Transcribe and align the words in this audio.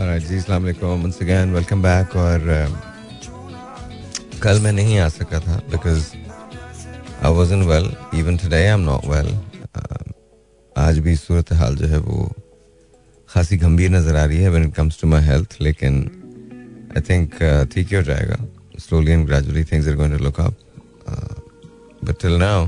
अस्सलाम 0.00 0.66
again 0.66 1.50
welcome 1.52 1.82
back 1.82 2.14
और 2.16 2.44
कल 4.42 4.60
मैं 4.64 4.72
नहीं 4.72 4.98
आ 4.98 5.08
सका 5.08 5.40
था 5.40 5.56
because 5.70 6.04
I 7.24 7.32
was 7.32 7.52
in 7.54 7.62
well 7.68 7.90
even 8.18 8.36
to 8.36 8.48
I 8.54 8.62
am 8.62 8.80
not 8.80 9.04
well 9.06 9.28
आज 10.76 10.98
भी 11.04 11.16
सूरत 11.16 11.52
हाल 11.52 11.76
जो 11.76 11.86
है 11.86 11.98
वो 11.98 12.16
खासी 13.28 13.56
गंभीर 13.56 13.90
नज़र 13.90 14.16
आ 14.16 14.24
रही 14.24 14.38
है 14.42 14.48
when 14.50 14.64
it 14.68 14.74
comes 14.74 15.00
to 15.00 15.08
my 15.08 15.22
health 15.26 15.56
लेकिन 15.60 16.00
आई 16.96 17.00
थिंक 17.10 17.38
ठीक 17.74 17.88
ही 17.88 17.96
हो 17.96 18.02
जाएगा. 18.02 18.36
Slowly 18.80 19.12
and 19.12 19.26
gradually 19.26 19.64
things 19.64 19.88
but 22.04 22.20
till 22.22 22.38
now 22.38 22.66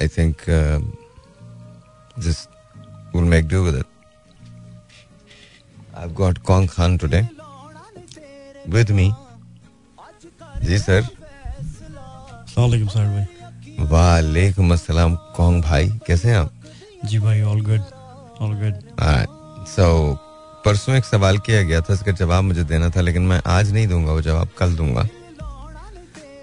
I 0.00 0.08
think 0.08 0.36
just 2.24 2.48
will 3.16 3.40
do 3.48 3.64
with 3.64 3.74
it 3.74 3.99
I've 6.00 6.14
got 6.14 6.42
Kong 6.42 6.66
Khan 6.66 6.96
today 6.96 7.28
with 8.66 8.90
me. 8.90 9.12
जी 10.62 10.78
सर 10.78 11.02
वालेकुम 13.90 14.72
अस्सलाम 14.72 15.14
कौंग 15.36 15.62
भाई 15.62 15.88
कैसे 16.06 16.28
हैं 16.28 16.36
आप 16.36 16.52
जी 17.04 17.18
भाई 17.18 17.42
all 17.42 17.60
good 17.60 17.82
all 18.40 18.54
good 18.62 18.74
so 19.68 19.86
परसों 20.64 20.94
एक 20.96 21.04
सवाल 21.04 21.38
किया 21.40 21.62
गया 21.62 21.80
था 21.80 21.94
इसका 21.94 22.12
जवाब 22.14 22.44
मुझे 22.44 22.64
देना 22.64 22.90
था 22.90 23.00
लेकिन 23.00 23.22
मैं 23.28 23.40
आज 23.48 23.72
नहीं 23.72 23.86
दूँगा 23.88 24.12
वो 24.12 24.20
जवाब 24.22 24.48
कल 24.58 24.74
दूँगा 24.76 25.04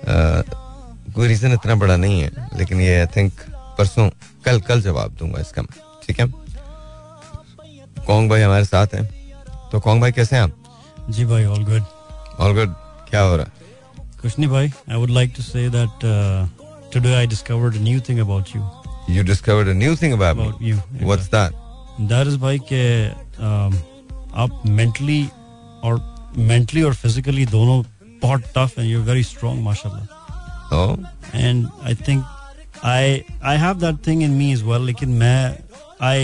uh, 0.05 0.41
कोई 1.15 1.27
रीजन 1.27 1.53
इतना 1.53 1.75
बड़ा 1.75 1.97
नहीं 1.97 2.21
है 2.21 2.49
लेकिन 2.57 2.81
ये 2.81 2.99
आई 2.99 3.05
थिंक 3.15 3.33
परसों 3.77 4.09
कल 4.45 4.61
कल 4.69 4.81
जवाब 4.81 5.15
दूँगा 5.19 5.41
इसका 5.41 5.61
ठीक 6.03 6.19
है 6.19 6.31
कौंग 8.07 8.29
भाई 8.29 8.41
हमारे 8.41 8.65
साथ 8.65 8.95
हैं 8.95 9.16
तो 9.71 9.79
कौंग 9.85 10.01
भाई 10.01 10.11
कैसे 10.11 10.35
हैं 10.35 10.43
आप 10.43 11.07
जी 11.17 11.25
भाई 11.25 11.45
ऑल 11.45 11.63
गुड 11.65 11.83
ऑल 12.45 12.53
गुड 12.59 12.73
क्या 13.09 13.21
हो 13.21 13.35
रहा 13.35 13.45
है 13.45 13.65
कुछ 14.21 14.37
नहीं 14.39 14.49
भाई 14.49 14.71
I 14.89 14.97
would 14.97 15.09
like 15.19 15.33
to 15.37 15.43
say 15.43 15.69
that 15.77 16.05
today 16.93 17.13
I 17.15 17.27
discovered 17.27 17.75
a 17.75 17.79
new 17.89 17.99
thing 18.09 18.19
about 18.19 18.55
you 18.55 18.65
You 19.15 19.21
discovered 19.27 19.69
a 19.71 19.73
new 19.79 19.91
thing 19.99 20.13
about, 20.13 20.39
About 20.39 20.57
me. 20.61 20.69
you. 20.69 20.77
What's 21.09 21.27
that? 21.33 21.53
That 22.07 22.27
is 22.27 22.37
भाई 22.37 22.57
कि 22.71 22.79
um, 23.49 23.75
आप 24.43 24.61
मेंटली 24.79 25.21
और 25.83 26.01
मेंटली 26.49 26.81
और 26.89 26.93
फिजिकली 27.03 27.45
दोनों 27.53 27.81
बहुत 28.21 28.43
tough 28.57 28.77
and 28.79 28.87
you 28.89 29.01
very 29.03 29.23
strong 29.23 29.63
माशाल्लाह 29.63 30.15
Oh, 30.71 30.97
and 31.41 31.67
I 31.89 31.93
think 31.99 32.23
I 32.93 33.03
I 33.51 33.55
have 33.59 33.77
that 33.83 33.99
thing 34.07 34.23
in 34.23 34.33
me 34.39 34.47
as 34.55 34.63
well. 34.69 34.81
लेकिन 34.85 35.09
मैं 35.21 35.57
I 36.07 36.17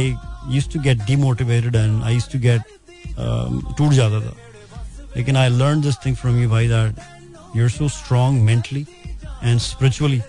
used 0.55 0.71
to 0.73 0.81
get 0.87 1.05
demotivated 1.11 1.77
and 1.81 2.03
I 2.03 2.11
used 2.15 2.31
to 2.33 2.41
get 2.47 2.59
um, 2.59 2.82
टूट 3.19 3.91
जाता 3.91 4.19
था। 4.19 4.33
लेकिन 5.17 5.35
I 5.35 5.47
learned 5.49 5.85
this 5.85 5.97
thing 6.05 6.15
from 6.21 6.39
you 6.41 6.49
भाई 6.49 6.67
that 6.67 6.95
you 7.55 7.63
are 7.63 7.69
so 7.69 7.89
strong 7.89 8.39
mentally 8.49 8.85
and 9.43 9.59
spiritually 9.59 10.21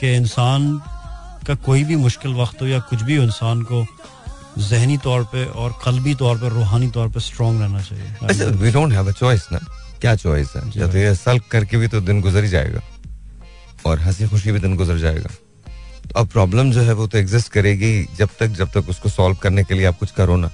कि 0.00 0.14
इंसान 0.14 0.80
का 1.46 1.54
कोई 1.54 1.84
भी 1.84 1.96
मुश्किल 1.96 2.34
वक्त 2.34 2.62
हो 2.62 2.66
या 2.66 2.78
कुछ 2.78 3.02
भी 3.02 3.16
हो 3.16 3.22
इंसान 3.22 3.62
को 3.62 3.86
जहनी 4.58 4.96
तौर 4.98 5.22
पे 5.32 5.44
और 5.44 5.74
कलबी 5.84 6.14
तौर 6.14 6.38
पे 6.38 6.48
रूहानी 6.48 6.88
तौर 6.90 7.08
पे 7.08 7.20
स्ट्रांग 7.20 7.60
रहना 7.60 7.82
चाहिए। 7.82 8.50
We 8.50 8.72
don't 8.76 8.94
have 8.96 9.08
a 9.12 9.16
choice 9.22 9.52
ना। 9.52 9.58
क्या 10.00 10.14
चॉइस 10.14 10.52
है? 10.56 10.62
या 10.76 10.86
तो 10.92 10.98
ये 10.98 11.14
सल्क 11.14 11.44
करके 11.50 11.76
भी 11.76 11.88
तो 11.88 12.00
दिन 12.00 12.20
गुजर 12.20 12.44
ही 12.44 12.48
जाएगा 12.48 12.80
और 13.86 14.00
हँसी 14.00 14.28
खुशी 14.28 14.52
भी 14.52 14.58
दिन 14.58 14.76
गुजर 14.76 14.98
जाएगा। 14.98 15.30
तो 16.04 16.20
अब 16.20 16.28
प्रॉब्लम 16.28 16.70
जो 16.72 16.80
है 16.80 16.92
वो 16.92 17.06
तो 17.06 17.18
एग्जिस्ट 17.18 17.52
करेगी 17.52 17.92
जब 18.18 18.28
तक 18.40 18.46
जब 18.46 18.70
तक 18.70 18.88
उसको 18.88 19.08
सॉल्व 19.08 19.36
करने 19.36 19.64
के 19.64 19.74
लिए 19.74 19.86
आप 19.86 19.98
कुछ 19.98 20.10
करो 20.10 20.36
ना। 20.36 20.50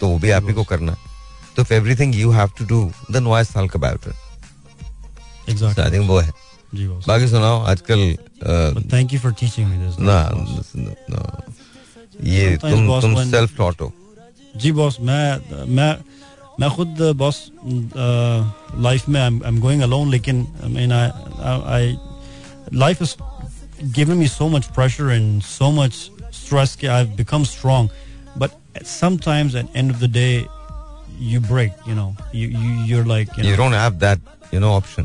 तो 0.00 0.08
वो 0.08 0.18
भी 0.18 0.30
आप 0.30 0.44
ही 0.48 0.54
को 0.54 0.64
करना। 0.64 0.96
तो 1.56 1.64
everything 1.74 2.14
you 2.14 2.30
have 2.30 2.50
to 2.58 2.64
do 2.64 2.80
then 3.12 3.26
why 3.26 3.44
sulk 3.44 3.76
about 3.76 4.08
it 4.08 4.14
Exactly. 5.50 5.78
I 5.80 5.90
think 5.92 6.08
वो 6.08 6.18
है। 6.18 6.30
जी 6.74 6.86
बाकी 6.88 7.28
सुनाओ 7.28 7.62
आजकल 7.64 8.00
thank 8.92 9.12
you 9.14 9.20
for 9.20 9.32
teaching 9.32 9.68
me 9.68 9.76
this 9.84 9.94
न- 10.00 11.42
ये 12.24 12.56
तुम 12.56 13.00
तुम 13.00 13.14
सेल्फ 13.30 13.56
टॉट 13.56 13.80
हो। 13.80 13.92
जी 14.56 14.72
बॉस 14.72 14.96
मैं 15.00 15.66
मैं 15.76 15.94
मैं 16.60 16.70
खुद 16.70 16.96
बॉस 17.16 17.40
लाइफ 17.66 19.08
में 19.08 19.20
आई 19.20 19.40
एम 19.46 19.60
गोइंग 19.60 19.82
अलोन 19.82 20.10
लेकिन 20.10 20.46
I 20.64 20.70
mean 20.72 20.92
I 20.92 21.96
life 22.74 23.02
is 23.02 23.14
given 23.96 24.16
me 24.16 24.28
so 24.28 24.48
much 24.48 24.66
pressure 24.66 25.10
and 25.12 25.42
so 25.42 25.70
much 25.70 25.92
stress 26.34 26.76
कि 26.76 26.86
I 26.86 27.04
have 27.04 27.16
become 27.16 27.44
strong 27.44 27.88
but 28.78 28.86
sometimes 28.86 29.54
at 29.54 29.66
end 29.76 29.92
of 29.92 29.98
the 29.98 30.12
day 30.12 30.44
you 31.20 31.38
break 31.44 31.78
you 31.86 31.94
know. 31.94 32.10
You, 32.32 32.48
you 32.56 32.72
you're 32.88 33.06
like 33.06 33.30
you 33.36 33.44
you 33.44 33.44
know. 33.44 33.56
Don't 33.56 33.74
have 33.74 33.92
that 33.92 34.20
you 34.54 34.60
know 34.60 34.68
option 34.72 35.04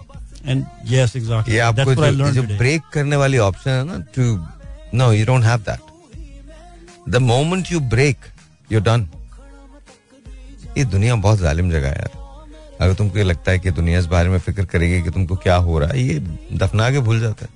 and 0.52 0.66
yes 0.92 1.16
exactly. 1.16 1.50
ये 1.50 1.60
that's 1.60 1.80
आपको 1.80 1.94
what 1.94 2.04
I 2.04 2.12
जो, 2.12 2.18
learned 2.18 2.36
जो 2.36 2.44
break 2.58 2.82
करने 2.94 3.16
वाली 3.16 3.38
option 3.38 3.72
है 3.72 3.84
ना 3.84 3.98
to 4.16 4.98
know 4.98 5.12
you 5.14 5.26
don't 5.26 5.44
have 5.44 5.60
that 5.60 7.12
the 7.14 7.22
moment 7.22 7.72
you 7.72 7.80
break 7.80 8.18
you 8.72 8.80
done 8.80 9.08
ये 10.78 10.86
दुनिया 10.86 11.16
बहुत 11.16 11.40
जालिम 11.40 11.72
जगह 11.72 11.88
है 11.88 11.96
यार। 11.96 12.22
अगर 12.82 12.94
तुमको 12.94 13.18
ये 13.18 13.24
लगता 13.24 13.52
है 13.52 13.60
कि 13.60 13.72
दुनिया 13.72 14.00
इस 14.00 14.06
बारे 14.06 14.30
में 14.30 14.40
फ़िक्र 14.40 14.66
करेगी 14.66 15.02
कि 15.02 15.10
तुमको 15.10 15.36
क्या 15.36 15.56
हो 15.56 15.80
रहा 15.80 15.90
है 15.90 16.02
ये 16.02 16.20
दफना 16.54 16.92
के 16.92 17.00
भूल 17.00 17.20
जाता 17.22 17.46
है। 17.46 17.52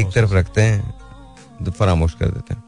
एक 0.00 0.12
तरफ़ 0.14 0.32
रखते 0.34 0.62
हैं 0.62 0.94
तो 1.64 1.70
फरामोश 1.70 2.12
कर 2.20 2.26
देते 2.26 2.54
हैं। 2.54 2.62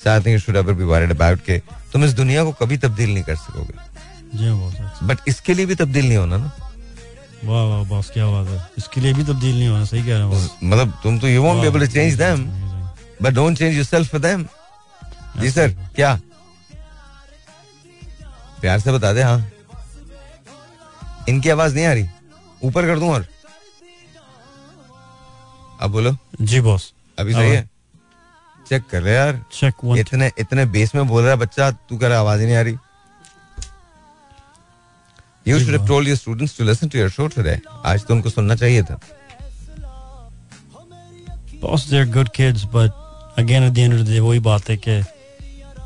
So 0.00 0.10
I 0.10 0.20
think 0.20 0.32
you 0.36 0.42
should 0.42 0.56
ever 0.56 0.74
be 0.74 0.86
worried 0.90 1.10
about 1.14 1.40
के 1.46 1.58
तुम 1.92 2.04
इस 2.04 2.12
दुनिया 2.14 2.44
को 2.44 2.52
कभी 2.60 2.76
तब्दील 2.78 3.10
नहीं 3.14 3.24
कर 3.24 3.36
सकोगे। 3.36 3.74
बट 5.06 5.18
इसके 5.28 5.54
लिए 5.54 5.66
भी 5.66 5.74
तब्दील 5.74 6.06
नहीं 6.08 6.18
होना 6.18 6.36
ना। 6.36 6.52
वाह 7.44 7.64
वाह 7.64 7.82
बॉस 7.88 8.10
क्या 8.10 8.26
बात 8.30 8.48
है। 8.48 8.58
इसके 8.78 9.00
लिए 9.00 9.12
भी 9.14 9.24
तब्दील 9.24 9.58
नहीं 9.58 9.68
होना 9.68 9.84
सही 9.84 10.02
कह 10.02 10.16
रहे 10.18 10.28
हैं। 10.28 10.50
मतलब 10.62 10.92
तुम 11.02 11.18
तो 11.18 11.28
you 11.28 11.42
won't 11.42 11.60
be 11.60 11.66
able 11.66 11.80
to 11.80 11.86
change 11.92 12.14
them 12.18 12.44
but 13.22 13.32
don't 13.34 13.58
change 13.58 13.74
yourself 13.76 14.10
for 14.10 14.20
them 14.20 14.46
ji 15.40 15.50
sir 15.50 15.68
क्या? 15.96 16.20
प्यार 18.60 18.80
से 18.80 18.92
बता 18.92 19.12
दे 19.12 19.22
हाँ। 19.22 19.50
इनकी 21.28 21.48
आवाज़ 21.50 21.74
नहीं 21.74 21.86
आ 21.86 21.92
रही। 21.92 22.08
ऊपर 22.64 22.86
कर 22.86 22.98
दूँ 22.98 23.10
और? 23.12 23.26
अब 25.80 25.90
बोलो। 25.90 26.16
जी 26.40 26.60
बॉस 26.60 26.92
अभी 27.18 27.34
सही 27.34 27.50
है? 27.50 27.68
चेक 28.70 28.86
कर 28.90 29.02
ले 29.02 29.12
यार 29.14 29.40
चेक 29.52 29.74
इतने 29.98 30.30
इतने 30.38 30.64
बेस 30.74 30.94
में 30.94 31.06
बोल 31.08 31.22
रहा 31.22 31.30
है 31.30 31.38
बच्चा 31.38 31.70
तू 31.88 31.96
कह 31.98 32.08
रहा 32.08 32.18
आवाज़ 32.18 32.40
ही 32.40 32.46
नहीं 32.46 32.56
आ 32.56 32.60
रही 32.68 32.76
you 35.48 35.58
should 35.58 35.74
have 35.74 35.86
told 35.86 36.08
your 36.08 36.16
students 36.16 36.56
to 36.58 36.64
listen 36.64 36.88
to 36.88 36.98
your 36.98 37.10
show 37.10 37.26
today 37.36 37.58
आज 37.92 38.04
तो 38.06 38.14
उनको 38.14 38.30
सुनना 38.30 38.54
चाहिए 38.64 38.82
था 38.90 39.00
Boss, 41.62 41.82
they're 41.88 42.06
good 42.12 42.28
kids, 42.36 42.64
but 42.64 42.92
again, 43.36 43.62
at 43.62 43.74
the 43.74 43.82
end 43.86 43.92
of 43.92 43.98
the 43.98 44.12
day, 44.12 44.20
वही 44.26 44.38
बात 44.46 44.68
है 44.70 44.76
कि 44.86 45.02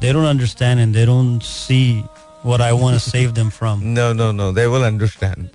they 0.00 0.12
don't 0.12 0.28
understand 0.32 0.82
and 0.82 0.94
they 0.94 1.04
don't 1.04 1.42
see 1.42 2.04
what 2.50 2.60
I 2.60 2.72
want 2.82 2.94
to 2.94 3.00
save 3.00 3.34
them 3.34 3.50
from. 3.50 3.82
No, 3.94 4.12
no, 4.12 4.30
no. 4.32 4.52
They 4.52 4.66
will 4.74 4.84
understand. 4.84 5.50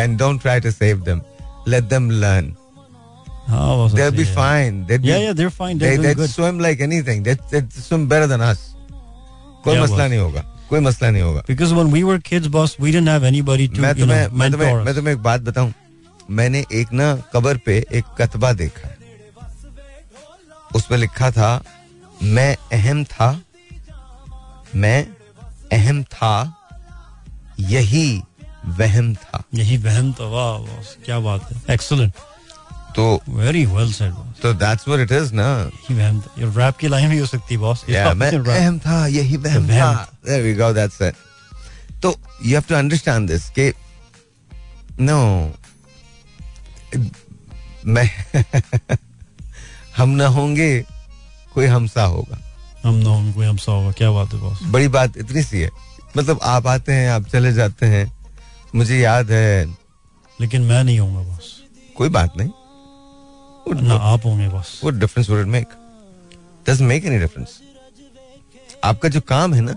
And 0.00 0.18
don't 0.18 0.42
try 0.46 0.58
to 0.66 0.72
save 0.72 1.04
them. 1.04 1.22
Let 1.66 1.88
them 1.88 2.10
learn. 2.24 2.56
हाँ, 3.48 3.76
boss, 3.76 3.92
They'll 3.94 4.12
be 4.12 4.24
yeah. 4.24 4.34
fine. 4.34 4.86
They'd 4.86 5.02
be, 5.02 5.08
Yeah, 5.08 5.18
yeah, 5.18 5.32
they're 5.32 5.50
fine. 5.50 5.78
They're 5.78 5.96
they, 5.98 6.14
they'd 6.14 6.30
swim 6.30 6.58
like 6.58 6.80
anything. 6.80 7.22
They 7.22 7.34
they 7.50 7.62
swim 7.86 8.06
better 8.08 8.26
than 8.32 8.40
us. 8.40 8.60
कोई 9.64 9.74
Yeah, 9.74 9.82
मसला 9.82 10.06
नहीं 10.08 10.18
होगा 10.18 10.44
कोई 10.70 10.80
मसला 10.80 11.10
नहीं 11.10 11.22
होगा 11.22 11.42
Because 11.46 11.72
when 11.78 11.90
we 11.96 12.02
were 12.04 12.18
kids, 12.18 12.48
boss, 12.48 12.78
we 12.78 12.92
didn't 12.92 13.12
have 13.14 13.24
anybody 13.32 13.68
to 13.68 13.80
मैं 13.80 13.94
तुम्हें 14.00 14.26
मैं 14.32 14.50
तुम्हें 14.52 14.74
मैं 14.84 14.94
तुम्हें 14.94 15.14
एक 15.14 15.22
बात 15.22 15.40
बताऊँ 15.50 15.72
मैंने 16.30 16.64
एक 16.80 16.92
ना 16.92 17.14
कबर 17.32 17.56
पे 17.66 17.76
एक 18.00 18.04
कतबा 18.20 18.52
देखा 18.62 18.88
उसमें 20.74 20.98
लिखा 20.98 21.30
था 21.30 21.50
मैं 22.22 22.50
अहम 22.72 23.04
था 23.12 23.30
मैं 24.74 24.98
अहम 25.72 26.02
था 26.14 26.34
यही 27.60 28.06
वहम 28.78 29.14
था 29.24 29.42
यही 29.54 29.76
वहम 29.86 30.12
तो 30.18 30.30
वाह 30.30 30.56
बॉस 30.58 30.96
क्या 31.04 31.18
बात 31.20 31.52
है 31.52 31.74
एक्सलेंट 31.74 32.12
तो 32.96 33.20
वेरी 33.28 33.66
वेल 33.66 33.92
सेड 33.92 34.14
तो 34.42 34.54
दैट्स 34.54 34.88
व्हाट 34.88 35.00
इट 35.00 35.12
इज़ 35.12 35.32
ना 35.34 35.70
वहम 35.90 36.20
था। 36.20 36.34
ये 36.38 36.46
रैप 36.46 36.76
की 36.76 36.88
लाइन 36.88 37.10
भी 37.10 37.18
हो 37.18 37.26
सकती 37.26 37.54
है 37.54 37.60
बॉस 37.60 37.84
Yeah, 37.90 38.14
मैं 38.14 38.32
अहम 38.38 38.78
था 38.78 39.06
यही 39.06 39.36
वहम 39.36 39.66
वहम। 39.66 39.96
था। 39.96 40.12
There 40.28 40.42
we 40.46 40.60
go 40.60 40.72
that's 40.76 41.10
it. 41.10 41.14
तो 42.02 42.16
you 42.46 42.60
have 42.60 42.68
to 42.70 42.76
understand 42.82 43.30
this 43.30 43.42
कि 43.58 43.72
no. 45.00 45.48
मैं 47.86 48.10
हम 49.96 50.08
ना 50.08 50.26
होंगे 50.26 50.84
कोई 51.54 51.66
हमसा 51.66 52.02
होगा। 52.02 52.38
हम 52.84 52.94
ना 52.94 53.10
होंगे 53.10 53.32
कोई 53.32 53.46
हमसा 53.46 53.72
होगा। 53.72 53.92
क्या 53.92 54.10
बात 54.10 54.34
है 54.34 54.40
बॉस 54.40 54.58
बड़ी 54.62 54.88
बात 54.88 55.16
इतनी 55.16 55.42
सी 55.42 55.60
है। 55.60 55.70
मतलब 56.16 56.40
आप 56.42 56.66
आते 56.66 56.92
हैं 56.92 57.10
आप 57.10 57.28
चले 57.28 57.52
जाते 57.52 57.86
हैं। 57.86 58.12
मुझे 58.74 58.98
याद 58.98 59.30
है। 59.30 59.66
लेकिन 60.40 60.62
मैं 60.62 60.84
नहीं 60.84 60.98
होऊँगा 60.98 61.20
बॉस 61.20 61.62
कोई 61.96 62.08
बात 62.08 62.32
नहीं। 62.36 62.50
ना 63.68 63.94
आप 64.12 64.24
होंगे 64.24 64.48
boss 64.48 64.80
would 64.84 65.02
it 65.02 65.48
make 65.48 65.74
doesn't 66.66 66.88
make 66.92 67.04
any 67.10 67.20
difference 67.24 67.60
आपका 68.84 69.08
जो 69.08 69.20
काम 69.28 69.54
है 69.54 69.60
ना 69.60 69.76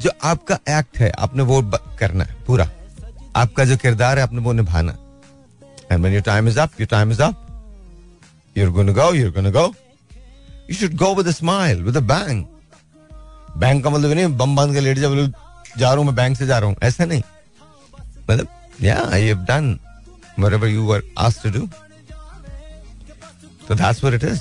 जो 0.00 0.10
आपका 0.24 0.58
एक्ट 0.78 0.98
है 0.98 1.10
आपने 1.18 1.42
वो 1.42 1.60
करना 1.98 2.24
है 2.24 2.36
पूरा 2.46 2.68
आपका 3.36 3.64
जो 3.64 3.76
किरदार 3.76 4.18
है 4.18 4.22
आपने 4.24 4.40
वो 4.42 4.52
निभाना 4.52 4.96
and 5.92 6.00
when 6.00 6.14
your 6.14 6.22
time 6.22 6.48
is 6.48 6.60
up 6.60 6.80
your 6.80 6.88
time 6.90 7.12
is 7.12 7.22
up 7.22 7.46
you're 8.56 8.72
going 8.76 8.88
to 8.88 8.94
go 8.94 9.04
you're 9.16 9.32
going 9.34 9.46
to 9.48 9.52
go 9.56 9.64
you 10.68 10.76
should 10.78 10.96
go 11.02 11.08
with 11.18 11.28
a 11.28 11.34
smile 11.34 11.82
with 11.88 11.98
a 12.00 12.04
bang 12.06 12.40
bang 13.58 13.82
का 13.84 13.90
मतलब 13.90 14.12
नहीं 14.12 14.26
बम 14.36 14.56
बाँध 14.56 14.72
के 14.74 14.80
लेट 14.80 14.98
जा 14.98 15.08
जा 15.78 15.88
रहा 15.88 15.94
हूँ 15.94 16.04
मैं 16.04 16.14
बैंक 16.14 16.36
से 16.36 16.46
जा 16.46 16.58
रहा 16.58 16.68
हूँ 16.68 16.76
ऐसा 16.82 17.04
नहीं 17.04 17.22
मतलब 18.30 18.46
या 18.82 18.98
I 19.12 19.22
have 19.22 19.44
done 19.50 19.78
whatever 20.38 20.68
you 20.72 20.84
were 20.90 21.00
asked 21.26 21.42
to 21.46 21.50
do 21.56 21.62
so 23.70 23.76
that's 23.76 24.02
what 24.02 24.14
it 24.14 24.24
is. 24.26 24.40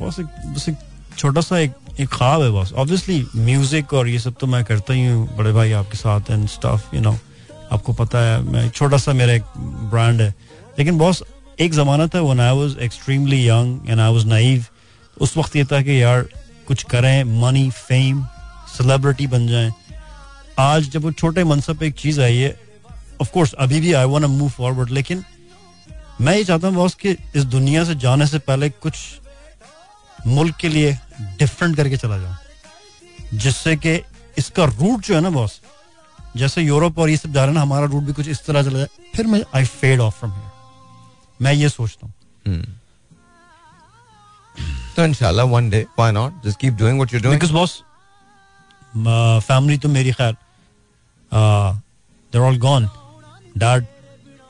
बस 0.00 0.18
एक 0.20 0.26
बस 0.54 0.68
एक 0.68 0.76
छोटा 1.18 1.40
सा 1.40 1.58
एक 1.58 1.72
एक 2.00 2.08
ख्वाब 2.08 2.42
है 2.42 2.50
बस। 2.52 2.72
ऑब्वियसली 2.72 3.24
म्यूज़िक 3.36 3.92
और 3.94 4.08
ये 4.08 4.18
सब 4.18 4.34
तो 4.40 4.46
मैं 4.46 4.62
करता 4.64 4.92
ही 4.94 5.06
हूँ, 5.06 5.36
बड़े 5.36 5.52
भाई 5.52 5.72
आपके 5.72 5.96
साथ 5.98 6.30
एंड 6.30 6.48
स्टफ़ 6.48 6.94
यू 6.94 7.00
नो 7.00 7.16
आपको 7.72 7.92
पता 7.92 8.18
है, 8.18 8.40
मैं 8.42 8.68
छोटा 8.70 8.96
सा 8.96 9.12
मेरा 9.12 9.32
एक 9.32 9.44
ब्रांड 9.90 10.20
है। 10.20 10.34
लेकिन 10.78 10.98
बॉस, 10.98 11.22
एक 11.60 11.72
जमाना 11.74 12.06
था 12.06 12.20
when 12.20 12.40
I 12.40 12.56
was 12.58 12.76
extremely 12.82 13.46
young 13.48 13.90
and 13.90 14.00
I 14.00 14.12
was 14.12 14.24
naive 14.26 14.64
उस 15.16 15.36
वक्त 15.36 15.56
ये 15.56 15.64
था 15.64 15.80
कि 15.82 16.02
यार, 16.02 16.26
कुछ 16.68 16.82
करें 16.90 17.24
मनी 17.40 17.68
फेम 17.70 18.24
सेलिब्रिटी 18.76 19.26
बन 19.26 19.46
जाएँ। 19.48 19.72
आज 20.58 20.90
जब 20.90 21.02
वो 21.02 21.12
छोटे 21.12 21.44
मनसब 21.44 21.78
पे 21.78 21.86
एक 21.86 21.94
चीज़ 21.98 22.20
आई 22.20 22.36
है 22.36 22.58
ऑफ़ 23.20 23.30
कोर्स 23.32 23.52
अभी 23.52 23.80
भी 23.80 23.92
I 23.92 24.04
want 24.04 24.24
to 24.24 24.30
move 24.30 24.48
forward 24.50 24.90
लेकिन 24.90 25.24
मैं 26.20 26.36
ये 26.36 26.44
चाहता 26.44 26.68
हूँ 26.68 26.74
बॉस 26.76 26.94
कि 26.94 27.16
इस 27.36 27.44
दुनिया 27.46 27.84
से 27.84 27.94
जाने 27.98 28.26
से 28.26 28.38
पहले 28.40 28.68
कुछ 28.84 28.96
मुल्क 30.26 30.56
के 30.60 30.68
लिए 30.68 30.92
डिफरेंट 31.38 31.76
करके 31.76 31.96
चला 31.96 32.18
जाऊँ। 32.18 32.36
जिससे 33.34 33.76
कि 33.76 34.00
इसका 34.38 34.64
रूट 34.64 35.06
जो 35.06 35.14
है 35.14 35.20
ना 35.20 35.30
बॉस 35.30 35.60
जैसे 36.36 36.62
यूरोप 36.62 36.98
और 36.98 37.10
ये 37.10 37.16
सब 37.16 37.32
जा 37.32 37.40
रहे 37.40 37.48
हैं 37.48 37.54
ना 37.54 37.62
हमारा 37.62 37.86
रूट 37.86 38.02
भी 38.04 38.12
कुछ 38.12 38.28
इस 38.28 38.44
तरह 38.46 38.62
चला 38.62 38.78
जाए 38.78 38.88
फिर 39.14 39.26
मैं 39.26 39.42
I 39.54 39.64
fade 39.64 40.00
off 40.00 40.18
from 40.18 40.32
here 40.32 40.50
मैं 41.40 41.52
ये 41.52 41.68
सोचता 41.68 42.06
हूँ। 42.06 42.14
तो 44.96 45.04
इंशाल्लाह 45.04 45.46
one 45.46 45.70
day 45.70 45.80
why 45.98 46.12
not 46.12 46.44
just 46.44 46.60
keep 46.60 46.74
doing 46.74 46.98
what 46.98 47.14
you 47.14 47.20
doing 47.20 47.40
because 47.40 47.52
boss 47.52 47.82
family 49.46 49.78
तो 49.78 49.88
मेरी 49.88 50.12
खैर 50.12 50.36
there 51.32 52.40
all 52.42 52.58
gone 52.58 52.88
dad 53.58 53.86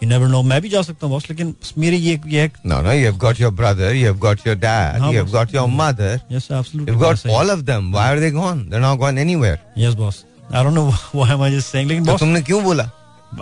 you 0.02 0.08
never 0.08 0.28
know 0.28 0.42
मैं 0.50 0.60
भी 0.62 0.68
जा 0.68 0.82
सकता 0.82 1.06
हूँ 1.06 1.14
बॉस 1.14 1.28
लेकिन 1.30 1.54
मेरी 1.78 1.96
ये 1.96 2.18
ये 2.34 2.50
No, 2.72 2.80
no, 2.86 2.92
you've 3.00 3.18
got 3.24 3.40
your 3.44 3.50
brother, 3.60 3.90
you've 3.94 4.20
got 4.26 4.44
your 4.48 4.54
dad, 4.64 5.00
हाँ, 5.00 5.12
you've 5.14 5.30
boss. 5.32 5.34
got 5.38 5.54
your 5.58 5.66
mother, 5.80 6.12
yes 6.32 6.48
absolutely 6.52 6.94
you've 6.94 7.02
got 7.02 7.26
all 7.38 7.52
of 7.56 7.64
them. 7.72 7.90
Why 7.96 8.06
are 8.14 8.20
they 8.24 8.30
gone? 8.38 8.62
They're 8.70 8.84
not 8.86 8.98
gone 9.04 9.20
anywhere. 9.26 9.58
Yes 9.78 9.94
boss 10.04 10.24
I 10.54 10.64
don't 10.64 10.74
know 10.74 10.86
why 11.14 11.32
am 11.34 11.42
I 11.42 11.56
just 11.56 11.72
saying 11.72 11.88
लेकिन 11.88 12.04
तो 12.04 12.10
boss 12.12 12.20
तुमने 12.20 12.42
क्यों 12.50 12.62
बोला 12.64 12.90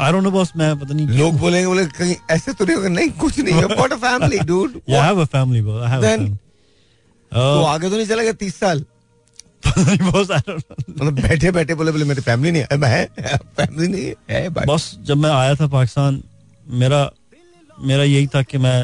आई 0.00 0.12
don't 0.12 0.22
no 0.24 0.30
boss 0.30 0.52
मैं 0.56 0.74
पता 0.80 0.94
नहीं 0.94 1.06
लोग 1.18 1.38
बोलेंगे 1.38 1.66
बोले 1.66 1.84
कहीं 1.98 2.16
ऐसे 2.30 2.52
तो 2.52 2.64
नहीं 2.64 2.76
होगा 2.76 2.88
नहीं 2.98 3.10
कुछ 3.24 3.38
नहीं 3.38 3.60
you've 3.62 3.76
got 3.82 3.96
a 3.96 4.00
family 4.08 4.38
dude 4.52 4.74
Yeah, 4.86 5.00
I 5.02 5.06
have 5.08 5.22
a 5.24 5.26
family, 5.38 5.62
boss. 5.68 5.82
I 5.86 5.94
have 5.94 6.02
Then- 6.08 6.20
a 6.20 6.26
family. 6.26 6.44
तो 7.32 7.40
Oh, 7.62 7.64
आगे 7.68 7.88
तो 7.90 7.96
नहीं 7.96 8.06
चला 8.06 8.22
गया 8.22 8.32
तीस 8.42 8.54
साल 8.60 8.84
boss, 9.68 10.30
I 10.30 10.38
don't 10.48 10.62
मतलब 10.90 11.20
बैठे 11.20 11.50
बैठे 11.52 11.74
बोले 11.80 11.92
बोले 11.92 12.04
मेरी 12.10 12.20
फैमिली 12.28 12.50
नहीं 12.52 12.62
है 12.70 12.76
मैं 12.78 13.06
फैमिली 13.56 13.88
नहीं 13.88 14.04
है, 14.04 14.14
है 14.42 14.64
बॉस 14.66 14.84
जब 15.06 15.16
मैं 15.24 15.30
आया 15.30 15.54
था 15.54 15.66
पाकिस्तान 15.74 16.20
मेरा 16.68 17.10
मेरा 17.68 18.04
यही 18.04 18.26
था 18.26 18.42
कि 18.42 18.58
मैं 18.58 18.78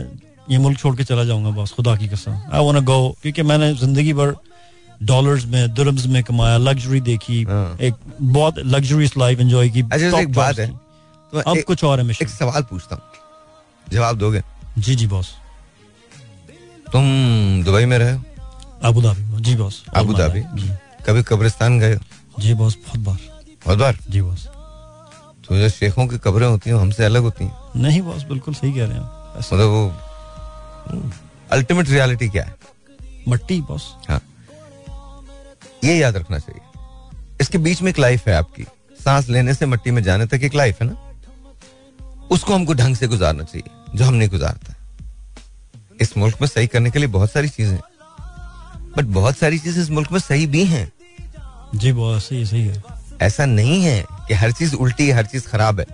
ये 0.50 0.58
मुल्क 0.58 0.78
छोड़ 0.78 0.94
के 0.96 1.04
चला 1.04 1.24
जाऊँगा 1.24 1.50
बस 1.62 1.72
खुदा 1.72 1.94
की 1.96 2.08
कसम। 2.08 2.32
आई 2.52 2.64
वांट 2.64 2.84
गो 2.84 3.16
क्योंकि 3.22 3.42
मैंने 3.42 3.72
ज़िंदगी 3.76 4.12
भर 4.12 4.34
डॉलर्स 5.02 5.44
में 5.46 5.74
दिरम्स 5.74 6.06
में 6.06 6.22
कमाया 6.24 6.56
लग्जरी 6.58 7.00
देखी 7.00 7.42
हाँ। 7.44 7.76
एक 7.80 7.94
बहुत 8.20 8.58
लग्जरियस 8.58 9.16
लाइफ 9.18 9.40
एंजॉय 9.40 9.68
की 9.70 9.82
अच्छा 9.82 10.20
एक 10.20 10.32
बात 10.32 10.58
है 10.58 10.68
तो 10.68 11.40
अब 11.40 11.56
एक, 11.56 11.66
कुछ 11.66 11.84
और 11.84 12.00
है 12.00 12.10
एक 12.22 12.28
सवाल 12.28 12.62
पूछता 12.62 12.96
हूँ। 12.96 13.92
जवाब 13.92 14.18
दोगे? 14.18 14.42
जी 14.78 14.94
जी 14.96 15.06
बॉस 15.06 15.34
तुम 16.92 17.04
दुबई 17.64 17.84
में 17.84 17.98
रहे 17.98 18.12
हो? 18.12 18.22
अबू 18.82 19.02
धाबी 19.02 19.42
जी 19.42 19.56
बॉस 19.56 19.82
अबू 19.96 20.14
धाबी 20.14 20.40
कभी 21.06 21.22
कब्रिस्तान 21.28 21.78
गए 21.80 21.98
जी 22.40 22.54
बॉस 22.54 22.76
बहुत 22.86 23.00
बार। 23.04 23.18
बहुत 23.66 23.78
बार? 23.78 23.98
जी 24.10 24.20
बॉस 24.20 24.46
तो 25.48 25.56
जो 25.58 25.68
शेखों 25.68 26.06
की 26.06 26.18
कब्रें 26.18 26.46
होती 26.46 26.70
हैं 26.70 26.76
हमसे 26.76 27.04
अलग 27.04 27.22
होती 27.22 27.44
हैं। 27.44 27.82
नहीं 27.82 28.02
बॉस 28.02 28.22
बिल्कुल 28.24 28.54
सही 28.54 28.72
कह 28.72 28.84
रहे 28.84 28.98
हैं 28.98 29.38
मतलब 29.38 29.68
वो 29.68 31.02
अल्टीमेट 31.52 31.88
रियलिटी 31.88 32.28
क्या 32.28 32.44
है? 32.44 32.54
मट्टी 33.28 33.60
बॉस 33.60 33.92
हाँ। 34.08 34.20
ये 35.84 35.96
याद 35.96 36.16
रखना 36.16 36.38
चाहिए। 36.38 36.60
इसके 37.40 37.58
बीच 37.58 37.82
में 37.82 37.90
एक 37.90 37.98
लाइफ 37.98 38.28
है 38.28 38.34
आपकी। 38.34 38.64
सांस 39.00 39.28
लेने 39.28 39.54
से 39.54 39.66
मट्टी 39.66 39.90
में 39.90 40.02
जाने 40.02 40.26
तक 40.26 40.44
एक 40.44 40.54
लाइफ 40.54 40.80
है 40.82 40.88
ना? 40.88 40.96
उसको 42.30 42.54
हमको 42.54 42.74
ढंग 42.74 42.96
से 42.96 43.06
गुजारना 43.08 43.44
चाहिए 43.44 43.96
जो 43.98 44.04
हम 44.04 44.14
नहीं 44.14 44.28
गुजारता 44.28 44.74
इस 46.00 46.16
मुल्क 46.16 46.40
में 46.40 46.48
सही 46.48 46.66
करने 46.66 46.90
के 46.90 46.98
लिए 46.98 47.08
बहुत 47.08 47.30
सारी 47.30 47.48
चीज़ें 47.48 47.78
बट 48.96 49.04
बहुत 49.14 49.36
सारी 49.36 49.58
चीज़ें 49.58 49.82
इस 49.82 49.90
मुल्क 49.90 50.12
में 50.12 50.18
सही 50.20 50.46
भी 50.46 50.64
हैं। 50.64 50.90
जी 51.74 51.92
बॉस 51.92 52.28
सही 52.28 52.46
सही 52.46 52.62
है। 52.62 52.82
ऐसा 53.24 53.44
नहीं 53.46 53.82
है 53.82 54.04
कि 54.28 54.34
हर 54.34 54.52
चीज़ 54.52 54.74
उल्टी 54.76 55.06
है, 55.08 55.12
हर 55.12 55.26
चीज़ 55.26 55.48
खराब 55.48 55.80
है। 55.80 55.86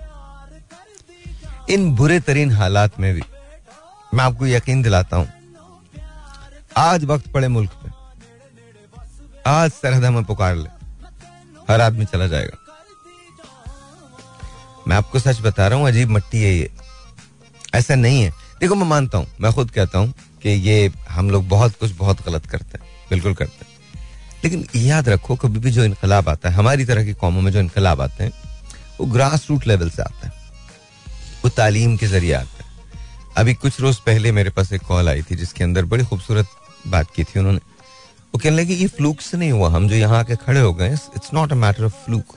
इन 1.69 1.93
बुरे 1.95 2.19
तरीन 2.19 2.51
हालात 2.51 2.99
में 2.99 3.13
भी 3.13 3.21
मैं 4.13 4.23
आपको 4.23 4.47
यकीन 4.47 4.81
दिलाता 4.81 5.17
हूँ, 5.17 5.27
आज 6.77 7.05
वक्त 7.05 7.31
पड़े 7.31 7.47
मुल्क 7.47 7.71
में, 7.83 7.91
आज 9.47 9.71
सरहद 9.71 10.05
हमें 10.05 10.23
पुकार 10.23 10.55
ले, 10.55 10.69
हर 11.69 11.81
आदमी 11.81 12.05
चला 12.05 12.27
जाएगा। 12.27 12.57
मैं 14.87 14.95
आपको 14.97 15.19
सच 15.19 15.39
बता 15.41 15.67
रहा 15.67 15.79
हूँ, 15.79 15.87
अजीब 15.87 16.09
मट्टी 16.09 16.41
है 16.43 16.53
ये। 16.53 16.69
ऐसा 17.75 17.95
नहीं 17.95 18.21
है। 18.21 18.29
देखो, 18.59 18.75
मैं 18.75 18.87
मानता 18.87 19.17
हूँ, 19.17 19.27
मैं 19.41 19.51
खुद 19.53 19.71
कहता 19.71 19.99
हूँ 19.99 20.13
कि 20.43 20.49
ये 20.49 20.91
हम 21.09 21.29
लोग 21.29 21.47
बहुत 21.49 21.75
कुछ 21.75 21.91
बहुत 21.93 22.25
गलत 22.25 22.45
करते 22.45 22.77
हैं, 22.77 22.87
बिल्कुल 23.09 23.33
करते 23.33 23.65
हैं। 23.65 23.70
लेकिन 24.43 24.65
याद 24.75 25.09
रखो, 25.09 25.35
कभी 25.35 25.59
भी 25.59 25.71
जो 25.71 25.83
इनकलाब 25.83 26.29
आता 26.29 26.49
है, 26.49 26.55
हमारी 26.55 26.85
तरह 26.85 27.05
की 27.05 27.13
कौमों 27.13 27.41
में 27.41 27.51
जो 27.51 27.59
इनकलाब 27.59 28.01
आते 28.01 28.23
हैं, 28.23 28.31
वो 28.99 29.05
ग्रास 29.05 29.45
रूट 29.49 29.67
लेवल 29.67 29.89
से 29.89 30.01
आता 30.01 30.27
है। 30.27 30.33
वो 31.43 31.49
तालीम 31.49 31.95
के 31.97 32.07
ज़रिए 32.07 32.33
आता 32.33 32.63
है। 32.63 32.69
अभी 33.37 33.53
कुछ 33.53 33.79
रोज 33.81 33.97
पहले 34.05 34.31
मेरे 34.31 34.49
पास 34.49 34.73
एक 34.73 34.81
कॉल 34.81 35.09
आई 35.09 35.21
थी, 35.21 35.35
जिसके 35.35 35.63
अंदर 35.63 35.85
बड़ी 35.85 36.03
खूबसूरत 36.05 36.47
बात 36.87 37.11
की 37.15 37.23
थी 37.23 37.39
उन्होंने। 37.39 37.59
वो 38.33 38.39
कहने 38.39 38.55
लगे, 38.57 38.73
ये 38.73 38.87
फ्लूक 38.87 39.21
से 39.21 39.37
नहीं 39.37 39.51
हुआ, 39.51 39.69
हम 39.69 39.87
जो 39.89 39.95
यहाँ 39.95 40.19
आके 40.19 40.35
खड़े 40.35 40.59
हो 40.59 40.73
गए 40.73 40.89
it's 40.89 41.29
not 41.33 41.51
a 41.51 41.55
matter 41.55 41.83
of 41.85 41.93
fluke 42.05 42.35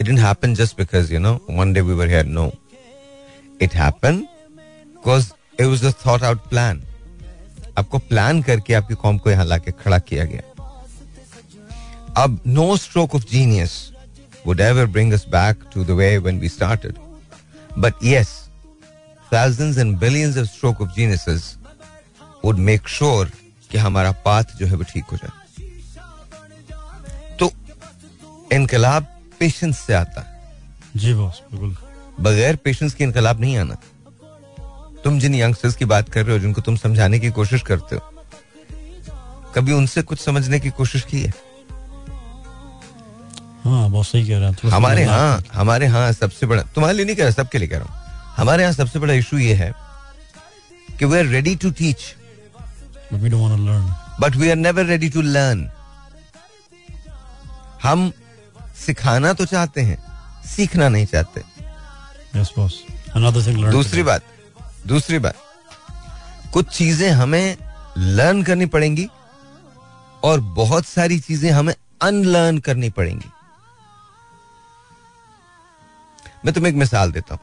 it 0.00 0.06
didn't 0.06 0.18
happen 0.20 0.54
just 0.54 0.76
because 0.78 1.12
you 1.12 1.18
know 1.20 1.32
one 1.50 1.72
day 1.72 1.80
we 1.80 1.94
were 1.94 2.08
here 2.08 2.26
no 2.26 2.50
it 3.62 3.74
happen 3.74 4.16
because 4.16 5.30
it 5.60 5.66
was 5.66 5.84
a 5.84 5.90
thought 6.06 6.22
out 6.22 6.48
plan 6.48 6.82
आपको 7.78 7.98
प्लान 7.98 8.42
करके 8.42 8.74
आपकी 8.74 8.94
कॉम 8.94 9.18
को 9.18 9.30
यहाँ 9.30 9.44
लाके 9.44 9.70
खड़ा 9.84 9.98
किया 10.00 10.24
गया। 10.24 10.53
अब 12.16 12.40
no 12.46 12.76
stroke 12.76 13.14
of 13.14 13.24
genius 13.30 13.72
would 14.46 14.60
ever 14.60 14.86
bring 14.86 15.12
us 15.12 15.24
back 15.28 15.62
to 15.74 15.84
the 15.84 15.90
way 15.90 16.16
when 16.18 16.38
we 16.40 16.48
started 16.48 16.98
but 17.78 17.94
yes 18.04 18.28
thousands 19.32 19.78
and 19.78 19.96
billions 19.98 20.36
of 20.38 20.46
stroke 20.46 20.80
of 20.80 20.90
geniuses 20.96 21.54
would 22.44 22.58
make 22.68 22.88
sure 22.88 23.30
कि 23.70 23.78
हमारा 23.78 24.12
पाथ 24.24 24.56
जो 24.58 24.66
है 24.66 24.74
वो 24.74 24.82
ठीक 24.82 25.04
हो 25.12 25.16
जाए। 25.16 25.66
तो 27.38 27.50
इनकलाब 28.52 29.06
पेशेंस 29.40 29.78
से 29.78 29.94
आता। 29.94 30.20
है 30.20 31.00
जी 31.00 31.14
बॉस 31.14 31.42
बिल्कुल। 31.52 31.76
बगैर 32.20 32.56
पेशेंस 32.56 32.94
के 32.94 33.04
इनकलाब 33.04 33.40
नहीं 33.40 33.56
आना। 33.58 33.76
तुम 35.04 35.18
जिन 35.20 35.34
यंगस्टर्स 35.34 35.76
की 35.76 35.84
बात 35.84 36.08
कर 36.08 36.24
रहे 36.24 36.36
हो 36.36 36.42
जिनको 36.42 36.60
तुम 36.60 36.76
समझाने 36.76 37.18
की 37.18 37.30
कोशिश 37.30 37.62
करते 37.62 37.96
हो 37.96 38.12
कभी 39.54 39.72
उनसे 39.72 40.02
कुछ 40.02 40.20
समझने 40.20 40.60
की 40.60 40.70
कोशिश 40.70 41.02
की 41.02 41.20
है? 41.20 41.32
हाँ 43.64 43.90
बहुत 43.90 44.06
सही 44.06 44.26
कह 44.28 44.38
रहे 44.38 44.48
हैं 44.48 44.70
हमारे 44.70 45.02
यहाँ 45.02 45.42
हमारे 45.54 45.86
यहाँ 45.86 46.12
सबसे 46.12 46.46
बड़ा 46.46 46.62
तुम्हारे 46.74 46.96
लिए 46.96 47.04
नहीं 47.06 47.16
कह 47.16 47.22
रहा 47.22 47.32
सबके 47.32 47.58
लिए 47.58 47.68
कह 47.68 47.78
रहा 47.78 47.86
हूँ। 47.86 48.34
हमारे 48.36 48.62
यहाँ 48.62 48.72
सबसे 48.72 48.98
बड़ा 48.98 49.14
इशू 49.14 49.38
ये 49.38 49.54
है 49.54 49.72
कि 50.98 51.04
we 51.04 51.18
are 51.18 51.24
ready 51.26 51.54
to 51.56 51.70
teach 51.70 52.14
learn. 53.12 53.86
But 54.20 54.36
we 54.36 54.50
are 54.50 54.56
never 54.56 54.84
ready 54.86 55.08
to 55.10 55.22
learn 55.22 55.68
हम 57.82 58.10
सिखाना 58.84 59.32
तो 59.32 59.44
चाहते 59.46 59.80
हैं 59.80 59.98
सीखना 60.46 60.88
नहीं 60.88 61.06
चाहते। 61.06 61.42
Yes, 62.34 62.50
boss. 62.56 62.74
Thing 63.14 63.70
दूसरी 63.70 64.02
बात 64.02 64.22
दूसरी 64.86 65.18
बात। 65.18 65.34
कुछ 66.52 66.68
चीज़ें 66.76 67.10
हमें 67.10 67.56
लर्न 67.98 68.42
करनी 68.42 68.66
पड़ेंगी 68.66 69.06
और 70.24 70.40
बहुत 70.58 70.86
सारी 70.86 71.18
चीज़ें 71.20 71.50
हमें 71.50 71.74
अनलर्न 72.02 72.58
करनी 72.58 72.90
पड़ेंगी। 72.90 73.28
मैं 76.44 76.54
तुम्हें 76.54 76.72
एक 76.72 76.78
मिसाल 76.78 77.12
देता 77.12 77.34
हूँ। 77.34 77.42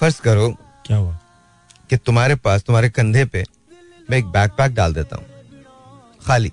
फ़र्ज़ 0.00 0.20
करो 0.20 0.48
क्या 0.86 0.96
हुआ? 0.96 1.18
कि 1.90 1.96
तुम्हारे 1.96 2.34
पास 2.34 2.62
तुम्हारे 2.62 2.88
कंधे 2.90 3.24
पे 3.24 3.44
मैं 4.10 4.18
एक 4.18 4.26
बैकपैक 4.26 4.74
डाल 4.74 4.94
देता 4.94 5.16
हूँ। 5.16 5.26
खाली। 6.26 6.52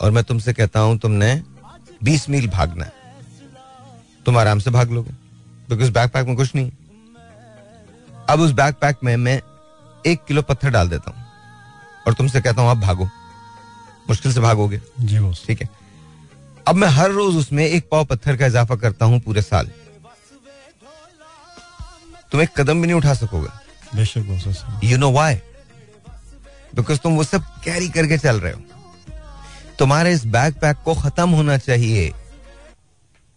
और 0.00 0.10
मैं 0.10 0.24
तुमसे 0.24 0.52
कहता 0.52 0.80
हूँ 0.80 0.98
तुमने 0.98 1.42
बीस 2.02 2.28
मील 2.30 2.48
भागना 2.48 2.84
है। 2.84 2.92
तुम 4.26 4.38
आराम 4.38 4.58
से 4.58 4.70
भाग 4.70 4.90
लोगे। 4.90 5.10
बिकॉज़ 5.68 5.92
बैकपैक 5.92 6.26
में 6.26 6.36
कुछ 6.36 6.54
नहीं 6.54 6.70
अब 8.30 8.40
उस 8.40 8.52
बैकपैक 8.52 8.96
में 9.04 9.16
मैं 9.16 9.40
एक 10.06 10.24
किलो 10.24 10.42
पत्थर 10.42 10.70
डाल 10.70 10.88
देता 10.88 11.10
हूँ। 11.10 11.24
और 12.06 12.14
तुमसे 12.14 12.40
कहता 12.40 12.62
हूँ 12.62 12.70
आप 12.70 12.76
भागो। 12.76 13.04
मुश्किल 14.08 14.32
से 14.32 14.40
भागोगे। 14.40 14.80
जी 15.00 15.32
ठीक 15.46 15.62
है। 15.62 15.68
अब 16.68 16.74
मैं 16.74 16.88
हर 16.88 17.10
रोज 17.10 17.36
उसमें 17.36 17.64
एक 17.66 17.88
पाव 17.90 18.04
पत्थर 18.04 18.36
का 18.36 18.46
इजाफा 18.46 18.76
करता 18.76 19.06
हूँ 19.06 19.20
पूरे 19.20 19.42
साल। 19.42 19.70
तुम 22.34 22.42
एक 22.42 22.50
कदम 22.50 22.80
भी 22.80 22.86
नहीं 22.86 22.96
उठा 22.96 23.12
सकोगे। 23.14 23.48
बेशक 23.96 24.80
यू 24.84 24.96
नो 24.98 25.10
वाई 25.12 25.34
बिकॉज़ 26.74 26.98
तुम 27.00 27.16
वो 27.16 27.24
सब 27.24 27.42
कैरी 27.64 27.88
करके 27.88 28.18
चल 28.18 28.40
रहे 28.40 28.52
हो। 28.52 28.60
तुम्हारे 29.78 30.12
इस 30.12 30.24
बैग 30.26 30.54
पैक 30.54 30.76
को 30.84 30.94
खत्म 30.94 31.28
होना 31.30 31.58
चाहिए। 31.58 32.12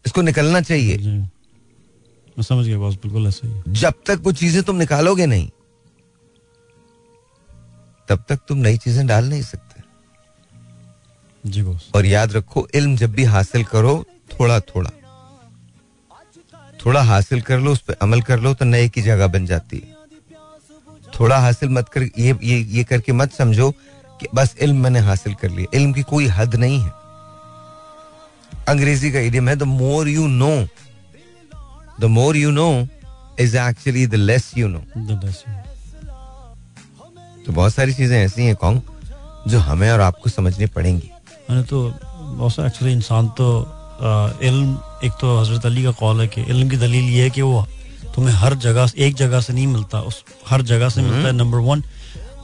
इसको 0.06 0.22
निकलना 0.22 0.62
चाहिए। 0.62 0.98
मैं 0.98 2.44
समझ 2.44 2.66
गया 2.66 2.78
बॉस 2.78 2.96
बिल्कुल 2.96 3.28
ऐसा 3.28 3.48
ही 3.48 3.74
जब 3.76 3.94
तक 4.08 4.22
वो 4.24 4.32
चीज़ें 4.34 4.62
तुम 4.64 4.76
निकालोगे 4.76 5.26
नहीं 5.26 5.50
तब 8.10 8.24
तक 8.30 8.40
तुम 8.48 8.58
नई 8.58 8.78
चीज़ें 8.80 9.06
डाल 9.08 9.30
नहीं 9.30 9.42
सकते। 9.44 9.76
जी 11.44 11.62
बॉस 11.62 11.90
और 11.96 12.06
याद 12.06 12.34
रखो 12.34 12.68
इल्म 12.76 12.96
जब 12.96 13.12
भी 13.12 13.24
हासिल 13.28 13.64
करो 13.66 14.04
थोड़ा 14.32 14.60
थोड़ा 14.66 14.90
थोड़ा 16.80 17.02
हासिल 17.04 17.42
कर 17.42 17.60
लो 17.60 17.72
उस 17.72 17.80
पर 17.82 17.94
अमल 18.02 18.22
कर 18.22 18.40
लो 18.40 18.54
तो 18.54 18.66
नए 18.66 18.88
की 18.90 19.02
जगह 19.02 19.28
बन 19.28 19.46
जाती 19.46 19.78
है। 19.78 19.96
थोड़ा 21.20 21.38
हासिल 21.40 21.70
मत 21.70 21.90
कर 21.90 22.04
ये 22.04 22.38
ये 22.44 22.58
ये 22.70 22.84
करके 22.84 23.12
मत 23.14 23.34
समझो 23.34 23.72
कि 24.20 24.28
बस 24.36 24.56
इल्म 24.62 24.84
मैंने 24.84 25.00
हासिल 25.00 25.34
कर 25.34 25.50
लिया। 25.50 25.78
इल्म 25.78 25.94
की 25.94 26.02
कोई 26.04 26.28
हद 26.30 26.56
नहीं 26.56 26.80
है। 26.82 26.92
अंग्रेज़ी 28.68 29.12
का 29.12 29.20
इडियम 29.20 29.50
है 29.50 29.56
the 29.56 29.64
more 29.64 30.08
you 30.08 30.28
know 30.28 30.68
the 32.00 32.06
more 32.12 32.38
you 32.38 32.52
know 32.52 32.70
is 33.40 33.58
actually 33.58 34.06
the 34.08 34.16
less 34.16 34.52
you 34.58 34.68
know 34.68 34.82
तो 37.46 37.54
बहुत 37.54 37.74
सारी 37.74 37.94
चीज़ें 37.94 38.18
ऐसी 38.18 38.46
हैं 38.46 38.56
कौन 38.56 38.82
जो 39.48 39.60
हमें 39.60 39.90
और 39.92 40.02
आपको 40.02 40.30
समझनी 40.30 40.66
पड़ेंगी। 40.66 41.12
तो 41.70 41.90
बहुत 42.14 42.60
एक्चुअली 42.60 42.94
इंसान 42.94 43.28
तो 43.38 43.48
आ, 43.62 44.30
इल्म 44.42 44.78
एक 45.06 45.12
तो 45.22 45.38
हज़रत 45.40 45.66
अली 45.66 45.84
का 45.84 45.92
कॉल 46.00 46.22
है 46.22 46.28
कि 46.28 46.42
इल्म 46.42 46.70
की 46.70 46.78
दलील 46.78 47.10
ये 47.10 47.24
है 47.24 47.30
कि 47.30 47.42
वो 47.42 47.66
तुम्हें 48.16 48.36
हर 48.36 48.54
जगह 48.56 48.92
एक 48.98 49.16
जगह 49.16 49.42
से 49.42 49.54
नहीं 49.54 49.68
मिलता 49.68 50.00
उस 50.02 50.24
हर 50.48 50.62
जगह 50.62 50.90
से 50.90 51.02
मिलता 51.02 51.28
है 51.28 51.32
नंबर 51.34 51.58
वन 51.58 51.84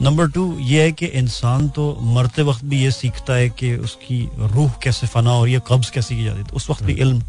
नंबर 0.01 0.29
टू 0.31 0.43
ये 0.59 0.83
है 0.83 0.91
कि 0.91 1.05
इंसान 1.05 1.67
तो 1.69 1.85
मरते 2.15 2.41
वक्त 2.41 2.63
भी 2.65 2.81
ये 2.83 2.91
सीखता 2.91 3.33
है 3.33 3.49
कि 3.49 3.73
उसकी 3.75 4.17
रूह 4.37 4.71
कैसे 4.83 5.07
फना 5.07 5.31
हो 5.31 5.43
रही 5.45 5.53
है 5.53 5.61
कब्ज 5.67 5.89
कैसे 5.89 6.15
की 6.15 6.23
जाती 6.23 6.37
है। 6.37 6.43
तो 6.43 6.55
उस 6.55 6.69
वक्त 6.69 6.83
भी 6.83 6.93
इल्म 6.93 7.21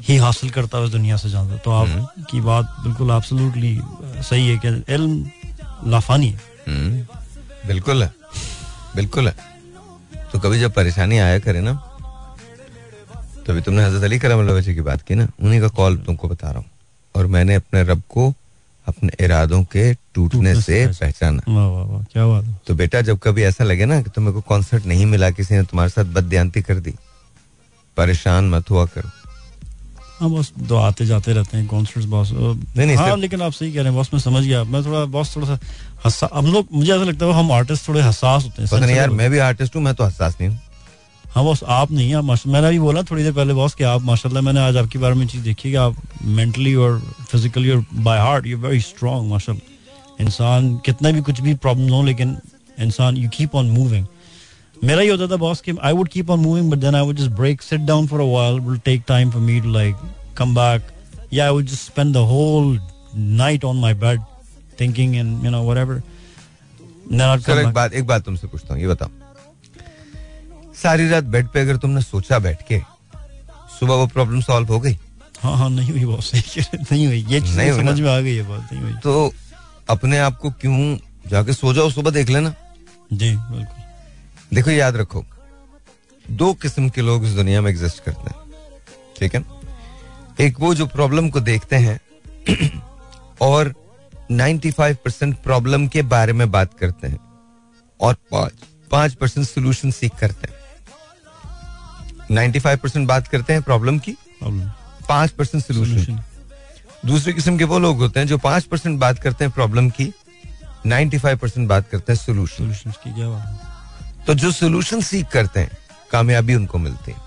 ही 0.00 0.16
हासिल 0.16 0.50
करता 0.50 0.78
है 0.78 0.84
उस 0.84 0.90
दुनिया 0.90 1.16
से 1.16 1.28
है 1.28 1.58
तो 1.58 1.70
आपकी 1.70 2.40
बात 2.40 2.76
बिल्कुल 2.84 3.10
एब्सोल्युटली 3.10 3.78
सही 4.22 4.48
है 4.48 4.56
कि 4.64 4.94
इल्म 4.94 5.90
लाफानी 5.90 6.28
है। 6.28 6.40
हम्म, 6.68 7.06
बिल्कुल 7.68 8.02
है। 8.02 8.12
बिल्कुल 8.96 9.28
है। 9.28 9.34
तो 10.32 10.38
कभी 10.38 10.60
जब 10.60 10.72
परेशानी 10.72 11.18
आया 11.18 11.38
करे 11.38 11.60
ना 11.60 11.72
तो 13.46 13.52
अभी 13.52 13.60
तुमने 13.62 13.84
हज़रत 13.84 14.02
अली 14.04 14.18
करम 14.18 14.40
वजह 14.48 14.74
की 14.74 14.80
बात 14.82 15.02
की 15.02 15.14
ना 15.14 15.28
उन्हीं 15.40 15.60
का 15.60 15.68
कॉल 15.70 15.96
तुमको 16.06 16.28
बता 16.28 16.50
रहा 16.50 16.58
हूँ। 16.58 16.70
और 17.14 17.26
मैंने 17.28 17.54
अपने 17.54 17.82
रब 17.84 18.02
को 18.10 18.32
अपने 18.86 19.24
इरादों 19.24 19.62
के 19.66 19.92
टूटने 20.14 20.54
से 20.62 20.86
पहचाना। 20.88 21.42
वाह 21.48 21.66
वाह 21.66 22.02
क्या 22.12 22.26
बात 22.26 22.44
है। 22.44 22.58
तो 22.66 22.74
बेटा 22.74 23.00
जब 23.02 23.18
कभी 23.22 23.42
ऐसा 23.44 23.64
लगे 23.64 23.84
ना 23.86 24.00
कि 24.02 24.10
तुम्हें 24.10 24.34
को 24.34 24.40
कॉन्सर्ट 24.48 24.86
नहीं 24.86 25.06
मिला 25.06 25.30
किसी 25.30 25.54
ने 25.54 25.62
तुम्हारे 25.64 25.90
साथ 25.90 26.12
बदयांती 26.14 26.62
कर 26.62 26.80
दी 26.80 26.94
परेशान 27.96 28.50
मत 28.50 28.70
हुआ 28.70 28.84
करो। 28.86 29.10
हाँ 30.20 30.30
बॉस 30.30 30.52
तो 30.68 30.76
आते 30.78 31.06
जाते 31.06 31.32
रहते 31.32 31.56
हैं 31.56 31.66
कॉन्सर्ट्स 31.68 32.06
बॉस 32.08 32.30
नहीं, 32.32 32.96
हाँ 32.96 33.16
लेकिन 33.16 33.42
आप 33.42 33.52
सही 33.52 33.72
कह 33.72 33.76
रहे 33.76 33.84
हैं 33.84 33.94
बॉस 33.94 34.10
मैं 34.12 34.20
समझ 34.20 34.44
गया 34.44 34.62
मैं 34.64 34.84
थोड़ा 34.84 35.04
बॉस 35.16 35.34
थोड़ा 35.36 35.46
सा 35.46 35.58
हसा 36.06 36.28
हम 36.34 36.52
लोग 36.52 36.68
मुझे 36.72 36.92
ऐसा 36.92 37.04
लगता 37.04 37.26
है 37.26 37.32
हम 37.34 37.52
आर्टिस्ट 37.52 37.88
थोड़े 37.88 38.00
हसास 38.02 38.44
होते 38.44 38.62
हैं 38.62 38.80
नहीं 38.80 38.96
यार 38.96 39.10
मैं 39.12 39.30
भी 39.30 39.38
आर्टिस्ट 39.46 39.76
हूँ 39.76 39.82
मैं 39.82 39.94
तो 39.94 40.04
हसास 40.04 40.36
नहीं 40.40 40.50
हूँ। 40.50 40.58
हाँ 41.36 41.44
बॉस 41.44 41.62
आप 41.78 41.90
नहीं 41.92 42.08
हैं 42.10 42.20
माशा- 42.26 42.52
मैंने 42.52 42.66
अभी 42.68 42.78
बोला 42.78 43.02
थोड़ी 43.10 43.22
देर 43.22 43.32
पहले 43.32 43.54
बॉस 43.54 43.74
कि 43.74 43.84
आप 43.84 44.02
माशाल्लाह 44.02 44.42
मैंने 44.42 44.60
आज 44.60 44.76
आपके 44.76 44.98
बारे 44.98 45.14
में 45.14 45.26
चीज़ 45.28 45.42
देखी 45.44 45.70
कि 45.70 45.74
आप 45.76 45.96
मेंटली 46.38 46.74
और 46.84 46.98
फिजिकली 47.30 47.70
और 47.70 47.84
by 48.06 48.18
heart 48.18 48.46
you 48.46 48.58
very 48.58 48.80
strong 48.80 49.28
माशाल्लाह। 49.30 50.22
इंसान 50.24 50.76
कितना 50.86 51.10
भी 51.12 51.20
कुछ 51.22 51.40
भी 51.40 51.54
प्रॉब्लम 51.64 51.90
हो 51.92 52.02
लेकिन 52.02 52.36
इंसान 52.86 53.16
यू 53.16 53.28
कीप 53.36 53.54
ऑन 53.56 53.66
मूविंग 53.70 54.06
मेरा 54.84 55.00
ही 55.02 55.08
होता 55.08 55.26
था 55.32 55.36
बॉस 55.42 55.60
कि 55.60 55.76
I 55.82 55.92
would 55.92 56.08
keep 56.08 56.30
on 56.30 56.40
moving 56.40 56.70
but 56.70 56.78
then 56.78 56.94
I 56.94 57.02
would 57.06 57.16
just 57.16 57.30
break 57.36 57.62
sit 57.62 57.80
down 57.90 58.06
for 58.06 58.20
a 58.20 58.24
while 58.24 58.60
will 58.60 58.78
take 58.84 59.02
time 59.08 59.30
for 59.30 59.42
me 59.42 59.60
to 59.60 59.72
like 59.72 59.96
come 60.38 60.54
back 60.54 60.86
या 61.34 61.44
I 61.44 61.50
would 61.52 61.64
just 61.64 61.84
spend 61.84 62.14
the 62.14 62.24
whole 62.32 62.78
night 63.36 63.64
on 63.64 63.76
my 63.80 63.94
bed 64.06 64.20
thinking 64.80 65.14
and 65.16 65.44
you 65.44 65.50
know 65.50 65.62
whatever 65.64 66.02
एक 67.60 67.74
बात 67.74 67.92
एक 67.92 68.06
बात 68.06 68.24
तुमसे 68.24 68.46
पूछता 68.46 68.74
हूँ 68.74 68.82
ये 68.82 68.88
बताओ। 68.88 69.25
सारी 70.82 71.08
रात 71.08 71.24
बेड 71.34 71.48
पे 71.48 71.60
अगर 71.60 71.76
तुमने 71.84 72.02
सोचा 72.02 72.38
बैठ 72.38 72.62
के 72.68 72.80
सुबह 73.78 73.94
वो 73.94 74.06
प्रॉब्लम 74.06 74.40
सॉल्व 74.40 74.68
हो 74.72 74.78
गई? 74.80 74.98
हाँ 75.42 75.56
हाँ 75.58 75.68
नहीं 75.70 75.90
हुई 75.92 76.04
बॉस 76.04 76.30
सही 76.30 76.62
नहीं 76.82 77.06
हुई 77.06 77.24
ये 77.28 77.40
नहीं 77.40 77.72
समझ 77.76 77.98
में 78.00 78.10
आ 78.10 78.18
गई 78.20 78.34
है 78.36 78.42
बात 78.48 78.72
नहीं 78.72 78.82
हुई। 78.82 78.92
तो 79.02 79.32
अपने 79.90 80.18
आप 80.18 80.36
को 80.42 80.50
क्यों 80.60 80.96
जाके 81.30 81.52
सो 81.52 81.72
जाओ 81.74 81.90
सुबह 81.90 82.10
देख 82.10 82.28
लेना। 82.28 82.54
जी 83.12 83.30
बिल्कुल। 83.30 84.54
देखो 84.54 84.70
याद 84.70 84.96
रखो 84.96 85.24
दो 86.24 86.52
किस्म 86.62 86.88
के 86.88 87.00
लोग 87.00 87.24
इस 87.24 87.32
दुनिया 87.34 87.60
में 87.60 87.70
एग्जिस्ट 87.70 88.02
करते 88.04 88.30
हैं 88.30 88.44
ठीक 89.18 89.34
है 89.34 89.44
एक 90.46 90.60
वो 90.60 90.74
जो 90.74 90.86
प्रॉब्लम 90.86 91.28
को 91.30 91.40
देखते 91.40 91.76
हैं 91.76 91.98
और 93.42 93.72
95% 94.32 94.96
परसेंट 95.04 95.36
प्रॉब्लम 95.42 95.86
के 95.88 96.02
बारे 96.14 96.32
में 96.32 96.50
बात 96.50 96.74
करते 96.78 97.08
हैं 97.08 97.18
और 98.00 98.14
पाँच 98.30 98.64
पाँच 98.90 99.14
परसेंट 99.14 99.46
सोल्यूशन 99.46 99.90
सीख 99.90 100.14
करते 100.20 100.46
हैं। 100.46 100.54
95% 102.30 102.76
परसेंट 102.76 103.08
बात 103.08 103.28
करते 103.28 103.52
हैं 103.52 103.62
प्रॉब्लम 103.62 103.98
की 103.98 104.16
पाँच 105.08 105.30
परसेंट 105.30 105.64
सोल्यूशन 105.64 106.22
दूसरे 107.06 107.32
किस्म 107.32 107.58
के 107.58 107.64
वो 107.64 107.78
लोग 107.78 107.98
होते 107.98 108.20
हैं 108.20 108.26
जो 108.26 108.38
पाँच 108.38 108.64
परसेंट 108.64 108.98
बात 109.00 109.18
करते 109.18 109.44
हैं 109.44 109.52
प्रॉब्लम 109.52 109.90
की 109.90 110.12
95% 110.86 111.38
परसेंट 111.38 111.68
बात 111.68 111.88
करते 111.88 112.12
हैं 112.12 112.18
सोल्यूशन 112.20 112.90
की 112.90 113.14
क्या 113.14 114.24
तो 114.26 114.34
जो 114.34 114.50
सोल्यूशन 114.52 115.00
सीख 115.00 115.26
करते 115.28 115.60
हैं 115.60 115.78
कामयाबी 116.12 116.54
उनको 116.54 116.78
मिलती 116.78 117.12
है। 117.12 117.18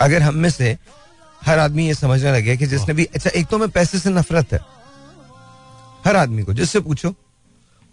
अगर 0.00 0.22
हम 0.22 0.34
में 0.34 0.50
से 0.50 0.76
हर 1.46 1.58
आदमी 1.58 1.86
ये 1.86 1.94
समझने 1.94 2.32
लगे 2.32 2.56
कि 2.56 2.66
जिसने 2.66 2.94
भी 2.94 3.04
अच्छा 3.04 3.30
एक 3.30 3.46
तो 3.46 3.58
में 3.58 3.68
पैसे 3.68 3.98
से 3.98 4.10
नफरत 4.10 4.52
है। 4.52 4.60
हर 6.06 6.16
आदमी 6.16 6.42
को 6.42 6.54
जिससे 6.54 6.80
पूछो 6.80 7.14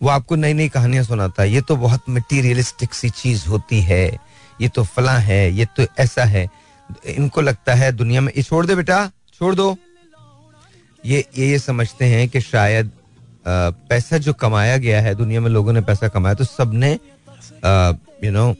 वो 0.01 0.09
आपको 0.09 0.35
नई 0.35 0.53
नई 0.53 0.69
कहानियाँ 0.69 1.03
सुनाता 1.03 1.43
है। 1.43 1.51
ये 1.51 1.61
तो 1.61 1.75
बहुत 1.75 2.03
मटीरियलिस्टिक 2.09 2.93
सी 2.93 3.09
चीज़ 3.09 3.47
होती 3.47 3.81
है। 3.81 4.30
ये 4.61 4.67
तो 4.67 4.83
फला 4.85 5.17
है 5.19 5.51
ये 5.51 5.65
तो 5.77 5.85
ऐसा 5.99 6.23
है। 6.25 6.47
इनको 7.05 7.41
लगता 7.41 7.73
है 7.73 7.91
दुनिया 7.91 8.21
में 8.21 8.31
ये 8.37 8.43
छोड़ 8.43 8.65
दे 8.65 8.75
बेटा 8.75 9.09
छोड़ 9.33 9.53
दो। 9.55 9.75
ये 11.03 11.25
ये 11.37 11.49
ये 11.49 11.59
समझते 11.59 12.05
हैं 12.05 12.27
कि 12.29 12.41
शायद 12.41 12.87
अ, 12.87 13.69
पैसा 13.89 14.17
जो 14.17 14.33
कमाया 14.33 14.77
गया 14.77 15.01
है 15.01 15.13
दुनिया 15.15 15.41
में 15.41 15.49
लोगों 15.49 15.73
ने 15.73 15.81
पैसा 15.81 16.07
कमाया 16.07 16.35
तो 16.35 16.43
सबने 16.43 16.91
यू 18.23 18.31
नो 18.31 18.53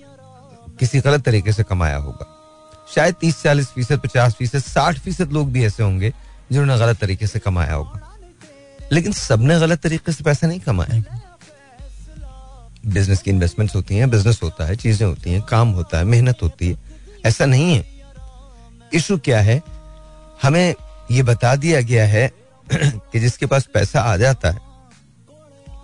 किसी 0.80 1.00
गलत 1.00 1.24
तरीके 1.24 1.54
से 1.54 1.64
कमाया 1.64 1.98
होगा। 1.98 2.28
शायद 2.96 3.16
तीस 3.16 3.42
चालीस 3.44 3.68
फ़ीसद 3.68 4.00
पचास 4.00 4.34
फ़ीसद 4.36 4.60
साठ 4.60 5.00
फ़ीसद 5.00 5.32
लोग 5.32 5.52
भी 5.52 5.66
ऐसे 5.66 5.84
होंगे 5.84 6.10
जिन्होंने 6.52 6.78
गलत 6.80 7.00
तरीके 7.00 7.28
से 7.28 7.40
कमाया 7.40 7.74
होगा। 7.74 8.18
लेकिन 8.92 9.12
सबने 9.14 9.60
गलत 9.60 9.80
तरीके 9.80 10.12
से 10.12 10.24
पैसा 10.24 10.48
नहीं 10.48 10.60
कमाया। 10.60 11.20
बिज़नेस 12.86 13.22
की 13.22 13.30
इन्वेस्टमेंट्स 13.32 13.76
होती 13.76 13.96
हैं 13.98 14.10
बिज़नेस 14.10 14.40
होता 14.44 14.66
है 14.66 14.76
चीज़ें 14.76 15.06
होती 15.08 15.32
हैं 15.32 15.42
काम 15.42 15.70
होता 15.72 15.98
है 15.98 16.04
मेहनत 16.06 16.42
होती 16.44 16.70
है 16.70 16.78
ऐसा 17.26 17.46
नहीं 17.46 17.74
है। 17.76 17.86
इशू 18.94 19.18
क्या 19.18 19.42
है? 19.42 19.62
हमें 20.44 20.74
ये 21.12 21.24
बता 21.24 21.56
दिया 21.56 21.82
गया 21.82 22.06
है 22.08 22.28
कि 22.74 23.20
जिसके 23.20 23.46
पास 23.46 23.66
पैसा 23.74 24.02
आ 24.02 24.16
जाता 24.18 24.52
है 24.52 24.60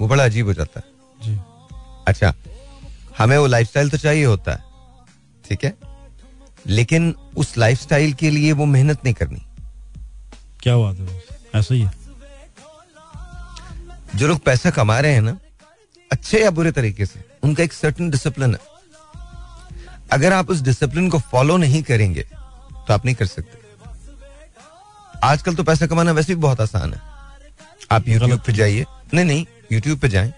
वो 0.01 0.08
बड़ा 0.08 0.24
अजीब 0.25 0.46
हो 0.46 0.54
जाता 0.54 0.80
है। 0.80 0.86
जी। 1.20 1.39
अच्छा 2.08 2.34
हमें 3.18 3.38
वो 3.38 3.46
लाइफस्टाइल 3.48 3.89
तो 3.89 3.98
चाहिए 3.98 4.25
होता 4.25 4.51
है 4.51 4.63
ठीक 5.50 5.63
है? 5.63 5.74
लेकिन 6.68 7.13
उस 7.38 7.58
लाइफस्टाइल 7.58 8.13
के 8.13 8.30
लिए 8.30 8.51
वो 8.51 8.66
मेहनत 8.66 9.04
नहीं 9.04 9.13
करनी। 9.13 9.42
क्या 10.63 10.77
बात 10.77 10.98
है 10.98 11.22
ऐसा 11.56 11.74
ही 11.74 11.82
है। 11.82 11.92
जो 14.16 14.27
लोग 14.27 14.39
पैसा 14.39 14.70
कमा 14.70 15.00
रहे 15.00 15.13
हैं 15.13 15.22
ना 15.22 15.38
अच्छे 16.12 16.42
या 16.42 16.50
बुरे 16.52 16.72
तरीके 16.72 17.06
से 17.06 17.24
उनका 17.44 17.64
एक 17.64 17.74
सर्टन 17.74 18.10
डिसिप्लिन 18.10 18.54
है। 18.54 18.76
अगर 20.12 20.34
आप 20.34 20.50
उस 20.50 20.62
डिसिप्लिन 20.62 21.10
को 21.10 21.20
फॉलो 21.32 21.58
नहीं 21.58 21.82
करेंगे 21.84 22.22
तो 22.22 22.94
आप 22.94 23.06
नहीं 23.06 23.16
कर 23.16 23.26
सकते। 23.26 23.66
आजकल 25.24 25.56
तो 25.56 25.64
पैसा 25.64 25.88
कमाना 25.88 26.12
वैसे 26.12 26.36
भी 26.36 26.42
बहुत 26.42 26.62
आसान 26.62 26.94
है। 26.94 27.02
आप 27.92 28.08
यूट्यूब 28.08 28.40
पे 28.40 28.54
जाइए। 28.54 28.86
नहीं 29.14 29.26
नहीं 29.26 29.46
यूट्यूब 29.72 30.00
पे 30.00 30.10
जाएँ 30.10 30.34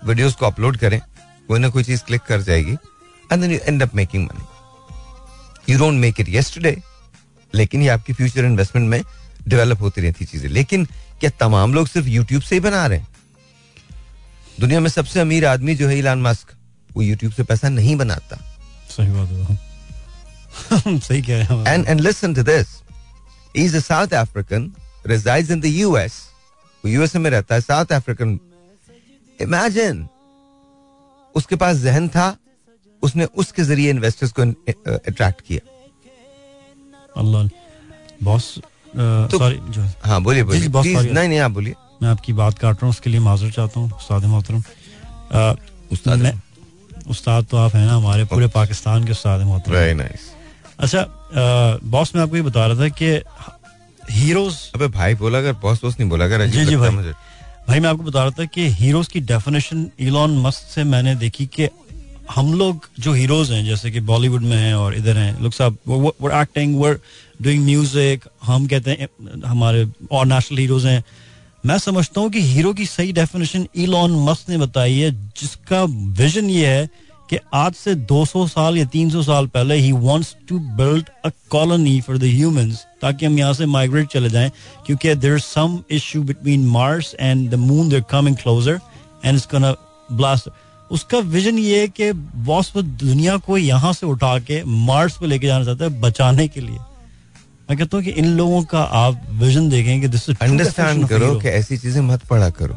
वीडियोस 0.00 0.34
को 0.34 0.46
अपलोड 0.46 0.76
करें 0.76 1.00
कोई 1.48 1.58
ना 1.58 1.68
कोई 1.68 1.84
चीज़ 1.84 2.02
क्लिक 2.02 2.22
कर 2.22 2.40
जाएगी 2.42 2.72
and 2.72 3.40
then 3.40 3.50
you 3.50 3.58
end 3.58 3.82
up 3.82 3.94
making 3.94 4.24
money 4.24 5.72
you 5.72 5.78
don't 5.78 6.00
make 6.00 6.20
it 6.20 6.28
yesterday 6.28 6.76
लेकिन 7.54 7.82
ये 7.82 7.88
आपकी 7.88 8.12
फ्यूचर 8.12 8.44
इन्वेस्टमेंट 8.44 8.88
में 8.90 9.02
डेवलप 9.48 9.80
होती 9.80 10.00
रहती 10.00 10.24
चीज़ें। 10.24 10.48
लेकिन 10.50 10.84
क्या 11.20 11.30
तमाम 11.40 11.74
लोग 11.74 11.86
सिर्फ़ 11.88 12.08
यूट्यूब 12.08 12.42
से 12.42 12.54
ही 12.54 12.60
बना 12.60 12.86
रहे 12.86 12.98
हैं? 12.98 13.06
दुनिया 14.60 14.80
में 14.80 14.90
सबसे 14.90 15.20
अमीर 15.20 15.46
आदमी 15.46 15.74
जो 15.74 15.88
है 15.88 15.98
इलान 15.98 16.22
मस्क 16.22 16.52
वो 16.96 17.02
यूट्यूब 17.02 17.32
से 17.32 17.42
पैसा 17.42 17.68
नहीं 17.68 17.96
बनाता। 17.96 18.36
सही 18.88 19.08
बात 19.10 19.28
है। 19.28 19.58
सही 20.98 21.22
कह 21.22 21.36
रहे 21.36 21.58
हैं। 21.58 21.66
And 21.66 21.86
and 21.86 22.00
listen 22.00 22.34
to 22.34 22.42
this 22.42 22.66
is 23.56 23.76
a 23.76 23.80
South 23.80 24.08
African 24.08 24.72
resides 25.08 25.50
in 25.50 25.62
the 25.62 25.72
US 25.84 26.12
वो 26.84 26.88
यूएसए 26.88 27.18
में 27.18 27.30
रहता 27.30 27.54
है 27.54 27.60
साउथ 27.60 27.86
अफ्रीकन 27.92 28.40
इमेजिन 29.40 30.08
उसके 31.34 31.56
पास 31.56 31.76
जहन 31.76 32.08
था 32.08 32.36
उसने 33.02 33.24
उसके 33.24 33.62
ज़रिए 33.62 33.90
इन्वेस्टर्स 33.90 34.32
को 34.32 34.42
अट्रैक्ट 34.94 35.40
किया। 35.40 35.60
अल्लाह 37.16 37.44
बॉस 38.22 38.58
तो- 38.96 39.38
सॉरी 39.38 39.60
हाँ। 40.08 40.22
बोलिए 40.22 40.42
बोलिए। 40.42 40.68
नहीं 41.12 41.28
नहीं 41.28 41.38
आप 41.38 41.50
बोलिए। 41.50 41.74
मैं 42.02 42.10
आपकी 42.10 42.32
बात 42.32 42.58
काट 42.58 42.74
रहा 42.74 42.86
हूँ 42.86 42.90
उसके 42.90 43.10
लिए 43.10 43.20
माजर 43.20 43.50
चाहता 43.50 43.80
हूँ 43.80 43.90
उस्ताद 43.92 44.24
मोहतरम। 44.24 44.62
उस्ताद 45.92 46.18
मैं- 46.18 47.06
उस्ताद 47.08 47.44
तो 47.50 47.56
आप 47.56 47.76
हैं 47.76 47.86
ना 47.86 47.94
हमारे 47.96 48.24
पूरे 48.24 48.46
पाकिस्तान 48.46 49.04
के 49.04 49.12
उस्ताद 49.12 49.40
मोहतरम। 49.40 49.74
वेरी 49.74 49.94
नाइस 49.94 50.30
अच्छा 50.80 51.06
बॉस 51.84 52.14
मैं 52.16 52.22
आपको 52.22 52.36
ये 52.36 52.42
बता 52.42 52.66
रहा 52.66 52.80
था 52.80 52.88
कि 53.02 53.10
हीरोज 54.10 54.56
अबे 54.74 54.88
भाई 54.88 55.14
बोला 55.14 55.38
अगर 55.38 55.52
बॉस 55.52 55.82
बॉस 55.84 55.96
नहीं 56.00 56.10
बोला 56.10 56.24
अजीब 56.24 56.50
जी, 56.50 56.64
जी, 56.64 56.76
भाई। 56.76 56.90
मुझे। 56.90 57.12
भाई 57.68 57.80
मैं 57.80 57.88
आपको 57.90 58.02
बता 58.02 58.20
रहा 58.20 58.30
था 58.30 58.44
कि 58.44 58.68
हीरोज 58.68 59.08
की 59.08 59.20
डेफिनेशन 59.20 59.90
इलॉन 60.00 60.38
मस्क 60.38 60.62
से 60.74 60.84
मैंने 60.84 61.14
देखी 61.14 61.46
कि 61.46 61.68
हम 62.34 62.54
लोग 62.54 62.88
जो 63.00 63.12
हीरोज 63.12 63.50
हैं 63.52 63.64
जैसे 63.64 63.90
कि 63.90 64.00
बॉलीवुड 64.00 64.42
में 64.42 64.56
हैं 64.56 64.74
और 64.74 64.94
इधर 64.94 65.16
हैं 65.16 65.40
लोग 65.40 65.52
साहब 65.52 65.78
वो 65.88 66.14
एक्टिंग 66.40 66.76
वो 66.76 66.92
डूइंग 67.42 67.64
म्यूज़िक 67.64 68.24
हम 68.42 68.66
कहते 68.66 68.90
हैं 68.90 69.08
हमारे 69.46 69.88
और 70.12 70.26
नेशनल 70.26 70.58
हीरोज 70.58 70.86
हैं। 70.86 71.04
मैं 71.66 71.76
समझता 71.78 72.20
हूँ 72.20 72.30
कि 72.30 72.40
हीरो 72.42 72.72
की 72.74 72.86
सही 72.86 73.12
डेफिनेशन 73.12 73.66
इलॉन 73.74 74.12
मस्क 74.24 74.48
ने 74.48 74.56
बताई 74.58 74.98
है, 74.98 75.10
जिसका 75.10 75.82
विजन 76.18 76.50
ये 76.50 76.66
है 76.66 76.88
कि 77.30 77.38
आज 77.54 77.74
से 77.74 77.94
200 78.06 78.46
साल 78.48 78.76
या 78.78 78.84
300 78.94 79.22
साल 79.24 79.46
पहले 79.54 79.74
ही 79.74 79.92
wants 79.92 80.34
to 80.48 80.58
build 80.78 81.08
a 81.24 81.30
colony 81.50 82.00
for 82.00 82.18
the 82.18 82.24
humans 82.24 82.84
ताकि 83.02 83.26
हम 83.26 83.38
यहाँ 83.38 83.54
से 83.54 83.66
माइग्रेट 83.66 84.08
चले 84.08 84.28
जाएँ, 84.30 84.50
क्योंकि 84.86 85.14
there 85.14 85.38
some 85.38 85.82
issue 85.90 86.22
between 86.22 86.66
Mars 86.68 87.14
and 87.20 87.50
the 87.50 87.54
moon 87.54 87.88
there 87.88 88.04
coming 88.10 88.36
closer 88.36 88.80
and 89.24 89.34
it's 89.34 89.48
gonna 89.52 89.74
blast 90.12 90.48
उसका 90.90 91.18
विजन 91.18 91.58
ये 91.58 91.80
है 91.80 91.88
कि 91.88 92.12
बॉस 92.46 92.72
दुनिया 92.76 93.36
को 93.36 93.56
यहाँ 93.58 93.92
से 93.92 94.06
उठा 94.06 94.38
के 94.40 94.62
मार्स 94.64 95.16
पे 95.18 95.26
लेके 95.26 95.46
जाना 95.46 95.64
चाहता 95.64 95.84
है 95.84 96.00
बचाने 96.00 96.46
के 96.48 96.60
लिए। 96.60 96.78
मैं 97.70 97.76
कहता 97.78 97.96
हूँ 97.96 98.04
कि 98.04 98.10
इन 98.10 98.26
लोगों 98.36 98.62
का 98.70 98.80
आप 99.02 99.26
विजन 99.40 99.68
देखें 99.68 100.00
कि 100.00 100.08
दिस 100.08 100.28
अंडरस्टैंड 100.30 101.08
करो 101.08 101.34
कि 101.40 101.48
ऐसी 101.48 101.76
चीज़ें 101.78 102.00
मत 102.02 102.24
पढ़ा 102.26 102.48
करो। 102.58 102.74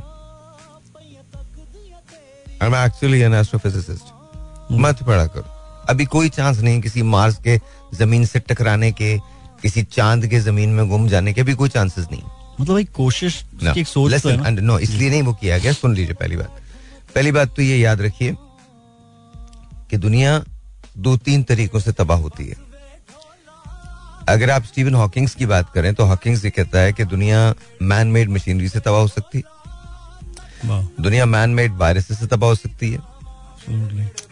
I 2.61 2.67
am 2.67 2.75
actually 2.75 3.19
an 3.21 3.33
astrophysicist 3.33 4.71
मत 4.71 5.03
पढ़ा 5.03 5.25
करो। 5.25 5.45
अभी 5.89 6.05
कोई 6.05 6.29
चांस 6.29 6.59
नहीं 6.59 6.81
किसी 6.81 7.01
मार्स 7.03 7.37
के 7.47 7.59
ज़मीन 7.95 8.25
से 8.25 8.39
टकराने 8.39 8.91
के 8.91 9.17
किसी 9.61 9.83
चाँद 9.83 10.27
के 10.27 10.39
ज़मीन 10.39 10.69
में 10.69 10.87
गुम 10.89 11.07
जाने 11.07 11.33
के 11.33 11.43
भी 11.43 11.53
कोई 11.55 11.69
चांसेस 11.69 12.07
नहीं। 12.11 12.21
मतलब 12.59 12.73
भाई 12.73 12.83
कोशिश 12.95 13.43
No. 13.63 13.73
की 13.73 13.79
एक 13.79 13.87
सोच 13.87 14.11
तो 14.11 14.17
Listen, 14.17 14.45
and 14.45 14.59
no, 14.69 14.79
इसलिए 14.79 15.09
नहीं 15.09 15.21
वो 15.23 15.33
किया 15.33 15.57
गया 15.57 15.71
सुन 15.73 15.95
लीजिए 15.95 16.13
पहली 16.13 16.35
बात। 16.35 16.61
पहली 17.15 17.31
बात 17.31 17.55
तो 17.55 17.61
ये 17.61 17.77
याद 17.77 18.01
रखिए 18.01 18.35
कि 19.91 19.97
दुनिया 19.97 20.41
दो 20.97 21.17
तीन 21.17 21.43
तरीकों 21.43 21.79
से 21.79 21.91
तबाह 21.91 22.17
होती 22.17 22.47
है। 22.47 22.55
अगर 24.29 24.49
आप 24.51 24.63
स्टीवन 24.65 24.95
हॉकिंग्स 24.95 25.35
की 25.35 25.45
बात 25.45 25.71
करें 25.73 25.93
तो 25.95 26.05
हॉकिंग्स 26.05 26.43
ये 26.45 26.51
कहता 26.51 26.79
है 26.79 26.93
कि 26.93 27.03
दुनिया 27.05 27.53
मैन 27.83 28.07
मेड 28.11 28.29
मशीनरी 28.29 28.69
से 28.69 28.79
तबाह 28.79 29.01
हो 29.01 29.07
सकती 29.07 29.37
है। 29.37 29.43
दुनिया 31.01 31.25
मैन 31.25 31.49
मेड 31.49 31.73
वायरस 31.77 32.07
से 32.19 32.27
तबाह 32.27 32.49
हो 32.49 32.55
सकती 32.55 32.91
है। 32.91 32.99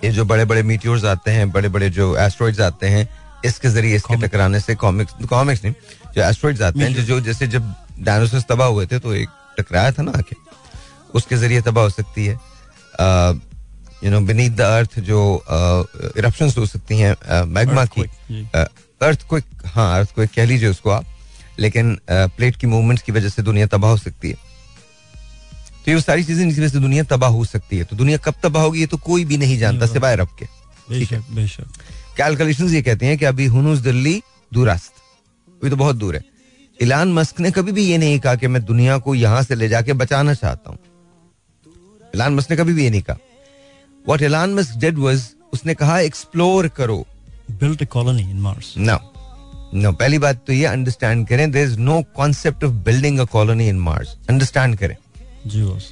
ये 0.04 0.12
जो 0.12 0.26
बड़े 0.26 0.46
बड़े 0.46 0.64
मीटियोर्स 0.64 1.06
आते 1.06 1.32
हैं 1.32 1.52
बड़े 1.52 1.70
बड़े 1.70 1.90
जो 1.90 2.16
एस्ट्रॉइड्स 2.18 2.60
आते 2.62 2.88
हैं 2.88 3.08
इसके 3.46 3.70
ज़रिए 3.70 3.96
इसके 3.96 4.16
टकराने 4.18 4.60
से 4.60 4.76
कॉमिक्स 4.76 5.26
कॉमिक्स 5.30 5.64
नहीं 5.64 5.74
जो 6.16 6.22
एस्ट्रॉइड्स 6.24 6.62
आते 6.62 6.80
हैं 6.80 7.06
जो 7.06 7.20
जैसे 7.22 7.48
जब 7.48 7.74
डायनासोर 8.00 8.42
तबाह 8.50 8.68
हुए 8.68 8.86
थे 8.86 9.00
तो 9.00 9.14
एक 9.16 9.30
टकराया 9.60 9.92
था 9.92 10.04
ना 10.04 10.12
आके 10.18 10.36
उसके 11.14 11.38
ज़रिए 11.38 11.62
तबाह 11.62 11.84
हो 11.84 11.90
सकती 11.90 12.26
है। 12.26 12.40
You 14.04 14.12
know 14.12 14.20
beneath 14.22 14.50
the 14.52 14.62
earth 14.62 15.00
जो 15.02 15.20
इरप्शंस 16.18 16.58
हो 16.58 16.66
सकती 16.66 17.00
हैं 17.00 17.44
मैग्मा 17.48 17.86
की। 17.88 18.04
अर्थ 19.02 19.28
को 19.28 19.38
हाँ 19.66 20.00
अर्थ 20.00 20.16
को 20.16 20.26
कह 20.36 20.46
लीजिए 20.46 20.70
उसको 20.70 20.90
आप 20.90 21.06
लेकिन 21.60 21.98
प्लेट 22.10 22.56
की 22.56 22.68
मूवमेंट्स 22.68 23.04
की 23.04 23.12
वजह 23.12 23.30
से 23.30 23.42
दुनिया 23.44 23.68
तबाह 23.68 23.92
हो 23.92 23.98
सकती 23.98 24.30
है। 24.30 24.36
तो 25.86 25.92
ये 25.92 26.02
सारी 26.02 26.24
चीज़ें 26.24 26.44
जिसकी 26.48 26.62
वजह 26.62 26.70
से 26.70 26.80
दुनिया 26.80 27.04
तबाह 27.06 27.30
हो 27.30 27.46
सकती 27.46 27.78
है। 27.78 27.84
तो 27.84 27.96
दुनिया 27.96 28.18
कब 28.18 28.36
तबाह 28.44 28.64
होगी 28.64 28.80
ये 28.80 28.86
तो 28.86 28.98
कोई 28.98 29.26
भी 29.26 29.38
नहीं 29.38 29.58
जानता 29.60 29.86
सिवाय 29.86 30.16
रब 30.16 30.30
के। 30.40 30.46
ठीक 30.90 31.12
है? 31.12 31.20
बेशक 31.36 32.72
ये 32.72 32.82
कहते 32.82 33.06
हैं 33.06 33.18
कि 33.18 33.26
अभी 33.26 33.46
हुनूस 33.48 33.80
दिल्ली 33.80 34.22
दूरस्त 34.52 34.94
अभी 35.62 35.70
तो 35.70 35.76
बहुत 35.76 35.96
दूर 35.96 36.16
है। 36.16 36.24
इलान 36.80 37.14
मस्क 37.14 37.40
ने 37.40 37.52
कभी 37.52 37.72
भी 37.72 37.84
ये 37.86 37.98
नहीं 37.98 38.20
कहा 38.20 38.36
कि 38.36 38.48
मैं 38.48 38.64
दुनिया 38.66 38.98
को 38.98 39.16
यहाँ 39.16 39.44
से 39.44 39.56
ले 39.56 39.68
जाके 39.70 39.94
बचाना 39.96 40.34
चाहता 40.34 40.70
हूँ। 40.70 40.78
इलान 42.16 42.36
मस्क 42.36 42.52
ने 42.52 42.58
कभी 42.58 42.74
भी 42.74 42.84
ये 42.84 42.90
नहीं 42.90 43.02
कहा। 43.02 43.18
What 44.06 44.22
Elon 44.22 44.54
Musk 44.54 44.76
did 44.78 44.98
was 44.98 45.24
उसने 45.54 45.74
कहा 45.76 46.00
एक्सप्लोर 46.02 46.68
करो। 46.68 47.06
Built 47.50 47.82
a 47.82 47.86
colony 47.88 48.26
in 48.32 48.42
Mars. 48.42 48.74
No 48.78 48.98
no 49.74 49.92
पहली 49.94 50.18
बात 50.20 50.44
तो 50.48 50.54
ये 50.54 50.66
अंडरस्टैंड 50.66 51.28
करें 51.28 51.50
there 51.52 51.68
is 51.68 51.80
no 51.80 52.02
concept 52.16 52.64
of 52.64 52.72
building 52.86 53.20
a 53.20 53.24
colony 53.32 53.68
in 53.70 53.80
Mars 53.80 54.16
understand 54.30 54.76
करें 54.78 54.96
जी 55.48 55.62
बॉस 55.64 55.92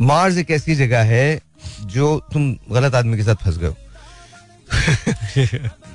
मार्स 0.00 0.36
एक 0.38 0.50
ऐसी 0.50 0.74
जगह 0.74 1.02
है 1.04 1.40
जो 1.86 2.18
तुम 2.32 2.52
गलत 2.72 2.94
आदमी 2.94 3.16
के 3.16 3.22
साथ 3.22 3.44
फंस 3.44 3.58
गए 3.58 3.68
हो 3.68 3.76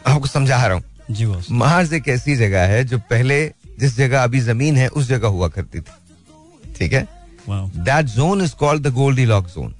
आपको 0.07 0.27
समझा 0.27 0.65
रहा 0.65 0.75
हूँ 0.75 0.83
जी 1.11 1.25
बॉस 1.25 1.47
मार्स 1.51 1.93
एक 1.93 2.07
ऐसी 2.09 2.35
जगह 2.35 2.65
है 2.67 2.83
जो 2.83 2.97
पहले 3.09 3.45
जिस 3.79 3.97
जगह 3.97 4.23
अभी 4.23 4.39
ज़मीन 4.41 4.77
है 4.77 4.87
उस 4.89 5.07
जगह 5.07 5.27
हुआ 5.27 5.47
करती 5.49 5.79
थी 5.79 6.73
ठीक 6.77 6.93
है 6.93 7.07
that 7.49 8.05
zone 8.05 8.41
is 8.41 8.55
called 8.59 8.87
the 8.87 8.93
Goldilocks 9.25 9.47
zone 9.49 9.73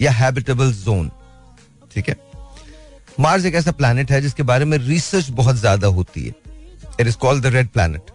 या 0.00 0.10
हैबिटेबल 0.12 0.72
जोन 0.74 1.10
ठीक 1.94 2.08
है 2.08 2.16
मार्स 3.20 3.44
एक 3.44 3.54
ऐसा 3.54 3.72
प्लैनेट 3.72 4.10
है 4.10 4.20
जिसके 4.20 4.42
बारे 4.42 4.64
में 4.64 4.76
रिसर्च 4.78 5.28
बहुत 5.32 5.56
ज़्यादा 5.56 5.86
होती 5.88 6.24
है। 6.24 6.34
It 7.00 7.06
is 7.06 7.16
called 7.16 7.42
the 7.42 7.46
red 7.54 7.68
planet 7.68 8.10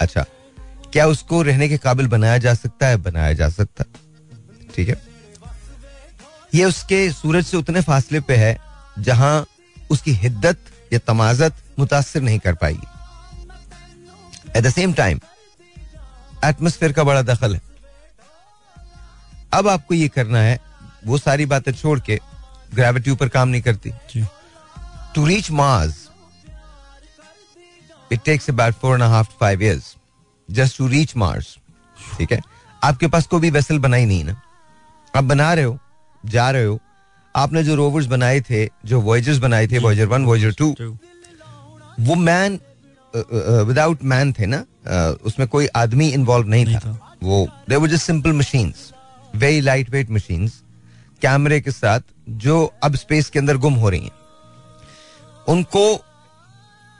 अच्छा 0.00 0.24
क्या 0.92 1.06
उसको 1.06 1.40
रहने 1.42 1.68
के 1.68 1.78
काबिल 1.78 2.06
बनाया 2.08 2.38
जा 2.38 2.54
सकता 2.54 2.86
है? 2.86 2.96
बनाया 2.96 3.32
जा 3.32 3.48
सकता। 3.48 3.84
ठीक 4.74 4.88
है? 4.88 4.96
ये 6.54 6.64
उसके 6.64 7.10
सूरज 7.12 7.44
से 7.46 7.56
उतने 7.56 7.80
फासले 7.82 8.20
पे 8.20 8.36
है 8.36 8.56
जहाँ 8.98 9.46
उसकी 9.90 10.12
हिद्दत 10.14 10.58
या 10.92 10.98
तमाजत 11.06 11.54
मुतासर 11.78 12.20
नहीं 12.20 12.38
कर 12.38 12.54
पाएगी 12.54 12.86
at 14.56 14.64
the 14.64 14.70
same 14.70 14.92
time 14.92 15.20
atmosphere 16.44 16.92
का 16.92 17.04
बड़ा 17.04 17.22
दखल 17.24 17.54
है। 17.54 17.60
अब 19.52 19.68
आपको 19.68 19.94
ये 19.94 20.08
करना 20.08 20.38
है, 20.38 20.58
वो 21.06 21.18
सारी 21.18 21.46
बातें 21.46 21.72
छोड़ 21.72 21.98
के 22.00 22.18
ग्रेविटी 22.74 23.10
ऊपर 23.10 23.28
काम 23.28 23.48
नहीं 23.48 23.62
करती। 23.62 23.92
To 25.14 25.26
reach 25.26 25.50
Mars 25.50 26.06
it 28.12 28.20
takes 28.24 28.50
about 28.50 28.74
four 28.74 28.94
and 28.94 29.02
half 29.04 29.28
five 29.40 29.62
years 29.62 29.94
just 30.48 30.78
to 30.78 30.86
reach 30.88 31.16
Mars 31.16 31.56
ठीक 32.18 32.32
है? 32.32 32.40
आपके 32.82 33.06
पास 33.06 33.26
कोई 33.26 33.40
भी 33.40 33.50
वेसल 33.50 33.78
बनाई 33.78 34.04
नहीं 34.04 34.24
ना। 34.24 34.40
आप 35.14 35.24
बना 35.24 35.52
रहे 35.54 35.64
हो 35.64 35.78
जा 36.24 36.50
रहे 36.50 36.64
हो 36.64 36.78
आपने 37.34 37.62
जो 37.64 37.74
रोवर्स 37.74 38.06
बनाए 38.06 38.40
थे 38.40 38.64
जो 38.84 39.00
वॉयजर्स 39.00 39.38
बनाए 39.38 39.66
थे 39.66 39.78
वॉयजर 39.78 40.06
वन 40.06 40.24
वॉयजर 40.24 40.52
टू 40.58 40.74
वो 42.00 42.14
मैन 42.14 42.58
विदाउट 43.14 44.02
मैन 44.04 44.32
थे 44.32 44.46
ना 44.46 44.62
uh, 44.62 45.22
उसमें 45.26 45.46
कोई 45.48 45.66
आदमी 45.76 46.08
इन्वॉल्व 46.08 46.48
नहीं, 46.48 46.64
नहीं 46.64 46.76
था। 46.76 46.80
था। 46.80 47.16
वो 47.22 47.46
they 47.68 47.76
were 47.76 47.88
just 47.88 48.06
simple 48.06 48.32
machines 48.32 48.90
very 49.36 49.60
light 49.60 49.90
weight 49.90 50.10
machines 50.10 50.62
कैमरे 51.22 51.60
के 51.60 51.70
साथ 51.70 52.00
जो 52.42 52.64
अब 52.82 52.96
स्पेस 52.96 53.30
के 53.30 53.38
अंदर 53.38 53.56
गुम 53.56 53.74
हो 53.74 53.88
रही 53.88 54.00
हैं। 54.00 54.16
उनको 55.48 55.84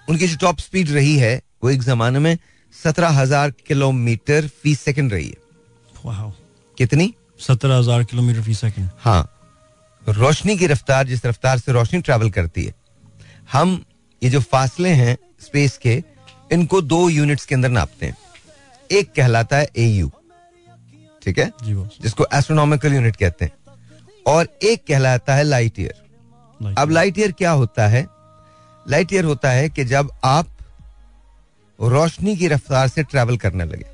उनकी 0.08 0.26
जो 0.26 0.36
टॉप 0.40 0.58
स्पीड 0.58 0.90
रही 0.90 1.16
है 1.18 1.40
वो 1.62 1.70
एक 1.70 1.82
जमाने 1.82 2.18
में 2.18 2.36
सत्रह 2.74 3.08
हज़ार 3.10 3.50
किलोमीटर 3.66 4.46
फ़ी 4.62 4.74
सेकंड 4.74 5.12
रही 5.12 5.26
है। 5.26 6.32
कितनी? 6.78 7.14
सत्रह 7.40 7.76
हज़ार 7.76 8.04
किलोमीटर 8.04 8.42
फ़ी 8.42 8.54
सेकंड 8.54 8.88
हाँ। 8.98 9.28
रोशनी 10.02 10.56
की 10.58 10.66
रफ्तार 10.66 11.06
जिस 11.06 11.24
रफ्तार 11.26 11.58
से 11.58 11.72
रोशनी 11.72 12.00
ट्रैवल 12.00 12.30
करती 12.30 12.64
है 12.64 12.74
हम 13.52 13.82
ये 14.22 14.30
जो 14.30 14.40
फासले 14.42 14.88
हैं 14.90 15.16
स्पेस 15.40 15.76
के 15.78 16.02
इनको 16.52 16.80
दो 16.82 17.08
यूनिट्स 17.08 17.44
के 17.46 17.54
अंदर 17.54 17.68
नापते 17.70 18.06
हैं। 18.06 18.16
एक 18.90 19.12
कहलाता 19.16 19.56
है 19.56 19.68
एयू 19.76 20.10
ठीक 21.22 21.38
है? 21.38 21.50
जिसको 21.64 22.26
एस्ट्रोनॉमिकल 22.34 22.94
यूनिट 22.94 23.16
कहते 23.16 23.44
हैं। 23.44 23.52
और 24.28 24.48
एक 24.62 24.84
कहलाता 24.88 25.34
है 25.34 25.42
लाइट 25.44 25.78
ईयर 25.80 26.74
अब 26.78 26.90
लाइट 26.90 27.18
ईयर 27.18 27.32
क्या 27.32 27.50
होता 27.52 27.86
है? 27.88 28.06
लाइट 28.86 29.12
ईयर 29.12 29.24
होता 29.24 29.50
है 29.50 29.68
कि 29.68 29.84
जब 29.84 30.10
आप 30.24 30.46
रोशनी 31.78 32.36
की 32.36 32.48
रफ्तार 32.48 32.88
से 32.88 33.02
ट्रैवल 33.02 33.36
करने 33.36 33.64
लगे। 33.64 33.86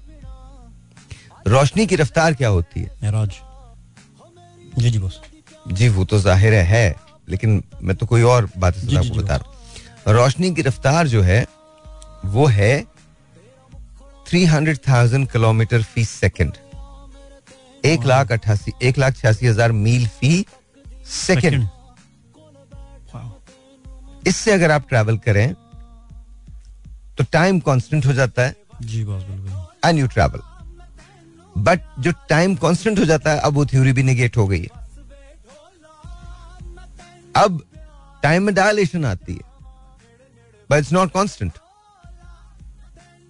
रोशनी 1.47 1.87
की 1.87 1.97
रफ्तार 1.97 2.35
क्या 2.35 2.49
होती 2.49 2.81
है? 2.81 3.13
जी 4.79 4.91
जी 4.91 4.99
बॉस 4.99 5.21
जी 5.69 5.89
वो 5.89 6.05
तो 6.05 6.19
ज़ाहिर 6.19 6.55
है, 6.55 6.63
है 6.65 6.97
लेकिन 7.29 7.63
मैं 7.83 7.97
तो 7.97 8.07
कोई 8.07 8.23
और 8.23 8.49
बात 8.57 8.77
आपको 8.77 9.15
बता 9.15 9.37
रहा 9.37 9.49
हूँ। 10.07 10.15
रोशनी 10.15 10.55
की 10.55 10.63
रफ्तार 10.63 11.09
जो 11.09 11.23
है 11.23 11.47
वो 12.27 12.47
है 12.49 12.85
थ्री 14.29 14.45
हंड्रेड 14.47 14.79
थाउज़ेंड 14.89 15.29
किलोमीटर 15.31 15.83
फ़ी 15.85 16.05
सेकेंड 16.05 16.53
एक 17.85 18.05
लाख 18.07 18.33
अट्ठासी 18.33 18.73
एक 18.83 18.99
लाख 18.99 19.17
छियासी 19.17 19.47
हज़ार 19.47 19.73
मील 19.75 20.07
फ़ी 20.11 20.45
सेकेंड। 21.09 21.69
इससे 24.27 24.53
अगर 24.53 24.71
आप 24.71 24.89
ट्रैवल 24.89 25.17
करें 25.19 25.55
तो 27.19 27.25
टाइम 27.33 27.59
कांस्टेंट 27.61 28.07
हो 28.07 28.13
जाता 28.13 28.43
है। 28.43 28.55
जी 28.83 29.05
बिल्कुल। 29.05 29.67
एंड 29.85 29.99
यू 29.99 30.07
ट्रैवल 30.09 30.41
बट 31.57 31.81
जो 31.99 32.13
टाइम 32.29 32.55
कांस्टेंट 32.57 32.99
हो 32.99 33.05
जाता 33.05 33.33
है 33.33 33.41
अब 33.41 33.55
वो 33.55 33.65
थ्योरी 33.67 33.93
भी 33.93 34.03
निगेट 34.03 34.37
हो 34.37 34.47
गई 34.47 34.61
है। 34.61 34.83
अब 37.37 37.63
टाइम 38.23 38.43
में 38.43 38.55
डायलेशन 38.55 39.05
आती 39.05 39.33
है। 39.33 39.53
बट 40.71 40.79
इट्स 40.79 40.93
नॉट 40.93 41.13
कांस्टेंट 41.13 41.53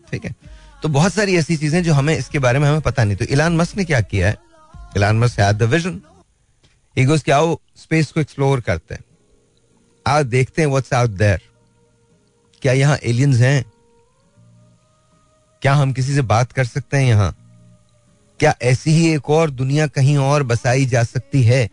ठीक 0.08 0.24
है? 0.24 0.34
तो 0.82 0.88
बहुत 0.90 1.12
सारी 1.12 1.36
ऐसी 1.36 1.56
चीज़ें 1.56 1.82
जो 1.82 1.94
हमें 1.94 2.16
इसके 2.16 2.38
बारे 2.38 2.58
में 2.58 2.68
हमें 2.68 2.80
पता 2.82 3.04
नहीं। 3.04 3.16
तो 3.16 3.24
इलान 3.26 3.56
मस्क 3.56 3.76
ने 3.76 3.84
क्या 3.84 4.00
किया 4.02 4.28
है? 4.28 4.36
Elon 4.96 5.18
Musk 5.18 5.40
had 5.40 5.56
the 5.56 5.62
vision 5.70 6.00
he 6.96 7.04
goes 7.04 7.22
क्या 7.22 7.40
वो 7.40 7.60
स्पेस 7.76 8.12
को 8.12 8.20
एक्सप्लोर 8.20 8.60
करते 8.60 8.94
हैं 8.94 9.04
आज 10.06 10.26
देखते 10.26 10.62
हैं 10.62 10.68
व्हाट्स 10.68 10.92
आउट 10.92 11.10
देयर 11.18 11.40
क्या 12.62 12.72
यहाँ 12.72 12.98
एलियंस 13.04 13.40
हैं 13.40 13.64
क्या 15.62 15.74
हम 15.74 15.92
किसी 15.92 16.14
से 16.14 16.22
बात 16.24 16.52
कर 16.52 16.64
सकते 16.64 16.96
हैं 16.96 17.06
यहाँ 17.06 17.34
क्या 18.40 18.54
ऐसी 18.62 18.90
ही 18.90 19.08
एक 19.14 19.30
और 19.30 19.50
दुनिया 19.52 19.86
कहीं 19.88 20.16
और 20.20 20.42
बसाई 20.42 20.86
जा 20.86 21.02
सकती 21.04 21.42
है 21.42 21.68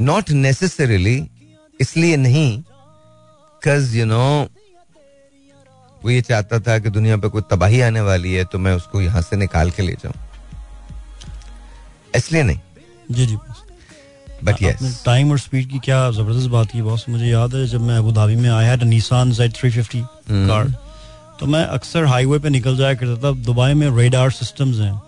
नॉट 0.00 0.30
नेसेसरीली 0.30 1.16
इसलिए 1.80 2.16
नहीं 2.16 2.62
कज 3.62 3.94
यू 3.96 4.06
नो 4.06 4.24
वो 6.04 6.10
ये 6.10 6.20
चाहता 6.22 6.58
था 6.60 6.78
कि 6.78 6.90
दुनिया 6.90 7.16
पे 7.16 7.28
कोई 7.28 7.42
तबाही 7.50 7.80
आने 7.80 8.00
वाली 8.02 8.32
है 8.34 8.44
तो 8.44 8.58
मैं 8.58 8.74
उसको 8.74 9.00
यहाँ 9.00 9.22
से 9.22 9.36
निकाल 9.36 9.70
के 9.70 9.82
ले 9.82 9.92
जाऊँ। 10.02 10.14
इसलिए 12.14 12.42
नहीं। 12.42 12.58
जी 13.10 13.26
जी 13.26 13.36
बट 14.44 14.62
यस 14.62 15.02
टाइम 15.04 15.30
और 15.30 15.38
स्पीड 15.38 15.68
की 15.70 15.78
क्या 15.84 16.10
ज़बरदस्त 16.10 16.48
बात 16.50 16.70
की 16.70 16.82
बॉस 16.82 17.04
मुझे 17.08 17.26
याद 17.26 17.54
है 17.54 17.66
जब 17.68 17.80
मैं 17.80 17.96
अबू 17.98 18.12
धाबी 18.12 18.36
में 18.36 18.50
आया 18.50 18.76
था 18.76 18.84
Nissan 18.86 19.32
Z 19.32 19.52
three 19.56 19.70
fifty 19.70 20.02
car. 20.30 20.74
तो 21.40 21.46
मैं 21.46 21.64
अक्सर 21.66 22.04
हाईवे 22.06 22.38
पे 22.38 22.48
निकल 22.50 22.76
जाया 22.76 22.94
करता 22.94 23.22
था 23.22 23.32
दुबई 23.44 23.72
में 23.74 23.88
रेडार 23.96 24.30
सिस्टम्स 24.32 24.78
हैं। 24.80 25.00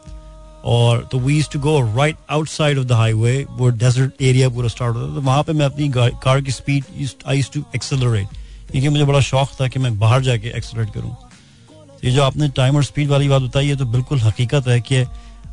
और 0.66 1.08
तो 1.12 1.18
we 1.20 1.42
to 1.52 1.58
go 1.60 1.78
right 1.96 2.16
outside 2.30 2.78
of 2.78 2.86
the 2.86 2.92
highway 2.92 3.34
वो 3.50 3.68
डेजर्ट 3.82 4.22
एरिया 4.22 4.48
पूरा 4.48 4.68
स्टार्ट 4.68 4.96
होता 4.96 5.08
था 5.08 5.14
तो 5.14 5.20
वहाँ 5.22 5.42
पे 5.42 5.52
मैं 5.52 5.66
अपनी 5.66 5.88
कार 5.96 6.40
की 6.40 6.52
स्पीड 6.52 6.84
आई 7.26 7.42
टू 7.54 7.64
एक्सेलरेट 7.76 8.43
क्योंकि 8.74 8.88
मुझे 8.88 9.04
बड़ा 9.04 9.20
शौक 9.20 9.50
था 9.60 9.66
कि 9.68 9.78
मैं 9.78 9.98
बाहर 9.98 10.22
जाके 10.22 10.48
एक्सेलरेट 10.56 10.92
करूँ। 10.94 11.16
ये 12.04 12.10
जो 12.10 12.22
आपने 12.22 12.48
टाइम 12.48 12.76
और 12.76 12.84
स्पीड 12.84 13.08
वाली 13.08 13.28
बात 13.28 13.42
बताई 13.42 13.68
है 13.68 13.76
तो 13.76 13.84
बिल्कुल 13.86 14.18
हकीकत 14.20 14.68
है 14.68 14.80
कि 14.80 15.04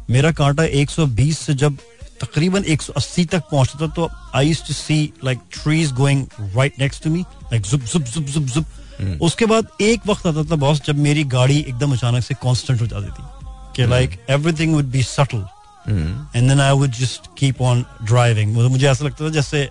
मेरा 0.10 0.31
कांटा 0.31 0.63
120 0.63 1.34
से 1.38 1.53
जब 1.53 1.77
तकरीबन 2.21 2.63
180 2.63 3.27
तक 3.31 3.43
पहुँचता 3.51 3.79
था 3.81 3.88
तो 3.88 4.10
I 4.36 4.53
to 4.67 4.73
see 4.73 4.97
like 5.25 5.39
trees 5.53 5.91
going 5.91 6.25
right 6.39 6.79
next 6.79 7.03
to 7.03 7.10
me 7.10 7.21
like 7.21 7.62
जुप 7.62 7.81
जुप 7.81 8.03
जुप 8.03 8.23
जुप 8.25 8.43
जुप 8.43 9.19
उसके 9.21 9.45
बाद 9.45 9.67
एक 9.81 10.07
वक्त 10.07 10.27
आता 10.27 10.43
था 10.51 10.55
बॉस 10.55 10.81
जब 10.88 10.95
मेरी 10.99 11.23
गाड़ी 11.34 11.60
एकदम 11.60 11.93
अचानक 11.93 12.23
से 12.23 12.34
कांस्टेंट 12.43 12.81
हो 12.81 12.88
जाती 12.88 13.12
थी 13.12 13.25
कि 13.75 13.89
like 13.89 14.17
everything 14.29 14.73
would 14.75 14.86
be 14.86 15.03
subtle 15.03 15.45
and 16.36 16.49
then 16.49 16.62
I 16.62 16.71
would 16.71 16.91
just 17.01 17.29
keep 17.38 17.62
on 17.62 17.86
driving 18.03 18.55
मुझे 18.55 18.88
ऐसा 18.89 19.05
लगता 19.05 19.25
था 19.25 19.29
जैसे 19.29 19.69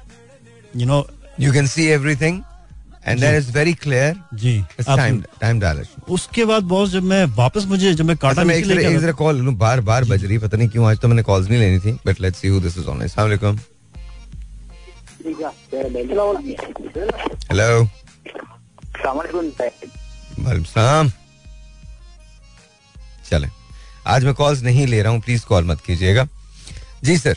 you 0.76 0.86
know 0.86 1.06
you 1.40 1.52
can 1.52 1.66
see 1.66 1.86
everything 1.88 2.42
and 3.06 3.20
that 3.20 3.34
is 3.34 3.50
very 3.52 3.72
clear 3.74 4.14
ji 4.36 4.52
time 4.86 5.22
time 5.40 5.82
उसके 6.10 6.44
बाद 6.44 6.62
बॉस 6.72 6.90
जब 6.90 7.02
मैं 7.12 7.24
वापस 7.36 7.64
मुझे 7.66 7.92
जब 7.94 8.04
मैं 8.04 8.16
कांटा 8.16 8.40
अच्छा 8.42 8.48
मैं 8.48 8.62
जरा 8.64 8.88
एक 8.88 8.98
जरा 9.00 9.12
कॉल 9.20 9.36
लूँ 9.36 9.54
बार 9.58 9.80
बार 9.90 10.04
बज 10.04 10.24
रही 10.24 10.38
पता 10.38 10.56
नहीं 10.56 10.68
क्यों 10.68 10.88
आज 10.90 10.98
तो 11.00 11.08
मैंने 11.08 11.22
कॉल्स 11.22 11.48
नहीं 11.48 11.60
लेनी 11.60 11.78
थी 11.80 11.92
but 12.06 12.20
let's 12.20 12.38
see 12.40 12.48
who 12.48 12.60
this 12.60 12.78
is 12.78 12.86
on 12.86 13.00
अस्सलाम 13.02 13.26
वालेकुम 13.26 13.58
हेलो 17.52 17.86
सलाम 20.64 21.10
चले। 23.30 23.48
आज 24.06 24.24
मैं 24.24 24.34
कॉल्स 24.34 24.62
नहीं 24.62 24.86
ले 24.86 25.02
रहा 25.02 25.12
हूँ 25.12 25.20
प्लीज़ 25.22 25.44
कॉल 25.46 25.64
मत 25.64 25.80
कीजिएगा। 25.86 26.26
जी 27.04 27.16
सर 27.18 27.36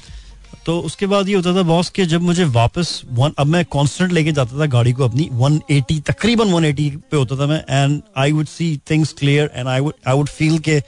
तो 0.66 0.80
उसके 0.88 1.06
बाद 1.06 1.30
ये 1.30 1.36
होता 1.36 1.56
था 1.56 1.62
बॉस 1.68 1.90
के 1.96 2.06
जब 2.06 2.22
मुझे 2.22 2.44
वापस 2.58 3.02
वन 3.12 3.34
अब 3.40 3.48
मैं 3.48 3.64
कांस्टेंट 3.74 4.12
लेके 4.12 4.32
जाता 4.32 4.60
था 4.60 4.66
गाड़ी 4.76 4.92
को 4.94 5.04
अपनी 5.04 5.30
180 5.34 6.02
तकरीबन 6.08 6.54
180 6.54 6.90
पे 7.12 7.18
होता 7.18 7.38
था 7.40 7.46
मैं 7.48 7.64
and 7.70 8.02
I 8.18 8.32
would 8.32 8.48
see 8.48 8.76
things 8.92 9.14
clear 9.20 9.52
and 9.56 9.68
I 9.68 9.80
would 9.80 9.94
I 10.08 10.18
would 10.18 10.30
feel 10.30 10.58
के 10.68 10.80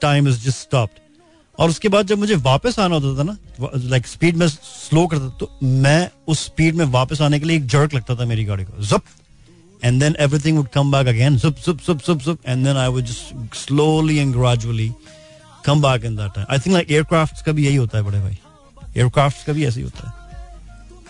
टाइम 0.00 0.28
इज़ 0.28 0.40
जस्ट 0.46 0.58
स्टॉप्ड 0.58 1.00
और 1.58 1.70
उसके 1.70 1.88
बाद 1.88 2.06
जब 2.06 2.18
मुझे 2.18 2.34
वापस 2.34 2.78
आना 2.78 2.96
होता 2.96 3.18
था 3.18 3.22
ना 3.22 3.36
लाइक 3.90 4.06
स्पीड 4.06 4.36
में 4.36 4.46
स्लो 4.48 5.06
करता 5.06 5.28
तो 5.40 5.50
मैं 5.62 6.10
उस 6.28 6.44
स्पीड 6.44 6.74
में 6.74 6.84
वापस 6.98 7.20
आने 7.22 7.40
के 7.40 7.46
लिए 7.46 7.56
एक 7.56 7.66
जर्क 7.66 7.94
लगता 7.94 8.14
था 8.14 8.24
मेरी 8.24 8.44
गाड़ी 8.44 8.64
को 8.64 8.82
जप 8.82 9.02
and 9.84 10.00
then 10.02 10.14
everything 10.26 10.56
would 10.58 10.70
come 10.76 10.90
back 10.94 11.08
again, 11.14 11.38
zup 11.44 11.62
zup 11.64 11.82
zup 11.88 12.04
zup 12.08 12.22
zup, 12.22 12.38
and 12.52 12.66
then 12.66 12.80
i 12.84 12.88
would 12.94 13.08
just 13.10 13.32
slowly 13.60 14.18
and 14.24 14.36
gradually 14.38 14.90
come 15.66 15.80
back 15.80 16.06
in 16.10 16.16
that 16.16 16.34
time. 16.34 16.46
I 16.56 16.58
think 16.58 16.76
like 16.76 16.92
aircrafts 16.98 17.42
का 17.42 17.52
भी 17.52 17.66
यही 17.66 17.76
होता 17.76 17.98
है 17.98 18.04
बड़े 18.04 18.20
भाई। 18.20 18.38
Aircrafts 18.98 19.42
का 19.44 19.52
भी 19.52 19.66
ऐसे 19.66 19.80
ही 19.80 19.84
होता 19.84 20.08
है। 20.08 20.16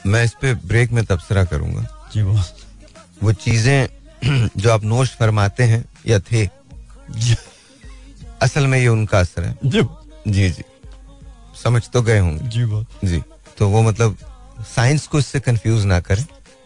मैं 0.07 0.25
इस 0.25 0.35
पे 0.43 0.55
ब्रेक 0.67 0.91
में 0.93 1.05
तबसरा 1.05 1.45
करूँगा। 1.45 1.87
जी 2.15 2.23
वो 2.23 2.41
वो 3.23 3.33
चीज़ें 3.35 4.49
जो 4.57 4.73
आप 4.73 4.85
नोश 4.85 5.15
फरमाते 5.17 5.65
हैं 5.65 5.85
या 6.07 6.19
थे 6.33 6.47
असल 8.43 8.67
में 8.67 8.79
ये 8.79 8.89
उनका 8.89 9.19
असर 9.19 9.45
है। 9.45 9.55
जी। 9.65 9.83
जी 10.29 10.51
जी। 10.51 10.63
समझ 11.63 11.83
तो 11.89 12.03
गए 12.03 12.19
होंगे। 12.19 12.49
जी 12.49 12.65
बहुत 12.65 13.01
जी। 13.05 13.23
तो 13.59 13.69
वो 13.69 13.83
मतलब 13.83 14.17
साइंस 14.77 15.07
को 15.07 15.19
इससे 15.19 15.41
कंफ्यूज 15.41 15.85
ना 15.85 16.01
करें। 16.01 16.25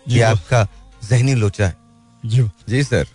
ये 0.09 0.23
आपका 0.23 0.67
जहनी 1.05 1.35
लोचा 1.35 1.67
है। 1.67 1.77
जी 2.25 2.43
जी 2.69 2.83
सर 2.85 3.07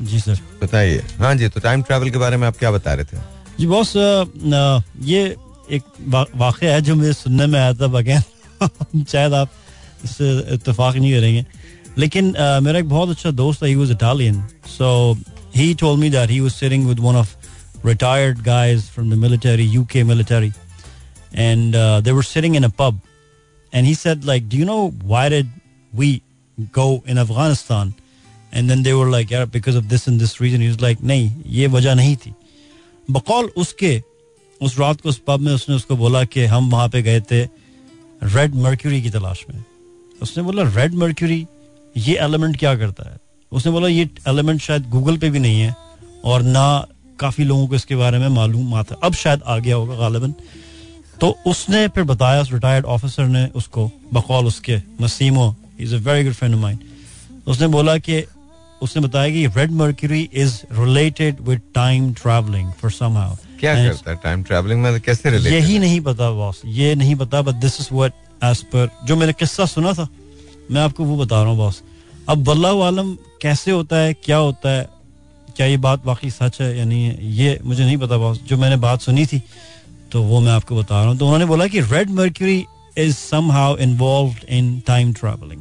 जी 0.00 0.20
सर 0.20 0.38
बताइए। 0.62 1.04
हाँ 1.18 1.34
जी 1.34 1.48
तो 1.48 1.60
टाइम 1.60 1.82
ट्रैवल 1.82 2.10
के 2.10 2.18
बारे 2.18 2.36
में 2.36 2.46
आप 2.48 2.56
क्या 2.58 2.70
बता 2.70 2.94
रहे 2.94 3.04
थे? 3.04 3.18
जी 3.60 3.66
बॉस 3.66 3.92
ये 5.04 5.36
एक 5.78 5.82
वा, 6.08 6.24
वाक़या 6.36 6.74
है 6.74 6.80
जो 6.82 6.94
मुझे 6.96 7.12
सुनने 7.12 7.46
में 7.46 7.58
आया 7.60 7.72
था 7.80 7.86
बगैर 7.96 8.22
शायद 9.08 9.34
आप 9.34 9.50
इससे 10.04 10.30
इतफाक 10.54 10.96
नहीं 10.96 11.12
करेंगे 11.12 11.44
लेकिन 11.98 12.32
अ, 12.34 12.60
मेरा 12.60 12.78
एक 12.78 12.88
बहुत 12.88 13.08
अच्छा 13.10 13.30
दोस्त 13.42 13.62
था 13.62 13.66
he 13.66 13.74
was 13.74 13.90
Italian 13.90 14.42
so 14.78 14.90
he 15.56 15.72
told 15.80 16.00
me 16.00 16.10
that 16.10 16.30
he 16.30 16.40
was 16.40 16.52
sitting 16.52 16.86
with 16.88 17.00
one 17.08 17.16
of 17.24 17.36
the 19.10 19.16
military 19.20 19.64
UK 19.76 20.02
military 20.08 20.52
and 21.44 21.76
uh, 21.82 22.00
they 22.06 22.12
were 22.18 22.24
sitting 22.30 22.56
in 22.58 22.64
a 22.64 22.70
pub 22.80 22.98
and 23.72 23.86
he 23.86 23.94
said 24.00 24.26
like 24.30 24.48
do 24.54 24.58
you 24.58 24.66
know 24.70 24.82
why 25.12 25.22
did 25.34 25.46
we 25.92 26.08
go 26.78 26.84
in 27.06 27.20
Afghanistan 27.22 27.94
and 28.52 28.68
then 28.72 28.82
they 28.88 28.92
were 28.98 29.08
like 29.14 29.30
yeah 29.30 29.46
because 29.56 29.78
of 29.80 29.88
this 29.94 30.06
and 30.12 30.20
this 30.24 30.34
reason 30.44 30.60
he 30.60 30.68
was 30.74 30.80
like 30.86 31.02
नहीं 31.12 31.30
ये 31.60 31.66
वजह 31.76 31.94
नहीं 31.94 32.16
थी 32.26 32.34
बकौल 33.08 33.50
उसके 33.64 33.92
उस 34.62 34.78
रात 34.78 35.00
को 35.00 35.08
उस 35.08 35.20
पब 35.26 35.40
में 35.40 35.52
उसने 35.52 35.74
उसको 35.76 35.96
बोला 35.96 36.24
कि 36.24 36.44
हम 36.44 36.70
वहाँ 36.70 36.88
पे 36.88 37.02
गए 37.02 37.20
थे 37.20 37.42
रेड 38.22 38.54
मर्क्यूरी 38.54 39.02
की 39.02 39.10
तलाश 39.10 39.44
में। 39.50 39.64
उसने 40.22 40.42
बोला 40.42 40.62
रेड 40.76 40.94
मर्क्यूरी 40.94 41.46
ये 41.96 42.16
एलिमेंट 42.16 42.58
क्या 42.58 42.74
करता 42.76 43.10
है? 43.10 43.16
उसने 43.52 43.72
बोला, 43.72 43.88
ये 43.88 44.08
एलिमेंट 44.28 44.60
शायद 44.60 44.88
गूगल 44.88 45.16
पे 45.16 45.30
भी 45.30 45.38
नहीं 45.38 45.60
है 45.60 45.74
और 46.24 46.42
ना 46.42 46.86
काफ़ी 47.20 47.44
लोगों 47.44 47.66
को 47.68 47.74
इसके 47.74 47.96
बारे 47.96 48.18
में 48.18 48.28
मालूम 48.28 48.74
आता 48.74 48.96
अब 49.04 49.14
शायद 49.14 49.40
आ 49.46 49.58
गया 49.58 49.76
होगा 49.76 49.96
गालिबन 49.96 50.34
तो 51.20 51.36
उसने 51.46 51.88
फिर 51.88 52.04
बताया, 52.04 52.40
उस 52.40 52.52
रिटायर्ड 52.52 52.84
ऑफिसर 52.86 53.24
ने 53.24 53.46
उसको, 53.46 53.90
बकौल 54.14 54.46
उसके 54.46 54.76
Massimo 55.00 55.54
is 55.80 55.94
a 55.94 55.98
very 55.98 56.24
good 56.24 56.34
friend 56.34 56.54
mind 56.54 56.78
उसने 57.46 57.66
बोला 57.66 57.96
कि, 57.98 58.24
उसने 58.82 59.02
बताया 59.02 59.30
कि 59.30 59.46
red 59.46 59.70
mercury 59.72 60.28
is 60.34 60.60
related 60.72 61.40
with 61.40 61.60
time 61.74 62.12
travelling 62.14 62.72
for 62.72 62.90
somehow 62.90 63.36
क्या 63.60 63.74
करता 63.74 64.10
है? 64.10 64.16
टाइम 64.22 64.42
ट्रैवलिंग 64.42 64.82
में 64.82 65.00
कैसे 65.00 65.30
रिलेटेड 65.30 65.62
यही 65.62 65.78
नहीं 65.78 66.00
पता 66.00 66.30
बॉस 66.40 66.62
ये 66.78 66.94
नहीं 66.94 67.14
पता 67.22 67.42
but 67.42 67.54
this 67.64 67.80
is 67.80 67.88
what 67.92 68.12
age 68.44 68.62
पर 68.72 68.88
जो 69.06 69.16
मैंने 69.16 69.32
किस्सा 69.32 69.66
सुना 69.66 69.92
था 69.92 70.08
मैं 70.70 70.80
आपको 70.80 71.04
वो 71.04 71.16
बता 71.24 71.42
रहा 71.42 71.50
हूँ 71.50 71.58
बॉस 71.58 71.82
अब 72.28 72.48
वल्लाह 72.48 72.82
आलम 72.86 73.14
कैसे 73.42 73.70
होता 73.70 73.96
है 73.96 74.14
क्या 74.24 74.36
होता 74.36 74.70
है 74.70 74.88
क्या 75.56 75.66
ये 75.66 75.76
बात 75.86 76.06
वाकई 76.06 76.30
सच 76.30 76.60
है 76.60 76.76
या 76.78 76.84
नहीं 76.84 77.04
है 77.04 77.32
ये 77.36 77.58
मुझे 77.64 77.84
नहीं 77.84 77.96
पता 77.98 78.16
बॉस 78.18 78.40
जो 78.48 78.56
मैंने 78.56 78.76
बात 78.88 79.00
सुनी 79.00 79.26
थी 79.26 79.42
तो 80.12 80.22
वो 80.22 80.40
मैं 80.40 80.52
आपको 80.52 80.76
बता 80.76 81.00
रहा 81.00 81.08
हूँ। 81.08 81.18
तो 81.18 81.24
उन्होंने 81.24 81.46
बोला 81.46 81.66
कि 81.66 81.80
red 81.80 82.10
mercury 82.10 82.64
is 82.98 83.16
somehow 83.16 83.68
involved 83.84 84.40
in 84.56 84.70
time 84.82 85.10
traveling. 85.18 85.60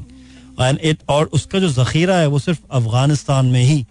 And 0.59 0.79
it 0.83 1.03
और 1.09 1.25
उसका 1.33 1.59
जो 1.59 1.69
जखीरा 1.69 2.15
है 2.17 2.27
वो 2.27 2.39
सिर्फ़ 2.39 2.59
अफ़गानिस्तान 2.71 3.45
में 3.45 3.63
ही 3.63 3.85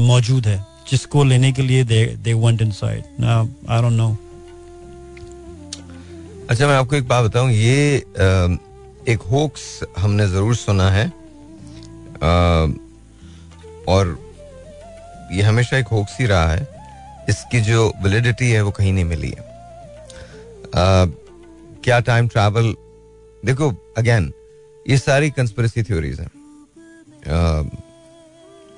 मौजूद 0.00 0.46
है। 0.46 0.58
जिसको 0.92 1.24
लेने 1.24 1.52
के 1.52 1.62
लिए 1.62 1.84
they 2.24 2.34
went 2.44 2.60
inside. 2.60 3.04
Now 3.20 3.40
I 3.68 3.80
don't 3.84 3.96
know. 4.00 4.12
अच्छा 6.50 6.66
मैं 6.66 6.74
आपको 6.76 6.96
एक 6.96 7.08
बात 7.08 7.24
बताऊँ 7.24 7.50
ये 7.52 7.96
एक 9.12 9.22
होक्स 9.30 9.62
हमने 9.98 10.26
ज़रूर 10.28 10.54
सुना 10.56 10.90
है। 10.90 11.06
और 13.88 14.18
ये 15.32 15.42
हमेशा 15.42 15.76
एक 15.78 15.86
होक्स 15.92 16.16
ही 16.20 16.26
रहा 16.26 16.50
है। 16.52 16.66
इसकी 17.28 17.60
जो 17.60 17.92
वैलिडिटी 18.02 18.50
है 18.50 18.62
वो 18.62 18.70
कहीं 18.70 18.92
नहीं 18.92 19.04
मिली 19.04 19.30
है। 19.30 19.40
आ, 20.74 21.06
क्या 21.84 21.98
टाइम 22.00 22.28
ट्रैवल 22.28 22.74
देखो 23.42 23.68
अगेन 23.98 24.32
ये 24.86 24.98
सारी 24.98 25.30
कंस्पिरेसी 25.30 25.82
थ्योरीज 25.82 26.20
हैं। 26.20 26.30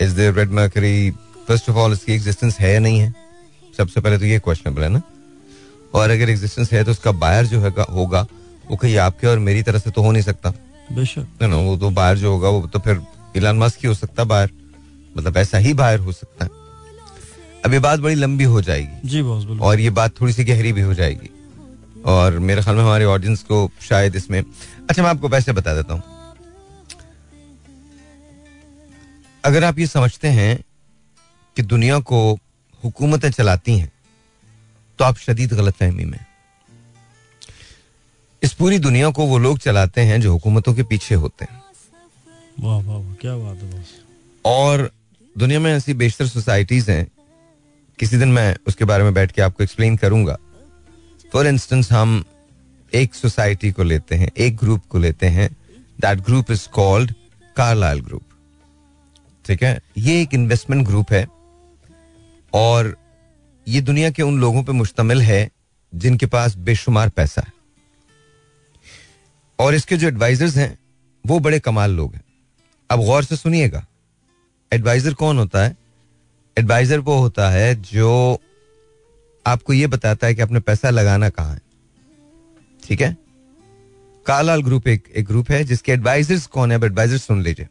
Is 0.03 0.15
there 0.17 0.35
red 0.35 0.51
mercury 0.61 1.11
first 1.49 1.71
of 1.71 1.77
all 1.77 1.93
इसकी 1.93 2.13
एग्जिस्टेंस 2.13 2.59
है 2.59 2.73
या 2.73 2.81
नहीं 2.81 2.99
है? 3.01 3.15
सबसे 3.79 4.01
पहले 4.01 4.19
तो 4.19 4.25
ये 4.25 4.39
क्वेश्चनेबल 4.39 4.83
है 4.83 4.89
ना? 4.89 5.03
और 5.95 6.11
अगर 6.11 6.31
एग्जिस्टेंस 6.31 6.73
है 6.73 6.85
तो 6.85 6.91
उसका 6.91 7.13
बायर 7.15 7.47
जो 7.47 7.61
है 7.61 7.71
होगा 7.91 8.27
वो 8.71 8.77
कहीं 8.77 8.97
आपके 8.99 9.27
और 9.27 9.39
मेरी 9.39 9.63
तरह 9.63 9.79
से 9.79 9.91
तो 9.91 10.03
हो 10.03 10.13
नहीं 10.13 10.23
सकता। 10.23 10.51
बेशक। 10.93 11.43
ना 11.43 11.57
वो 11.57 11.77
तो 11.77 11.91
बाहर 11.91 12.19
जो 12.19 12.33
होगा 12.33 12.49
वो 12.49 12.67
तो 12.67 12.79
फिर 12.79 13.01
इलान 13.37 13.57
मस्क 13.59 13.79
ही 13.79 13.89
हो 13.89 13.95
सकता 13.95 14.25
बाहर 14.25 14.51
मतलब 15.17 15.37
ऐसा 15.37 15.59
ही 15.59 15.73
बाहर 15.75 15.99
हो 15.99 16.13
सकता 16.13 16.45
है। 16.45 16.51
अब 17.65 17.73
ये 17.73 17.79
बात 17.79 18.01
बड़ी 18.01 18.15
लंबी 18.15 18.45
हो 18.45 18.61
जाएगी। 18.63 19.09
जी 19.09 19.23
बॉस 19.23 19.45
बिल्कुल। 19.45 19.67
और 19.67 19.81
ये 19.81 19.91
बात 19.91 20.21
थोड़ी 20.21 20.33
सी 20.33 20.45
गहरी 20.45 20.73
भी 20.73 20.81
हो 20.81 20.95
जाएगी। 20.95 21.31
और 22.07 22.39
मेरे 22.39 22.63
ख्याल 22.63 22.77
में 22.77 22.83
हमारे 22.83 23.05
ऑडियंस 23.05 23.43
को 23.43 23.71
शायद 23.83 24.17
इसमें 24.17 24.41
अच्छा 24.41 25.03
मैं 25.03 25.11
आपको 25.11 25.29
वैसे 25.29 25.53
बता 25.53 25.75
देता 25.75 25.95
हूँ। 25.95 26.03
अगर 29.45 29.65
आप 29.65 29.79
ये 29.79 29.87
समझते 29.87 30.29
हैं 30.31 30.59
कि 31.57 31.63
दुनिया 31.63 31.99
को 32.01 32.21
हुकूमतें 32.85 33.31
चलाती 33.31 33.79
हैं 33.79 33.93
तो 34.99 35.05
आप 35.05 35.17
शदीद 35.17 35.53
गलत 35.53 35.75
फहमी 35.75 36.05
में 36.05 36.19
इस 38.43 38.53
पूरी 38.53 38.79
दुनिया 38.79 39.11
को 39.11 39.27
वो 39.27 39.39
लोग 39.39 39.59
चलाते 39.59 40.01
हैं 40.01 40.21
जो 40.21 40.33
हुकूमतों 40.33 40.75
के 40.75 40.83
पीछे 40.83 41.15
होते 41.15 41.45
हैं। 41.45 41.63
वाह 42.61 42.81
वाह 42.81 43.15
क्या 43.15 43.37
बात 43.37 43.63
है 43.63 43.85
और 44.45 44.91
दुनिया 45.37 45.61
में 45.61 45.73
ऐसी 45.73 45.95
बेशतर 45.95 46.27
सोसाइटीज 46.27 46.91
हैं 46.91 47.07
किसी 47.99 48.19
दिन 48.19 48.33
मैं 48.33 48.57
उसके 48.67 48.85
बारे 48.85 49.05
में 49.05 49.15
बैठ 49.15 49.33
के 49.33 49.43
आपको 49.43 49.63
एक्सप्लेन 49.63 49.97
करूँगा। 49.97 50.37
फॉर 51.33 51.47
इंस्टेंस 51.47 51.93
हम 51.93 52.25
एक 52.93 53.15
सोसाइटी 53.15 53.71
को 53.73 53.83
लेते 53.83 54.17
हैं 54.17 54.31
एक 54.39 54.57
ग्रुप 54.57 54.83
को 54.89 54.99
लेते 54.99 55.27
हैं। 55.27 55.49
That 56.01 56.21
group 56.21 56.51
is 56.51 56.69
called 56.69 57.15
Carlyle 57.57 58.01
group 58.01 58.23
ठीक 59.45 59.63
है? 59.63 59.79
ये 59.99 60.21
एक 60.23 60.35
इन्वेस्टमेंट 60.35 60.87
ग्रुप 60.87 61.13
है। 61.13 61.27
और 62.55 62.97
ये 63.69 63.81
दुनिया 63.81 64.11
के 64.11 64.23
उन 64.23 64.41
लोगों 64.41 64.63
पे 64.65 64.73
मुश्तमिल 64.73 65.23
है 65.23 65.51
जिनके 65.95 66.27
पास 66.27 66.57
बेशुमार 66.57 67.09
पैसा 67.09 67.43
है। 67.43 67.53
और 69.59 69.75
इसके 69.75 69.97
जो 69.97 70.09
एडवाइजर्स 70.09 70.57
हैं, 70.57 70.79
वो 71.27 71.39
बड़े 71.39 71.61
कमाल 71.61 71.91
लोग 71.91 72.15
हैं। 72.15 72.25
अब 72.91 73.01
गौर 73.01 73.25
से 73.25 73.37
सुनिएगा 73.37 73.87
एडवाइजर 74.73 75.15
कौन 75.15 75.39
होता 75.39 75.65
है? 75.65 75.77
एडवाइजर 76.59 76.99
वो 76.99 77.19
होता 77.19 77.51
है 77.51 77.83
जो 77.83 78.39
आपको 79.47 79.73
ये 79.73 79.87
बताता 79.87 80.27
है 80.27 80.35
कि 80.35 80.43
आपने 80.43 80.61
पैसा 80.61 80.91
लगाना 80.91 81.29
कहाँ 81.29 81.55
है। 81.55 81.61
ठीक 82.85 83.01
है? 83.01 83.17
कालाल 84.27 84.63
ग्रुप 84.63 84.89
एक 84.89 85.09
एक 85.15 85.27
ग्रुप 85.27 85.51
है 85.51 85.65
जिसके 85.65 85.93
एडवाइजर्स 85.93 86.47
कौन 86.47 86.71
है? 86.71 86.79
अब 86.79 86.85
एडवाइजर 86.85 87.19
सुन 87.19 87.43
लीजिए। 87.43 87.69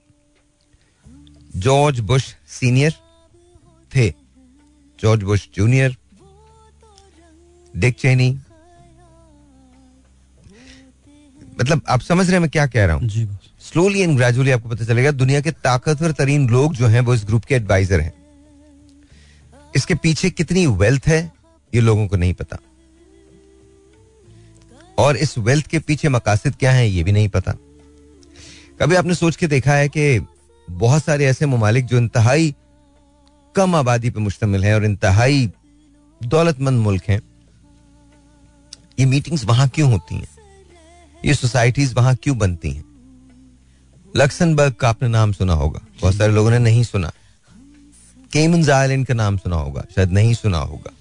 जॉर्ज 1.56 2.00
बुश 2.00 2.36
सीनियर 2.48 2.94
थे। 3.96 4.23
George 5.04 5.24
Bush 5.24 5.48
junior 5.56 5.96
Dick 7.74 7.96
Cheney 8.00 8.30
मतलब 11.60 11.82
आप 11.90 12.02
समझ 12.02 12.26
रहे 12.26 12.34
हैं 12.34 12.40
मैं 12.40 12.50
क्या 12.50 12.66
कह 12.68 12.86
रहा 12.86 12.96
हूँ? 12.96 13.10
स्लोली 13.62 14.02
एंड 14.02 14.16
ग्रेजुअली 14.18 14.52
आपको 14.52 14.70
पता 14.70 14.86
चलेगा 14.86 15.12
दुनिया 15.12 15.42
के 15.42 15.52
ताकतवर 15.52 16.12
तरीन 16.12 16.50
लोग 16.50 16.76
जो 16.76 16.88
हैं 16.88 17.02
वो 17.02 17.14
इस 17.14 17.26
ग्रुप 17.26 17.46
के 17.46 17.56
एडवाइजर 17.56 18.00
हैं। 18.00 18.14
इसके 19.76 19.96
पीछे 19.96 20.30
कितनी 20.30 20.66
वेल्थ 20.68 21.08
है 21.08 21.22
ये 21.74 21.82
लोगों 21.82 22.08
को 22.08 22.16
नहीं 22.16 22.34
पता। 22.34 22.58
और 24.98 25.18
इस 25.18 25.38
वेल्थ 25.38 25.68
के 25.68 25.80
पीछे 25.80 26.10
मकासद 26.10 26.56
क्या 26.56 26.72
है 26.72 26.90
ये 26.90 27.04
भी 27.04 27.12
नहीं 27.12 27.30
पता। 27.30 27.52
कभी 28.80 28.96
आपने 28.96 29.16
सोच 29.16 29.36
के 29.36 29.48
देखा 29.48 29.74
है 29.74 29.90
कि 29.90 30.20
बहुत 30.68 31.04
सारे 31.04 31.26
ऐसे 31.26 31.46
ममालिक 31.46 31.86
जो 31.86 31.98
इंतहाई 31.98 32.54
कम 33.56 33.76
आबादी 33.76 34.10
पर 34.10 34.20
मुश्तमिल 34.20 34.66
हैं 34.66 34.76
और 34.76 34.86
इंतहाई 34.86 35.52
दौलतमंद 36.24 36.80
मुल्क 36.80 37.04
हैं। 37.04 37.22
ये 39.00 39.06
मीटिंग्स 39.06 39.46
वहाँ 39.46 39.70
क्यों 39.70 39.92
होती 39.92 40.16
हैं? 40.16 40.28
ये 41.26 41.34
सोसाइटीज 41.34 41.94
वहाँ 41.94 42.16
क्यों 42.16 42.38
बनती 42.38 42.72
हैं? 42.72 42.86
लक्सनबर्ग 44.16 44.74
का 44.74 44.90
आपने 44.90 45.10
नाम 45.10 45.32
सुना 45.32 45.54
होगा। 45.54 45.82
बहुत 46.02 46.16
सारे 46.16 46.34
लोगों 46.34 46.52
ने 46.52 46.60
नहीं 46.60 46.84
सुना। 46.84 47.12
केमन्स 48.34 48.70
आइलैंड 48.70 49.08
का 49.08 49.14
नाम 49.14 49.38
सुना 49.38 49.56
होगा। 49.56 49.86
शायद 49.96 50.12
नहीं 50.12 50.34
सुना 50.34 50.58
होगा। 50.58 50.92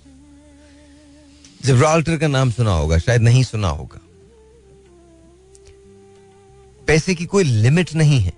जिब्राल्टर 1.65 2.19
का 2.19 2.29
नाम 2.29 2.51
सुना 2.51 2.73
होगा। 2.73 2.99
शायद 2.99 3.23
नहीं 3.23 3.43
सुना 3.43 3.69
होगा। 3.69 4.01
पैसे 6.87 7.15
की 7.15 7.27
कोई 7.27 7.45
लिमिट 7.45 7.95
नहीं 7.95 8.21
है। 8.21 8.33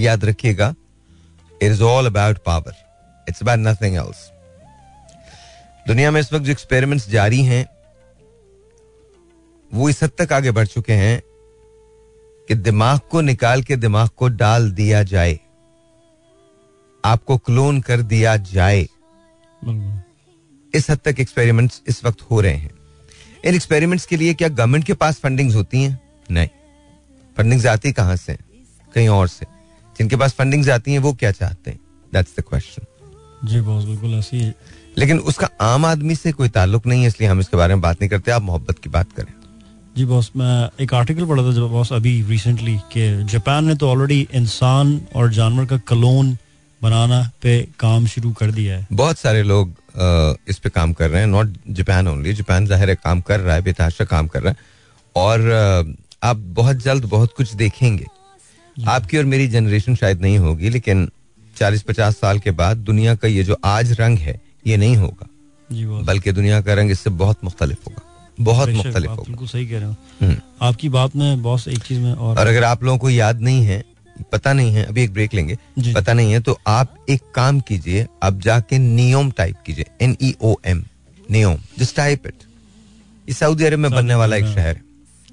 याद 0.00 0.24
रखिएगा 0.24 0.74
it 1.62 1.72
is 1.72 1.82
all 1.82 2.06
about 2.06 2.38
power 2.38 2.74
it's 3.28 3.42
about 3.42 3.58
nothing 3.58 3.96
else 3.96 4.30
दुनिया 5.86 6.10
में 6.10 6.20
इस 6.20 6.32
वक्त 6.32 6.44
जो 6.44 6.52
एक्सपेरिमेंट्स 6.52 7.10
जारी 7.10 7.42
हैं 7.42 7.66
वो 9.74 9.88
इस 9.88 10.02
हद 10.02 10.10
तक 10.18 10.32
आगे 10.32 10.50
बढ़ 10.50 10.66
चुके 10.66 10.92
हैं 10.92 11.22
कि 12.48 12.54
दिमाग 12.54 13.00
को 13.10 13.20
निकाल 13.20 13.62
के 13.62 13.76
दिमाग 13.76 14.08
को 14.08 14.28
डाल 14.28 14.72
दिया 14.72 15.02
जाए। 15.02 15.40
आपको 17.04 17.38
क्लोन 17.38 17.80
कर 17.80 18.02
दिया 18.02 18.36
जाए। 18.36 18.88
इस 20.74 20.90
हद 20.90 20.98
तक 21.04 21.16
एक्सपेरिमेंट्स 21.20 21.82
इस 21.88 22.04
वक्त 22.04 22.22
हो 22.22 22.40
रहे 22.40 22.54
हैं। 22.54 22.70
इन 23.44 23.54
एक्सपेरिमेंट्स 23.54 24.06
के 24.06 24.16
लिए 24.16 24.34
क्या 24.34 24.48
गवर्नमेंट 24.48 24.84
के 24.84 24.94
पास 24.94 25.18
फंडिंग्स 25.18 25.54
होती 25.54 25.82
हैं? 25.82 26.00
नहीं। 26.30 26.48
फंडिंग्स 27.36 27.66
आती 27.66 27.92
कहाँ 27.92 28.16
से? 28.16 28.38
कहीं 28.94 29.08
और 29.08 29.28
से। 29.28 29.59
जिनके 30.00 30.16
पास 30.16 30.32
फंडिंग्स 30.34 30.68
आती 30.70 30.92
हैं 30.92 30.98
वो 31.00 31.12
क्या 31.14 31.30
चाहते 31.32 31.70
हैं? 31.70 31.78
दैट्स 32.12 32.32
द 32.38 32.42
क्वेश्चन 32.48 32.86
जी 33.44 33.60
बॉस 33.62 33.84
बिल्कुल 33.84 34.14
ऐसी 34.14 34.36
ही। 34.36 34.52
लेकिन 34.98 35.18
उसका 35.20 35.48
आम 35.62 35.84
आदमी 35.86 36.14
से 36.16 36.32
कोई 36.32 36.48
ताल्लुक 36.50 36.86
नहीं 36.86 37.02
है 37.02 37.08
इसलिए 37.08 37.28
हम 37.28 37.40
इसके 37.40 37.56
बारे 37.56 37.74
में 37.74 37.80
बात 37.82 38.00
नहीं 38.00 38.08
करते। 38.10 38.30
आप 38.30 38.42
मोहब्बत 38.42 38.78
की 38.78 38.88
बात 38.90 39.12
करें। 39.16 39.32
जी 39.96 40.04
बॉस 40.04 40.30
मैं 40.36 40.68
एक 40.80 40.94
आर्टिकल 40.94 41.26
पढ़ा 41.26 41.42
था 41.42 41.52
जब 41.52 41.68
बॉस 41.70 41.92
अभी 41.92 42.20
रिसेंटली 42.28 42.76
कि 42.92 43.08
जापान 43.30 43.64
ने 43.64 43.74
तो 43.74 43.88
ऑलरेडी 43.88 44.26
इंसान 44.34 45.00
और 45.16 45.32
जानवर 45.32 45.66
का 45.66 45.76
कलोन 45.88 46.36
बनाना 46.80 47.20
पे 47.42 47.60
काम 47.80 48.06
शुरू 48.06 48.32
कर 48.32 48.50
दिया 48.50 48.76
है। 48.78 48.86
बहुत 48.92 49.18
सारे 49.18 49.42
लोग 49.42 49.74
इस 50.48 50.58
पे 50.58 50.70
काम 50.70 50.92
कर 50.92 51.10
रहे 51.10 51.20
हैं। 51.20 51.28
नॉट 51.28 51.52
जापान 51.70 52.08
ओनली 52.08 52.32
जापान 52.34 52.66
ज़ाहिर 52.66 52.90
है 52.90 52.94
काम 52.94 53.20
कर 53.20 53.40
रहा 53.40 53.54
है 53.54 53.62
बेतहाशा 53.62 54.04
काम 54.04 54.26
कर 54.26 54.42
रहा 54.42 54.52
है। 54.52 54.58
और 55.16 55.94
आप 56.22 56.36
बहुत 56.56 56.76
जल्द 56.78 57.04
बहुत 57.06 57.32
कुछ 57.36 57.54
देखेंगे। 57.54 58.06
आपकी 58.88 59.18
और 59.18 59.24
मेरी 59.24 59.48
जनरेशन 59.48 59.94
शायद 59.94 60.20
नहीं 60.20 60.38
होगी 60.38 60.70
लेकिन 60.70 61.10
40-50 61.56 62.16
साल 62.16 62.38
के 62.38 62.50
बाद 62.50 62.76
दुनिया 62.76 63.14
का 63.14 63.28
ये 63.28 63.44
जो 63.44 63.56
आज 63.64 63.92
रंग 64.00 64.18
है 64.18 64.40
ये 64.66 64.76
नहीं 64.76 64.96
होगा। 64.96 65.28
बल्कि 66.02 66.32
दुनिया 66.32 66.60
का 66.60 66.74
रंग 66.74 66.90
इससे 66.90 67.10
बहुत 67.10 67.44
मुख्तलिफ़ 67.44 67.78
होगा। 67.86 68.02
बहुत 68.40 68.68
मुख्तलिफ़ 68.68 69.10
होगा। 69.10 69.46
सही 69.46 69.66
कह 69.66 69.78
रहे 69.78 69.84
हो। 69.84 69.96
हम्म। 70.20 70.36
आपकी 70.62 70.88
बात 70.88 71.16
में 71.16 71.42
बॉस 71.42 71.68
एक 71.68 71.78
चीज़ 71.78 72.00
में 72.00 72.12
और 72.12 72.38
और 72.38 72.46
अगर 72.46 72.64
आप 72.64 72.84
लोगों 72.84 72.98
को 72.98 73.10
याद 73.10 73.40
नहीं 73.40 73.64
है 73.64 73.84
पता 74.32 74.52
नहीं 74.52 74.74
है 74.74 74.84
अभी 74.84 75.02
एक 75.02 75.12
ब्रेक 75.12 75.34
लेंगे। 75.34 75.54
पता 75.94 76.12
नहीं 76.12 76.32
है 76.32 76.40
तो 76.40 76.58
आप 76.66 76.96
एक 77.10 77.20
काम 77.34 77.60
कीजिए 77.60 78.06
आप 78.22 78.40
जाके 78.40 78.78
नियोम 78.78 79.30
टाइप 79.30 79.56
कीजिए। 79.66 79.84
N 80.00 80.16
E 80.22 80.34
O 80.42 80.54
M 80.66 80.84
NEOM 81.30 81.58
just 81.78 81.96
type 81.96 82.26
it 82.26 82.34
ये 83.28 83.34
सऊदी 83.34 83.64
अरब 83.64 83.78
में 83.78 83.90
बनने 83.90 84.14
वाला 84.14 84.36
एक 84.36 84.44
शहर 84.44 84.76
है 84.76 84.82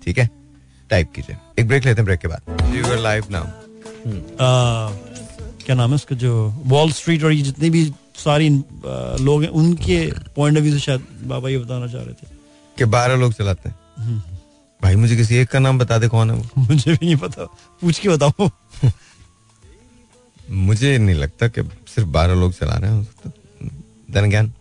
ठीक 0.06 0.20
है? 0.20 0.30
टाइप 0.90 1.12
कीजिए। 1.16 1.38
एक 1.60 1.68
ब्रेक 1.68 1.86
लेते 1.86 2.02
हैं 2.02 2.06
ब्रेक 2.06 2.20
के 2.20 2.28
बाद। 2.28 2.74
यू 2.76 2.86
आर 2.86 2.98
लाइव 2.98 3.26
नाउ 3.32 3.46
क्या 5.66 5.76
नाम 5.76 5.90
है 5.90 5.96
उसका 5.96 6.16
जो 6.16 6.54
वॉल 6.66 6.92
स्ट्रीट 6.92 7.24
और 7.24 7.32
ये 7.32 7.42
जितने 7.42 7.70
भी 7.70 7.94
सारी 8.16 8.50
लोग 9.24 9.44
हैं 9.44 9.50
उनके 9.50 10.12
पॉइंट 10.12 10.58
ऑफ़ 10.58 10.64
व्यू 10.64 10.74
से 10.74 10.80
शायद 10.80 11.08
बाबा 11.24 11.50
ये 11.50 11.58
बताना 11.58 11.88
चाह 11.88 12.02
रहे 12.02 12.14
थे। 12.14 12.28
कि 12.78 12.86
बारह 12.86 13.16
लोग 13.16 13.34
चलाते 13.34 13.70
हैं। 13.70 13.76
हम्म। 13.98 14.22
भाई 14.84 14.96
मुझे 14.96 15.16
किसी 15.16 15.36
एक 15.36 15.50
का 15.50 15.60
नाम 15.60 15.80
बता 15.80 15.98
दे 15.98 16.08
कौन 16.08 16.32
है 16.32 16.38
वो? 16.38 16.48
मुझे 16.58 16.92
भी 16.92 17.06
नहीं 17.06 17.16
पता। 17.16 17.44
पूछ 17.82 18.00
के 18.00 18.10
बताओ। 18.10 18.50
मुझे 20.50 20.98
नहीं 20.98 21.16
लगता 21.16 21.48
कि 21.48 21.64
सिर्फ़ 21.64 22.10
बारह 22.10 22.34
लोग 22.34 22.54
चला 22.54 22.74
रहे 22.74 22.92
हैं 22.92 23.02
हो 23.02 23.32
देन 24.12 24.24
अगेन 24.24 24.54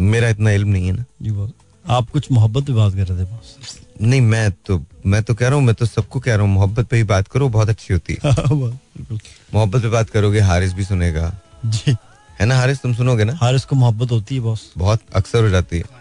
मेरा 0.00 0.28
इतना 0.28 0.50
इल्म 0.50 0.68
नहीं 0.68 0.86
है 0.86 0.92
ना। 0.92 1.04
जी 1.22 1.52
आप 1.88 2.10
कुछ 2.10 2.32
मोहब्बत 2.32 2.66
पे 2.66 2.72
बात 2.72 2.94
कर 2.94 3.06
रहे 3.06 3.18
थे 3.18 3.30
बॉस। 3.30 3.81
नहीं 4.02 4.20
मैं 4.20 4.50
तो 4.66 4.80
मैं 5.06 5.22
तो 5.22 5.34
कह 5.34 5.48
रहा 5.48 5.56
हूँ 5.56 5.64
मैं 5.64 5.74
तो 5.74 5.86
सबको 5.86 6.20
कह 6.20 6.34
रहा 6.34 6.44
हूँ 6.46 6.52
मोहब्बत 6.52 6.86
पे 6.88 6.96
ही 6.96 7.02
बात 7.04 7.28
करो 7.28 7.48
बहुत 7.48 7.68
अच्छी 7.68 7.92
होती 7.94 8.16
है। 8.22 8.34
मोहब्बत 9.54 9.82
पे 9.82 9.88
बात 9.88 10.10
करोगे 10.10 10.40
हारिस 10.40 10.72
भी 10.72 10.84
सुनेगा। 10.84 11.32
जी। 11.66 11.96
है 12.40 12.46
ना 12.46 12.56
हारिस 12.56 12.80
तुम 12.82 12.94
सुनोगे 12.94 13.24
ना? 13.24 13.34
हारिस 13.40 13.64
को 13.64 13.76
मोहब्बत 13.76 14.10
होती 14.10 14.34
है 14.34 14.40
बॉस। 14.40 14.70
बहुत 14.78 15.00
अक्सर 15.14 15.42
हो 15.42 15.48
जाती 15.50 15.78
है। 15.78 16.00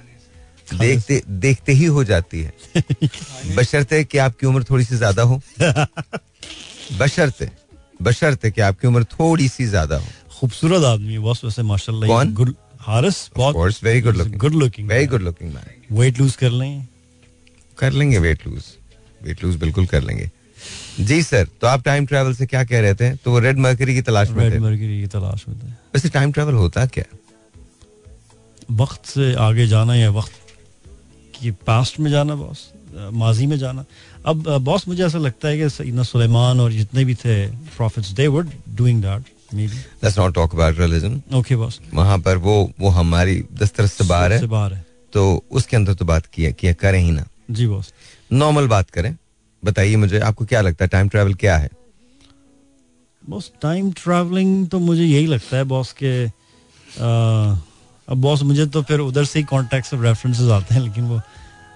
देखते 0.80 1.22
देखते 1.30 1.72
ही 1.74 1.86
हो 1.86 2.04
जाती 2.04 2.42
है। 2.42 2.54
बशर्ते 3.56 4.04
कि 4.04 4.18
आपकी 4.18 4.48
उम्र 4.48 4.64
थोड़ी 4.70 4.84
सी 4.86 4.96
ज़्यादा 4.96 5.24
हो। 5.24 5.42
बशर्ते 7.00 7.50
बशर्ते 8.02 8.52
कि 8.52 8.62
आपकी 8.62 8.88
उम्र 8.88 9.04
थोड़ी 9.04 9.48
सी 9.48 9.66
ज़्यादा 9.66 9.98
हो। 9.98 10.06
खूबसूरत 10.40 10.84
आदमी 10.84 11.14
है 11.14 11.20
बॉस 11.20 11.44
वैसे 11.46 11.64
माशाल्लाह। 11.64 12.10
कौन? 12.10 12.34
गुड 12.34 12.54
हारिस 12.82 13.18
बहुत 13.38 13.84
very 13.84 14.02
good 14.02 14.16
looking 14.18 14.40
good 14.40 14.54
looking 14.54 14.90
very 14.90 15.06
good 15.08 15.22
looking 15.22 15.54
man 15.54 15.98
weight 15.98 16.20
lose 16.20 16.36
कर 16.36 16.50
लें। 16.52 16.88
कर 17.82 17.91
लेंगे 17.94 18.20
वेट 18.20 18.48
लूज 18.48 18.63
वेट 19.22 19.44
लूज 19.44 19.56
बिल्कुल 19.58 19.86
कर 19.86 20.04
लेंगे। 20.04 20.30
जी 21.02 21.22
सर 21.24 21.48
तो 21.62 21.67
आप 21.67 21.84
टाइम 21.84 22.06
ट्रैवल 22.06 22.34
से 22.34 22.46
क्या 22.46 22.63
कह 22.63 22.80
रहे 22.82 22.96
थे? 22.96 23.15
तो 23.15 23.32
वो 23.32 23.39
रेड 23.39 23.58
मर्करी 23.60 23.94
की 23.96 24.02
तलाश 24.02 24.30
में 24.30 24.44
रेड 24.44 24.80
की 24.80 25.08
तलाश 25.08 25.46
में 25.48 25.58
थे। 25.60 25.67
वैसे 25.67 26.10
टाइम 26.10 26.32
ट्रैवल 26.32 26.54
होता 26.56 26.86
क्या? 26.88 27.06
वक्त 28.78 29.06
से 29.06 29.34
आगे 29.41 29.67
जाना 29.67 29.96
या 29.96 30.10
वक्त 30.12 30.32
की 31.34 31.52
पास्ट 31.67 32.00
में 32.00 32.12
जाना 32.12 32.36
बॉस 32.36 32.70
माजी 33.13 33.46
में 33.48 33.58
जाना। 33.58 33.86
अब 34.26 34.58
बॉस 34.62 34.88
मुझे 34.88 35.04
ऐसा 35.06 35.17
लगता 35.17 35.48
है 35.48 35.58
कि 35.58 35.70
सईदना 35.70 36.04
सुलेमान 36.04 36.60
और 36.60 36.72
जितने 36.72 37.06
भी 37.06 37.15
थे 37.15 37.36
prophets 37.78 38.12
they 38.12 38.28
were 38.28 38.48
doing 38.70 39.02
that 39.04 39.24
let's 39.54 40.17
not 40.20 40.34
talk 40.34 40.56
about 40.56 40.80
religion 40.80 41.22
okay 41.36 41.56
boss 41.56 41.80
वहाँ 41.94 42.17
पर 42.20 42.38
वो 42.38 42.56
वो 42.80 42.89
हमारी 42.91 43.44
दस्तरस 43.62 43.94
से 43.94 44.04
बाहर 44.04 44.34
है। 44.34 44.46
बाहर 44.48 44.74
है। 44.74 44.86
तो 45.13 45.44
उसके 45.52 45.78
अंदर 45.78 45.94
तो 45.94 46.06
बात 46.06 46.26
किया 46.26 46.52
किया 46.52 46.74
करें 46.74 47.00
ही 47.00 47.12
ना। 47.12 47.26
जी 47.52 47.68
बॉस 47.68 47.94
नॉर्मल 48.34 48.68
बात 48.68 48.90
करें। 48.90 49.16
बताइए 49.64 49.96
मुझे 49.96 50.20
आपको 50.22 50.46
क्या 50.46 50.62
लगता 50.62 50.86
है 50.86 50.90
टाइम 50.90 51.10
ट्रैवल 51.10 51.34
क्या 51.36 51.58
है? 51.58 51.70
बॉस 53.24 53.52
टाइम 53.62 53.92
ट्रैवलिंग 53.94 54.68
तो 54.70 54.80
मुझे 54.80 55.04
यही 55.04 55.26
लगता 55.28 55.58
है 55.58 55.64
बॉस 55.66 55.92
के 56.04 56.26
अब 58.08 58.18
बॉस 58.18 58.42
मुझे 58.44 58.66
तो 58.66 58.82
फिर 58.84 59.00
उधर 59.00 59.26
से 59.26 59.40
ही 59.40 59.46
कॉन्टेक्ट 59.46 59.94
ऑफ़ 59.94 60.02
रेफरेंसेस 60.02 60.50
आते 60.52 60.74
हैं 60.76 60.82
लेकिन 60.82 61.04
वो 61.04 61.20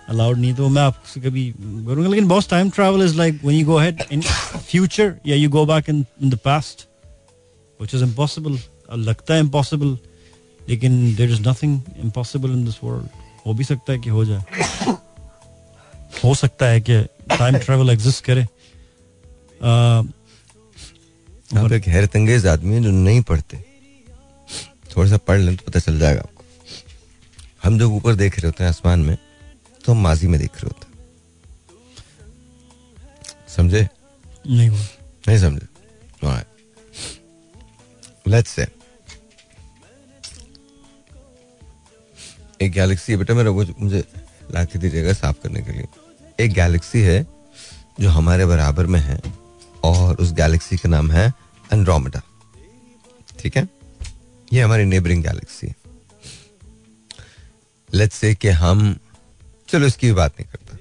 अलाउड 0.09 0.37
नहीं 0.37 0.53
तो 0.53 0.67
मैं 0.69 0.81
आपसे 0.81 1.21
कभी 1.21 1.45
करूँगा। 1.59 2.09
लेकिन 2.09 2.27
boss 2.27 2.49
time 2.49 2.69
travel 2.69 3.03
is 3.05 3.15
like 3.17 3.39
when 3.43 3.59
you 3.59 3.65
go 3.65 3.75
ahead 3.75 4.03
in 4.11 4.21
future 4.21 5.13
या 5.27 5.35
you 5.35 5.49
go 5.49 5.65
back 5.65 5.89
in 5.89 6.05
in 6.23 6.29
the 6.29 6.39
past 6.45 6.87
which 7.79 7.95
is 7.95 8.03
impossible 8.03 8.57
लगता 8.99 9.33
है 9.33 9.39
इम्पॉसिबल 9.39 9.97
लेकिन 10.69 11.15
there 11.15 11.31
is 11.31 11.47
nothing 11.47 11.79
impossible 12.03 12.49
in 12.49 12.65
this 12.65 12.75
world 12.83 13.07
हो 13.45 13.53
भी 13.53 13.63
सकता 13.63 13.93
है 13.93 13.99
कि 13.99 14.09
हो 14.09 14.25
जाए। 14.25 14.43
हो 16.23 16.33
सकता 16.35 16.65
है 16.65 16.81
कि 16.81 17.01
टाइम 17.29 17.57
ट्रैवल 17.57 17.89
एग्जिस्ट 17.89 18.23
करे। 18.25 18.43
आप 21.51 21.71
एक 21.73 21.87
हैरत 21.87 22.15
अंगेज 22.15 22.45
आदमी 22.47 22.75
है 22.75 22.81
जो 22.83 22.91
नहीं 22.91 23.21
पढ़ते। 23.23 23.57
थोड़ा 24.91 25.09
सा 25.09 25.17
पढ़ 25.17 25.39
लें 25.39 25.55
तो 25.57 25.63
पता 25.67 25.79
चल 25.79 25.99
जाएगा 25.99 26.21
आपको। 26.21 26.43
हम 27.63 27.79
जब 27.79 27.91
ऊपर 27.93 28.15
देख 28.15 28.39
रहे 28.39 28.47
होते 28.47 28.63
हैं 28.63 28.69
आसमान 28.69 28.99
में 28.99 29.17
तो 29.85 29.91
हम 29.91 30.01
माजी 30.03 30.27
में 30.27 30.39
देख 30.39 30.55
रहे 30.55 30.67
होते 30.67 30.85
हैं। 30.87 30.93
समझे? 33.47 33.87
नहीं 34.47 34.69
नहीं 34.69 35.37
समझे? 35.39 35.67
लेट्स 38.27 38.49
से 38.49 38.67
एक 42.61 42.71
गैलेक्सी 42.71 43.11
है। 43.11 43.17
बेटा 43.17 43.33
मेरा 43.33 43.49
वो 43.49 43.65
मुझे 43.79 44.03
ला 44.51 44.63
के 44.65 44.79
दीजिएगा 44.79 45.13
साफ़ 45.13 45.37
करने 45.43 45.61
के 45.61 45.71
लिए। 45.71 45.87
एक 46.39 46.53
गैलेक्सी 46.53 47.01
है 47.01 47.25
जो 47.99 48.09
हमारे 48.09 48.45
बराबर 48.45 48.85
में 48.85 48.99
है 48.99 49.21
और 49.83 50.15
उस 50.15 50.31
गैलेक्सी 50.33 50.77
का 50.77 50.89
नाम 50.89 51.11
है 51.11 51.33
एंड्रोमेडा 51.73 52.21
ठीक 53.39 53.57
है? 53.57 53.67
ये 54.53 54.61
हमारी 54.61 54.85
नेबरिंग 54.85 55.23
गैलेक्सी 55.23 55.67
है। 55.67 55.75
लेट्स 57.93 58.15
से 58.15 58.35
कि 58.35 58.49
हम, 58.49 58.99
चलो 59.67 59.87
इसकी 59.87 60.07
भी 60.07 60.13
बात 60.13 60.33
नहीं 60.39 60.49
करता। 60.51 60.77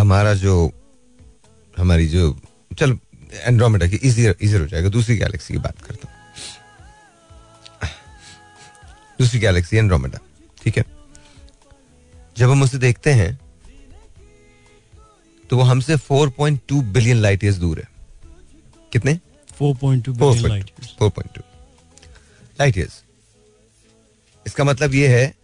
हमारा 0.00 0.34
जो, 0.34 0.72
हमारी 1.78 2.08
जो, 2.08 2.40
चलो 2.78 2.98
एंड्रोमेडा 3.32 3.86
की 3.86 3.96
इजी 3.96 4.28
इजी 4.30 4.56
हो 4.56 4.66
जाएगा, 4.66 4.88
दूसरी 4.88 5.16
गैलेक्सी 5.16 5.54
की 5.54 5.60
बात 5.60 5.82
करता 5.82 6.08
हूँ। 6.08 6.14
दूसरी 9.18 9.40
गैलेक्सी 9.40 9.76
एंड्रोमेडा 9.76 10.18
ठीक 10.62 10.78
है? 10.78 10.84
जब 12.36 12.50
हम 12.50 12.62
उसे 12.62 12.78
देखते 12.78 13.12
हैं 13.12 13.45
तो 15.50 15.56
वो 15.56 15.62
हमसे 15.62 15.96
4.2 15.96 16.82
बिलियन 16.94 17.16
लाइट 17.16 17.44
ईयर्स 17.44 17.56
दूर 17.56 17.78
है। 17.78 17.88
कितने? 18.92 19.18
4.2 19.60 20.14
billion 20.18 20.46
light 20.50 20.70
years. 20.70 20.88
4.2 21.02 21.42
light 22.60 22.76
years 22.78 23.02
इसका 24.46 24.64
मतलब 24.64 24.94
ये 24.94 25.08
है 25.08 25.34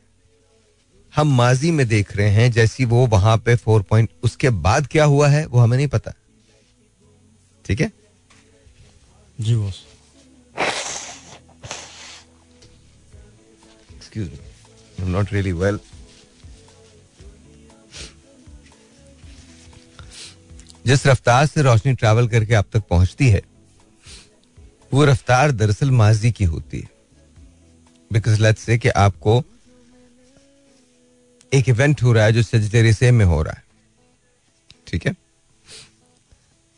हम 1.12 1.34
माजी 1.36 1.70
में 1.70 1.86
देख 1.88 2.16
रहे 2.16 2.28
हैं 2.30 2.50
जैसी 2.52 2.84
वो 2.92 3.06
वहाँ 3.06 3.36
पे 3.46 3.56
4 3.58 3.82
पॉइंट 3.88 4.10
उसके 4.24 4.50
बाद 4.66 4.86
क्या 4.92 5.04
हुआ 5.04 5.28
है 5.28 5.44
वो 5.46 5.58
हमें 5.60 5.76
नहीं 5.76 5.88
पता। 5.88 6.12
ठीक 7.64 7.80
है? 7.80 7.90
जी 9.40 9.54
boss 9.56 9.82
excuse 13.94 14.28
me 14.28 14.36
I 14.36 15.04
am 15.04 15.10
not 15.10 15.32
really 15.32 15.52
well 15.52 15.78
जिस 20.86 21.06
रफ्तार 21.06 21.46
से 21.46 21.62
रोशनी 21.62 21.92
ट्रैवल 21.94 22.28
करके 22.28 22.54
आप 22.54 22.66
तक 22.72 22.82
पहुँचती 22.90 23.28
है 23.28 23.42
वो 24.92 25.04
रफ्तार 25.04 25.50
दरअसल 25.50 25.90
माजी 25.90 26.32
की 26.32 26.44
होती 26.44 26.78
है। 26.78 26.88
बिकॉज़ 28.12 28.42
लेट्स 28.42 28.62
से 28.62 28.78
कि 28.78 28.88
आपको 28.88 29.42
एक 31.52 31.68
इवेंट 31.68 32.02
हो 32.02 32.12
रहा 32.12 32.24
है 32.24 32.32
जो 32.32 32.42
सजिटेरियस 32.42 33.02
में 33.02 33.24
हो 33.24 33.42
रहा 33.42 33.54
है। 33.54 33.62
ठीक 34.86 35.06
है? 35.06 35.14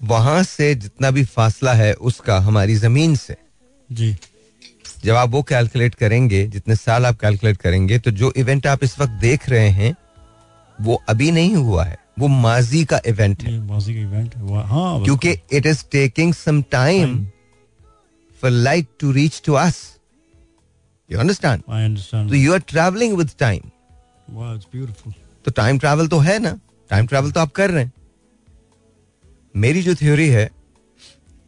वहाँ 0.00 0.42
से 0.42 0.74
जितना 0.74 1.10
भी 1.10 1.24
फासला 1.24 1.72
है 1.72 1.92
उसका 1.92 2.38
हमारी 2.38 2.74
ज़मीन 2.74 3.16
से। 3.16 3.36
जी। 3.92 4.16
जब 5.04 5.14
आप 5.14 5.28
वो 5.28 5.42
कैलकुलेट 5.42 5.94
करेंगे 5.94 6.46
जितने 6.46 6.76
साल 6.76 7.06
आप 7.06 7.20
कैलकुलेट 7.20 7.56
करेंगे 7.56 7.98
तो 7.98 8.10
जो 8.10 8.32
इवेंट 8.36 8.66
आप 8.66 8.84
इस 8.84 8.98
वक्त 8.98 9.12
देख 9.12 9.48
रहे 9.48 9.68
हैं 9.68 9.94
वो 10.78 11.02
अभी 11.08 11.30
नहीं 11.30 11.54
हुआ 11.56 11.84
है। 11.84 12.03
वो 12.16 12.28
माजी 12.28 12.84
का 12.84 13.00
इवेंट 13.06 13.42
है। 13.42 13.58
माजी 13.60 13.94
का 13.94 14.00
इवेंट 14.00 14.34
है। 14.34 14.62
हाँ 14.66 15.02
क्योंकि 15.04 15.30
it 15.52 15.66
is 15.66 15.84
taking 15.92 16.34
some 16.34 16.62
time 16.70 17.24
for 18.40 18.50
light 18.50 18.86
to 19.00 19.12
reach 19.12 19.40
to 19.46 19.52
us 19.54 19.80
you 21.10 21.18
understand 21.20 21.62
I 21.70 21.84
understand 21.84 22.28
तो 22.30 22.36
you 22.36 22.52
are 22.52 22.58
travelling 22.68 23.16
with 23.18 23.30
time 23.38 23.70
वाह 24.30 24.54
इट्स 24.54 24.66
ब्यूटीफुल 24.72 25.12
तो 25.44 25.50
टाइम 25.52 25.78
ट्रैवल 25.78 26.06
तो 26.08 26.18
है 26.18 26.38
ना? 26.38 26.58
टाइम 26.90 27.06
ट्रैवल 27.06 27.30
तो 27.30 27.40
आप 27.40 27.50
कर 27.52 27.70
रहे 27.70 27.82
हैं। 27.84 27.92
मेरी 29.54 29.82
जो 29.82 29.94
थ्योरी 29.94 30.28
है 30.28 30.50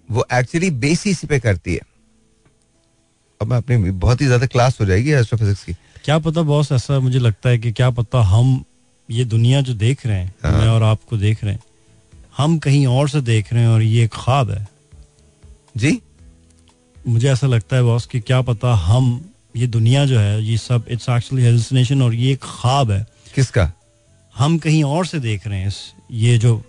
वो 0.09 0.25
एक्चुअली 0.33 0.71
बेसिस 0.73 1.25
पे 1.25 1.39
करती 1.41 1.75
है। 1.75 1.81
अब 3.41 3.47
मैं 3.47 3.57
अपनी 3.57 3.91
बहुत 3.93 4.21
ही 4.21 4.27
ज़्यादा 4.27 4.47
क्लास 4.47 4.81
हो 4.81 4.87
जाएगी 4.87 5.13
एस्ट्रोफिजिक्स 5.13 5.65
की। 5.65 5.73
क्या 6.05 6.19
पता 6.19 6.43
बॉस 6.45 6.73
ऐसा 6.73 6.99
मुझे 7.01 7.19
लगता 7.19 7.49
है 7.49 7.59
कि 7.59 7.73
क्या 7.73 7.91
पता 7.93 8.21
हम 8.25 8.65
ये 9.09 9.25
दुनिया 9.25 9.61
जो 9.61 9.75
देख 9.75 10.07
रहे 10.07 10.19
हैं 10.19 10.35
हाँ। 10.43 10.53
मैं 10.53 10.69
और 10.69 10.83
आपको 10.83 11.17
देख 11.17 11.45
रहे 11.45 11.53
हैं 11.55 11.63
हम 12.37 12.59
कहीं 12.59 12.87
और 12.87 13.09
से 13.09 13.21
देख 13.21 13.53
रहे 13.53 13.63
हैं 13.63 13.69
और 13.69 13.83
ये 13.83 14.05
एक 14.05 14.11
ख्वाब 14.15 14.51
है। 14.51 14.67
जी। 15.77 16.01
मुझे 17.09 17.29
ऐसा 17.29 17.47
लगता 17.47 17.77
है 17.77 17.83
बॉस 17.83 18.07
कि 18.07 18.21
क्या 18.21 18.41
पता 18.43 18.75
हम 18.75 19.09
ये 19.57 19.67
दुनिया 19.67 20.05
जो 20.07 20.19
है 20.19 20.43
ये 20.45 20.57
सब 20.59 20.85
इट्स 20.89 21.09
एक्चुअली 21.09 21.45
हेलुसिनेशन 21.45 22.03
और 22.03 22.15
ये 22.15 22.33
एक 22.33 22.41
ख्वाब 22.43 22.91
है। 22.91 23.07
किसका? 23.35 23.71
हम 24.35 24.59
कहीं 24.59 24.83
और 24.85 25.07
से 25.07 25.19
देख 25.21 25.47
रहे 25.47 25.59
हैं 25.61 25.69
इस 25.69 25.79
ये 26.11 26.37
जो 26.39 26.61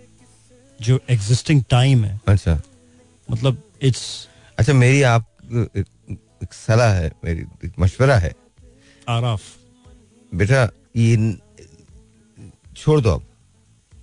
जो 0.80 0.98
एग्जिस्टिंग 1.10 1.62
टाइम 1.70 2.04
है। 2.04 2.20
अच्छा। 2.28 2.60
मतलब 3.28 3.62
इट्स 3.82 4.28
अच्छा 4.58 4.72
मेरी 4.72 5.02
आप 5.02 5.26
सलाह 6.52 6.92
है 6.94 7.10
मेरी 7.24 7.70
मशवरा 7.78 8.16
है। 8.18 8.32
आराफ। 9.08 9.42
बेटा 10.32 10.62
ये 10.96 11.16
छोड़ 12.78 13.00
दो 13.00 13.10
अब। 13.10 13.22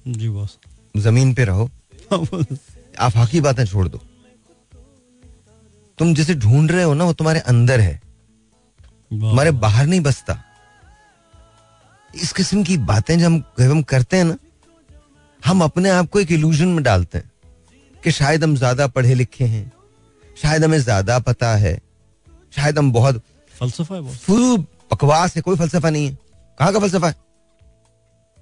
जी 0.09 0.29
बॉस। 0.29 0.57
ज़मीन 0.97 1.33
पे 1.33 1.45
रहो। 1.45 1.69
आफाकी 2.99 3.41
बातें 3.41 3.65
छोड़ 3.65 3.87
दो। 3.87 4.01
तुम 5.99 6.13
जिसे 6.15 6.33
ढूंढ 6.35 6.71
रहे 6.71 6.83
हो 6.83 6.93
ना 6.93 7.03
वो 7.03 7.13
तुम्हारे 7.13 7.39
अंदर 7.47 7.79
है। 7.79 7.99
तुम्हारे 9.11 9.51
बाहर 9.53 9.85
नहीं 9.87 10.01
बसता। 10.01 10.41
इस 12.09 12.33
किस्म 12.33 12.63
की 12.63 12.77
बातें 12.79 13.17
जब 13.19 13.25
हम 13.25 13.39
जब 13.59 13.71
हम 13.71 13.81
करते 13.83 14.17
हैं 14.17 14.25
ना 14.25 14.37
हम 15.41 15.63
अपने 15.63 15.89
आप 15.89 16.09
को 16.09 16.19
एक 16.19 16.31
इल्यूजन 16.31 16.67
में 16.67 16.83
डालते 16.83 17.17
हैं 17.17 17.31
कि 17.95 18.11
शायद 18.11 18.43
हम 18.43 18.55
ज़्यादा 18.55 18.87
पढ़े 18.87 19.15
लिखे 19.15 19.45
हैं 19.45 19.71
शायद 20.37 20.63
हमें 20.63 20.79
ज़्यादा 20.79 21.19
पता 21.21 21.55
है 21.55 21.77
शायद 22.55 22.77
हम 22.79 22.91
बहुत 22.91 23.21
फलसफा 23.55 23.95
है 23.95 24.15
फुल 24.17 24.57
बकवास 24.91 25.35
है 25.35 25.41
कोई 25.41 25.55
फलसफा 25.57 25.89
नहीं 25.89 26.07
है। 26.07 26.17
कहाँ 26.57 26.73
का 26.73 26.79
फलसफा 26.79 27.07
है? 27.07 27.15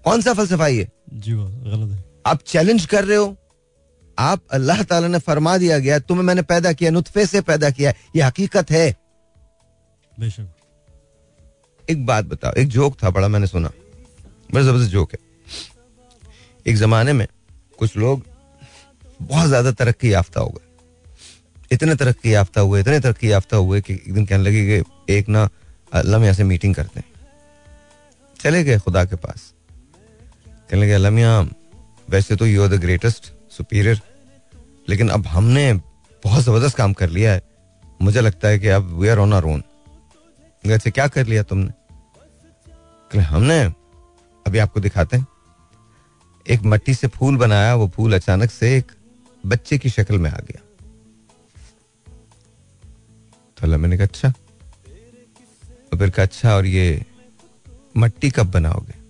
कौन 0.06 0.22
सा 0.22 0.34
फलसफा 0.34 0.66
है 0.66 0.76
ये? 0.76 0.88
जी 1.14 1.32
गलत 1.34 1.92
है। 1.92 2.04
आप 2.26 2.42
चैलेंज 2.48 2.86
कर 2.86 3.06
रहे 3.06 3.18
हो? 3.18 3.36
आप 4.18 4.42
अल्लाह 4.52 4.82
ताला 4.84 5.08
ने 5.08 5.20
फरमा 5.20 5.58
दिया 5.58 5.78
गया 5.80 6.00
तुम्हें 6.02 6.26
मैंने 6.26 6.42
पैदा 6.44 6.74
किया 6.74 6.92
नुतफे 6.92 7.26
से 7.26 7.42
पैदा 7.44 7.70
किया 7.72 7.94
ये 8.16 8.22
हकीकत 8.22 8.72
है। 8.72 8.90
बेशक। 10.14 10.48
एक 11.86 12.06
बात 12.06 12.26
बताओ 12.26 12.54
एक 12.58 12.68
जोक 12.70 12.98
था 13.04 13.10
बड़ा 13.10 13.28
मैंने 13.28 13.48
सुना। 13.48 13.72
बड़ा 14.54 14.64
ज़बरदस्त 14.64 14.92
जोक 14.92 15.14
है। 15.14 15.20
एक 16.66 16.76
जमाने 16.78 17.14
में 17.14 17.28
कुछ 17.80 17.98
लोग 17.98 18.26
बहुत 19.22 19.48
ज़्यादा 19.48 19.72
तरक्की 19.74 20.14
याफ्ता 20.14 20.42
हो 20.42 20.50
गए। 20.50 20.62
इतने 21.72 21.96
तरक्की 21.96 22.34
याफ्ता 22.34 22.62
हुए 22.62 22.80
इतने 22.82 23.00
तरक्की 23.00 23.32
याफ्ता 23.32 23.58
हुए 23.58 23.82
कि 23.82 23.94
एक 23.94 24.14
दिन 24.14 24.26
कहने 24.26 24.44
लगे 24.44 24.66
कि 24.68 25.14
एक 25.14 25.30
ना 25.30 25.50
अल्लाह 25.94 26.20
मियाँ 26.20 26.34
से 26.34 26.44
मीटिंग 26.44 26.76
करते 26.76 27.00
हैं। 27.00 27.12
चले 28.40 28.64
गए 28.64 28.80
खुदा 28.80 29.04
के 29.06 29.16
पास। 29.16 29.52
कहने 30.70 30.82
लगे 30.82 30.94
अल्लाह 30.94 31.12
मियाँ 31.12 31.36
वैसे 32.10 32.36
तो 32.36 32.46
you 32.48 32.64
are 32.64 32.70
the 32.70 32.80
greatest 32.82 33.32
superior 33.52 34.02
लेकिन 34.90 35.10
अब 35.10 35.28
हमने 35.28 35.74
बहुत 36.24 36.44
ज़बरदस्त 36.44 36.78
काम 36.78 36.94
कर 36.94 37.10
लिया 37.10 37.32
है। 37.34 37.42
मुझे 38.02 38.22
लगता 38.22 38.48
है 38.48 38.60
कि 38.60 38.68
अब 38.68 38.92
we 39.00 39.08
are 39.08 39.20
on 39.20 39.34
our 39.34 39.44
own 39.46 39.64
अच्छा 40.64 40.90
क्या 40.90 41.08
कर 41.08 41.28
लिया 41.28 41.44
तुमने? 41.44 41.72
हमने, 43.12 43.64
अभी 44.46 44.58
आपको 44.60 44.80
दिखाते 44.80 45.18
हैं। 45.18 45.28
एक 46.46 46.62
मट्टी 46.64 46.94
से 46.94 47.08
फूल 47.08 47.38
बनाया, 47.38 47.76
वो 47.76 47.88
फूल 47.96 48.14
अचानक 48.16 48.52
से 48.52 48.76
एक 48.78 48.92
बच्चे 49.44 49.78
की 49.78 49.90
शक्ल 49.90 50.18
में 50.18 50.30
आ 50.30 50.40
गया। 50.40 50.62
तो 53.58 53.64
अल्लाह 53.64 53.80
मैंने 53.80 53.98
कहा 53.98 54.06
अच्छा। 54.06 54.30
तो 55.92 55.98
फिर 55.98 56.10
कहा 56.10 56.26
अच्छा 56.26 56.56
और 56.56 56.66
ये 56.66 57.06
मट्टी 57.98 58.30
कब 58.30 58.52
बनाओगे? 58.52 59.03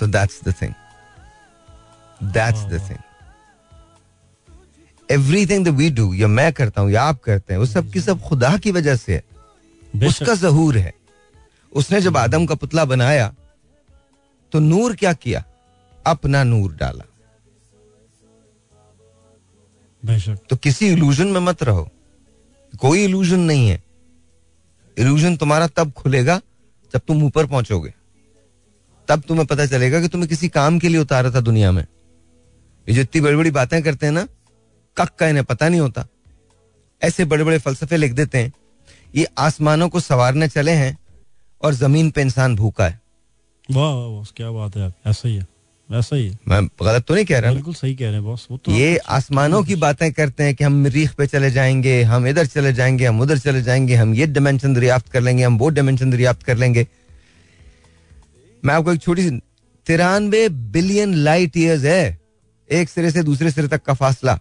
तो 0.00 0.06
that's 0.06 0.40
the 0.44 0.54
thing 0.62 0.74
that's 2.22 2.60
the 2.60 2.80
thing 2.90 2.98
everything 5.08 5.68
we 5.68 5.90
do 5.90 6.12
या 6.14 6.28
मैं 6.28 6.52
करता 6.52 6.80
हूँ 6.80 6.90
या 6.90 7.02
आप 7.02 7.20
करते 7.20 7.54
हैं 7.54 7.58
वो 7.60 7.66
सब 7.66 7.90
की 7.90 8.00
सब 8.00 8.20
खुदा 8.20 8.56
की 8.58 8.70
वजह 8.72 8.96
से 8.96 9.14
है। 9.14 9.22
उसका 10.08 10.34
जहूर 10.34 10.78
है। 10.78 10.92
उसने 11.72 12.00
जब 12.00 12.16
आदम 12.16 12.46
का 12.46 12.54
पुतला 12.54 12.84
बनाया 12.84 13.34
तो 14.52 14.60
नूर 14.60 14.96
क्या 14.96 15.12
किया? 15.12 15.44
अपना 16.06 16.42
नूर 16.44 16.72
डाला। 16.74 17.04
तो 20.48 20.56
किसी 20.56 20.88
इल्यूजन 20.88 21.26
में 21.26 21.40
मत 21.40 21.62
रहो। 21.62 21.88
कोई 22.80 23.04
इल्यूजन 23.04 23.40
नहीं 23.40 23.68
है। 23.68 23.82
इल्यूजन 24.98 25.36
तुम्हारा 25.36 25.66
तब 25.66 25.92
खुलेगा 25.92 26.40
जब 26.94 27.00
तुम 27.08 27.22
ऊपर 27.22 27.46
पहुंचोगे। 27.46 27.94
तब 29.08 29.22
तुम्हें 29.28 29.46
पता 29.46 29.66
चलेगा 29.66 30.00
कि 30.00 30.08
तुम्हें 30.08 30.28
किसी 30.28 30.48
काम 30.48 30.78
के 30.78 30.88
लिए 30.88 31.00
उतारा 31.00 31.30
था 31.30 31.40
दुनिया 31.40 31.72
में। 31.72 31.82
ये 32.86 32.94
जो 32.94 33.00
इतनी 33.00 33.20
बड़ी 33.20 33.36
बड़ी 33.36 33.50
बातें 33.50 33.82
करते 33.82 34.06
हैं 34.06 34.12
ना 34.12 34.26
कक 34.96 35.10
का 35.18 35.28
इन्हें 35.28 35.44
पता 35.44 35.68
नहीं 35.68 35.80
होता। 35.80 36.06
ऐसे 37.02 37.24
बड़े 37.24 37.44
बड़े 37.44 37.58
फलसफे 37.58 37.96
लिख 37.96 38.12
देते 38.12 38.38
हैं 38.38 38.52
ये 39.14 39.26
आसमानों 39.38 39.88
को 39.88 40.00
सवारने 40.00 40.48
चले 40.48 40.72
हैं 40.72 40.96
और 41.62 41.74
ज़मीन 41.74 42.10
पे 42.10 42.22
इंसान 42.22 42.56
भूखा 42.56 42.86
है। 42.86 43.00
वाह 43.68 43.90
वाह 43.90 44.08
बॉस 44.08 44.32
क्या 44.36 44.50
बात 44.50 44.76
है 44.76 44.92
ऐसा 45.06 45.28
ही 45.28 45.34
है 45.36 45.46
ऐसा 45.88 46.16
ही 46.16 46.26
है। 46.28 46.38
मैं 46.48 46.66
गलत 46.82 47.04
तो 47.04 47.14
नहीं 47.14 47.24
कह 47.24 47.38
रहा। 47.38 47.52
बिल्कुल 47.52 47.74
सही 47.74 47.94
कह 47.94 48.04
रहे 48.04 48.14
हैं 48.14 48.24
बॉस 48.24 48.46
वो 48.50 48.56
तो 48.56 48.72
ये 48.72 48.96
आसमानों 48.96 49.62
की 49.64 49.74
बातें 49.76 50.12
करते 50.12 50.44
हैं 50.44 50.54
कि 50.54 50.64
हम 50.64 50.82
मरीख 50.82 51.14
पे 51.14 51.26
चले 51.26 51.50
जाएँगे 51.50 52.02
हम 52.02 52.26
इधर 52.26 52.46
चले 52.46 52.72
जाएँगे 52.72 53.06
हम 53.06 53.20
उधर 53.20 53.38
चले 53.38 53.62
जाएँगे 53.62 53.94
हम 53.94 54.14
ये 54.14 54.26
डायमेंशन 54.26 54.74
दरियाफ्त 54.74 55.08
कर 55.08 55.20
लेंगे 55.20 55.44
हम 55.44 55.58
वो 55.58 55.68
डायमेंशन 55.68 56.10
दरियाफ्त 56.10 56.42
कर 56.42 56.56
लेंगे। 56.56 56.86
मैं 58.64 58.74
आपको 58.74 58.92
एक 58.92 59.00
छोटी 59.00 59.22
सी 59.22 59.30
तिरानवे 59.86 60.48
बिलियन 60.48 61.14
लाइट 61.14 61.56
ईयर्स 61.56 61.84
है 61.84 62.18
एक 62.70 62.88
सिरे 62.88 63.10
से 63.10 63.22
दूसरे 63.22 63.50
सिरे 63.50 63.68
तक 63.68 63.82
का 63.82 63.94
फासला। 63.94 64.38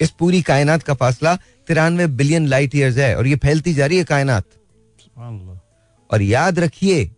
इस 0.00 0.10
पूरी 0.10 0.42
कायनात 0.42 0.82
का 0.82 0.94
फासला 0.94 1.36
तिरानवे 1.68 2.06
बिलियन 2.06 2.46
लाइट 2.46 2.74
ईयर्स 2.74 2.96
है 2.96 3.16
और 3.16 3.26
ये 3.26 3.36
फैलती 3.36 3.74
जा 3.74 3.86
रही 3.86 3.98
है 3.98 4.04
कायनात। 4.04 4.44
और 6.10 6.22
याद 6.22 6.58
रखिए 6.58 7.10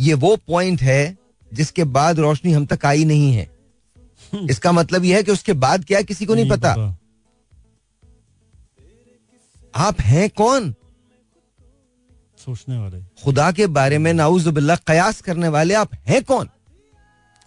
ये 0.00 0.14
वो 0.14 0.36
पॉइंट 0.36 0.82
है 0.82 1.18
जिसके 1.52 1.84
बाद 1.84 2.18
रोशनी 2.18 2.52
हम 2.52 2.66
तक 2.66 2.86
आई 2.86 3.04
नहीं 3.04 3.32
है। 3.32 3.48
इसका 4.50 4.72
मतलब 4.72 5.04
यह 5.04 5.16
है 5.16 5.22
कि 5.22 5.32
उसके 5.32 5.52
बाद 5.52 5.84
क्या 5.84 6.02
किसी 6.02 6.26
को 6.26 6.34
नहीं 6.34 6.44
नहीं 6.44 6.58
पता।, 6.58 6.74
पता। 6.74 6.96
आप 9.74 10.00
हैं 10.00 10.30
कौन? 10.30 10.74
सोचने 12.46 12.78
वाले। 12.78 13.00
खुदा 13.24 13.52
के 13.52 13.66
बारे 13.66 13.98
में 13.98 14.12
नाउजुबिल्ला 14.12 14.76
कयास 14.76 15.20
करने 15.20 15.48
वाले 15.48 15.74
आप 15.74 15.88
हैं 15.94 16.24
कौन? 16.24 16.48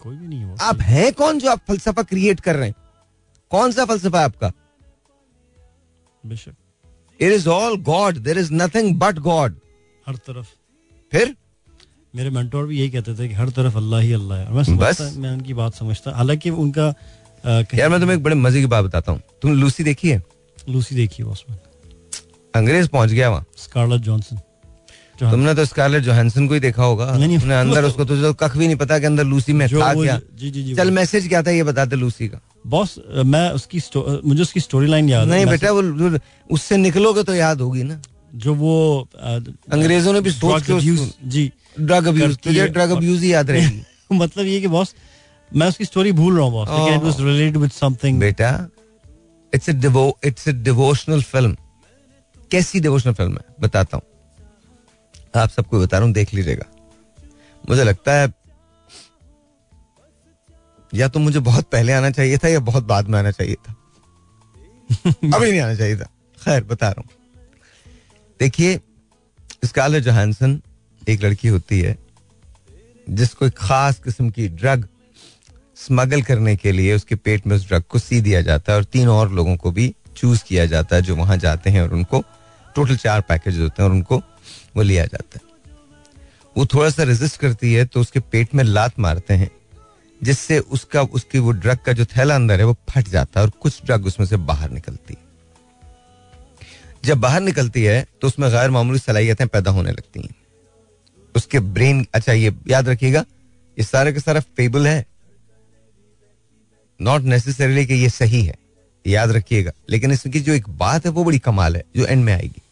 कोई 0.00 0.16
भी 0.16 0.26
नहीं 0.26 0.38
है। 0.38 0.56
आप 0.60 0.80
हैं 0.80 1.12
कौन 1.12 1.38
जो 1.38 1.50
आप 1.50 1.60
फलसफा 1.68 2.02
क्रिएट 2.02 2.40
कर 2.40 2.56
रहे 2.56 2.68
हैं? 2.68 2.74
कौन 3.50 3.72
सा 3.72 3.84
फलसफा 3.84 4.18
है 4.18 4.24
आपका? 4.24 4.52
बेशक। 6.26 6.52
It 7.20 7.32
is 7.32 7.48
all 7.48 7.76
God 7.76 8.18
there 8.18 8.38
is 8.38 8.52
nothing 8.52 8.98
but 8.98 9.18
God 9.18 9.56
हर 10.08 10.16
तरफ़। 10.16 10.46
फिर? 11.12 11.36
मेरे 12.14 12.30
मेंटोर 12.30 12.66
भी 12.66 12.78
यही 12.78 12.90
कहते 12.90 13.14
थे 13.14 13.28
कि 13.28 13.34
हर 13.34 13.48
तरफ़ 13.48 13.76
अल्लाह 13.76 14.00
ही 14.00 14.12
अल्लाह 14.12 14.38
है। 14.38 14.52
मैं 14.52 14.76
बस। 14.76 15.14
मैं 15.16 15.30
उनकी 15.30 15.54
बात 15.54 15.74
समझता 15.74 16.16
हालाँकि 16.16 16.50
उनका 16.50 16.92
कहीं- 17.46 17.74
यार 17.74 17.88
मैं 17.88 18.00
तुम्हें 18.00 18.16
एक 18.16 18.22
बड़े 18.22 18.34
मज़े 18.34 18.60
की 18.60 18.66
बात 18.66 18.84
बताता 18.84 19.12
हूँ। 19.12 19.22
तुमने 19.42 19.56
लूसी 19.56 19.84
देखी 19.84 20.10
है? 20.10 20.22
लूसी 20.68 20.94
देखी 20.94 21.22
बॉस 21.22 21.44
में 21.50 21.58
अंग्रेज़ 22.54 22.88
पहुँच 22.88 23.10
गया 23.10 23.30
वहाँ। 23.30 23.44
Scarlett 23.56 24.00
Johansson. 24.00 24.40
तुमने 25.20 25.54
तो 25.54 25.64
स्कारलेट 25.64 26.02
जोहानसन 26.04 26.46
को 26.48 26.54
ही 26.54 26.60
देखा 26.60 26.82
होगा। 26.82 27.06
तुमने 27.12 27.54
अंदर 27.54 27.84
उसको 27.84 28.04
तो 28.04 28.32
कख 28.34 28.56
भी 28.56 28.66
नहीं 28.66 28.76
पता 28.76 28.98
कि 28.98 29.06
अंदर 29.06 29.24
लूसी 29.24 29.52
में 29.52 29.66
था 29.68 29.92
क्या। 29.94 30.20
जी 30.34 30.50
जी 30.50 30.62
जी 30.62 30.74
चल 30.74 30.90
मैसेज 30.90 31.28
क्या 31.28 31.42
था 31.42 31.50
ये 31.50 31.62
बताते 31.64 31.96
लूसी 31.96 32.28
का। 32.28 32.40
बॉस 32.66 32.94
मैं 33.26 33.50
उसकी 33.50 33.80
मुझे 34.24 34.42
उसकी 34.42 34.60
स्टोरी 34.60 34.86
लाइन 34.86 35.08
याद 35.08 35.28
नहीं 35.28 35.46
बेटा 35.46 35.72
वो 35.72 36.18
उससे 36.50 36.76
निकलोगे 36.76 37.22
तो 37.22 37.34
याद 37.34 37.60
होगी 37.60 37.82
ना। 37.82 38.00
जो 38.34 38.54
वो 38.54 38.74
अंग्रेज़ों 39.18 40.12
ने 40.12 40.20
भी 40.20 40.30
सोच 40.32 40.62
के 40.66 40.80
जी। 41.28 41.50
ड्रग 41.80 42.06
अब्यूज 42.06 42.36
तुझे 42.44 42.66
ड्रग 42.68 42.90
अब्यूज 42.90 43.22
ही 43.22 43.32
याद 43.32 43.50
रहेगी। 43.50 43.82
मतलब 44.12 44.46
ये 44.46 44.60
कि 44.60 44.68
बॉस 44.68 44.94
मैं 45.50 45.68
उसकी 45.68 45.84
स्टोरी 45.84 46.12
भूल 46.12 46.36
रहा 46.36 46.44
हूँ 46.44 46.52
बॉस 46.52 46.68
लेकिन 46.70 46.94
it 46.94 47.02
was 47.04 47.20
related 47.20 47.56
with 47.56 47.70
something 47.70 48.20
बेटा 48.20 48.50
it's 49.52 49.68
a 49.68 49.72
devo 49.74 50.04
it's 50.24 50.48
a 50.48 50.52
devotional 50.52 51.22
film 51.22 51.56
कैसी 52.50 52.80
डिवोशनल 52.80 53.12
फ़िल्म 53.12 53.32
है? 53.32 53.44
बताता 53.60 53.96
हूँ। 53.96 54.02
आप 55.36 55.50
सबको 55.50 55.80
बता 55.80 55.98
रहा 55.98 56.06
हूँ, 56.06 56.14
देख 56.14 56.34
लीजिएगा। 56.34 56.64
मुझे 57.68 57.84
लगता 57.84 58.12
है 58.12 58.32
या 60.94 61.08
तो 61.08 61.20
मुझे 61.20 61.38
बहुत 61.38 61.64
पहले 61.64 61.92
आना 61.92 62.10
चाहिए 62.10 62.38
था 62.38 62.48
या 62.48 62.60
बहुत 62.60 62.84
बाद 62.84 63.08
में 63.08 63.18
आना 63.18 63.30
चाहिए 63.30 63.54
था। 63.54 63.74
अभी 65.10 65.50
नहीं 65.50 65.60
आना 65.60 65.74
चाहिए 65.74 65.96
था। 65.96 66.10
खैर, 66.44 66.64
बता 66.64 66.88
रहा 66.88 67.00
हूँ। 67.00 67.08
देखिए 68.40 68.80
स्कारलेट 69.64 70.04
जोहानसन, 70.04 70.62
एक 71.08 71.22
लड़की 71.22 71.48
होती 71.48 71.80
है, 71.80 71.98
जिसको 73.10 73.46
एक 73.46 73.54
खास 73.56 73.98
किस्म 73.98 74.30
की 74.30 74.48
ड्रग 74.48 74.88
स्मगल 75.76 76.22
करने 76.22 76.56
के 76.56 76.72
लिए 76.72 76.94
उसके 76.94 77.14
पेट 77.14 77.46
में 77.46 77.56
उस 77.56 77.68
ड्रग 77.68 77.82
को 77.82 77.98
सी 77.98 78.20
दिया 78.20 78.42
जाता 78.42 78.72
है 78.72 78.78
और 78.78 78.84
तीन 78.84 79.08
और 79.08 79.32
लोगों 79.32 79.56
को 79.56 79.70
भी 79.70 79.94
चूज़ 80.16 80.44
किया 80.44 80.66
जाता 80.66 80.96
है 80.96 81.02
जो 81.02 81.16
वहाँ 81.16 81.36
जाते 81.36 81.70
हैं 81.70 81.82
और 81.82 81.94
उनको, 81.94 82.24
टोटल 82.74 82.96
चार 82.96 83.20
पैकेज 83.20 83.60
होते 83.60 83.82
हैं 83.82 83.90
और 83.90 83.96
उनको 83.96 84.22
वो 84.74 84.82
लिया 84.82 85.04
जाता 85.06 85.38
है। 85.38 85.48
वो 86.56 86.66
थोड़ा 86.66 86.90
सा 86.90 87.02
रेजिस्ट 87.04 87.40
करती 87.40 87.72
है 87.72 87.84
तो 87.84 88.00
उसके 88.00 88.20
पेट 88.22 88.54
में 88.54 88.64
लात 88.64 88.98
मारते 88.98 89.34
हैं, 89.34 89.50
जिससे 90.20 90.58
उसका, 90.58 91.02
उसकी 91.02 91.38
वो 91.38 91.50
ड्रग 91.52 91.78
का 91.78 91.92
जो 91.92 92.04
थैला 92.06 92.34
अंदर 92.34 92.60
है 92.60 92.64
वो 92.64 92.76
फट 92.90 93.08
जाता 93.08 93.40
है 93.40 93.46
और 93.46 93.52
कुछ 93.60 93.82
ड्रग 93.84 94.06
उसमें 94.06 94.26
से 94.26 94.36
बाहर 94.38 94.70
निकलती 94.70 95.14
है। 95.14 95.28
जब 97.04 97.18
बाहर 97.18 97.40
निकलती 97.40 97.82
है 97.84 98.06
तो 98.20 98.26
उसमें 98.26 98.50
गैर 98.50 98.70
मामूली 98.70 98.98
सलाहियतें 98.98 99.46
पैदा 99.48 99.70
होने 99.70 99.90
लगती 99.90 100.20
हैं। 100.20 100.34
उसके 101.34 101.60
ब्रेन 101.60 102.06
अच्छा 102.14 102.32
ये 102.32 102.52
याद 102.68 102.88
रखिएगा, 102.88 103.24
ये 103.76 103.84
सारा 103.84 104.10
का 104.10 104.20
सारा 104.20 104.40
फेबल 104.40 104.86
है। 104.86 105.04
नॉट 107.00 107.22
नेसेसरीली 107.24 107.84
कि 107.86 107.94
ये 107.94 108.08
सही 108.10 108.42
है, 108.42 108.54
याद 109.04 109.30
रखिएगा, 109.32 109.72
लेकिन 109.90 110.12
इसकी 110.12 110.40
जो 110.40 110.52
एक 110.52 110.68
बात 110.70 111.06
है 111.06 111.12
वो 111.12 111.24
बड़ी 111.24 111.38
कमाल 111.40 111.76
है, 111.76 111.84
जो 111.96 112.06
एंड 112.06 112.24
में 112.24 112.32
आएगी। 112.32 112.62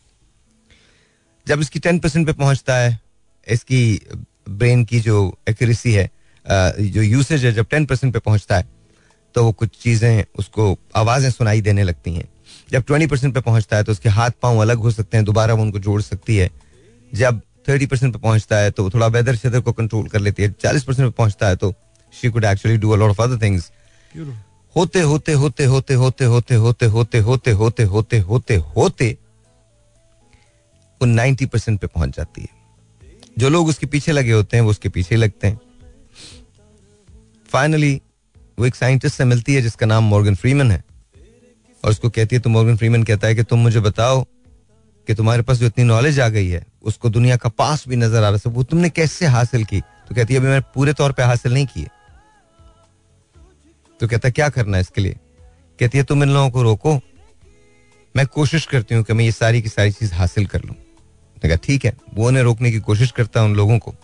जब 1.49 1.61
इसकी 1.61 1.79
टेन 1.79 1.99
परसेंट 1.99 2.27
पे 2.27 2.33
पहुँचता 2.35 2.77
है 2.77 2.99
इसकी 3.47 3.83
ब्रेन 4.51 4.85
की 4.85 5.01
जो 5.01 5.19
एक्यूरेसी 5.49 5.93
है 5.93 6.11
जो 6.47 7.03
यूसेज 7.03 7.45
है 7.45 7.53
जब 7.53 7.67
टेन 7.71 7.87
परसेंट 7.87 8.13
पे 8.13 8.19
पहुँचता 8.21 8.57
है 8.57 8.67
तो 9.35 9.45
वो 9.45 9.53
कुछ 9.53 9.71
चीज़ें 9.83 10.25
उसको 10.39 10.77
आवाज़ें 10.97 11.31
सुनाई 11.31 11.61
देने 11.61 11.83
लगती 11.83 12.15
हैं 12.15 12.29
जब 12.71 12.85
ट्वेंटी 12.85 13.07
परसेंट 13.07 13.35
पे 13.35 13.41
पहुँचता 13.41 13.77
है 13.77 13.85
तो 13.85 13.93
उसके 13.93 14.09
हाथ 14.09 14.31
पाँव 14.43 14.59
अलग 14.59 14.79
हो 14.79 14.91
सकते 14.91 15.17
हैं 15.17 15.25
दोबारा 15.27 15.55
वो 15.55 15.63
उनको 15.63 15.79
जोड़ 15.79 16.01
सकती 16.03 16.37
है 16.37 16.51
जब 17.13 17.41
थर्टी 17.69 17.87
परसेंट 17.87 18.13
पे 18.13 18.19
पहुँचता 18.19 18.59
है 18.59 18.71
तो 18.71 18.89
थोड़ा 18.91 19.07
वेदर 19.07 19.37
शेदर 19.37 19.61
को 19.61 19.73
कंट्रोल 19.73 20.09
कर 20.09 20.21
लेती 20.21 20.43
है 20.43 20.53
चालीस 20.63 20.85
परसेंट 20.85 21.09
पे 21.09 21.13
पहुँचता 21.13 21.49
है 21.49 21.57
तो 21.57 21.73
she 22.13 22.31
could 22.31 22.45
actually 22.45 22.79
do 22.79 22.91
a 22.91 22.97
lot 22.97 23.11
of 23.11 23.23
other 23.23 23.43
things 23.43 23.71
होते 24.77 25.01
होते 25.03 25.33
होते 25.35 25.65
होते 25.65 25.95
होते 25.95 26.25
होते 26.27 26.55
होते 26.57 26.87
होते 26.89 27.19
होते 27.21 27.51
होते 27.53 27.83
होते 27.85 28.19
होते 28.21 28.57
होते 28.77 29.17
वो 31.01 31.07
नाइन्टी 31.07 31.47
परसेंट 31.47 31.81
पे 31.81 31.87
पहुँच 31.87 32.17
जाती 32.17 32.43
है। 32.43 32.49
जो 33.39 33.49
लोग 33.49 33.69
उसके 33.69 33.87
पीछे 33.87 34.13
लगे 34.13 34.33
होते 34.33 34.57
हैं, 34.57 34.65
वो 34.65 34.71
उसके 34.71 34.89
पीछे 34.89 35.17
लगते 35.17 35.47
हैं। 35.47 35.61
फाइनली 37.49 38.01
वो 38.59 38.67
एक 38.67 38.75
साइंटिस्ट 38.75 39.17
से 39.17 39.25
मिलती 39.25 39.55
है, 39.55 39.63
जिसका 39.63 39.87
नाम 39.87 40.05
मॉर्गन 40.05 40.35
फ्रीमन 40.35 40.71
है। 40.71 40.83
और 41.83 41.91
उसको 41.91 42.11
कहती 42.11 42.37
है 42.37 42.43
तो 42.43 42.51
मॉर्गन 42.51 42.77
फ्रीमन 42.77 43.03
कहता 43.03 43.27
है 43.27 43.35
कि 43.35 43.43
तुम 43.43 43.59
मुझे 43.59 43.81
बताओ 43.81 44.25
कि 45.09 45.15
तुम्हारे 45.15 45.43
पास 45.43 45.59
जो 45.59 45.67
इतनी 45.67 45.85
नॉलेज 45.85 46.19
आ 46.21 46.29
गई 46.29 46.49
है, 46.49 46.65
उसको 46.83 47.11
दुनिया 47.11 47.37
का 47.37 47.49
पास 47.49 47.85
भी 47.89 47.97
नज़र 47.97 48.17
आ 48.17 48.29
रहा 48.31 48.39
है 48.39 48.53
वो 48.53 48.63
तुमने 48.63 48.91
कैसे 48.91 49.27
हासिल 49.27 49.65
की? 49.65 49.81
तो 49.81 50.15
कहती 50.15 50.35
है, 50.35 50.41
अभी 50.41 50.49
मैंने 50.49 50.65
पूरे 50.75 50.93
तौर 50.93 51.13
पे 51.13 51.23
हासिल 51.23 51.53
नहीं 51.53 51.67
किए 51.67 51.87
तो 54.01 54.09
कहता 54.09 54.31
क्या 54.31 54.49
करना 54.49 54.77
है 54.77 54.81
इसके 54.81 55.01
लिए? 55.01 55.17
कहती 55.79 55.99
है, 55.99 56.05
तुम 56.05 56.23
इन 56.23 56.29
लोगों 56.29 56.51
को 56.51 56.63
रोको। 56.63 56.95
मैं 58.15 58.27
कोशिश 58.27 58.67
करती 58.67 58.95
हूँ 58.95 59.05
कि 59.05 59.13
मैं 59.13 59.25
ये 59.25 59.33
सारी 59.33 59.63
की 59.63 59.69
सारी 59.69 59.93
चीज़ 59.93 60.15
हासिल 60.15 60.47
कर 60.47 60.63
लूँ। 60.63 60.75
कहा 61.47 61.57
ठीक 61.57 61.85
है। 61.85 61.93
वो 62.15 62.27
उन्हें 62.29 62.43
रोकने 62.43 62.71
की 62.71 62.81
कोशिश 62.81 63.11
करता 63.11 63.41
है 63.41 63.47
उन 63.47 63.55
लोगों 63.55 63.79
को 63.79 63.95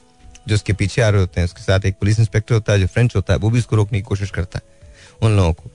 जो 0.48 0.54
उसके 0.54 0.72
पीछे 0.72 1.02
आ 1.02 1.08
रहे 1.08 1.20
होते 1.20 1.40
हैं। 1.40 1.44
उसके 1.44 1.62
साथ 1.62 1.86
एक 1.86 1.94
पुलिस 1.94 2.18
इंस्पेक्टर 2.20 2.54
होता 2.54 2.72
है 2.72 2.80
जो 2.80 2.86
फ्रेंच 2.86 3.16
होता 3.16 3.32
है 3.32 3.38
वो 3.38 3.50
भी 3.50 3.58
उसको 3.58 3.76
रोकने 3.76 3.98
की 3.98 4.04
कोशिश 4.04 4.30
करता 4.30 4.58
है 4.58 4.72
उन 5.22 5.36
लोगों 5.36 5.52
को। 5.52 5.70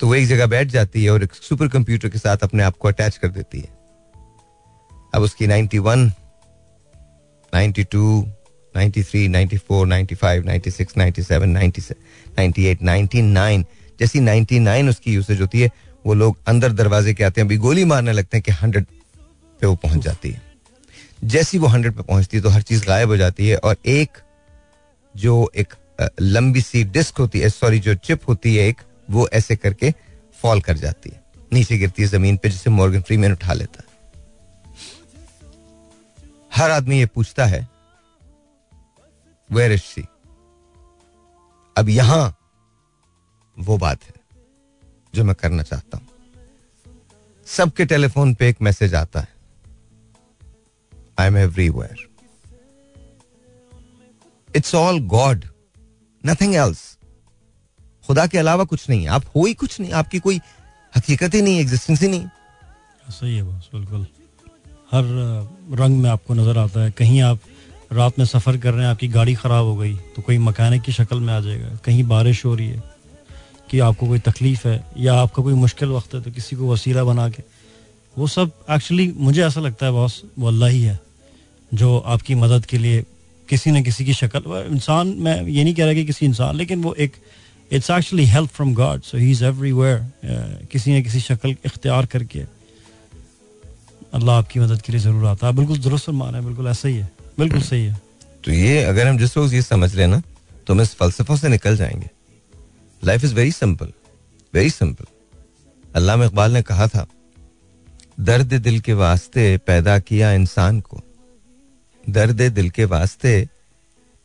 तो 0.00 0.06
वो 0.06 0.14
एक 0.14 0.26
जगह 0.26 0.46
बैठ 0.46 0.68
जाती 0.68 1.04
है 1.04 1.10
और 1.10 1.22
एक 1.22 1.32
सुपर 1.32 1.68
कंप्यूटर 1.68 2.08
के 2.08 2.18
साथ 2.18 2.36
अपने 2.36 2.62
आप 2.62 2.76
को 2.76 2.88
अटैच 2.88 3.16
कर 3.16 3.28
देती 3.28 3.60
है। 3.60 3.68
अब 5.14 5.22
उसकी 5.22 5.46
91, 5.46 6.10
92, 7.52 8.26
93, 8.74 9.28
94, 9.28 9.86
95, 9.86 10.44
96, 10.44 10.96
97, 10.96 11.56
98, 12.38 12.82
99 12.82 13.64
जैसी 14.00 14.20
99 14.20 14.88
उसकी 14.88 15.14
यूसेज 15.14 15.40
होती 15.40 15.60
है 15.60 15.70
वो 16.06 16.14
लोग 16.14 16.36
अंदर 16.46 16.72
दरवाजे 16.72 17.14
के 17.14 17.24
आते 17.24 17.40
हैं 17.40 17.46
अभी 17.48 17.56
गोली 17.56 17.84
मारने 17.84 18.12
लगते 18.12 18.36
हैं 18.36 18.42
कि 18.42 18.52
हंड्रेड 18.52 18.84
पे 19.60 19.66
वो 19.66 19.74
पहुँच 19.74 20.02
जाती 20.02 20.30
है। 20.30 20.42
जैसी 21.24 21.58
वो 21.58 21.66
हंड्रेड 21.66 21.94
पे 21.96 22.02
पहुँचती 22.02 22.36
है 22.36 22.42
तो 22.42 22.48
हर 22.48 22.62
चीज़ 22.62 22.86
गायब 22.86 23.08
हो 23.08 23.16
जाती 23.16 23.48
है 23.48 23.56
और 23.56 23.76
एक 23.86 24.18
जो 25.14 25.50
एक 25.56 25.74
लंबी 26.20 26.60
सी 26.60 26.82
डिस्क 26.84 27.18
होती 27.18 27.40
है, 27.40 27.48
सॉरी, 27.48 27.78
जो 27.78 27.94
चिप 27.94 28.28
होती 28.28 28.54
है 28.56 28.66
एक, 28.68 28.80
वो 29.10 29.28
ऐसे 29.28 29.56
करके 29.56 29.92
फॉल 30.42 30.60
कर 30.60 30.76
जाती 30.76 31.10
है। 31.10 31.24
नीचे 31.52 31.78
गिरती 31.78 32.02
है 32.02 32.08
ज़मीन 32.08 32.36
पे, 32.36 32.48
जिसे 32.48 32.70
मॉर्गन 32.70 33.02
फ्रीमैन 33.02 33.32
उठा 33.32 33.52
लेता 33.52 33.80
है। 33.80 33.94
हर 36.54 36.70
आदमी 36.70 36.98
ये 36.98 37.06
पूछता 37.06 37.44
है 37.44 37.68
वेर 39.50 39.72
इज़ 39.72 40.00
अब 41.76 41.88
यहाँ 41.88 42.36
वो 43.56 43.78
बात 43.78 44.04
है 44.04 44.14
जो 45.14 45.24
मैं 45.24 45.34
करना 45.34 45.62
चाहता 45.62 45.96
हूँ। 45.96 46.06
सबके 47.46 47.84
टेलीफोन 47.84 48.34
पे 48.34 48.48
एक 48.48 48.62
मैसेज 48.62 48.94
आता 48.94 49.20
है। 49.20 49.35
I 51.18 51.26
am 51.26 51.36
everywhere 51.38 52.06
it's 54.48 54.74
all 54.74 55.00
God 55.08 55.44
nothing 56.24 56.54
else 56.54 56.82
खुदा 58.06 58.26
के 58.26 58.38
अलावा 58.38 58.64
कुछ 58.64 58.88
नहीं 58.90 59.06
आप 59.08 59.24
हो 59.36 59.44
ही 59.46 59.54
कुछ 59.54 59.80
नहीं। 59.80 59.92
आपकी 59.92 60.18
कोई 60.18 60.40
हकीकत 60.92 61.34
ही 61.34 61.40
नहीं 61.42 61.60
एग्जिस्टेंस 61.60 62.02
ही 62.02 62.08
नहीं। 62.08 62.26
सही 63.10 63.36
है 63.36 63.42
बॉस 63.42 63.68
बिल्कुल। 63.72 64.06
हर 64.92 65.04
रंग 65.78 66.00
में 66.00 66.08
आपको 66.10 66.34
नज़र 66.34 66.58
आता 66.58 66.80
है। 66.80 66.90
कहीं 66.90 67.20
आप 67.22 67.38
रात 67.92 68.18
में 68.18 68.24
सफ़र 68.26 68.56
कर 68.58 68.72
रहे 68.72 68.82
हैं, 68.82 68.90
आपकी 68.90 69.08
गाड़ी 69.08 69.34
ख़राब 69.34 69.64
हो 69.64 69.74
गई 69.76 69.94
तो 70.16 70.22
कोई 70.22 70.38
मकैनिक 70.40 70.82
की 70.82 70.92
शक्ल 70.92 71.18
में 71.20 71.32
आ 71.34 71.40
जाएगा। 71.40 71.76
कहीं 71.84 72.04
बारिश 72.04 72.44
हो 72.44 72.54
रही 72.54 72.68
है 72.68 72.82
कि 73.70 73.78
आपको 73.80 74.06
कोई 74.06 74.18
तकलीफ़ 74.20 74.66
है, 74.68 74.84
या 74.98 75.14
आपका 75.14 75.42
कोई 75.42 75.54
मुश्किल 75.56 75.88
वक्त 75.88 76.14
है 76.14 76.20
तो 76.22 76.30
किसी 76.30 76.56
को 76.56 76.72
वसीला 76.72 77.04
बना 77.04 77.28
के। 77.28 77.42
वो 78.16 78.26
सब 78.28 78.52
एक्चुअली 78.70 79.12
मुझे 79.18 79.44
ऐसा 79.46 79.60
लगता 79.60 79.86
है 79.86 79.92
बॉस 79.92 80.22
वो 80.38 80.48
अल्लाह 80.48 80.68
ही 80.70 80.82
है। 80.82 80.98
जो 81.70 81.98
आपकी 81.98 82.34
मदद 82.36 82.66
के 82.66 82.78
लिए 82.78 83.04
किसी 83.48 83.70
न 83.70 83.82
किसी 83.82 84.04
की 84.04 84.14
शक्ल 84.14 84.64
इंसान, 84.70 85.08
मैं 85.08 85.42
ये 85.42 85.64
नहीं 85.64 85.74
कह 85.74 85.84
रहा 85.84 85.94
कि 85.94 86.04
किसी 86.04 86.26
इंसान, 86.26 86.56
लेकिन 86.56 86.82
वो 86.82 86.94
एक 86.94 87.16
it's 87.70 87.90
actually 87.90 88.24
help 88.26 88.50
from 88.50 88.74
God 88.74 89.02
so 89.02 89.18
he 89.18 89.30
is 89.30 89.44
everywhere 89.44 90.66
किसी 90.72 90.98
न 90.98 91.02
किसी 91.02 91.20
शक्ल 91.20 91.50
इख्तियार 91.66 92.06
करके। 92.06 92.44
अल्लाह 94.14 94.38
आपकी 94.38 94.60
मदद 94.60 94.82
के 94.82 94.92
लिए 94.92 95.00
ज़रूर 95.00 95.26
आता 95.26 95.46
है। 95.46 95.52
बिल्कुल 95.54 95.78
दुरुस्त 95.78 96.10
मान 96.10 96.34
है, 96.34 96.44
बिल्कुल 96.44 96.66
ऐसा 96.68 96.88
ही 96.88 96.96
है, 96.96 97.10
बिल्कुल 97.38 97.62
सही 97.62 97.84
है। 97.84 98.00
तो 98.44 98.52
ये, 98.52 98.82
अगर 98.84 99.06
हम 99.06 99.18
जिस 99.18 99.36
रोज 99.36 99.54
ये 99.54 99.62
समझ 99.64 99.94
लेना 99.94 100.22
तो 100.66 100.74
हम 100.74 100.80
इस 100.80 100.94
फलसफों 100.94 101.36
से 101.36 101.48
निकल 101.48 101.76
जाएँगे। 101.76 102.10
Life 103.02 103.24
is 103.24 103.34
very 103.34 103.52
simple 103.52 103.92
very 104.54 104.70
simple 104.70 105.04
अल्लाह 105.94 106.24
इकबाल 106.24 106.52
ने 106.52 106.62
कहा 106.64 106.86
था, 106.88 107.06
दर्द 108.20 108.54
दिल 108.54 108.80
के 108.80 108.92
वास्ते 108.96 109.56
पैदा 109.66 109.98
किया 110.00 110.32
इंसान 110.34 110.80
को। 110.80 111.02
दर्द 112.08 112.42
दिल 112.42 112.70
के 112.70 112.84
वास्ते 112.84 113.48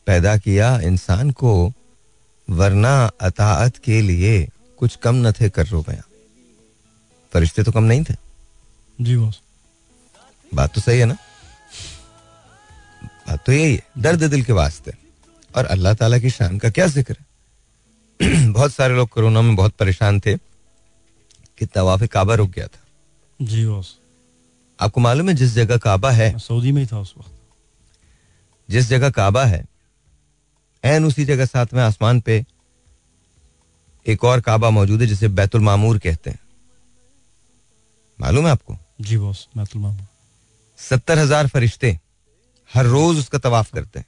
पैदा 0.06 0.36
किया 0.36 0.80
इंसान 0.80 1.30
को 1.30 1.72
वरना 2.50 3.10
अताअत 3.20 3.76
के 3.76 4.00
लिए 4.02 4.48
कुछ 4.78 4.96
कम 4.96 5.14
न 5.14 5.32
थे 5.32 5.48
कर 5.48 5.66
रो 5.66 5.82
गया 5.82 6.02
फरिश्ते 7.32 7.62
तो 7.62 7.72
कम 7.72 7.84
नहीं 7.84 8.04
थे। 8.04 8.14
जी 9.00 9.16
बॉस। 9.16 9.40
बात 10.54 10.74
तो 10.74 10.80
सही 10.80 10.98
है 10.98 11.04
ना? 11.04 11.16
बात 13.28 13.44
तो 13.46 13.52
यही 13.52 13.74
है 13.74 13.82
दर्द 13.98 14.24
दिल 14.24 14.42
के 14.42 14.52
वास्ते। 14.52 14.92
और 15.56 15.64
अल्लाह 15.64 15.94
ताला 15.94 16.18
की 16.18 16.30
शान 16.30 16.58
का 16.58 16.70
क्या 16.70 16.86
ज़िक्र 16.86 17.16
है? 17.20 17.26
बहुत 18.52 18.72
सारे 18.72 18.94
लोग 18.94 19.08
कोरोना 19.08 19.42
में 19.42 19.56
बहुत 19.56 19.72
परेशान 19.72 20.20
थे 20.20 20.36
कि 21.58 21.66
तवाफ 21.66 22.02
काबा 22.02 22.34
रुक 22.34 22.50
गया 22.50 22.66
था। 22.66 22.80
जी 23.42 23.66
बॉस। 23.66 23.98
आपको 24.80 25.00
मालूम 25.00 25.28
है 25.28 25.34
जिस 25.34 25.54
जगह 25.54 25.76
काबा 25.76 26.10
है? 26.10 26.38
सऊदी 26.38 26.72
में 26.72 26.82
ही 26.82 26.88
था 26.92 26.98
उस 26.98 27.14
वक्त। 27.18 27.30
जिस 28.68 28.88
जगह 28.88 29.10
काबा 29.10 29.44
है 29.44 29.64
एन 30.84 31.04
उसी 31.04 31.24
जगह 31.24 31.46
साथ 31.46 31.72
में 31.74 31.82
आसमान 31.82 32.20
पे 32.20 32.44
एक 34.06 34.24
और 34.24 34.40
काबा 34.40 34.70
मौजूद 34.70 35.00
है 35.00 35.06
जिसे 35.06 35.28
बैतुल 35.30 35.60
मामूर 35.60 35.98
कहते 35.98 36.30
हैं। 36.30 36.38
मालूम 38.18 38.44
है 38.46 38.52
आपको? 38.52 38.76
जी 39.00 39.16
बॉस 39.16 39.46
बैतुल 39.56 39.82
मामूर। 39.82 40.06
सत्तर 40.78 41.18
हज़ार 41.18 41.48
फरिश्ते 41.48 41.98
हर 42.70 42.86
रोज 42.86 43.18
उसका 43.18 43.38
तवाफ 43.38 43.72
करते 43.74 43.98
हैं। 43.98 44.06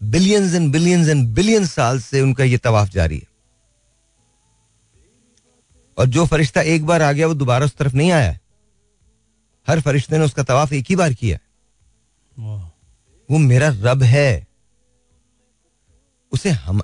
Billions 0.00 0.54
and 0.54 0.72
billions 0.72 1.08
and 1.08 1.26
billion 1.34 1.66
साल 1.66 2.00
से 2.00 2.20
उनका 2.20 2.44
यह 2.44 2.58
तवाफ 2.64 2.88
जारी 2.90 3.16
है। 3.16 3.26
और 5.98 6.06
जो 6.06 6.26
फरिश्ता 6.26 6.62
एक 6.62 6.86
बार 6.86 7.02
आ 7.02 7.12
गया 7.12 7.26
वो 7.26 7.34
दोबारा 7.34 7.66
उस 7.66 7.74
तरफ़ 7.76 7.94
नहीं 7.94 8.10
आया 8.12 8.38
हर 9.66 9.80
फरिश्ते 9.80 10.18
ने 10.18 10.24
उसका 10.24 10.42
तवाफ 10.44 10.72
एक 10.72 10.86
ही 10.88 10.96
बार 10.96 11.14
किया 11.14 11.38
वो 13.30 13.38
मेरा 13.38 13.68
रब 13.68 14.02
है। 14.02 14.46
उसे 16.32 16.50
हम 16.50 16.80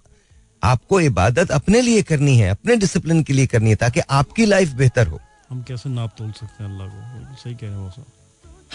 आपको 0.63 1.01
इबादत 1.01 1.51
अपने 1.51 1.81
लिए 1.81 2.03
करनी 2.03 2.37
है 2.39 2.51
अपने 2.51 2.77
डिसिप्लिन 2.77 3.23
के 3.23 3.33
लिए 3.33 3.47
करनी 3.47 3.71
है 3.71 3.77
ताकि 3.77 4.01
आपकी 4.01 4.47
लाइफ 4.47 4.69
बेहतर 4.69 5.07
हो। 5.07 5.21
हम 5.51 5.63
कैसे 5.63 5.89
नाप 5.89 6.15
तोल 6.19 6.33
सकते 6.33 6.65
हैं 6.65 6.71
अल्लाह 6.71 6.89
को? 6.89 7.37
सही 7.37 7.55
कह 7.55 7.67
रहे 7.67 7.75
हो 7.75 7.93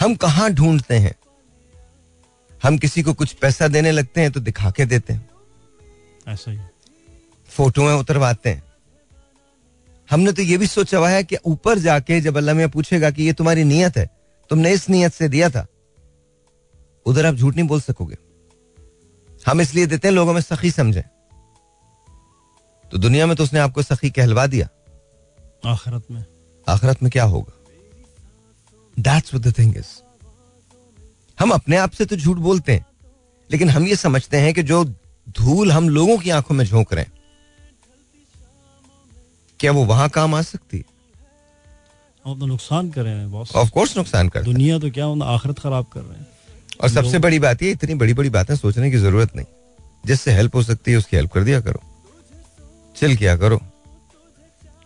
हम 0.00 0.14
कहा 0.14 0.48
ढूंढते 0.48 0.94
हैं? 0.94 1.14
हम 2.62 2.78
किसी 2.78 3.02
को 3.02 3.14
कुछ 3.14 3.32
पैसा 3.32 3.68
देने 3.68 3.90
लगते 3.90 4.20
हैं 4.20 4.32
तो 4.32 4.40
दिखा 4.40 4.70
के 4.70 4.84
देते 4.84 5.12
हैं। 5.12 5.30
ऐसा 6.28 6.50
ही। 6.50 6.58
फोटोएँ 7.48 7.98
उतरवाते 7.98 8.50
हैं। 8.50 8.62
हमने 10.10 10.32
तो 10.32 10.42
ये 10.42 10.56
भी 10.56 10.66
सोचा 10.66 10.98
हुआ 10.98 11.10
है 11.10 11.24
कि 11.24 11.36
ऊपर 11.44 11.78
जाके 11.78 12.20
जब 12.20 12.36
अल्लाह 12.36 12.54
में 12.54 12.68
पूछेगा 12.70 13.10
कि 13.10 13.22
ये 13.22 13.32
तुम्हारी 13.32 13.64
नीयत 13.64 13.96
है 13.96 14.10
तुमने 14.50 14.72
इस 14.72 14.88
नीयत 14.90 15.12
से 15.12 15.28
दिया 15.28 15.50
था 15.50 15.66
उधर 17.08 17.26
आप 17.26 17.34
झूठ 17.34 17.56
नहीं 17.56 17.66
बोल 17.66 17.80
सकोगे। 17.80 18.16
हम 19.46 19.60
इसलिए 19.60 19.86
देते 19.86 20.08
हैं 20.08 20.14
लोगों 20.14 20.32
में 20.32 20.40
सखी 20.40 20.70
समझे। 20.70 21.04
तो 22.92 22.98
दुनिया 22.98 23.26
में 23.26 23.36
तो 23.36 23.44
उसने 23.44 23.58
आपको 23.58 23.82
सखी 23.82 24.10
कहलवा 24.10 24.46
दिया। 24.46 24.68
आखिरत 25.66 26.10
में। 26.10 26.24
आखिरत 26.68 27.02
में 27.02 27.10
क्या 27.12 27.24
होगा? 27.24 27.52
दैट्स 28.98 29.34
द 29.34 29.54
थिंग 29.58 29.76
इज़ 29.76 29.90
हम 31.38 31.50
अपने 31.50 31.76
आप 31.76 31.90
से 31.90 32.04
तो 32.04 32.16
झूठ 32.16 32.36
बोलते 32.36 32.72
हैं 32.72 32.86
लेकिन 33.50 33.70
हम 33.70 33.86
ये 33.86 33.96
समझते 33.96 34.36
हैं 34.36 34.54
कि 34.54 34.62
जो 34.62 34.84
धूल 35.38 35.72
हम 35.72 35.88
लोगों 35.88 36.16
की 36.18 36.30
आँखों 36.30 36.54
में 36.54 36.64
झोंक 36.64 36.92
रहे 36.92 37.04
हैं 37.04 37.12
क्या 39.60 39.72
वो 39.72 39.84
वहाँ 39.84 40.08
काम 40.08 40.34
आ 40.34 40.42
सकती 40.42 40.76
है? 40.76 40.84
तो 42.24 42.46
नुकसान 42.46 42.90
कर 42.90 43.02
रहे 43.02 43.14
हैं 43.14 43.30
बॉस 43.30 43.54
ऑफ़ 43.54 43.70
कोर्स 43.70 43.96
नुकसान 43.96 44.28
कर 44.28 44.42
दुनिया 44.42 44.78
तो 44.78 44.90
क्या 44.90 45.06
आखिरत 45.24 45.58
खराब 45.58 45.86
कर 45.92 46.00
रहे 46.00 46.18
हैं। 46.18 46.26
और 46.82 46.88
सबसे 46.88 47.18
बड़ी 47.18 47.38
बात 47.38 47.62
ये 47.62 47.70
इतनी 47.70 47.94
बड़ी 47.94 48.14
बड़ी 48.14 48.30
बातें 48.30 48.54
सोचने 48.56 48.90
की 48.90 48.96
ज़रूरत 48.96 49.36
नहीं। 49.36 49.46
जिससे 50.06 50.32
हेल्प 50.32 50.54
हो 50.54 50.62
सकती 50.62 50.90
है 50.90 50.98
उसकी 50.98 51.16
हेल्प 51.16 51.32
कर 51.32 51.44
दिया 51.44 51.60
करो। 51.60 51.82
चिल 52.96 53.16
किया 53.16 53.36
करो। 53.36 53.60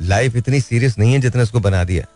लाइफ 0.02 0.36
इतनी 0.36 0.60
सीरियस 0.60 0.98
नहीं 0.98 1.12
है 1.12 1.20
जितना 1.20 1.42
इसको 1.42 1.60
बना 1.60 1.82
दिया। 1.84 2.06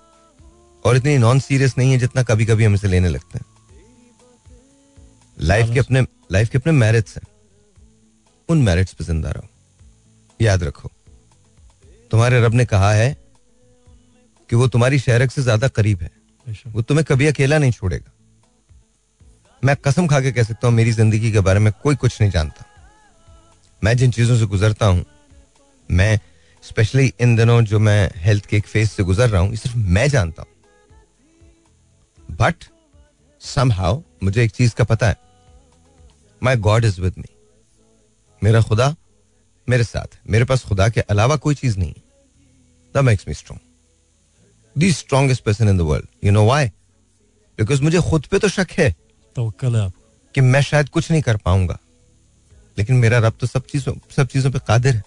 और 0.84 0.96
इतनी 0.96 1.16
नॉन 1.18 1.38
सीरियस 1.40 1.74
नहीं 1.78 1.92
है 1.92 1.98
जितना 1.98 2.22
कभी 2.22 2.46
कभी 2.46 2.64
हम 2.64 2.74
इसे 2.74 2.88
लेने 2.88 3.08
लगते 3.08 3.38
हैं। 3.38 3.44
लाइफ 5.38 5.72
के 5.74 5.80
अपने 5.80 6.00
लाइफ 6.32 6.48
के 6.48 6.58
अपने 6.58 6.72
मेरिट्स 6.72 7.16
हैं। 7.16 7.26
उन 8.48 8.62
मेरिट्स 8.62 8.92
पे 8.92 9.04
ज़िंदा 9.04 9.30
रहो। 9.30 9.48
याद 10.40 10.62
रखो। 10.62 10.90
तुम्हारे 12.10 12.40
रब 12.40 12.54
ने 12.54 12.64
कहा 12.64 12.92
है 12.92 13.16
कि 14.50 14.56
वो 14.56 14.68
तुम्हारी 14.68 14.98
शहरक 14.98 15.30
से 15.30 15.42
ज़्यादा 15.42 15.68
करीब 15.68 16.02
है। 16.02 16.10
वो 16.66 16.82
तुम्हें 16.82 17.04
कभी 17.04 17.26
अकेला 17.26 17.58
नहीं 17.58 17.72
छोड़ेगा। 17.72 18.12
मैं 19.66 19.74
कसम 19.76 20.06
खा 20.06 20.20
के 20.20 20.30
कह 20.32 20.42
सकता 20.42 20.66
हूँ, 20.68 20.74
मेरी 20.74 20.92
ज़िंदगी 20.92 21.30
के 21.32 21.40
बारे 21.40 21.60
में 21.60 21.72
कोई 21.82 21.94
कुछ 21.96 22.20
नहीं 22.20 22.30
जानता। 22.30 22.64
मैं 23.82 23.96
जिन 23.96 24.10
चीज़ों 24.10 24.36
से 24.38 24.46
गुजरता 24.46 24.86
हूँ, 24.86 25.04
मैं 25.88 26.18
स्पेशली 26.64 27.12
इन 27.20 27.34
दिनों 27.36 27.60
जो 27.64 27.78
मैं 27.78 28.10
हेल्थ 28.16 28.46
के 28.46 28.56
एक 28.56 28.66
फ़ेज़ 28.66 28.88
से 28.90 29.02
गुजर 29.02 29.28
रहा 29.28 29.40
हूँ, 29.40 29.50
ये 29.50 29.56
सिर्फ़ 29.56 29.76
मैं 29.76 30.08
जानता 30.08 30.42
हूँ। 30.42 30.50
बट 32.38 32.64
समहाउ 33.42 34.00
मुझे 34.22 34.44
एक 34.44 34.50
चीज़ 34.50 34.74
का 34.74 34.84
पता 34.84 35.08
है। 35.08 35.16
My 36.42 36.56
God 36.58 36.84
is 36.84 37.00
with 37.00 37.14
me 37.18 37.28
मेरा 38.42 38.60
खुदा 38.62 38.94
मेरे 39.68 39.84
साथ 39.84 40.18
मेरे 40.30 40.44
पास 40.44 40.64
खुदा 40.64 40.88
के 40.88 41.00
अलावा 41.00 41.36
कोई 41.38 41.54
चीज़ 41.54 41.78
नहीं 41.78 41.94
the 42.94 42.98
makes 43.04 43.24
me 43.28 43.34
strong 43.34 43.60
the 44.76 44.92
strongest 44.92 45.44
person 45.44 45.68
in 45.68 45.78
the 45.78 45.80
world 45.90 46.06
you 46.24 46.32
know 46.32 46.44
why 46.46 46.66
because 47.58 47.82
मुझे 47.82 48.00
खुद 48.10 48.26
पे 48.30 48.38
तो 48.38 48.48
शक 48.48 48.70
है। 48.78 48.94
कि 50.34 50.40
मैं 50.40 50.60
शायद 50.62 50.88
कुछ 50.88 51.10
नहीं 51.10 51.22
कर 51.22 51.36
पाऊँगा। 51.36 51.78
लेकिन 52.78 52.96
मेरा 52.96 53.18
रब 53.18 53.34
तो 53.40 53.46
सब 53.46 53.66
चीज़ों 53.66 53.94
सब 54.16 54.26
चीज़ों 54.26 54.50
पे 54.50 54.58
कादिर 54.58 54.94
है। 54.96 55.02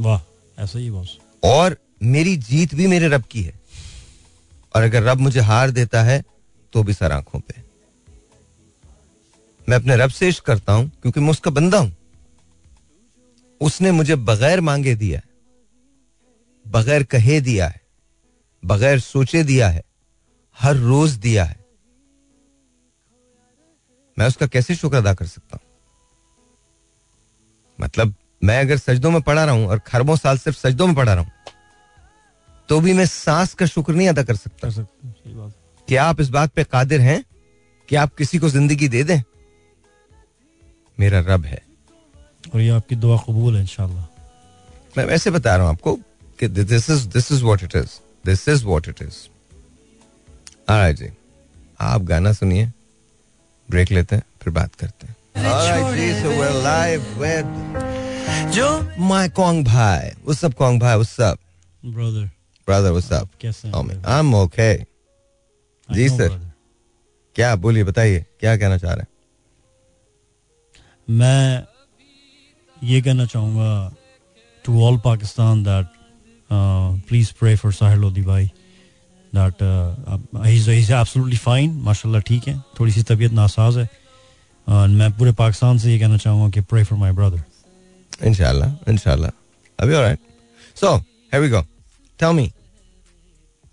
वाह 0.00 0.20
ऐसा 0.62 0.78
ही 0.78 0.90
बॉस। 0.90 1.18
और 1.44 1.76
मेरी 2.02 2.36
जीत 2.36 2.74
भी 2.74 2.86
मेरे 2.86 3.08
रब 3.08 3.22
की 3.22 3.42
है। 3.42 3.60
और 4.74 4.82
अगर 4.82 5.02
रब 5.02 5.18
मुझे 5.18 5.40
हार 5.40 5.70
देता 5.70 6.02
है 6.02 6.22
तो 6.72 6.82
भी 6.82 6.94
सर 6.94 7.12
आँखों 7.12 7.40
पे। 7.40 7.62
मैं 9.68 9.76
अपने 9.76 9.96
रब 9.96 10.10
से 10.10 10.28
इश्क 10.28 10.44
करता 10.44 10.72
हूँ 10.72 10.88
क्योंकि 11.02 11.20
मैं 11.20 11.30
उसका 11.30 11.50
बंदा 11.50 11.78
हूँ। 11.78 11.96
उसने 13.60 13.92
मुझे 13.92 14.16
बगैर 14.16 14.60
मांगे 14.60 14.94
दिया 14.94 15.18
है 15.18 15.26
बगैर 16.66 17.02
कहे 17.04 17.40
दिया 17.40 17.68
है 17.68 17.80
बगैर 18.62 19.00
सोचे 19.00 19.42
दिया 19.44 19.68
है 19.68 19.82
हर 20.58 20.76
रोज 20.76 21.12
दिया 21.12 21.44
है। 21.44 21.57
मैं 24.18 24.26
उसका 24.26 24.46
कैसे 24.46 24.74
शुक्र 24.74 24.96
अदा 24.96 25.14
कर 25.14 25.26
सकता 25.26 25.56
हूँ? 25.56 25.66
मतलब 27.78 28.14
मैं 28.44 28.60
अगर 28.60 28.76
सजदों 28.78 29.10
में 29.10 29.20
पड़ा 29.22 29.44
रहा 29.44 29.54
हूँ 29.54 29.66
और 29.68 29.78
खरबों 29.86 30.16
साल 30.16 30.38
सिर्फ़ 30.38 30.58
सजदों 30.58 30.86
में 30.86 30.94
पड़ा 30.96 31.12
रहा 31.12 31.22
हूँ 31.22 31.32
तो 32.68 32.80
भी 32.80 32.92
मैं 32.92 33.06
सांस 33.06 33.54
का 33.54 33.66
शुक्र 33.66 33.92
नहीं 33.94 34.08
अदा 34.08 34.22
कर 34.22 34.36
सकता। 34.36 34.68
क्या 35.88 36.04
आप 36.04 36.20
इस 36.20 36.28
बात 36.30 36.52
पे 36.52 36.64
कादिर 36.64 37.00
हैं 37.00 37.22
कि 37.88 37.96
आप 37.96 38.14
किसी 38.14 38.38
को 38.38 38.48
ज़िंदगी 38.48 38.88
दे 38.88 39.02
दें? 39.04 39.22
मेरा 40.98 41.20
रब 41.26 41.44
है। 41.44 41.62
और 42.54 42.60
ये 42.60 42.68
आपकी 42.70 42.96
दुआ 42.96 43.16
कबूल 43.18 43.54
है 43.54 43.60
इंशाल्लाह। 43.60 44.04
मैं 44.96 45.04
वैसे 45.04 45.30
बता 45.30 45.56
रहा 45.56 45.66
हूँ 45.66 45.72
आपको 45.72 45.94
कि 46.40 46.48
this 46.48 46.90
is 46.90 47.06
this 47.08 47.32
is 47.32 47.44
what 47.44 47.62
it 47.62 47.76
is 47.76 47.98
this 48.24 48.48
is 48.48 48.64
what 48.64 48.88
it 48.88 49.02
is 49.02 49.16
जी 50.70 51.08
आप 51.80 52.02
गाना 52.04 52.32
सुनिए। 52.32 52.66
ब्रेक 53.70 53.90
लेते 53.92 54.16
हैं 54.16 54.22
फिर 54.42 54.52
बात 54.52 54.74
करते 54.74 55.06
हैं। 55.06 55.16
जो 58.50 58.68
माय 58.98 59.28
कॉन्ग 59.28 59.66
भाई 59.66 60.10
वो 60.24 60.34
सब 60.34 60.54
कॉन्ग 60.54 60.80
भाई 60.80 60.96
वो 60.96 61.04
सब 61.04 61.38
ब्रदर 61.86 62.26
ब्रदर 62.68 62.90
वो 62.90 63.00
सब 63.00 63.28
कैसे 63.40 63.70
जी 65.88 66.08
सर 66.08 66.28
क्या 67.34 67.56
बोलिए 67.56 67.84
बताइए 67.84 68.24
क्या 68.40 68.56
कहना 68.56 68.78
चाह 68.78 68.92
रहे 68.92 69.00
हैं? 69.00 69.08
मैं 71.10 71.64
ये 72.82 73.02
कहना 73.02 73.24
चाहूँगा 73.24 73.94
to 74.64 74.84
all 74.84 74.98
Pakistan 74.98 75.62
that 75.62 75.86
please 77.08 77.32
pray 77.40 77.56
for 77.56 77.72
Sahil 77.72 77.98
Lodhi 77.98 78.22
भाई 78.22 78.50
दैट 79.34 79.62
इज़ 80.46 80.92
एब्सोल्युटली 80.92 81.36
फाइन 81.38 81.70
माशाल्लाह 81.84 82.20
ठीक 82.28 82.48
है। 82.48 82.58
थोड़ी 82.80 82.92
सी 82.92 83.02
तबीयत 83.02 83.32
नासाज 83.32 83.78
है। 83.78 83.88
और 84.66 84.88
मैं 84.90 85.10
पूरे 85.18 85.32
पाकिस्तान 85.32 85.78
से 85.78 85.92
ये 85.92 85.98
कहना 85.98 86.16
चाहूँगा 86.16 86.48
कि 86.50 86.60
प्रे 86.62 86.84
फॉर 86.84 86.98
माय 86.98 87.12
ब्रदर 87.12 87.42
इंशाल्लाह 88.26 88.90
इंशाल्लाह। 88.90 89.30
अभी 89.78 89.94
alright 89.94 90.18
so 90.76 90.94
here 90.96 91.42
we 91.42 91.48
go 91.50 91.60
tell 92.20 92.32
me 92.34 92.46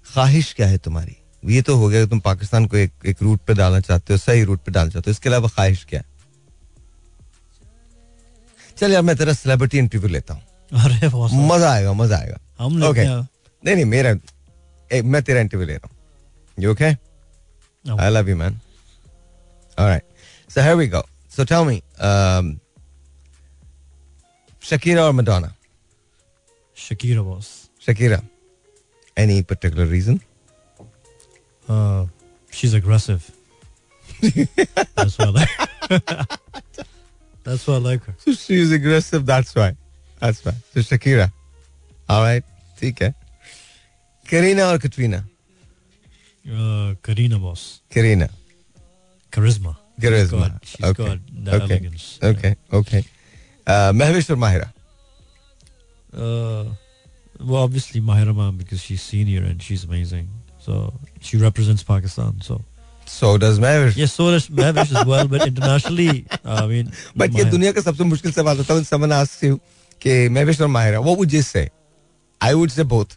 ख्वाहिश 0.05 0.53
क्या 0.53 0.67
है 0.67 0.77
तुम्हारी? 0.77 1.15
ये 1.43 1.61
तो 1.61 1.75
हो 1.77 1.87
गया 1.89 2.03
कि 2.03 2.09
तुम 2.09 2.19
पाकिस्तान 2.19 2.65
को 2.65 2.77
एक 2.77 2.91
एक 3.05 3.21
रूट 3.23 3.39
पे 3.47 3.53
डालना 3.53 3.79
चाहते 3.81 4.13
हो 4.13 4.17
सही 4.19 4.43
रूट 4.43 4.59
पे 4.65 4.71
डालना 4.71 4.91
चाहते 4.91 5.09
हो। 5.09 5.11
इसके 5.11 5.29
अलावा 5.29 5.47
ख्वाहिश 5.47 5.83
क्या 5.89 5.99
है? 5.99 6.05
चल 8.77 8.91
यार 8.91 9.01
मैं 9.01 9.15
तेरा 9.17 9.33
सेलिब्रिटी 9.33 9.77
इंटरव्यू 9.77 10.09
लेता 10.09 10.33
हूँ। 10.33 10.41
अरे 10.71 11.07
मज़ा 11.07 11.71
आएगा 11.71 11.93
मज़ा 11.93 12.17
आएगा। 12.17 12.37
हम 12.59 12.77
लेते 12.77 12.87
Okay. 12.89 13.05
नहीं 13.63 13.75
नहीं 13.75 13.85
मेरा 13.85 14.13
ए, 14.91 15.01
मैं 15.01 15.21
तेरा 15.23 15.39
इंटरव्यू 15.41 15.67
ले 15.67 15.75
रहा 15.75 15.89
हूँ 15.89 16.63
you 16.63 16.71
okay 16.71 16.95
Oh. 17.87 17.95
I 17.99 18.09
love 18.09 18.27
you, 18.27 18.35
man. 18.35 18.55
All 19.77 19.87
right. 19.87 20.01
So 20.47 20.61
here 20.67 20.75
we 20.75 20.87
go. 20.87 21.01
So 21.29 21.43
tell 21.43 21.65
me, 21.65 21.83
um, 21.99 22.59
Shakira 24.61 25.03
or 25.07 25.13
Madonna? 25.13 25.51
Shakira 26.77 27.21
boss 27.23 27.49
Shakira. 27.87 28.21
Any 29.17 29.43
particular 29.43 29.85
reason? 29.85 30.19
She 31.69 32.67
is 32.67 32.75
aggressive 32.75 33.29
that's 34.95 35.17
why 35.19 35.25
I 35.25 35.29
like 35.29 35.55
that's 37.43 37.67
why 37.67 37.75
I 37.75 37.77
like 37.77 38.03
her 38.05 38.15
So 38.25 38.33
she's 38.33 38.71
aggressive. 38.71 39.25
That's 39.25 39.53
why. 39.55 39.75
That's 40.19 40.43
why. 40.45 40.53
So 40.73 40.79
Shakira. 40.79 41.31
All 42.09 42.23
right. 42.23 42.43
ठीक 42.79 43.01
है. 43.01 43.13
Karina 44.28 44.72
or 44.72 44.78
Katrina? 44.78 45.24
uh, 46.50 46.94
Karina 47.02 47.38
boss 47.38 47.80
Karina. 47.90 48.28
charisma 49.30 49.76
Charisma. 50.00 50.40
got- 50.40 50.64
she's 50.64 50.84
okay. 50.90 51.04
got 51.04 51.18
that 51.44 51.62
okay. 51.62 51.74
elegance. 51.74 52.18
Okay. 52.22 52.56
Okay. 52.72 53.04
Uh, 53.66 53.92
Mehwish 53.92 54.30
or 54.30 54.36
Mahira? 54.36 54.68
Uh, 56.12 56.64
well, 57.38 57.62
obviously 57.62 58.00
Mahira 58.00 58.34
ma'am 58.34 58.56
because 58.56 58.80
she's 58.80 59.02
senior 59.02 59.42
and 59.44 59.62
she's 59.62 59.84
amazing. 59.84 60.28
So 60.58 60.94
she 61.20 61.36
represents 61.36 61.82
Pakistan. 61.82 62.40
So 62.42 62.60
So 63.06 63.36
does 63.38 63.58
Mehwish. 63.58 63.96
yes, 63.96 64.12
so 64.14 64.30
does 64.30 64.48
Mahvish 64.48 64.90
as 64.96 65.04
well. 65.06 65.26
But 65.28 65.46
internationally, 65.46 66.24
uh, 66.44 66.62
I 66.64 66.66
mean, 66.72 66.92
but 67.16 67.30
ये 67.30 67.42
Mahira- 67.44 67.50
दुनिया 67.50 67.72
का 67.72 67.80
सबसे 67.82 68.04
मुश्किल 68.04 68.32
सवाल 68.32 68.56
होता 68.58 68.74
है 68.74 68.84
समन 68.84 69.12
asks 69.12 69.44
you 69.44 69.56
कि 70.02 70.28
महविश 70.36 70.60
और 70.60 70.68
Mahira 70.76 71.00
what 71.00 71.18
would 71.18 71.34
you 71.34 71.42
say 71.42 71.68
I 72.42 72.54
would 72.54 72.70
say 72.70 72.84
both 72.92 73.04
both 73.04 73.16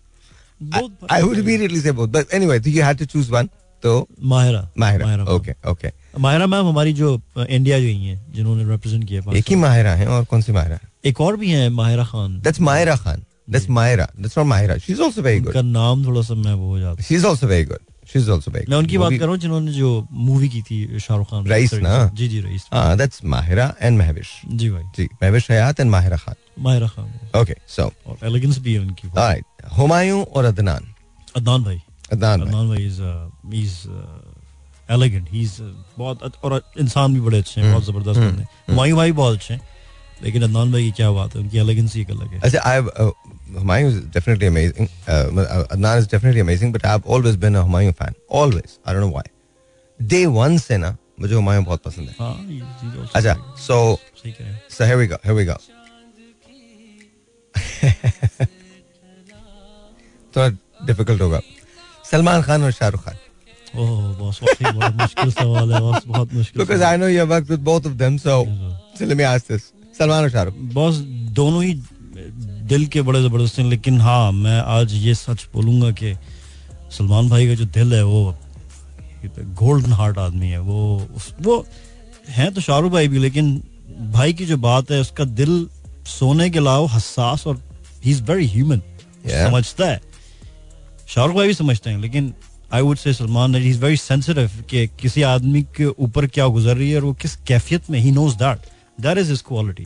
I 1.10 1.22
would 1.22 1.38
immediately 1.38 1.80
say 1.80 1.92
both 1.92 2.08
but 2.08 2.34
anyway 2.34 2.60
you 2.66 2.82
had 2.84 2.98
to 2.98 3.04
choose 3.06 3.30
one 3.32 3.48
तो 3.82 3.90
Mahira. 4.30 4.60
Mahira 4.78 5.06
ma'am. 5.06 5.28
Okay 5.28 5.52
okay 5.70 5.90
Mahira 6.20 6.46
ma'am 6.46 6.66
हमारी 6.66 6.92
जो 6.92 7.10
इंडिया 7.38 7.78
गई 7.78 7.96
हैं 7.96 8.32
जिन्होंने 8.34 8.64
represent 8.70 9.04
किया 9.08 9.22
एक 9.38 9.50
ही। 9.50 9.56
माहिरा 9.56 9.94
है 9.94 10.06
और 10.06 10.24
कौन 10.30 10.42
सी 10.42 10.52
माहिरा 10.52 10.78
एक 11.06 11.20
और 11.20 11.36
भी 11.36 11.50
है 11.50 11.68
Mahira 11.70 12.04
Khan. 12.04 12.40
That's 12.44 12.60
Mahira 12.60 12.96
Khan. 12.96 13.22
That's 13.50 13.68
Mahira 13.70 14.08
that's 14.18 14.38
not 14.38 14.46
Mahira 14.46 14.76
she 14.78 14.92
is 14.92 15.02
also 15.02 15.22
very 15.22 15.38
उनका 15.40 15.62
नाम 15.62 16.04
थोड़ा 16.06 16.22
सा 16.22 16.34
मैं 16.34 16.54
वो 16.54 16.66
हो 16.68 16.78
जाता 16.78 17.02
she 17.02 17.14
is 17.14 17.26
also 17.26 17.46
very 17.46 17.64
good 17.64 17.78
she 18.12 18.18
is 18.18 18.30
also 18.30 18.50
very 18.50 18.66
मैं 18.70 18.78
उनकी 18.78 18.98
बात 18.98 19.12
कर 19.12 19.18
रहा 19.18 19.28
हूँ 19.28 19.38
जिन्होंने 19.38 19.72
जो 19.72 20.06
मूवी 20.10 20.48
की 20.48 20.62
थी 20.62 20.98
शाहरुख 20.98 21.30
खान 21.30 21.46
रईस 21.46 21.74
ना? 21.74 22.10
जी 22.14 22.28
जी 22.28 22.40
रईस 22.40 22.66
हाँ 22.72 22.96
दैट्स 22.98 23.24
माहिरा 23.24 23.74
एंड 23.80 23.98
महविश 23.98 24.28
जी 24.46 24.70
भाई। 24.70 24.82
जी 24.96 25.08
Mehwish 25.22 25.50
Hayat 25.50 25.80
and 25.80 25.90
Mahira 25.90 26.16
Khan. 26.16 26.34
Mahira 26.64 26.88
Khan. 26.88 27.40
Okay 27.40 27.56
so 27.76 27.92
और 28.06 28.26
एलिगेंस 28.26 28.58
भी 28.58 28.74
है 28.74 28.80
उनकी। 28.80 29.08
ऑलराइट 29.08 29.44
हुमायूं 29.78 30.24
और 30.24 30.44
अदनान। 30.44 30.86
अदनान 31.36 31.64
भाई। 31.64 31.80
अदनान 32.12 32.40
अदनान 32.42 32.68
भाई 32.68 32.84
is 32.86 33.00
is 33.54 33.76
elegant 34.88 35.26
he 35.30 35.40
is 35.42 35.56
बहुत 35.98 36.44
और 36.44 36.60
इंसान 36.80 37.14
भी 37.14 37.20
बड़े 37.20 37.38
अच्छे 37.38 37.60
हैं 37.60 37.66
हम्म। 37.66 37.74
बहुत 37.74 37.86
ज़बरदस्त 37.86 38.18
हम्म। 38.18 38.30
बंदे 38.30 38.44
हुमायूं 38.72 38.96
भाई 38.96 39.12
बहुत 39.20 39.36
अच्छे 39.36 39.54
हैं 39.54 39.60
लेकिन 40.22 40.42
अदनान 40.42 40.72
भाई 40.72 40.84
की 40.84 40.90
क्या 41.00 41.10
बात 41.12 41.34
है 41.34 41.40
उनकी 41.40 41.58
एलिगेंस 41.58 41.94
ही 41.94 42.04
अलग 42.10 42.32
है। 42.32 42.40
अच्छा 42.40 42.60
I 42.70 42.80
uh, 42.80 43.12
Humayun 43.58 43.90
is 43.90 43.98
definitely 44.14 44.46
amazing 44.46 44.86
Adnan 45.08 45.98
is 45.98 46.08
definitely 46.10 46.40
amazing 46.40 46.72
but 46.74 46.86
I 46.86 46.92
have 46.92 47.12
always 47.14 47.36
been 47.44 47.54
a 47.54 47.60
Humayun 47.68 47.92
fan 48.00 48.14
always 48.40 48.78
I 48.86 48.94
don't 48.94 49.04
know 49.04 49.10
why 49.10 49.28
day 50.00 50.24
1 50.26 50.58
से 50.60 50.76
ना 50.78 50.96
मुझे 51.20 51.34
हुमायूं 51.34 51.64
बहुत 51.64 51.82
पसंद 51.84 52.08
है। 52.08 52.14
हाँ 52.18 53.08
अच्छा 53.14 53.34
so 53.66 53.76
so 54.24 54.84
here 54.84 54.96
we 54.96 55.06
go 55.06 55.14
here 55.24 55.36
we 55.36 55.44
go 55.44 55.56
थोड़ा 60.36 60.48
difficult 60.86 61.22
होगा. 61.22 61.40
सलमान 62.10 62.42
खान 62.42 62.62
और 62.62 62.72
शाहरुख 62.72 63.04
खान. 63.04 63.14
है. 69.50 69.58
सलमान 69.98 70.22
और 70.22 70.30
शाहरुख. 70.30 70.54
बॉस 70.74 70.96
दोनों 71.38 71.62
ही 71.64 71.74
दिल 72.68 72.86
के 72.86 73.02
बड़े 73.02 73.22
ज़बरदस्त 73.22 73.58
हैं 73.58 73.66
लेकिन 73.66 74.00
हाँ 74.00 74.32
मैं 74.32 74.60
आज 74.60 74.92
ये 74.94 75.14
सच 75.14 75.46
बोलूँगा 75.54 75.90
कि 75.90 76.14
सलमान 76.98 77.28
भाई 77.28 77.46
का 77.48 77.54
जो 77.54 77.64
दिल 77.64 77.94
है 77.94 78.02
वो 78.04 78.36
गोल्डन 79.60 79.92
हार्ट 79.92 80.18
आदमी 80.18 80.46
है 80.46 80.58
वो 80.58 81.08
वो 81.42 81.66
हैं 82.28 82.52
तो 82.54 82.60
शाहरुख 82.60 82.92
भाई 82.92 83.08
भी 83.08 83.18
लेकिन 83.18 83.62
भाई 84.12 84.32
की 84.32 84.46
जो 84.46 84.56
बात 84.56 84.90
है 84.90 85.00
उसका 85.00 85.24
दिल 85.24 85.68
सोने 86.06 86.50
के 86.50 86.58
अलावा 86.58 86.88
हसास 86.90 87.46
और 87.46 87.62
ही 88.04 88.10
इज़ 88.10 88.22
वेरी 88.22 88.46
ह्यूमन 88.46 88.82
समझता 89.48 89.86
है 89.86 90.00
शाहरुख 91.08 91.36
भाई 91.36 91.46
भी 91.46 91.54
समझते 91.54 91.90
हैं 91.90 91.98
लेकिन 91.98 92.32
I 92.72 92.82
would 92.82 92.96
say 92.96 93.12
Salman 93.12 93.54
is 93.56 93.78
very 93.80 93.96
sensitive 93.96 94.50
कि 94.70 94.86
किसी 95.00 95.22
आदमी 95.22 95.62
के 95.76 95.84
ऊपर 95.84 96.26
क्या 96.26 96.46
गुजर 96.46 96.76
रही 96.76 96.90
है 96.90 96.96
और 96.96 97.04
वो 97.04 97.12
किस 97.12 97.36
कैफियत 97.36 97.90
में 97.90 97.98
he 97.98 98.10
knows 98.10 98.34
that 98.36 98.68
that 99.00 99.18
is 99.18 99.32
is 99.32 99.42
quality 99.48 99.84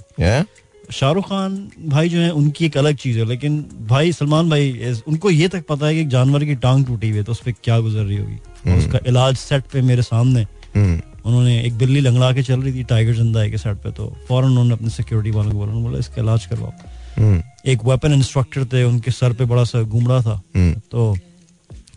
Shahrukh 0.92 1.28
Khan 1.28 1.70
भाई 1.86 2.08
जो 2.08 2.18
है 2.18 2.30
उनकी 2.30 2.66
एक 2.66 2.76
अलग 2.76 2.96
चीज़ 2.96 3.18
है 3.18 3.24
लेकिन 3.24 3.64
भाई 3.82 4.12
सलमान 4.12 4.50
भाई 4.50 4.94
उनको 5.08 5.30
ये 5.30 5.48
तक 5.48 5.66
पता 5.66 5.86
है 5.86 5.94
कि 5.94 6.04
जानवर 6.04 6.44
की 6.44 6.54
टांग 6.54 6.84
टूटी 6.86 7.08
हुई 7.08 7.18
है 7.18 7.24
तो 7.24 7.32
उस 7.32 7.40
पर 7.40 7.52
क्या 7.64 7.78
गुजर 7.80 8.02
रही 8.02 8.16
होगी। 8.16 8.70
और 8.70 8.78
उसका 8.78 8.98
इलाज 9.06 9.36
सेट 9.36 9.64
पे 9.72 9.82
मेरे 9.82 10.02
सामने। 10.02 10.44
Hmm. 10.44 11.00
उन्होंने 11.26 11.62
एक 11.62 11.78
बिल्ली 11.78 12.00
लंगड़ा 12.00 12.32
के 12.32 12.42
चल 12.42 12.62
रही 12.62 12.72
थी 12.74 12.84
टाइगर 12.84 13.14
ज़िंदा 13.14 13.40
है 13.40 13.50
के 13.50 13.58
सेट 13.58 13.76
पे 13.76 13.90
तो 13.90 14.06
फ़ौरन 14.28 14.48
उन्होंने 14.48 14.72
अपने 14.72 14.90
सिक्योरिटी 14.90 15.30
वालों 15.30 15.50
को 15.52 15.58
बोला 15.58 15.66
उन्होंने 15.66 15.88
बोला 15.88 15.98
इसका 15.98 16.22
इलाज 16.22 16.46
करवाओ। 16.46 16.70
Hmm. 16.70 16.91
एक 17.18 17.84
वेपन 17.84 18.12
इंस्ट्रक्टर 18.12 18.64
थे 18.72 18.84
उनके 18.84 19.10
सर 19.10 19.32
पे 19.32 19.44
बड़ा 19.46 19.64
सा 19.64 19.82
घूम 19.82 20.08
रहा 20.08 20.20
था। 20.22 20.40
Hmm. 20.56 20.74
तो 20.90 21.16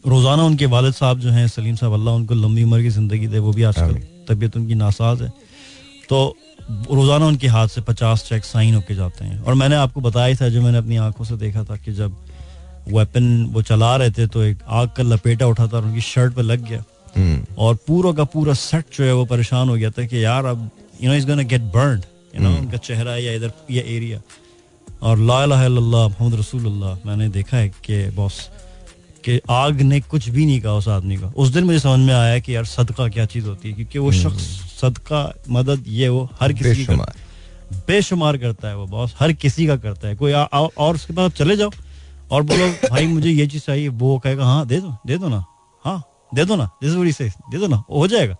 रोज़ाना 0.07 0.43
उनके 0.43 0.66
वालिद 0.68 0.93
साहब 0.93 1.20
जो 1.20 1.30
हैं 1.32 1.47
सलीम 1.47 1.76
साहब 1.76 1.93
अल्लाह 1.93 2.16
उनको 2.16 2.34
लंबी 2.36 2.63
उम्र 2.63 2.82
की 2.82 2.89
ज़िंदगी 2.89 3.28
दे 3.28 3.39
वो 3.39 3.51
भी 3.53 3.63
आजकल 3.63 3.93
तबीयत 4.28 4.57
उनकी 4.57 4.76
नासाज 4.76 5.22
है। 5.22 5.30
तो 6.09 6.36
रोज़ाना 6.91 7.26
उनके 7.28 7.47
हाथ 7.47 7.68
से 7.68 7.82
पचास 7.82 8.24
चेक 8.24 8.45
साइन 8.45 8.76
होके 8.76 8.95
जाते 8.95 9.26
हैं। 9.26 9.39
और 9.41 9.53
मैंने 9.53 9.76
आपको 9.78 10.01
बताया 10.01 10.36
था 10.36 10.49
जो 10.49 10.61
मैंने 10.61 10.78
अपनी 10.78 10.97
आँखों 10.99 11.26
से 11.26 11.38
देखा 11.38 11.63
था 11.63 11.76
कि 11.78 11.91
जब 11.93 12.16
वेपन 12.89 13.26
वो 13.53 13.61
चला 13.63 13.95
रहे 13.95 14.11
थे 14.11 14.28
तो 14.28 14.43
एक 14.43 14.57
आग 14.70 14.89
का 14.97 15.03
लपेटा 15.03 15.47
उठा 15.47 15.68
था 15.68 15.78
और 15.78 15.86
उनकी 15.86 16.01
शर्ट 16.03 16.34
पर 16.34 16.43
लग 16.43 16.68
गया। 16.70 16.84
Hmm. 17.18 17.38
और 17.57 17.76
पूरा 17.88 18.11
का 18.13 18.24
पूरा 18.30 18.53
सेट 18.53 18.86
जो 18.97 19.03
है 19.03 19.13
वो 19.13 19.26
परेशान 19.26 19.70
हो 19.70 19.76
गया 19.76 19.89
था 19.89 20.05
कि 20.05 20.24
यार 20.24 20.45
अब 20.45 20.70
you 21.01 21.09
know 21.09 21.16
is 21.16 21.28
gonna 21.28 21.43
get 21.43 21.61
burn 21.74 22.01
you 22.36 22.41
know 22.41 22.57
उनका 22.57 22.78
चेहरा 22.80 23.16
या 23.18 23.34
इधर 23.34 23.51
या 23.72 23.84
एरिया 23.88 24.20
और 25.06 25.18
ला 25.20 25.45
मोहम्मद 25.45 26.36
रसूलुल्लाह 26.39 27.08
मैंने 27.08 27.30
देखा 27.30 27.58
है 27.58 27.70
कि 27.70 28.12
बॉस 28.12 28.49
कि 29.26 29.39
आग 29.49 29.82
ने 29.82 29.99
कुछ 30.01 30.30
भी 30.30 30.45
नहीं 30.45 30.62
कहा 30.62 30.74
उस 30.74 30.88
आदमी 30.88 31.18
का। 31.18 31.28
उस 31.38 31.49
दिन 31.49 31.64
मुझे 31.64 31.80
समझ 31.80 31.99
में 31.99 32.14
आया 32.14 32.39
कि 32.39 32.56
यार 32.56 32.66
सदका 32.66 33.08
क्या 33.08 33.26
चीज़ 33.26 33.45
होती 33.45 33.70
है 33.70 33.74
क्योंकि 33.76 33.99
वो 33.99 34.12
शख्स 34.12 34.43
सदका 34.82 35.34
मदद 35.49 35.84
ये 35.88 36.10
वो 36.10 36.30
हर 36.41 36.53
किसी 36.53 36.86
की 36.86 36.95
बेशुमार। 37.88 38.38
करता 38.38 38.68
है। 38.68 38.76
वो 38.78 38.86
बॉस 38.86 39.16
हर 39.20 39.34
किसी 39.34 39.68
का 39.68 39.76
करता 39.76 40.08
है। 40.08 40.16
कोई 40.16 40.32
आ, 40.32 40.41
आ, 40.41 40.60
और 40.60 40.95
उसके 40.95 41.14
बाद 41.14 41.26
आप 41.26 41.32
चले 41.32 41.58
जाओ 41.58 41.72
और 42.32 42.43
बोलो 42.43 42.68
भाई 42.89 43.08
मुझे 43.08 43.30
ये 43.30 43.47
चीज़ 43.47 43.64
चाहिए। 43.64 43.88
वो 43.88 44.20
कहेगा 44.20 44.45
हाँ 44.45 44.66
दे 44.68 44.80
दो 44.82 44.95
दे 45.08 45.18
दो 45.18 45.30
ना। 45.30 45.43
हाँ 45.86 46.01
दे 46.36 46.45
दो 46.45 46.56
ना 46.56 46.70
दिस 46.84 47.18
से 47.18 47.30
दे 47.30 47.58
दो 47.58 47.68
ना। 47.68 47.84
हो 47.91 48.08
जाएगा। 48.08 48.36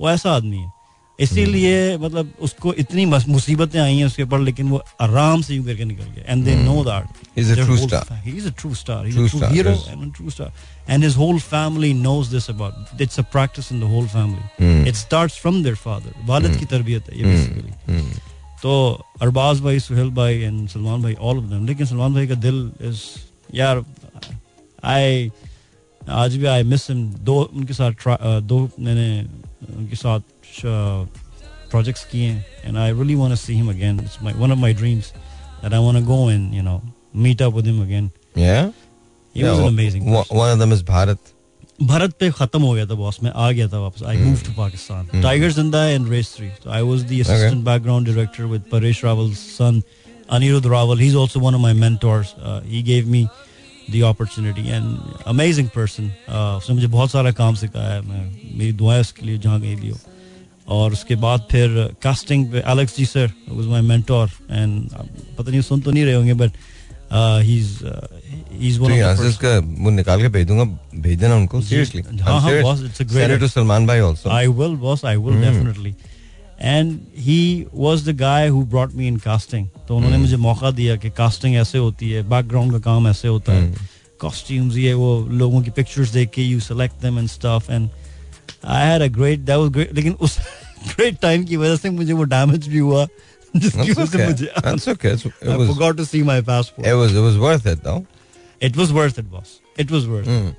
वो 0.00 0.10
ऐसा 0.10 0.32
आदमी 0.32 0.56
है। 0.56 0.79
इसीलिए 1.20 1.96
मतलब 1.98 2.32
उसको 2.40 2.72
इतनी 2.82 3.04
मुसीबतें 3.06 3.78
आई 3.80 3.96
हैं 3.96 4.04
उसके 4.04 4.22
ऊपर 4.22 4.40
लेकिन 4.40 4.68
वो 4.68 4.82
आराम 5.00 5.42
से 5.42 5.54
यूँ 5.54 5.64
करके 5.64 5.84
निकल 5.84 6.04
गया। 6.04 6.32
And 6.32 6.44
they 6.44 6.54
know 6.54 6.84
that 6.84 7.38
is 7.38 7.52
a 7.52 7.64
true 7.64 7.76
star 7.76 8.22
he 8.24 8.32
is 8.32 8.46
a 8.48 8.52
true 8.60 8.74
star 8.74 9.06
he 9.06 9.24
is 9.24 9.36
a 9.44 9.50
hero 9.50 9.70
and 9.70 10.02
a 10.02 10.16
true 10.16 10.30
star 10.30 10.52
and 10.90 11.04
his 11.04 11.16
whole 11.16 11.38
family 11.40 11.92
knows 11.94 12.28
this 12.28 12.48
about 12.50 13.02
it's 13.02 13.20
a 13.20 13.22
practice 13.32 13.72
in 13.72 13.80
the 13.80 13.92
whole 13.92 14.06
family 14.08 14.88
it 14.88 14.94
starts 14.94 15.38
from 15.40 15.62
their 15.62 15.76
father 15.84 16.26
वालिद 16.26 16.58
की 16.58 16.64
तरबियत 16.64 17.10
है 17.10 17.18
ये 17.18 17.24
basically 17.24 18.08
तो 18.62 18.72
अरबाज 19.22 19.60
भाई 19.60 19.80
सुहेल 19.80 20.10
भाई 20.14 20.38
and 20.38 20.68
Salman 20.68 21.02
भाई 21.02 21.14
all 21.20 21.38
of 21.38 21.44
them 21.44 21.66
लेकिन 21.66 21.86
सलमान 21.86 22.14
भाई 22.14 22.26
का 22.26 22.34
दिल 22.46 22.70
इज़ 22.80 23.02
यार 23.54 23.84
आई 24.84 25.30
आज 26.02 26.36
भी 26.36 26.46
आई 26.46 26.62
मिस 26.62 26.90
हिम 26.90 27.06
दो 27.24 27.40
उनके 27.54 27.74
साथ 27.74 28.06
दो 28.42 28.68
मैंने 28.80 29.08
उनके 29.76 29.96
साथ 29.96 30.20
प्रोजेक्ट्स 31.71 32.03
किए 32.11 32.27
हैं 32.27 32.45
and 32.65 32.77
I 32.77 32.91
really 32.91 33.15
want 33.15 33.31
to 33.31 33.35
see 33.35 33.53
him 33.53 33.69
again 33.69 33.99
it's 33.99 34.17
my 34.23 34.33
one 34.37 34.51
of 34.51 34.57
my 34.57 34.73
dreams 34.73 35.11
that 35.63 35.73
I 35.73 35.79
want 35.85 35.97
to 35.99 36.05
go 36.05 36.29
and 36.31 36.53
you 36.55 36.61
know 36.63 36.81
meet 37.25 37.41
up 37.41 37.53
with 37.55 37.67
him 37.67 37.81
again 37.83 38.09
Yeah? 38.37 38.65
He 39.35 39.43
was 39.43 39.51
Yeah, 39.51 39.57
an 39.57 39.61
one- 39.61 39.67
amazing 39.67 40.07
one- 40.15 40.31
One 40.37 40.49
of 40.53 40.59
them 40.61 40.73
is 40.75 40.81
Bharat. 40.87 41.19
Bharat 41.89 42.13
पे 42.19 42.29
खत्म 42.31 42.61
हो 42.61 42.71
गया 42.73 42.85
था 42.87 42.93
boss 42.95 43.17
मैं 43.23 43.31
आ 43.35 43.49
गया 43.51 43.67
था 43.67 43.79
वापस 43.79 44.03
I 44.09 44.17
move 44.17 44.41
to 44.45 44.51
Pakistan 44.57 45.21
Tiger 45.23 45.51
Zinda 45.51 45.81
Hai 45.83 45.93
and 45.95 46.09
Race 46.09 46.33
three 46.35 46.49
so 46.63 46.69
I 46.77 46.81
was 46.89 47.05
the 47.11 47.19
assistant 47.25 47.63
background 47.69 48.09
director 48.11 48.47
with 48.53 48.67
Paresh 48.73 49.01
Raval's 49.07 49.41
son 49.57 49.81
Anirudh 50.37 50.69
Raval 50.73 51.01
he's 51.05 51.15
also 51.23 51.41
one 51.45 51.57
of 51.59 51.63
my 51.65 51.73
mentors 51.81 52.31
uh, 52.41 52.59
he 52.73 52.81
gave 52.91 53.09
me 53.15 53.23
the 53.95 54.03
opportunity 54.11 54.65
and 54.77 55.17
amazing 55.33 55.71
person 55.77 56.07
uh, 56.27 56.57
उसने 56.57 56.75
मुझे 56.75 56.87
बहुत 56.97 57.11
सारा 57.11 57.31
काम 57.41 57.55
सिखाया 57.63 57.93
है 57.93 58.01
मैं 58.07 58.23
मेरी 58.57 58.71
दुआएं 58.83 58.99
उसके 59.01 59.25
लिए 59.25 59.37
जहाँ 59.47 59.59
गई 59.61 59.75
भी 59.81 59.89
हो 59.89 59.97
और 60.70 60.92
उसके 60.92 61.14
बाद 61.14 61.46
फिर 61.50 61.68
कास्टिंग 62.02 62.52
पे 62.52 62.58
Alex 62.58 62.96
ji 62.96 63.06
sir 63.06 63.32
was 63.48 63.66
my 63.66 63.80
mentor 63.80 64.28
and 64.50 64.90
पता 65.38 65.50
नहीं 65.50 65.60
सुन 65.60 65.80
तो 65.80 65.90
नहीं 65.90 66.04
रहे 66.04 66.14
होंगे 66.14 66.34
बट 66.34 66.50
ही 67.42 67.56
इज़ 67.56 68.78
तो 68.78 68.84
वन 68.84 68.92
यहाँ 68.92 69.12
ऑफ़ 69.12 69.20
से 69.20 69.28
इसका 69.28 69.58
वो 69.58 69.90
निकाल 69.90 70.20
के 70.20 70.28
भेज 70.28 70.46
दूँगा 70.46 70.64
भेज 70.94 71.18
देना 71.18 71.36
उनको 71.36 71.60
सीरियसली 71.60 72.02
हाँ, 72.20 72.40
हाँ, 72.40 73.48
सलमान 73.48 73.86
भाई 73.86 73.98
आल्सो 73.98 74.30
casting. 79.18 79.66
तो 79.88 79.96
उन्होंने 79.96 80.16
मुझे 80.16 80.36
मौका 80.36 80.70
दिया 80.70 80.96
कि 80.96 81.10
कास्टिंग 81.10 81.56
ऐसे 81.56 81.78
होती 81.78 82.10
है 82.10 82.22
बैकग्राउंड 82.28 82.72
का 82.72 82.78
काम 82.78 83.08
ऐसे 83.08 83.28
होता 83.28 83.52
है। 83.52 83.74
कॉस्ट्यूम्स 84.20 84.76
ये 84.76 84.92
वो 84.92 85.28
लोगों 85.30 85.62
की 85.62 85.70
पिक्चर्स 85.70 86.08
देख 86.08 86.30
के 86.30 86.42
you 86.42 86.60
select 86.60 87.02
them 87.02 87.18
and 87.18 87.28
stuff 87.28 87.72
and 87.72 87.90
I 88.64 88.86
had 88.86 89.02
a 89.02 89.06
great 89.06 89.38
that 89.38 89.56
was 89.56 89.70
great 89.70 89.94
लेकिन 89.94 90.12
उस 90.12 90.36
ग्रेट 90.88 91.18
टाइम 91.20 91.44
की 91.44 91.56
वजह 91.56 91.76
से 91.76 91.90
मुझे 91.90 92.12
वो 92.12 92.24
डैमेज 92.34 92.68
भी 92.68 92.78
हुआ 92.78 93.06
जिसकी 93.56 93.92
वजह 93.92 94.06
से. 94.06 94.26
मुझे 94.26 94.48
That's 94.62 94.88
okay. 94.94 95.12
It's- 95.16 95.26
It 95.42 95.48
I 95.48 95.56
was 95.56 95.68
forgot 95.72 95.96
to 96.00 96.06
see 96.06 96.22
my 96.30 96.40
passport. 96.50 96.86
it 96.86 96.94
was 97.02 97.14
it 97.14 97.24
was 97.28 97.38
worth 97.44 97.66
it 97.74 97.82
though. 97.88 98.00
It 98.68 98.76
was 98.82 98.92
worth 98.98 99.18
it, 99.22 99.30
boss. 99.30 99.54
It 99.84 99.90
was 99.96 100.06
worth 100.14 100.26
it. 100.28 100.34
Mm. 100.40 100.56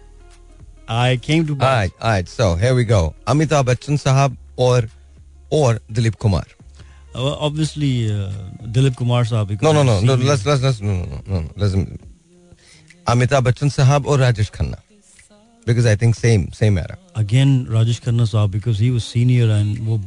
I 0.87 1.17
came 1.27 1.45
to 1.49 1.53
All 1.53 1.73
right, 1.73 1.91
all 2.01 2.09
right. 2.15 2.27
So 2.37 2.55
here 2.63 2.73
we 2.79 2.83
go. 2.91 3.01
Amitabh 3.33 3.65
Bachchan 3.71 3.99
sahab 4.05 4.35
or 4.67 4.79
or 5.49 5.69
Dilip 5.99 6.17
Kumar. 6.25 6.43
Uh, 7.13 7.35
obviously, 7.49 7.91
uh, 8.11 8.29
Dilip 8.77 8.95
Kumar 9.03 9.23
Saab. 9.29 9.47
because 9.47 9.63
No, 9.67 9.71
no, 9.77 9.81
I've 9.81 10.03
no, 10.03 10.15
no. 10.15 10.17
seen 10.17 10.27
Let's 10.31 10.45
let's 10.45 10.61
let's 10.67 10.81
no 10.81 10.93
no 10.95 11.05
no 11.05 11.21
no. 11.27 11.39
no. 11.41 11.49
Let's 11.55 11.75
Amitabh 13.13 13.43
Bachchan 13.49 13.71
sahab 13.77 14.05
or 14.05 14.17
Rajesh 14.17 14.51
Khanna. 14.57 14.79
Because 15.65 15.85
I 15.85 15.95
think 15.95 16.15
same 16.15 16.45
same 16.59 16.77
era. 16.83 16.97
Again 17.15 17.49
Rajesh 17.71 17.99
Khanna 18.05 18.25
sahab 18.25 18.51
because 18.51 18.81
he 18.81 18.89
was 18.89 19.01
senior 19.01 19.49
and 19.49 19.77
वो 19.87 19.99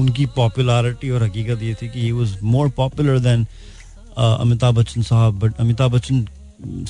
उनकी 0.00 0.26
popularity 0.36 1.10
और 1.10 1.22
हकीकत 1.22 1.62
ये 1.62 1.74
थी 1.82 1.88
कि 1.88 2.00
he 2.00 2.12
was 2.12 2.36
more 2.42 2.68
popular 2.76 3.18
than 3.28 3.46
Amitabh 4.18 4.74
Bachchan 4.78 5.02
sahab 5.12 5.38
but 5.44 5.60
Amitabh 5.60 5.92
Bachchan 5.94 6.26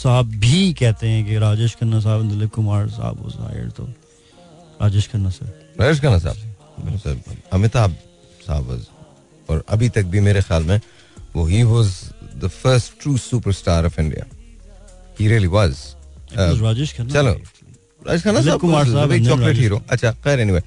साहब 0.03 0.35
भी 0.41 0.73
कहते 0.81 1.09
हैं 1.09 1.25
कि 1.27 1.39
राजेश 1.39 1.75
खन्ना 1.81 2.01
साहब 2.01 2.21
and 2.23 2.31
दिलीप 2.33 2.53
कुमार 2.55 2.89
साहब 2.99 3.25
वाज 3.25 3.35
हायर्ड 3.47 3.73
तो 3.79 3.89
Rajesh 4.83 5.09
Khanna 5.13 5.31
sir 5.31 5.57
Rajesh 5.79 6.01
Khanna 6.01 6.19
sahab. 6.19 6.37
Sir, 7.01 7.17
Amitabh 7.53 7.93
sahab 8.45 8.65
was 8.67 8.89
और 9.51 9.63
अभी 9.69 9.89
तक 9.89 10.05
भी 10.13 10.21
मेरे 10.21 10.41
ख्याल 10.43 10.65
में 10.65 10.81
वो 11.35 11.49
he 11.49 11.61
was 11.65 11.93
the 12.43 12.49
first 12.49 12.99
true 13.01 13.15
superstar 13.17 13.85
of 13.85 13.99
India. 13.99 14.27
He 15.19 15.29
really 15.29 15.49
was. 15.49 15.95
It 16.33 16.61
Rajesh 16.63 16.97
Khanna 16.97 17.15
चलो 17.15 17.35
राज 18.07 18.23
खन्ना 18.23 18.41
साहब 18.43 18.61
कुमार 18.61 18.85
साहब 18.87 19.11
then 19.11 19.27
चॉकलेट 19.27 19.57
हीरो 19.57 19.81
अच्छा 19.91 20.11
खैर 20.25 20.41
एनीवे 20.41 20.61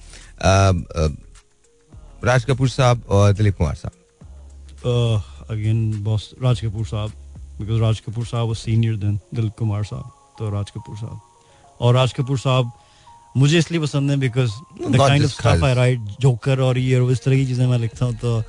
राज 2.26 2.44
कपूर 2.46 2.70
साहब 2.70 3.04
और 3.10 3.34
दिलीप 3.34 3.58
कुमार 3.58 3.76
साहब। 3.76 3.94
अगेन 5.52 6.04
बॉस 6.04 6.30
राज 6.44 6.62
कपूर 6.62 6.86
साहब 6.86 7.12
because 7.60 7.82
Raj 7.82 8.00
Kapoor 8.00 8.26
sahab 8.26 8.48
was 8.48 8.58
senior 8.58 8.96
than 8.96 9.20
Dilip 9.36 9.54
Kumar 9.60 9.84
sahab 9.84 10.12
तो 10.40 10.50
राज 10.50 10.70
कपूर 10.78 10.96
साहब। 10.98 11.20
और 11.82 11.96
राज 11.96 12.14
कपूर 12.14 12.40
साहब 12.40 12.72
मुझे 13.38 13.58
इसलिए 13.58 13.82
पसंद 13.82 14.12
है 14.12 14.18
because 14.20 14.52
the 14.82 14.98
kind 14.98 15.24
of 15.26 15.32
stuff 15.32 15.64
I 15.66 15.74
write 15.74 16.00
joker 16.22 16.60
और 16.62 16.78
ये 16.78 17.00
और 17.00 17.12
इस 17.12 17.24
तरह 17.24 17.36
की 17.36 17.46
चीज़ें 17.46 17.66
मैं 17.68 17.78
लिखता 17.80 18.06
हूँ 18.06 18.16
तो 18.22 18.44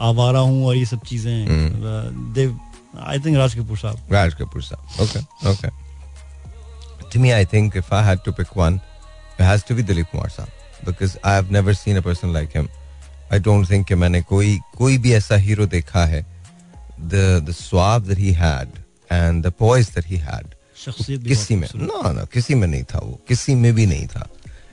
आवारा 0.00 0.40
हूँ 0.40 0.66
और 0.66 0.76
ये 0.76 0.84
सब 0.86 1.00
चीज़ें 1.06 1.46
दे 2.34 2.44
आई 3.00 3.18
थिंक 3.24 3.36
राज 3.36 3.54
कपूर 3.54 3.78
साहब। 3.78 4.08
Raj 4.12 4.34
Kapoor 4.40 4.62
साहब 4.62 4.82
okay 5.04 5.22
okay 5.52 5.70
to 7.12 7.22
me 7.24 7.32
I 7.34 7.44
think 7.44 7.76
if 7.82 7.92
I 7.92 8.02
had 8.02 8.24
to 8.26 8.32
pick 8.32 8.54
one 8.56 8.80
it 9.38 9.44
has 9.50 9.64
to 9.70 9.74
be 9.74 9.82
Dilip 9.82 10.10
Kumar 10.10 10.28
साहब 10.36 10.84
because 10.84 11.18
I 11.22 11.34
have 11.34 11.50
never 11.50 11.74
seen 11.74 11.96
a 11.96 12.02
person 12.02 12.32
like 12.32 12.52
him 12.52 12.68
I 13.30 13.38
don't 13.48 13.66
think 13.72 13.88
कि 13.88 13.94
मैंने 13.94 14.22
कोई 14.30 14.58
कोई 14.78 14.98
भी 15.04 15.12
ऐसा 15.14 15.36
hero 15.46 15.66
देखा 15.76 16.04
है 16.14 16.24
the 17.12 17.26
the 17.46 17.52
suave 17.52 18.06
that 18.06 18.18
he 18.18 18.32
had 18.32 18.80
and 19.10 19.42
the 19.42 19.52
poise 19.62 19.90
that 19.98 20.04
he 20.04 20.18
had 20.30 20.54
किसी 20.84 21.56
में 21.56 21.68
नो 21.76 22.12
नो 22.12 22.24
किसी 22.32 22.54
में 22.54 22.66
नहीं 22.68 22.84
था 22.92 22.98
वो 22.98 23.20
किसी 23.28 23.54
में 23.54 23.72
भी 23.74 23.86
नहीं 23.86 24.06
था 24.06 24.26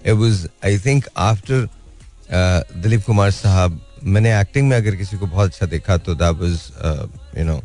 it 0.05 0.13
was 0.21 0.47
I 0.65 0.77
think 0.85 1.05
after 1.17 1.67
Dilip 2.81 3.03
Kumar 3.05 3.31
sahab 3.31 3.79
मैंने 4.15 4.39
एक्टिंग 4.39 4.67
में 4.69 4.75
अगर 4.77 4.95
किसी 4.95 5.17
को 5.17 5.27
बहुत 5.27 5.49
अच्छा 5.49 5.65
देखा 5.75 5.97
तो 6.07 6.15
दैट 6.15 6.35
वाज 6.41 7.37
यू 7.37 7.45
नो 7.45 7.61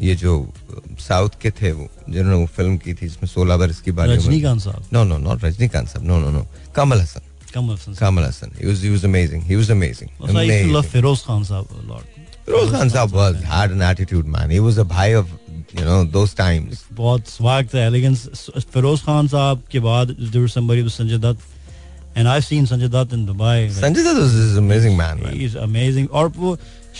ये 0.00 0.14
जो 0.14 0.52
साउथ 0.98 1.28
के 1.42 1.50
थे 1.50 1.72
वो 1.72 1.88
जिन्होंने 2.10 2.36
वो 2.36 2.46
फ़िल्म 2.46 2.76
की 2.76 2.94
थी 2.94 3.06
इसमें 3.06 3.26
सोलह 3.26 3.56
बरस 3.56 3.80
की 3.80 3.90
बात 3.90 4.08
no 4.92 5.04
no 5.04 5.18
not 5.18 5.44
Rajinikanth 5.44 5.88
sahab 5.88 6.06
no 6.06 6.18
no 6.18 6.30
no 6.30 6.46
Kamal 6.76 7.00
Haasan. 7.00 7.20
Kamal 7.54 7.74
Haasan 7.74 7.94
Kamal 7.94 8.22
Haasan 8.22 8.50
amazing 9.04 10.82
Feroz 10.82 11.22
Khan 11.22 11.44
sahab 11.44 11.66
man 14.26 14.50
he 14.50 14.58
a 14.78 14.82
भाई 14.82 15.14
of 15.14 15.26
you 15.78 15.84
know 15.84 16.04
those 16.04 16.36
times 16.36 16.84
बहुत 16.92 17.28
स्वाग 17.28 17.66
था 17.66 17.84
एलिगेंस 17.84 18.28
फिरोज 18.74 19.02
खान 19.02 19.28
साहब 19.28 19.62
के 19.72 19.80
बाद 19.80 20.16
Sanjay 20.88 21.18
Dutt 21.18 21.40
and 22.18 22.28
I 22.28 22.40
seen 22.40 22.66
Sanjay 22.66 22.88
Dutt 22.88 23.14
in 23.14 23.26
Dubai 23.26 23.68
Sanjay 23.70 24.02
Dutt 24.02 24.18
was 24.18 24.56
amazing 24.56 24.98
man 24.98 25.30
is 25.42 25.56
amazing 25.58 26.10
और 26.10 26.28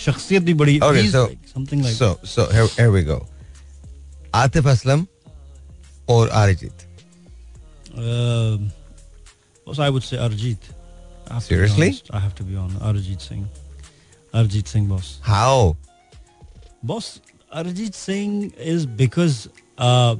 शख्सियत 0.04 0.42
भी 0.42 0.54
बड़ी 0.54 0.78
Okay, 0.80 1.02
he's 1.02 1.12
so 1.12 1.22
like 1.26 1.48
something 1.54 1.82
like 1.86 1.94
so 1.94 2.08
so 2.34 2.46
here, 2.56 2.66
here 2.76 2.90
we 2.90 3.02
go. 3.04 3.26
Atif 4.34 4.68
Aslam 4.74 5.06
or 6.06 6.26
Arijit. 6.28 6.86
um, 7.96 8.70
also 9.66 9.82
I 9.82 9.90
would 9.90 10.02
say 10.04 10.16
Arjit 10.16 10.58
I 11.28 11.34
have 11.34 11.42
to 11.44 11.48
be 11.48 11.54
Seriously? 11.54 11.86
honest. 11.88 12.10
I 12.12 12.18
have 12.20 12.34
to 12.36 12.44
be 12.44 12.56
honest 12.56 12.80
Arjit 12.90 13.20
Singh 13.20 13.48
Arjit 14.34 14.68
Singh 14.68 14.86
boss 14.86 15.18
How? 15.22 15.76
boss 16.82 17.20
Arjit 17.62 17.94
Singh 17.94 18.50
is 18.74 18.86
because 18.86 19.48
uh, 19.78 20.16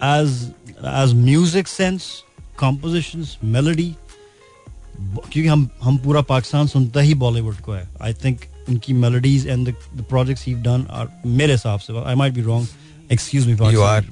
as 0.00 0.52
as 0.82 1.14
music 1.14 1.66
sense 1.66 2.22
compositions 2.56 3.38
melody 3.42 3.96
क्योंकि 5.31 5.47
हम 5.47 5.69
हम 5.83 5.97
पूरा 6.05 6.21
पाकिस्तान 6.29 6.67
सुनता 6.67 7.01
ही 7.01 7.13
बॉलीवुड 7.23 7.59
को 7.67 7.73
है 7.73 7.87
I 8.03 8.13
think 8.23 8.41
उनकी 8.69 8.93
melodies 8.93 9.47
and 9.47 9.67
the 9.69 10.03
projects 10.09 10.45
he 10.45 10.53
done 10.67 10.85
are 10.99 11.07
मेरे 11.25 11.53
हिसाब 11.53 11.79
से 11.79 12.03
I 12.09 12.15
might 12.15 12.33
be 12.33 12.41
wrong 12.41 12.67
excuse 13.11 13.47
me 13.47 13.55
You 13.73 13.83
are. 13.83 14.03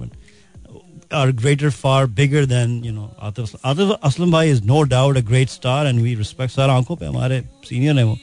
greater 1.41 1.69
far 1.71 1.99
bigger 2.07 2.45
than 2.45 2.71
you 2.85 2.93
know 2.95 3.03
Atif 3.27 3.51
Atif 3.69 3.91
Aslam 4.07 4.31
bhai 4.31 4.47
is 4.53 4.61
no 4.71 4.79
doubt 4.93 5.19
a 5.19 5.21
great 5.21 5.49
star 5.49 5.85
and 5.91 6.01
we 6.05 6.15
respect 6.21 6.51
सर 6.51 6.69
आँखों 6.69 6.95
पे 6.95 7.05
हमारे 7.05 7.39
senior 7.69 7.97
हैं 7.97 8.03
वो 8.03 8.17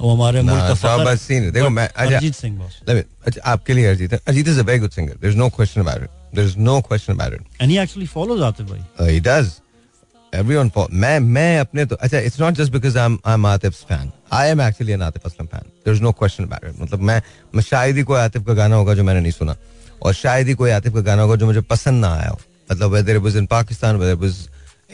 वो 0.00 0.14
हमारे 0.14 0.42
मुल्क 0.42 0.80
का 0.82 0.96
बस 1.04 1.26
senior. 1.28 1.52
देखो, 1.52 1.68
मैं- 1.70 1.90
अच्छा- 1.90 2.06
अरिजीत 2.06 2.34
सिंह 2.34 2.58
बॉस 2.58 2.80
अच्छा, 2.88 3.40
आपके 3.52 3.74
लिए 3.74 3.86
अरिजीत 3.86 4.12
है 4.12 4.20
Arijit 4.28 4.48
is 4.54 4.58
a 4.58 4.66
very 4.70 4.82
good 4.84 4.96
singer. 4.98 5.14
There's 5.22 5.38
no 5.42 5.48
question 5.58 5.84
about 5.86 6.02
it. 6.06 6.10
There's 6.38 6.56
no 6.70 6.74
question 6.88 7.16
about 7.18 7.36
it. 7.36 7.44
and 7.60 7.74
he 7.74 7.78
actually 7.84 8.08
follows 8.16 8.42
Atif 8.48 8.72
bhai 8.72 8.80
Uh, 8.98 9.08
he 9.12 9.20
does. 9.28 9.52
Everyone 10.34 10.70
for 10.74 10.86
मैं 11.02 11.18
मैं 11.20 11.58
अपने 11.60 11.84
तो 11.86 11.96
अच्छा 11.96 12.20
it's 12.26 12.38
not 12.38 12.54
just 12.60 12.72
because 12.72 12.96
I'm 12.96 13.18
I'm 13.32 13.44
Atif's 13.50 13.82
fan. 13.90 14.12
I 14.32 14.46
am 14.52 14.60
actually 14.60 14.94
an 14.94 15.02
Atif 15.08 15.26
Aslam 15.28 15.48
fan. 15.50 15.66
There's 15.84 16.00
no 16.06 16.12
question 16.20 16.48
about 16.48 16.64
it. 16.68 16.80
मतलब 16.80 17.00
मैं 17.10 17.20
मैं 17.54 17.62
शायद 17.62 17.96
ही 17.96 18.02
कोई 18.02 18.18
आतिफ 18.20 18.46
का 18.46 18.54
गाना 18.54 18.76
होगा 18.76 18.94
जो 18.94 19.04
मैंने 19.04 19.20
नहीं 19.20 19.32
सुना 19.32 19.56
और 20.02 20.14
शायद 20.14 20.48
ही 20.48 20.54
कोई 20.54 20.70
आतिफ 20.70 20.94
का 20.94 21.00
गाना 21.10 21.22
होगा 21.22 21.36
जो 21.36 21.46
मुझे 21.46 21.60
पसंद 21.74 22.00
ना 22.04 22.12
आया 22.14 22.30
हो 22.30 22.38
मतलब 22.70 22.96
whether 22.96 23.16
it 23.18 23.22
was 23.28 23.36
in 23.42 23.46
Pakistan 23.54 24.00
whether 24.00 24.16
it 24.18 24.24
was 24.26 24.48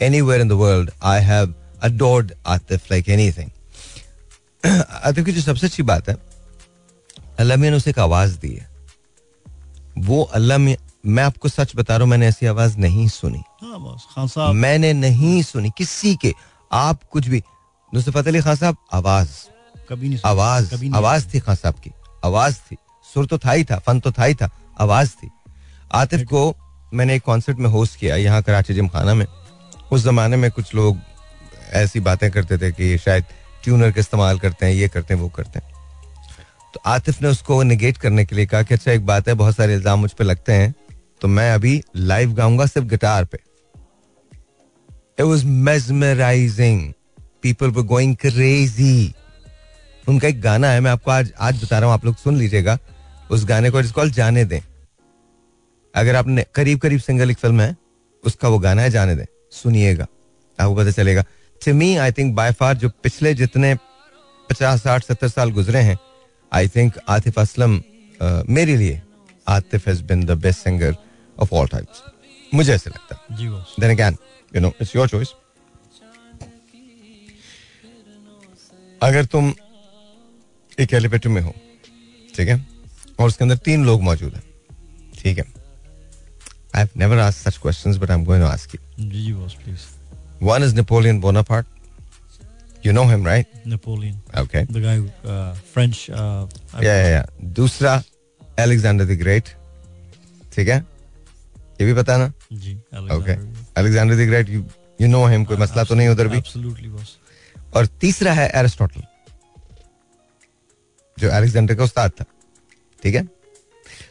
anywhere 0.09 0.39
in 0.45 0.53
the 0.53 0.59
world 0.63 0.93
I 1.15 1.17
have 1.31 1.53
adored 1.89 2.37
Atif 2.57 2.91
like 2.91 3.09
anything. 3.17 3.51
Atif 4.63 5.25
की 5.25 5.31
जो 5.31 5.41
सबसे 5.41 5.67
अच्छी 5.67 5.83
बात 5.83 6.09
है 6.09 6.15
अल्लाह 7.39 7.57
मियाँ 7.57 7.71
ने 7.71 7.77
उसे 7.77 7.89
एक 7.89 7.99
आवाज़ 7.99 8.37
दी 8.39 8.53
है 8.55 8.69
वो 10.09 10.21
अल्लाह 10.39 10.57
मियाँ 10.57 10.77
मैं 11.03 11.23
आपको 11.23 11.49
सच 11.49 11.75
बता 11.75 11.95
रहा 11.95 12.03
हूँ 12.03 12.09
मैंने 12.09 12.27
ऐसी 12.27 12.45
आवाज़ 12.45 12.77
नहीं 12.77 13.07
सुनी। 13.07 13.41
हाँ 13.61 13.97
खान 14.15 14.27
साहब। 14.27 14.55
मैंने 14.55 14.91
नहीं 14.93 15.41
सुनी 15.43 15.71
किसी 15.77 16.15
के। 16.15 16.33
आप 16.71 17.03
कुछ 17.11 17.27
भी 17.27 17.41
नुसरत 17.93 18.27
अली 18.27 18.41
खान 18.41 18.55
साहब 18.55 18.77
आवाज़। 18.93 19.29
कभी 19.89 20.09
नहीं 20.09 20.19
आवाज़ 20.25 20.69
कभी 20.73 20.89
नहीं 20.89 20.97
आवाज़ 20.97 21.27
थी 21.33 21.39
खान 21.39 21.55
साहब 21.55 21.75
की 21.75 21.91
आवाज़ 22.25 22.57
थी। 22.61 22.77
सुर 23.07 23.25
तो 23.25 23.37
था 23.37 23.51
ही 23.51 23.63
था 23.63 23.77
फन 23.77 23.99
तो 23.99 24.11
था 24.11 24.23
ही 24.23 24.35
था 24.35 24.49
आवाज़ 24.79 25.09
थी। 25.13 25.29
आतिफ 25.91 26.27
को 26.27 26.55
मैंने 26.93 27.15
एक 27.15 27.23
कॉन्सर्ट 27.23 27.57
में 27.57 27.69
होस्ट 27.69 27.99
किया 27.99 28.15
यहाँ 28.15 28.41
कराची 28.43 28.73
जिम 28.73 28.87
खाना 28.87 29.13
में। 29.13 29.25
उस 29.91 30.03
जमाने 30.03 30.37
में 30.37 30.49
कुछ 30.51 30.73
लोग 30.75 30.97
ऐसी 31.73 31.99
बातें 31.99 32.29
करते 32.31 32.57
थे 32.57 32.71
कि 32.71 32.97
शायद 32.97 33.25
ट्यूनर 33.63 33.91
का 33.91 33.99
इस्तेमाल 33.99 34.39
करते 34.39 34.65
हैं 34.65 34.73
ये 34.73 34.87
करते 34.87 35.13
हैं 35.13 35.21
वो 35.21 35.29
करते 35.29 35.59
हैं। 35.59 35.69
तो 36.73 36.81
आतिफ 36.85 37.21
ने 37.21 37.27
उसको 37.27 37.61
निगेट 37.63 37.97
करने 37.97 38.25
के 38.25 38.35
लिए 38.35 38.45
कहा 38.45 38.61
कि 38.63 38.73
अच्छा 38.73 38.91
एक 38.91 39.05
बात 39.05 39.27
है 39.27 39.33
बहुत 39.33 39.55
सारे 39.55 39.73
इल्ज़ाम 39.73 39.99
मुझ 39.99 40.11
पर 40.11 40.25
लगते 40.25 40.53
हैं 40.53 40.73
तो 41.21 41.27
मैं 41.27 41.51
अभी 41.53 41.81
लाइव 41.95 42.33
गाऊँगा 42.33 42.65
सिर्फ़ 42.65 42.87
गिटार 42.87 43.25
पे। 43.25 43.37
It 45.19 45.27
was 45.27 45.43
mesmerizing. 45.67 46.79
People 47.45 47.73
were 47.75 47.87
going 47.89 48.15
crazy. 48.25 49.13
उनका 50.07 50.27
एक 50.27 50.41
गाना 50.41 50.69
है, 50.69 50.79
मैं 50.79 50.91
आपको 50.91 51.11
आज 51.11 51.31
आज 51.39 51.63
बता 51.63 51.79
रहा 51.79 51.85
हूँ, 51.85 51.93
आप 51.93 52.05
लोग 52.05 52.15
सुन 52.15 52.37
लीजिएगा। 52.37 52.77
उस 53.31 53.45
गाने 53.45 53.69
को 53.69 53.79
इट्स 53.79 53.91
कॉल्ड 53.91 54.13
जाने 54.13 54.45
दें। 54.45 54.59
अगर 55.95 56.15
आपने 56.15 56.45
करीब 56.55 56.79
करीब 56.79 56.99
सिंगल 56.99 57.31
एक 57.31 57.37
फ़िल्म 57.37 57.61
है, 57.61 57.75
उसका 58.23 58.47
वो 58.47 58.59
गाना 58.59 58.81
है 58.81 58.89
जाने 58.89 59.15
दें। 59.15 59.25
सुनिएगा। 59.51 60.07
आपको 60.59 60.75
पता 60.75 60.91
चलेगा। 60.91 61.23
To 61.61 61.73
me 61.73 61.95
I 61.97 62.11
think 62.11 62.35
by 62.35 62.51
far 62.51 62.77
जो 62.77 62.89
पिछले 63.03 63.33
जितने 63.33 63.75
पचास, 64.49 64.83
साठ, 64.83 65.03
सत्तर 65.03 65.27
साल 65.27 65.51
गुजरे 65.51 65.79
हैं 65.79 65.97
आई 66.51 66.67
थिंक 66.67 66.93
आतिफ 67.09 67.39
असलम 67.39 67.81
मेरे 68.49 68.75
लिए 68.77 69.01
Atif 69.47 69.87
has 69.87 70.03
been 70.03 70.25
the 70.25 70.31
best 70.31 70.59
singer 70.59 70.95
of 71.39 71.53
all 71.55 71.67
times 71.67 72.01
मुझे 72.53 72.73
ऐसे 72.73 72.89
लगता 72.89 73.15
है। 73.15 73.37
then 73.81 73.93
again, 73.95 74.17
you 74.55 74.61
know, 74.65 74.71
it's 74.81 74.95
your 74.97 75.07
choice. 75.13 75.33
अगर 79.03 79.25
तुम 79.25 79.53
एक 80.79 80.93
एलिवेटर 80.93 81.29
में 81.29 81.41
हो 81.41 81.53
ठीक 82.35 82.47
है? 82.49 82.65
और 83.19 83.27
उसके 83.27 83.43
अंदर 83.43 83.57
तीन 83.65 83.85
लोग 83.85 84.01
मौजूद 84.03 84.33
हैं 84.35 84.43
ठीक 85.21 85.37
है? 85.37 85.43
I 86.75 86.81
have 86.81 86.89
never 86.97 87.17
asked 87.19 87.49
such 87.51 87.57
questions 87.61 87.97
but 87.97 88.11
I 88.11 88.17
am 88.17 88.23
going 88.25 88.43
to 88.43 88.49
ask 88.49 88.75
you 88.75 89.09
ji 89.11 89.33
boss 89.33 89.53
please 89.63 89.81
one 90.45 90.63
is 90.63 90.75
Napoleon 90.75 91.19
Bonaparte 91.21 92.85
you 92.85 92.93
know 92.93 93.03
him 93.09 93.25
right 93.27 93.47
Napoleon 93.67 94.15
okay 94.41 94.63
the 94.65 94.83
guy 94.85 94.95
who, 94.99 95.09
uh, 95.33 95.55
French 95.73 95.99
uh, 96.19 96.79
I- 96.79 96.83
या 96.85 96.93
या 96.93 97.25
दूसरा 97.59 98.01
Alexander 98.59 99.05
the 99.05 99.17
great 99.19 99.49
ठीक 100.55 100.67
है? 100.67 100.79
ये 101.81 101.85
भी 101.85 101.93
पता 101.93 102.17
ना 102.17 102.31
जी 102.51 102.73
okay 103.15 103.33
Alexander 103.81 104.15
the 104.15 104.27
Great 104.27 104.49
you 104.49 104.65
you 105.01 105.07
know 105.07 105.25
him 105.27 105.45
कोई 105.45 105.57
मसला 105.57 105.83
तो 105.83 105.95
नहीं 105.95 106.07
उधर 106.07 106.27
भी? 106.27 106.37
एब्सोल्युटली 106.37 106.89
बॉस 106.89 107.17
और 107.75 107.85
तीसरा 108.01 108.33
है 108.33 108.49
एरिस्टोटल 108.55 109.03
जो 111.17 111.29
अलेक्जेंडर 111.29 111.75
का 111.75 111.83
उस्ताद 111.83 112.11
था 112.11 112.25
ठीक 113.03 113.15
है? 113.15 113.23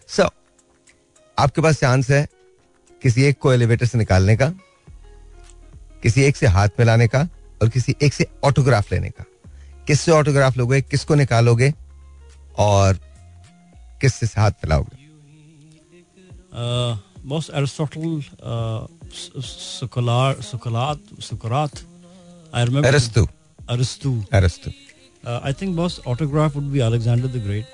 सो 0.09 0.23
so, 0.23 0.31
आपके 1.39 1.61
पास 1.61 1.81
चांस 1.81 2.11
है 2.11 2.27
किसी 3.03 3.23
एक 3.25 3.39
को 3.39 3.53
एलिवेटर 3.53 3.87
से 3.87 3.99
निकालने 3.99 4.37
का 4.37 4.49
किसी 6.03 6.23
एक 6.23 6.37
से 6.37 6.47
हाथ 6.47 6.69
मिलाने 6.79 7.07
का 7.09 7.29
और 7.63 7.69
किसी 7.69 7.95
एक 8.03 8.15
से 8.15 8.27
ऑटोग्राफ 8.45 8.93
लेने 8.93 9.11
का। 9.11 9.25
किससे 9.87 10.13
ऑटोग्राफ 10.13 10.57
लोगे 10.57 10.81
किसको 10.83 11.15
निकालोगे 11.15 11.73
और 12.59 12.99
किससे 14.01 14.27
हाथ 14.41 14.51
मिलाओगे? 14.51 14.97
uh, 17.20 17.20
boss 17.24 17.50
Aristotle 17.50 18.24
uh, 18.44 18.88
Socolar 19.12 20.36
Socolat 20.52 21.00
Socrates 21.20 21.86
I 22.54 22.64
remember 22.64 22.90
Aristo 22.90 23.28
Aristu 23.76 24.12
Aristo 24.36 24.72
uh, 24.72 25.40
I 25.44 25.52
think 25.52 25.76
boss 25.76 26.00
autograph 26.06 26.56
would 26.56 26.72
be 26.72 26.82
Alexander 26.82 27.28
the 27.28 27.44
Great 27.48 27.66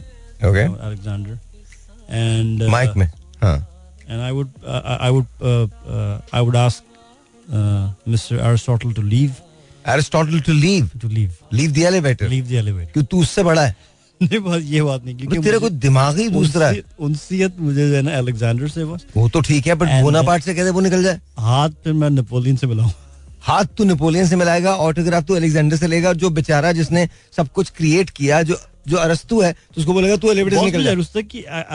okay 0.46 0.64
you 0.64 0.70
know, 0.70 0.82
Alexander 0.90 1.38
and 2.10 2.62
uh, 2.62 2.70
mic 2.72 2.96
में 2.98 3.08
हाँ 3.44 3.58
and 4.08 4.22
I 4.22 4.32
would 4.32 4.50
uh, 4.64 4.82
I 4.86 4.98
I 5.08 5.12
would 5.12 5.28
uh, 5.42 5.68
uh, 5.98 6.18
I 6.34 6.42
would 6.42 6.56
ask 6.56 6.84
uh, 7.54 7.90
Mr. 8.08 8.40
Aristotle 8.50 8.94
to 8.94 9.08
leave 9.14 9.42
Aristotle 9.90 10.40
to 10.40 10.54
leave 10.54 10.90
to 11.04 11.08
leave 11.14 11.54
leave 11.54 11.72
the 11.72 11.78
elevator 11.78 12.30
leave 12.30 12.50
the 12.50 12.58
elevator 12.64 12.92
क्यों 12.94 13.04
तू 13.12 13.22
उससे 13.22 13.44
बड़ा 13.44 13.62
है 13.66 13.76
नहीं 14.23 14.39
बस 14.39 14.63
ये 14.63 14.83
बात 14.83 15.05
नहीं 15.05 15.17
क्योंकि 15.17 15.39
तेरा 15.39 15.59
कोई 15.59 15.71
दिमाग 15.71 16.19
ही 16.19 16.29
दूसरा 16.29 16.69
है। 16.69 16.83
उनसीयत 17.01 17.57
मुझे 17.61 17.89
जो 17.89 17.95
है 17.95 18.03
ना 18.03 18.17
अलेक्जेंडर 18.19 18.69
से 18.69 18.85
बस। 18.85 19.05
वो 19.17 19.29
तो 19.29 19.41
ठीक 19.41 19.67
है 19.67 19.75
बट 19.75 19.89
And- 19.89 20.03
बोनापार्ट 20.03 20.45
से 20.45 20.55
कहते 20.55 20.71
वो 20.71 20.81
निकल 20.81 21.03
जाए। 21.03 21.21
हाथ 21.39 21.71
पे 21.85 21.93
मैं 21.93 22.11
नेपोलियन 22.11 22.57
से 22.57 22.67
मिलाऊं। 22.67 22.91
हाथ 23.43 23.65
तू 23.65 23.85
नेपोलियन 23.85 24.29
से 24.29 24.37
मिलाएगा 24.37 24.75
ऑटोग्राफ 24.75 25.25
तू 25.25 25.35
अलेक्जेंडर 25.35 25.77
से 25.77 25.87
लेगा 25.87 26.13
जो 26.13 26.31
बेचारा 26.31 26.73
जिसने 26.73 27.09
सब 27.37 27.49
कुछ 27.49 27.71
क्रिएट 27.71 28.11
किया 28.11 28.43
जो 28.43 28.59
जो 28.89 28.97
अरस्तु 28.97 29.41
है 29.41 29.53
तो 29.53 29.81
उसको 29.81 29.93
बोलेगा 29.93 30.17
तू 30.17 30.31
एलिवेटर 30.31 30.65
निकल 30.65 30.85
जाए 30.85 30.95
रुस्ता 30.95 31.21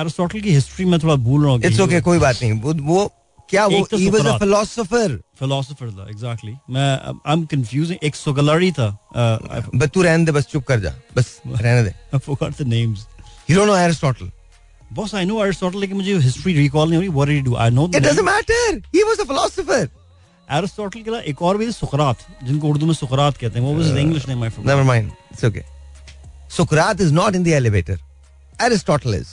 अरिस्टोटल 0.02 0.40
की 0.42 0.54
हिस्ट्री 0.54 0.86
में 0.86 1.00
थोड़ा 1.00 1.16
भूल 1.16 1.44
रहा 1.44 1.52
हूँ 1.52 1.62
इट्स 1.66 1.80
ओके 1.80 2.02
कोई 2.02 2.20
बात 2.20 2.36
नहीं। 2.44 2.52
वो 2.62 3.14
क्या 3.52 3.66
वो 3.68 3.80
he 3.94 4.10
was 4.10 4.28
a 4.28 4.38
philosopher 4.40 5.16
philosopher 5.40 5.92
था 6.00 6.10
एग्जैक्टली 6.10 6.54
मैं 6.74 6.90
आई 7.06 7.34
एम 7.34 7.46
कंफ्यूजिंग 7.54 8.04
एक 8.10 8.16
सोगलरी 8.16 8.72
था 8.80 8.88
आई 9.18 9.62
बस 9.80 9.90
तू 9.94 10.02
रहने 10.02 10.26
दे 10.26 10.32
बस 10.38 10.46
चुप 10.52 10.64
कर 10.68 10.80
जा 10.80 10.94
बस 11.16 11.32
रहने 11.48 11.84
दे। 11.84 11.90
I 11.90 12.20
forgot 12.20 12.62
the 12.62 12.68
names 12.68 13.06
you 13.50 13.58
don't 13.58 13.68
know 13.68 13.76
Aristotle 13.78 14.32
boss 14.94 15.16
I 15.16 15.26
know 15.26 15.38
Aristotle 15.48 15.80
लेकिन 15.80 15.98
मुझे 15.98 16.18
हिस्ट्री 16.28 16.54
रिकॉल 16.54 16.90
नहीं 16.90 16.98
हो 16.98 17.02
रही 17.02 17.10
what 17.10 17.28
did 17.28 17.44
do 17.46 17.56
I 17.56 17.70
know 17.80 17.88
it 17.96 18.02
doesn't 18.04 18.26
matter 18.30 18.82
he 18.96 19.04
was 19.10 19.20
a 19.20 19.24
philosopher 19.34 19.90
Aristotle 20.60 21.02
के 21.02 21.30
एक 21.32 21.42
और 21.42 21.58
भी 21.58 21.72
सुकरात 21.72 22.26
जिनको 22.44 22.68
उर्दू 22.68 22.86
में 22.86 22.94
सुकरात 22.94 23.38
कहते 23.38 23.60
हैं 23.60 23.66
वो 23.68 23.76
was 23.78 23.98
English 23.98 24.28
name 24.28 24.44
I 24.44 24.50
forgot 24.50 24.74
never 24.74 24.84
mind 24.94 25.12
it's 25.32 25.46
okay 25.46 25.70
Socrates 26.54 27.02
is 27.04 27.12
not 27.14 27.36
in 27.38 27.44
the 27.44 27.54
elevator. 27.58 27.96
Aristotle 28.60 29.14
is. 29.18 29.30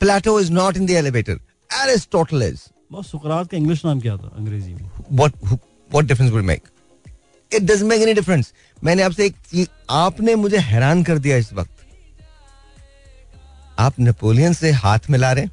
Plato 0.00 0.32
is 0.38 0.48
not 0.50 0.80
in 0.80 0.86
the 0.86 0.96
elevator. 1.00 1.36
Aristotle 1.70 2.42
is. 2.46 2.64
Boss 2.92 3.10
सुकरात 3.10 3.50
का 3.50 3.56
इंग्लिश 3.56 3.84
नाम 3.84 4.00
क्या 4.00 4.16
था 4.16 4.30
अंग्रेज़ी 4.38 4.74
में? 4.74 4.90
What 5.90 6.06
difference 6.06 6.32
will 6.34 6.42
it 6.42 6.48
make? 6.50 6.62
It 7.52 7.66
doesn't 7.70 7.88
make 7.90 8.04
any 8.04 8.14
difference. 8.18 8.52
मैंने 8.84 9.02
आपसे 9.02 9.26
एक 9.26 9.34
चीज़ 9.50 9.68
आपने 9.90 10.34
मुझे 10.34 10.58
हैरान 10.58 11.02
कर 11.04 11.18
दिया 11.18 11.36
इस 11.36 11.52
वक्त। 11.52 11.70
आप 13.78 13.98
नेपोलियन 14.00 14.52
से 14.52 14.70
हाथ 14.70 15.10
मिला 15.10 15.32
रहे 15.32 15.46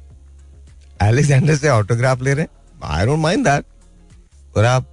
एलेक्जेंडर 1.02 1.56
से 1.56 1.68
ऑटोग्राफ 1.68 2.22
ले 2.22 2.34
रहे 2.34 2.46
आई 2.84 3.06
डोंट 3.06 3.18
माइंड 3.18 3.44
दैट 3.48 4.56
और 4.56 4.64
आप 4.64 4.88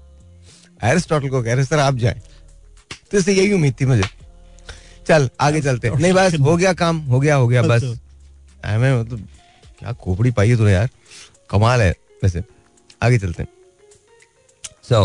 एरिस्टोटल 0.84 1.30
को 1.30 1.44
कह 1.44 1.54
रहे 1.54 1.66
सर 1.66 1.80
आप 1.80 1.96
जाए। 1.96 2.22
तो 3.12 3.18
इससे 3.18 3.34
यही 3.34 3.54
उम्मीद 3.54 3.76
थी 3.82 3.86
मुझे। 3.86 4.04
चल 5.08 5.30
आगे 5.41 5.62
चलते 5.62 5.89
नहीं 5.89 6.14
बस 6.14 6.39
हो 6.39 6.56
गया 6.58 6.74
काम 6.74 7.00
हो 7.06 7.20
गया 7.20 7.36
हो 7.36 7.48
गया 7.48 7.62
बस। 7.64 7.84
मैं 8.66 9.00
मतलब 9.02 9.28
क्या 9.80 9.94
खोपड़ी 9.94 10.32
पाई 10.32 10.50
है 10.50 10.58
तो 10.58 10.68
यार? 10.70 10.89
कमाल 11.50 11.82
है। 11.82 11.94
वैसे 12.22 12.43
आगे 13.03 13.18
चलते 13.18 13.47
so 14.89 15.03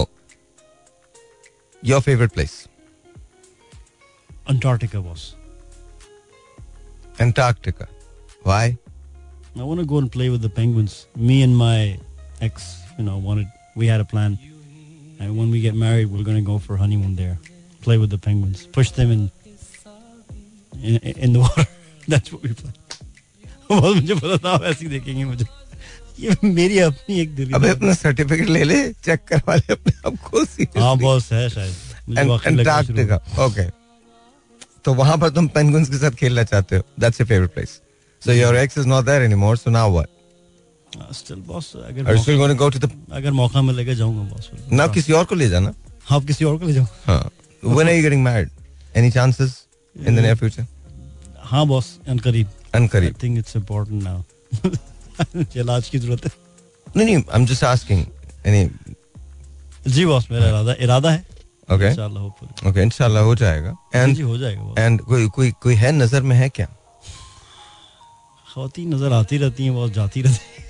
your 1.85 2.01
favourite 2.01 2.31
place 2.33 2.67
Antarctica, 4.51 4.99
boss. 5.01 5.21
Antarctica. 7.25 7.87
Why? 8.43 8.77
I 9.57 9.63
want 9.63 9.79
to 9.79 9.85
go 9.85 9.97
and 9.97 10.11
play 10.11 10.29
with 10.29 10.41
the 10.41 10.49
penguins. 10.49 10.95
Me 11.15 11.41
and 11.43 11.55
my 11.55 11.97
ex, 12.41 12.65
you 12.97 13.05
know, 13.05 13.17
wanted. 13.17 13.47
We 13.75 13.87
had 13.87 14.01
a 14.01 14.05
plan, 14.05 14.37
and 15.19 15.37
when 15.37 15.49
we 15.49 15.61
get 15.61 15.75
married, 15.75 16.11
we're 16.11 16.23
going 16.23 16.37
to 16.37 16.43
go 16.51 16.57
for 16.59 16.75
honeymoon 16.75 17.15
there. 17.15 17.37
Play 17.81 17.97
with 17.97 18.09
the 18.09 18.17
penguins. 18.17 18.65
Push 18.79 18.91
them 18.91 19.11
in 19.11 19.31
in, 20.81 20.97
in 20.97 21.33
the 21.33 21.39
water. 21.39 21.65
That's 22.07 22.33
what 22.33 22.43
we 22.43 22.53
plan. 22.53 22.73
बहुत 23.69 23.95
मुझे 23.95 24.15
पता 24.15 24.37
था 24.43 24.51
आप 24.53 24.63
ऐसे 24.63 24.85
ही 24.85 24.89
देखेंगे 24.89 25.23
मुझे 25.25 25.45
ये 26.20 26.36
मेरी 26.44 26.78
अपनी 26.80 27.20
एक 27.20 27.34
दिल 27.36 27.52
अबे 27.54 27.68
अपना 27.68 27.94
सर्टिफिकेट 27.94 28.48
ले 28.48 28.62
ले 28.64 28.82
चेक 29.04 29.24
करवा 29.28 29.54
ले 29.56 29.72
अपने 29.72 29.92
आप 30.06 30.16
को 30.24 30.44
हाँ 30.80 30.96
बॉस 30.98 31.32
है 31.32 31.48
शायद। 31.48 32.18
अंटार्कटिका 32.18 33.16
ओके 33.44 33.68
तो 34.84 34.94
वहाँ 34.94 35.16
पर 35.18 35.30
तुम 35.30 35.48
पेंगुइन्स 35.54 35.90
के 35.90 35.98
साथ 35.98 36.10
खेलना 36.20 36.42
चाहते 36.44 36.76
हो। 36.76 36.82
That's 37.00 37.20
your 37.20 37.28
favourite 37.28 37.54
place 37.54 37.80
so 38.22 38.32
your 38.32 38.56
ex 38.56 38.78
is 38.78 38.86
not 38.86 39.04
there 39.04 39.22
anymore 39.22 39.56
so 39.56 39.70
now 39.70 39.92
what 39.92 41.14
still 41.14 41.40
boss 41.46 41.72
अगर 41.76 42.16
still 42.18 42.38
to 42.38 42.54
go 42.54 42.68
to 42.68 42.78
the 42.78 42.90
अगर 43.12 43.30
मौका 43.32 43.62
मिलेगा 43.62 43.94
जाऊँगा 43.94 44.22
बॉस 44.32 44.50
ना 44.72 44.86
किसी 44.94 45.12
और 45.12 45.24
को 45.24 45.34
ले 45.34 45.48
जाना? 45.48 45.72
आप 46.10 46.24
किसी 46.24 46.44
और 46.44 46.58
को 46.58 46.66
ले 46.66 46.72
जाओ 46.72 46.86
हाँ। 47.06 47.30
When 47.62 47.88
are 47.88 47.94
you 47.94 48.02
getting 48.02 48.22
married 48.24 48.50
any 48.96 49.10
chances 49.10 49.62
in 49.96 50.16
the 50.16 50.18
near 50.18 50.34
future 50.34 50.66
हाँ 51.44 51.66
बॉस 51.66 51.96
अनकरीब 52.08 52.48
अनकरीब 52.74 53.08
I 53.08 53.22
think 53.22 53.38
it's 53.38 53.56
important 53.56 54.02
now 54.02 54.22
इलाज 55.56 55.88
की 55.88 55.98
ज़रूरत 55.98 56.24
है। 56.24 56.30
नहीं 56.96 57.06
नहीं 57.06 57.16
I 57.16 57.40
am 57.40 57.46
just 57.46 57.64
asking 57.64 58.04
any 58.46 58.68
ji 59.90 60.06
boss 60.06 60.30
मेरा 60.30 60.48
इरादा 60.48 60.74
इरादा 60.80 61.10
है। 61.10 61.24
ओके 61.68 61.88
इंशाल्लाह 61.88 62.22
होपफुली 62.22 62.68
ओके 62.70 62.82
इंशाल्लाह 62.82 63.22
हो 63.22 63.34
जाएगा। 63.36 63.76
एंड 63.94 64.14
जी 64.16 64.22
हो 64.22 64.36
जाएगा 64.38 64.84
एंड 64.84 65.00
कोई 65.02 65.28
कोई 65.36 65.50
कोई 65.62 65.74
है 65.74 65.92
नज़र 65.92 66.22
में 66.22 66.36
है 66.36 66.48
क्या? 66.48 66.66
खातन 68.46 68.94
नज़र 68.94 69.12
आती 69.12 69.38
रहती 69.38 69.64
हैं 69.64 69.74
बहुत 69.74 69.92
जाती 69.92 70.22
रहती 70.22 70.64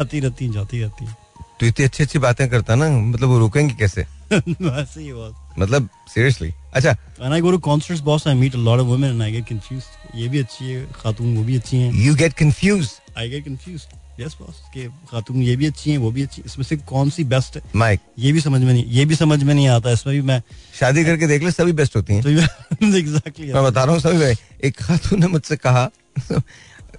आती 0.00 0.20
रहती 0.20 0.44
हैं 0.44 0.52
जाती 0.52 0.80
रहती 0.80 1.04
हैं। 1.04 1.16
तो 1.60 1.66
इतनी 1.66 1.84
अच्छी 1.84 2.02
अच्छी 2.04 2.18
बातें 2.18 2.48
करता 2.48 2.74
ना 2.74 2.88
मतलब 2.90 3.28
वो 3.28 3.38
रुकेंगे 3.38 3.74
कैसे? 3.74 4.06
वैसे 4.32 5.00
ही 5.00 5.12
बहुत 5.12 5.58
मतलब 5.58 5.88
सीरियसली 6.14 6.52
अच्छा। 6.74 6.94
When 7.18 7.32
I 7.32 7.40
go 7.40 7.52
to 7.52 7.58
concerts, 7.66 8.00
boss, 8.08 8.26
I 8.26 8.34
meet 8.34 8.54
a 8.54 8.62
lot 8.68 8.80
of 8.80 8.88
women 8.92 9.10
and 9.14 9.22
I 9.26 9.30
get 9.34 9.46
confused. 9.50 9.90
ये 10.14 10.28
भी 10.28 10.38
अच्छी 10.38 10.64
है 10.64 10.86
खातून 10.94 11.36
वो 11.36 11.44
भी 11.44 11.56
अच्छी 11.56 11.76
हैं. 11.76 11.92
You 12.06 12.16
get 12.22 12.36
confused. 12.42 12.94
I 13.18 13.28
get 13.28 13.44
confused. 13.44 13.86
Yes, 14.20 14.26
boss. 14.26 14.54
कि 14.74 14.88
खातून 15.10 15.42
ये 15.42 15.56
भी 15.56 15.66
अच्छी 15.66 15.90
हैं 15.90 15.98
वो 15.98 16.10
भी 16.10 16.22
अच्छी 16.22 16.42
इसमें 16.46 16.64
से 16.64 16.76
कौन 16.76 17.10
सी 17.10 17.24
बेस्ट 17.24 17.56
है? 17.56 17.62
Mike. 17.76 18.00
ये 18.18 18.32
भी 18.32 18.40
समझ 18.40 18.60
में 18.60 18.72
नहीं 18.72 18.84
ये 18.86 19.04
भी 19.04 19.14
समझ 19.14 19.42
में 19.42 19.54
नहीं 19.54 19.68
आता। 19.68 19.90
इसमें 19.90 20.16
भी 20.16 20.22
मैं 20.22 20.42
शादी 20.80 21.04
करके 21.04 21.26
देख 21.26 21.42
ले 21.42 21.50
सभी 21.50 21.72
बेस्ट 21.72 21.96
होती 21.96 22.14
हैं। 22.14 22.22
तो 22.22 22.28
एग्जैक्टली 22.96 23.52
मैं 23.52 23.64
बता 23.70 23.84
रहा 23.84 23.92
हूँ 23.92 24.00
सभी 24.00 24.34
एक 24.68 24.80
खातून 24.80 25.20
ने 25.20 25.26
मुझसे 25.26 25.56
कहा 25.56 25.90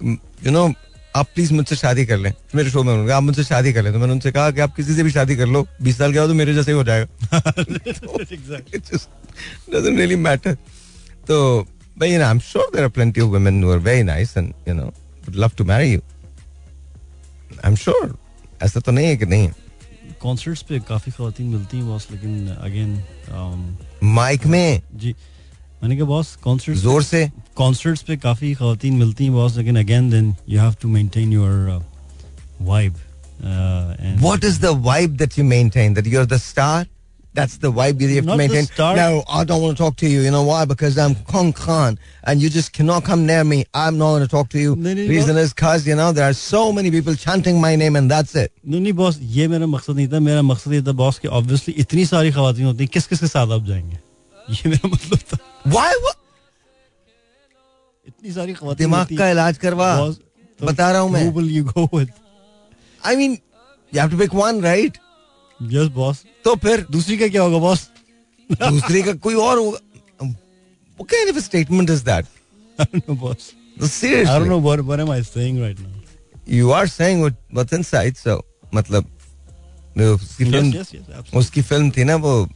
यू 0.02 0.50
नो 0.50 0.72
आप 1.16 1.28
प्लीज़ 1.34 1.52
मुझसे 1.54 1.76
शादी 1.76 2.06
कर 2.06 2.16
लें। 2.16 2.32
मेरे 2.54 2.70
शो 2.70 2.82
में 2.82 2.92
उन्होंने 2.92 3.12
आप 3.12 3.22
मुझसे 3.22 3.44
शादी 3.44 3.72
कर 3.72 3.82
लें। 3.82 3.92
तो 3.92 3.98
मैंने 3.98 4.12
उनसे 4.12 4.32
कहा 4.32 4.50
कि 4.50 4.60
आप 4.60 4.76
किसी 4.76 4.94
से 4.94 5.02
भी 5.02 5.10
शादी 5.10 5.36
कर 5.36 5.46
लो 5.46 5.66
बीस 5.82 5.98
साल 5.98 6.12
के 6.12 6.18
बाद 6.18 6.28
तो 6.28 6.34
मेरे 6.34 6.54
जैसे 6.54 6.70
ही 6.70 6.76
हो 6.76 6.84
जाएगा। 6.84 7.40
Doesn't 9.72 9.96
really 9.96 10.16
matter. 10.16 10.56
तो 11.26 11.66
I'm 12.00 12.38
sure 12.38 12.64
there 12.72 12.84
are 12.84 12.88
plenty 12.88 13.20
of 13.20 13.30
women 13.30 13.62
who 13.62 13.70
are 13.70 13.78
very 13.78 14.04
nice 14.04 14.36
and 14.36 14.54
you 14.66 14.74
know 14.74 14.92
would 15.28 15.36
love 15.36 15.54
to 15.56 15.64
marry 15.64 15.88
you. 15.94 16.02
I'm 17.64 17.76
sure. 17.76 18.08
ऐसा 18.62 18.80
तो 18.80 18.92
नहीं 18.92 19.06
है 19.06 19.16
कि 19.16 19.26
नहीं 19.26 19.46
है 19.46 19.54
कॉन्सर्ट्स 20.22 20.62
पे 20.68 20.78
काफ़ी 20.88 21.12
खातन 21.12 21.44
मिलती 21.44 21.76
हैं 21.76 21.86
बॉस 21.86 22.06
लेकिन 22.10 22.48
अगेन 22.50 23.02
माइक 24.14 24.46
में 24.46 24.82
जी 25.02 25.14
मैंने 25.82 25.96
कहा 25.96 26.06
बॉस 26.06 26.34
कॉन्सर्ट्स 26.44 26.80
ज़ोर 26.80 27.02
से 27.02 27.20
कॉन्सर्ट्स 27.56 28.02
पे 28.08 28.16
काफ़ी 28.24 28.54
खातन 28.54 28.94
मिलती 29.02 29.24
हैं 29.24 29.32
बॉस 29.32 29.56
लेकिन 29.56 29.78
again 29.78 30.10
then 30.10 30.34
you 30.48 30.60
have 30.60 30.74
to 30.82 30.88
maintain 30.88 31.32
your 31.32 31.84
vibe 32.70 32.96
What 34.20 34.44
is 34.46 34.56
the 34.58 34.70
vibe 34.84 35.18
that 35.18 35.36
you 35.38 35.42
maintain? 35.44 35.92
That 35.94 36.06
you're 36.12 36.26
the 36.30 36.38
star? 36.44 36.86
That's 37.37 37.57
the 37.57 37.71
vibe 37.71 37.99
you 37.99 38.07
have 38.15 38.25
Not 38.25 38.33
to 38.33 38.37
the 38.37 38.47
maintain. 38.47 38.65
star. 38.65 38.95
No, 38.95 39.23
I 39.27 39.43
don't 39.43 39.59
want 39.61 39.75
to 39.75 39.83
talk 39.83 39.95
to 39.97 40.07
you. 40.07 40.21
You 40.21 40.29
know 40.29 40.43
why? 40.43 40.65
Because 40.65 40.99
I'm 40.99 41.15
Kong 41.15 41.51
Khan 41.51 41.97
and 42.25 42.39
you 42.39 42.47
just 42.47 42.73
cannot 42.73 43.03
come 43.05 43.25
near 43.25 43.43
me. 43.43 43.65
I'm 43.73 43.97
not 43.97 44.09
going 44.11 44.21
to 44.21 44.27
talk 44.27 44.49
to 44.49 44.59
you. 44.59 44.75
No, 44.75 44.93
no, 44.93 45.01
no. 45.01 45.09
Reason 45.09 45.35
is 45.37 45.51
because, 45.51 45.87
you 45.87 45.95
know, 45.95 46.11
there 46.11 46.29
are 46.29 46.33
so 46.33 46.71
many 46.71 46.91
people 46.91 47.15
chanting 47.15 47.59
my 47.59 47.75
name 47.75 47.95
and 47.95 48.11
that's 48.11 48.35
it. 48.35 48.51
नहीं 48.67 48.81
नहीं 48.81 48.93
boss 48.93 49.17
ये 49.37 49.47
मेरा 49.47 49.65
मकसद 49.65 49.95
नहीं 49.95 50.07
था 50.13 50.19
मेरा 50.19 50.41
मकसद 50.41 50.73
ये 50.73 50.81
था 50.87 50.91
बॉस 51.01 51.19
कि 51.19 51.27
ऑब्वियसली 51.39 51.73
इतनी 51.83 52.05
सारी 52.05 52.31
खातन 52.31 52.63
होती 52.63 52.83
हैं 52.83 52.87
किस 52.93 53.07
किस 53.07 53.19
के 53.19 53.27
साथ 53.27 53.47
आप 53.57 53.65
जाएंगे 53.65 53.97
ये 54.49 54.69
मेरा 54.69 54.87
मतलब 54.89 55.19
था 55.33 55.37
Why? 55.73 55.89
What? 56.05 56.17
इतनी 58.07 58.31
सारी 58.33 58.53
खातन 58.53 58.75
दिमाग 58.83 59.17
का 59.17 59.29
इलाज 59.29 59.57
करवा 59.65 59.89
बता 60.63 60.91
रहा 60.91 61.01
हूँ 61.01 61.11
मैं 61.11 61.33
will 61.33 61.49
you 61.57 61.63
go 61.73 61.89
with 61.97 62.09
I 63.03 63.15
mean, 63.15 63.41
you 63.91 63.99
have 63.99 64.13
yes 65.62 65.88
boss 65.88 66.24
तो 66.44 66.54
फिर? 66.56 66.86
दूसरी 66.90 67.18
का 67.18 67.28
क्या 67.28 67.42
होगा 67.42 67.58
बॉस 67.58 67.88
दूसरी 68.52 69.02
का 69.02 69.12
कोई 69.12 69.34
और 69.34 69.58
होगा? 69.58 69.78
You 76.50 76.70
are 76.70 76.88
saying 76.88 77.20
what 77.20 77.36
what 77.54 77.72
inside 77.74 78.16
so 78.16 78.42
मतलब 78.74 79.10
उसकी 80.00 80.44
फ़िल्म 80.44 80.84
उसकी 81.38 81.62
फ़िल्म 81.62 81.90
थी 81.90 82.04
ना 82.04 82.16
वो 82.16 82.48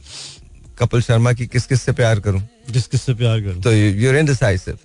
कपिल 0.79 1.01
शर्मा 1.01 1.33
की 1.33 1.47
किस 1.47 1.65
किस 1.65 1.81
से 1.81 1.91
प्यार 1.91 2.19
करूँ? 2.19 2.41
जिस 2.69 2.87
किस 2.87 3.01
से 3.01 3.13
प्यार 3.13 3.41
करूँ? 3.41 3.61
तो 3.61 3.73
you 3.73 4.09
are 4.09 4.15
indecisive 4.15 4.77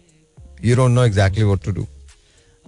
you 0.64 0.76
don't 0.76 0.90
know 0.90 1.04
exactly 1.04 1.44
what 1.44 1.64
to 1.64 1.72
do 1.72 1.86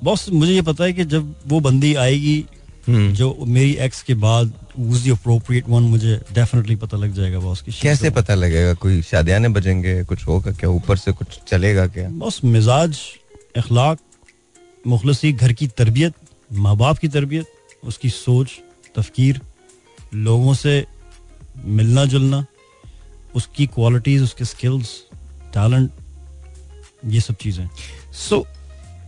boss 0.04 0.28
मुझे 0.30 0.52
ये 0.52 0.62
पता 0.62 0.84
है 0.84 0.92
कि 0.92 1.04
जब 1.04 1.34
वो 1.46 1.60
बंदी 1.60 1.94
आएगी 1.94 2.44
hmm. 2.88 3.12
जो 3.12 3.36
मेरी 3.46 3.72
एक्स 3.74 4.02
के 4.02 4.14
बाद 4.14 4.52
who's 4.80 5.02
the 5.04 5.12
appropriate 5.14 5.68
one 5.68 5.82
मुझे 5.90 6.16
डेफिनेटली 6.32 6.76
पता 6.76 6.96
लग 6.96 7.12
जाएगा 7.14 7.38
बॉस 7.38 7.62
की 7.62 7.72
कैसे 7.72 8.10
पता 8.10 8.34
लगेगा? 8.34 8.74
कोई 8.74 9.02
शादियाने 9.02 9.48
बजेंगे 9.48 10.04
कुछ 10.04 10.26
होगा 10.26 10.52
क्या? 10.52 10.70
ऊपर 10.70 10.96
से 10.96 11.12
कुछ 11.12 11.38
चलेगा 11.48 11.86
क्या? 11.86 12.08
बस 12.08 12.40
मिजाज 12.44 12.98
अखलाक 13.56 13.98
मुखलसी 14.86 15.32
घर 15.32 15.52
की 15.52 15.66
तरबियत 15.66 16.14
माँ 16.52 16.76
बाप 16.76 16.98
की 16.98 17.08
तरबियत 17.08 17.46
उसकी 17.84 18.10
सोच 18.10 18.50
तफकीर 18.96 19.40
लोगों 20.14 20.54
से 20.54 20.86
मिलना 21.64 22.04
जुलना 22.04 22.44
उसकी 23.34 23.66
क्वालिटीज 23.66 24.22
उसके 24.22 24.44
स्किल्स 24.44 24.90
टैलेंट 25.54 25.90
ये 27.06 27.20
सब 27.20 27.34
चीज़ें। 27.34 27.68
So 28.12 28.46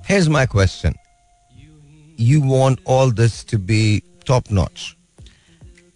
here's 0.08 0.28
my 0.28 0.46
question. 0.46 0.94
You 2.30 2.40
want 2.40 2.78
all 2.86 3.10
this 3.10 3.44
to 3.52 3.58
be 3.70 4.02
top 4.30 4.50
notch. 4.50 4.82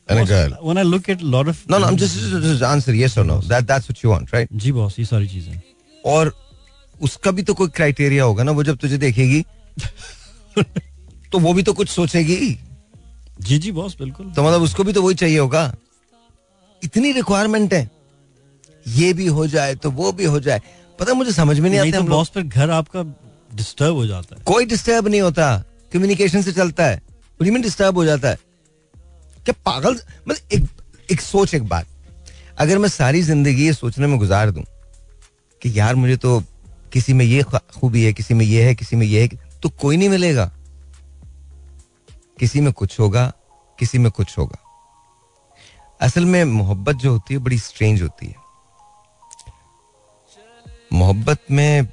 And 0.09 0.21
a 0.21 0.25
girl. 0.25 0.53
When 0.63 0.79
I 0.79 0.83
look 0.83 1.09
at 1.09 1.23
a 1.23 1.31
lot 1.31 1.49
of 1.49 1.63
No, 1.69 1.79
no, 1.79 1.87
I'm 1.87 1.97
just, 1.97 2.17
just, 2.17 2.43
just 2.43 2.63
answer 2.63 2.93
yes 2.95 3.17
or 3.19 3.25
no. 3.25 3.39
That 3.53 3.67
that's 3.67 3.89
what 3.89 4.03
you 4.03 4.11
want, 4.11 4.33
right? 4.33 4.53
जी 4.53 4.73
boss 4.73 4.99
ये 4.99 5.05
सारी 5.05 5.29
चीज़ें 5.29 5.61
और 6.05 6.33
उसका 7.01 7.31
भी 7.31 7.43
तो 7.43 7.55
कोई 7.55 7.69
criteria 7.77 8.25
होगा 8.25 8.43
ना 8.45 8.53
वो 8.53 8.63
जब 8.65 8.77
तुझे 8.79 8.99
देखेगी 8.99 9.45
तो 11.33 11.39
वो 11.39 11.53
भी 11.53 11.63
तो 11.63 11.73
कुछ 11.73 11.89
सोचेगी। 11.89 12.59
जी 13.41 13.59
जी 13.59 13.73
बॉस 13.73 13.97
बिल्कुल। 13.99 14.31
तो 14.37 14.43
मतलब 14.43 14.63
उसको 14.63 14.85
भी 14.85 14.93
तो 14.93 15.03
वही 15.03 15.15
चाहिए 15.15 15.39
होगा। 15.39 15.75
इतनी 16.83 17.13
रिक्वायरमेंट 17.13 17.75
है। 17.75 17.91
ये 18.87 19.13
भी 19.13 19.27
हो 19.27 19.47
जाए 19.47 19.75
तो 19.75 19.91
वो 19.91 20.13
भी 20.13 20.25
हो 20.25 20.41
जाए। 20.41 20.63
पता 20.99 21.15
मुझे 21.15 21.33
समझ 21.33 21.59
में 21.59 21.69
नहीं 21.71 21.81
नहीं 21.81 21.93
आता 21.93 22.01
तो 22.01 22.07
बॉस 22.07 22.31
फिर 22.35 22.43
घर 22.43 22.71
आपका 22.71 23.03
डिस्टर्ब 23.55 23.95
हो 23.95 24.07
जाता 24.07 24.37
है। 24.37 24.43
कोई 24.45 24.67
डिस्टर्ब 24.67 25.09
नहीं 25.09 25.21
होता। 25.21 25.57
कम्युनिकेशन 25.93 26.43
से 26.43 26.53
चलता 26.53 26.87
है। 26.87 27.01
डिस्टर्ब 27.43 27.97
हो 27.97 28.05
जाता 28.05 28.29
है? 28.29 28.39
क्या 29.47 29.55
पागल? 29.67 29.95
मतलब 30.29 30.53
एक 30.53 30.65
एक 31.09 31.21
सोच, 31.21 31.55
एक 31.55 31.69
बात। 31.69 31.87
अगर 32.59 32.79
मैं 32.79 32.89
सारी 32.89 33.23
ज़िंदगी 33.23 33.67
ये 33.67 33.73
सोचने 33.73 34.07
में 34.07 34.19
गुजार 34.19 34.51
दूँ 34.51 34.65
कि 35.63 35.79
यार 35.79 35.95
मुझे 35.95 36.17
तो 36.17 36.41
किसी 36.93 37.13
में 37.13 37.25
ये 37.25 37.43
खूबी 37.43 38.05
है, 38.05 38.13
किसी 38.13 38.35
में 38.35 38.45
ये 38.47 38.65
है, 38.65 38.75
किसी 38.75 38.97
में 38.97 39.07
ये 39.07 39.23
है 39.23 39.29
तो 39.63 39.69
कोई 39.81 39.97
नहीं 39.97 40.09
मिलेगा। 40.09 40.51
किसी 42.41 42.61
में 42.61 42.73
कुछ 42.73 42.99
होगा, 43.01 43.33
किसी 43.79 43.99
में 43.99 44.11
कुछ 44.13 44.39
होगा। 44.39 44.59
असल 46.01 46.25
में 46.25 46.45
मोहब्बत 46.45 46.97
जो 46.97 47.13
होती 47.13 47.35
है, 47.35 47.41
बड़ी 47.41 47.59
स्ट्रेंज 47.59 48.03
होती 48.03 48.27
है। 48.27 48.35
मोहब्बत 50.93 51.43
में 51.51 51.89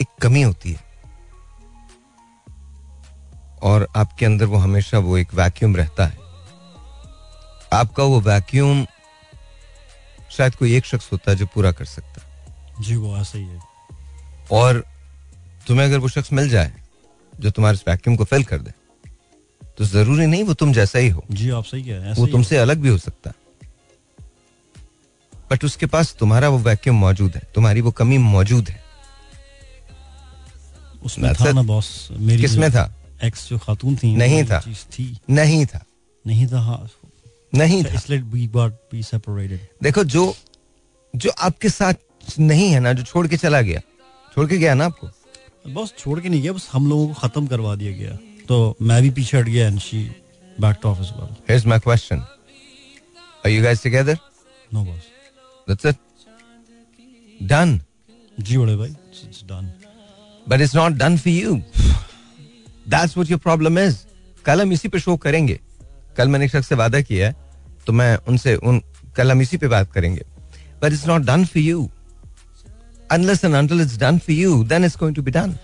एक 0.00 0.08
कमी 0.22 0.42
होती 0.42 0.72
है। 0.72 0.85
और 3.62 3.88
आपके 3.96 4.26
अंदर 4.26 4.44
वो 4.44 4.56
हमेशा 4.56 4.98
वो 4.98 5.18
एक 5.18 5.34
वैक्यूम 5.34 5.76
रहता 5.76 6.06
है। 6.06 6.18
आपका 7.72 8.02
वो 8.02 8.20
वैक्यूम 8.20 8.86
शायद 10.30 10.54
कोई 10.54 10.76
एक 10.76 10.86
शख्स 10.86 11.12
होता 11.12 11.30
है 11.30 11.36
जो 11.36 11.46
पूरा 11.46 11.72
कर 11.72 11.84
सकता 11.84 12.20
है। 12.20 12.84
जी 12.84 12.96
वो 12.96 13.16
ऐसा 13.16 13.38
ही 13.38 13.44
है। 13.44 13.60
और 14.52 14.84
तुम्हें 15.66 15.86
अगर 15.86 15.98
वो 15.98 16.08
शख्स 16.08 16.32
मिल 16.32 16.48
जाए 16.48 16.72
जो 17.40 17.50
तुम्हारे 17.50 17.78
वैक्यूम 17.88 18.16
को 18.16 18.24
फिल 18.24 18.44
कर 18.44 18.58
दे 18.58 18.72
तो 19.78 19.84
ज़रूरी 19.84 20.26
नहीं 20.26 20.44
वो 20.44 20.54
तुम 20.54 20.72
जैसा 20.72 20.98
ही 20.98 21.08
हो। 21.08 21.24
जी 21.30 21.50
आप 21.50 21.64
सही 21.64 21.82
कह 21.82 21.96
रहे 21.96 22.00
हैं 22.00 22.14
वो 22.14 22.26
तुमसे 22.26 22.56
अलग 22.56 22.78
भी 22.78 22.88
हो 22.88 22.98
सकता 22.98 23.30
है। 23.30 23.44
बट 25.50 25.64
उसके 25.64 25.86
पास 25.86 26.14
तुम्हारा 26.18 26.48
वो 26.48 26.58
वैक्यूम 26.58 26.96
मौजूद 26.96 27.34
है 27.34 27.42
तुम्हारी 27.54 27.80
वो 27.80 27.90
कमी 27.90 28.18
मौजूद 28.18 28.68
है। 28.68 28.74
है। 28.74 28.84
उसमें 31.02 31.34
था 31.34 31.52
ना 31.52 31.62
बॉस 31.62 32.08
मेरी 32.12 32.42
किसमें 32.42 32.70
था? 32.72 32.94
एक्स 33.24 33.48
जो 33.48 33.58
खातून 33.58 33.96
थी 33.96 34.14
नहीं 34.16 34.44
था। 34.44 34.60
थी 34.98 35.16
नहीं 35.30 35.66
था 35.66 35.84
नहीं 36.26 36.46
था 36.46 36.60
हाँ 36.60 36.88
नहीं 37.54 37.84
था 37.84 37.94
इसलिए 37.94 38.20
वी 38.20 38.46
गॉट 38.46 38.72
बी 38.92 39.02
सेपरेटेड 39.02 39.60
देखो 39.82 40.04
जो 40.04 40.34
जो 41.14 41.30
आपके 41.38 41.68
साथ 41.68 41.94
नहीं 42.38 42.70
है 42.70 42.80
ना 42.80 42.92
जो 42.92 43.02
छोड़ 43.02 43.26
के 43.28 43.36
चला 43.36 43.60
गया 43.60 43.80
छोड़ 44.34 44.46
के 44.48 44.58
गया 44.58 44.74
ना 44.74 44.84
आपको 44.84 45.08
बॉस 45.72 45.94
छोड़ 45.98 46.20
के 46.20 46.28
नहीं 46.28 46.42
गया 46.42 46.52
बस 46.52 46.68
हम 46.72 46.88
लोगों 46.88 47.06
को 47.08 47.14
खत्म 47.14 47.46
करवा 47.46 47.74
दिया 47.74 47.92
गया 47.92 48.18
तो 48.48 48.76
मैं 48.82 49.02
भी 49.02 49.10
पीछे 49.10 49.38
हट 49.38 49.44
गया 49.44 49.66
and 49.66 49.78
she 49.80 50.02
back 50.60 50.76
to 50.82 50.88
office 50.88 51.10
well 51.16 51.34
Here's 51.50 51.66
my 51.72 51.78
question. 51.86 52.22
Are 53.44 53.52
you 53.54 53.62
guys 53.66 53.82
together? 53.86 54.16
नो 54.74 54.84
बॉस 54.84 55.02
That's 55.68 55.92
it. 55.92 55.98
Done. 57.52 57.78
जी 58.40 58.58
बड़े 58.58 58.76
भाई 58.76 58.88
it's 58.88 59.42
done 59.44 59.72
But 60.46 60.60
it's 60.60 60.74
not 60.74 60.96
done 60.98 61.16
for 61.18 61.30
you. 61.30 61.54
That's 62.94 63.16
what 63.18 63.30
your 63.32 63.40
problem 63.48 63.78
is. 63.86 63.94
कल 64.46 64.60
हम 64.60 64.72
इसी 64.72 64.88
पे 64.88 64.98
शो 65.00 65.16
करेंगे 65.26 65.58
कल 66.16 66.28
मैंने 66.28 66.44
एक 66.44 66.50
शख्स 66.50 66.68
से 66.68 66.74
वादा 66.74 67.00
किया 67.00 67.26
है 67.26 67.34
तो 67.86 67.92
मैं 67.92 68.16
उनसे 68.28 68.54
उन 68.56 68.80
कल 69.16 69.30
हम 69.30 69.42
इसी 69.42 69.56
पे 69.56 69.68
बात 69.68 69.92
करेंगे 69.92 70.22
But 70.80 70.92
it's 70.92 71.06
not 71.08 71.24
done 71.26 71.44
for 71.52 71.60
you. 71.60 71.90
Unless 73.10 73.44
and 73.44 73.56
until 73.58 73.80
it's 73.84 73.96
done 74.00 74.18
for 74.26 74.32
you, 74.32 74.64
then 74.64 74.84
it's 74.84 74.96
going 75.02 75.14
to 75.18 75.22
be 75.28 75.32
done. 75.36 75.54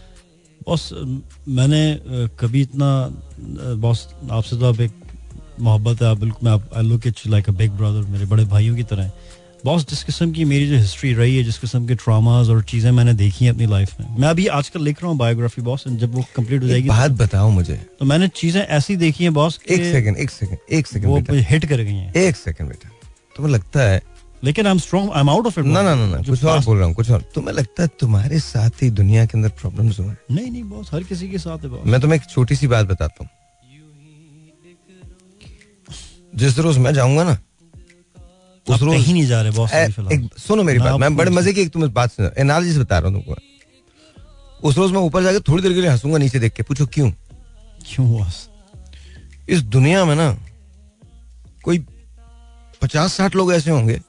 Boss 0.67 0.89
मैंने 1.49 1.83
कभी 2.41 2.61
इतना 2.63 2.89
बॉस 3.85 4.07
आपसे 4.31 4.59
तो 4.59 4.67
आप 4.67 4.81
एक 4.81 4.93
मोहब्बत 5.61 6.03
है 6.03 6.09
आप 6.09 6.19
बिल्कुल 6.19 6.49
मैं 6.49 6.59
I 6.77 6.83
look 6.89 7.07
it 7.07 7.21
like 7.27 7.49
a 7.49 7.53
big 7.63 7.71
brother 7.81 8.07
मेरे 8.11 8.27
बड़े 8.33 8.45
भाइयों 8.53 8.77
की 8.77 8.83
तरह 8.93 9.03
हैं। 9.03 9.13
बॉस 9.65 9.85
जिस 9.89 10.03
किस्म 10.05 10.31
की 10.33 10.45
मेरी 10.45 10.69
जो 10.69 10.77
हिस्ट्री 10.77 11.13
रही 11.15 11.37
है 11.37 11.43
जिस 11.45 11.59
किस्म 11.59 11.87
के 11.87 11.95
ट्रामास 11.95 12.49
और 12.49 12.63
चीज़ें 12.63 12.91
मैंने 12.93 13.13
देखी 13.15 13.45
हैं 13.45 13.53
अपनी 13.53 13.67
लाइफ 13.67 14.01
में 14.01 14.07
मैं 14.21 14.29
अभी 14.29 14.47
आजकल 14.59 14.83
लिख 14.83 15.03
रहा 15.03 15.11
हूँ 15.11 15.19
बायोग्राफी 15.19 15.63
बॉस 15.63 15.85
जब 15.89 16.15
वो 16.15 16.25
कंप्लीट 16.37 16.63
हो 16.63 16.69
जाएगी 16.69 16.89
बात 16.89 17.11
बताओ 17.21 17.51
मुझे। 17.51 17.75
तो 17.99 18.05
मैंने 18.05 18.29
चीज़ें 18.37 18.61
ऐसी 18.61 18.97
देखी 18.97 19.25
हैं 19.25 19.33
बॉस 19.35 19.59
एक 19.69 19.83
सेकंड 19.83 20.17
एक 20.17 20.31
सेकंड 20.31 20.59
एक 20.71 20.87
सेकंड 20.87 21.09
वो 21.09 21.37
हिट 21.51 21.67
कर 21.67 21.83
गई 21.83 21.95
हैं। 21.95 22.13
एक 22.15 22.37
सेकंड 22.37 22.69
बेटा। 22.69 22.89
तुम्हें 23.37 23.53
लगता 23.53 23.83
है 23.83 24.01
लेकिन 24.45 24.67
I 24.67 24.73
am 24.73 24.79
strong 24.79 25.13
I 25.13 25.21
am 25.21 25.31
out 25.31 25.47
of 25.47 25.61
it 25.61 25.67
ना 25.67 25.83
ना 25.83 25.95
ना 25.97 26.23
कुछ 26.23 26.45
और 26.45 26.65
बोल 26.65 26.77
रहा 26.79 26.87
हूँ 26.87 26.95
कुछ 26.95 27.11
और। 27.11 27.25
तुम्हें 27.35 27.55
लगता 27.55 27.83
है 27.83 27.89
तुम्हारे 28.01 28.39
साथ 28.41 28.83
ही 28.83 28.91
दुनिया 28.93 29.27
के 29.27 29.39
अंदर 29.39 29.49
प्रॉब्लम्स 29.61 30.01
हुए? 30.01 30.15
नहीं 30.31 30.51
नहीं 30.51 30.65
बॉस 30.65 30.91
हर 30.95 31.03
किसी 31.05 31.29
के 31.29 31.39
साथ 31.39 31.59
है 31.59 31.71
बॉस 31.71 31.87
मैं 31.87 32.01
तुम्हें 32.01 32.19
एक 32.19 32.29
छोटी 32.31 32.57
सी 32.57 32.67
बात 32.67 32.87
बताता 32.87 33.25
हूँ। 33.25 33.31
जिस 36.35 36.59
रोज 36.59 36.79
मैं 36.79 36.93
जाऊँगा 36.95 37.25
ना 37.25 37.39
उस 38.67 38.83
रोज 38.83 39.09
नहीं 39.11 39.27
जा 39.27 39.41
रहे 39.43 39.53
बॉस 39.53 39.71
सुनो 40.43 40.63
मेरी 40.63 40.79
बात 40.79 41.01
मैं 41.01 41.15
बड़े 41.17 41.31
मज़े 41.31 41.53
की 41.53 41.61
एक 41.61 41.71
तुम्हें 41.73 41.93
बात 41.95 42.13
सुनो 42.13 42.31
एनालिसिस 42.39 42.79
बता 42.79 42.99
रहा 42.99 43.11
हूँ 43.11 43.23
तुमको। 43.23 44.69
उस 44.69 44.77
रोज 44.79 44.93
मैं 44.93 45.01
ऊपर 45.01 45.23
जाके 45.23 45.41
थोड़ी 45.41 45.63
देर 45.63 45.73
के 45.73 45.81
लिए 45.81 45.91
हंसूँगा 45.91 46.19
नीचे 46.19 46.39
देख 46.39 46.53
के 46.53 46.63
पूछो 46.63 46.87
क्यों? 46.87 47.11
क्यों 47.87 48.11
बॉस 48.13 48.49
इस 49.49 49.63
दुनिया 49.63 50.05
में 50.05 50.15
ना 50.15 50.31
कोई 51.65 51.79
पचास 52.83 53.15
साठ 53.15 53.35
लोग 53.37 53.53
ऐसे 53.53 53.71
होंगे 53.71 54.01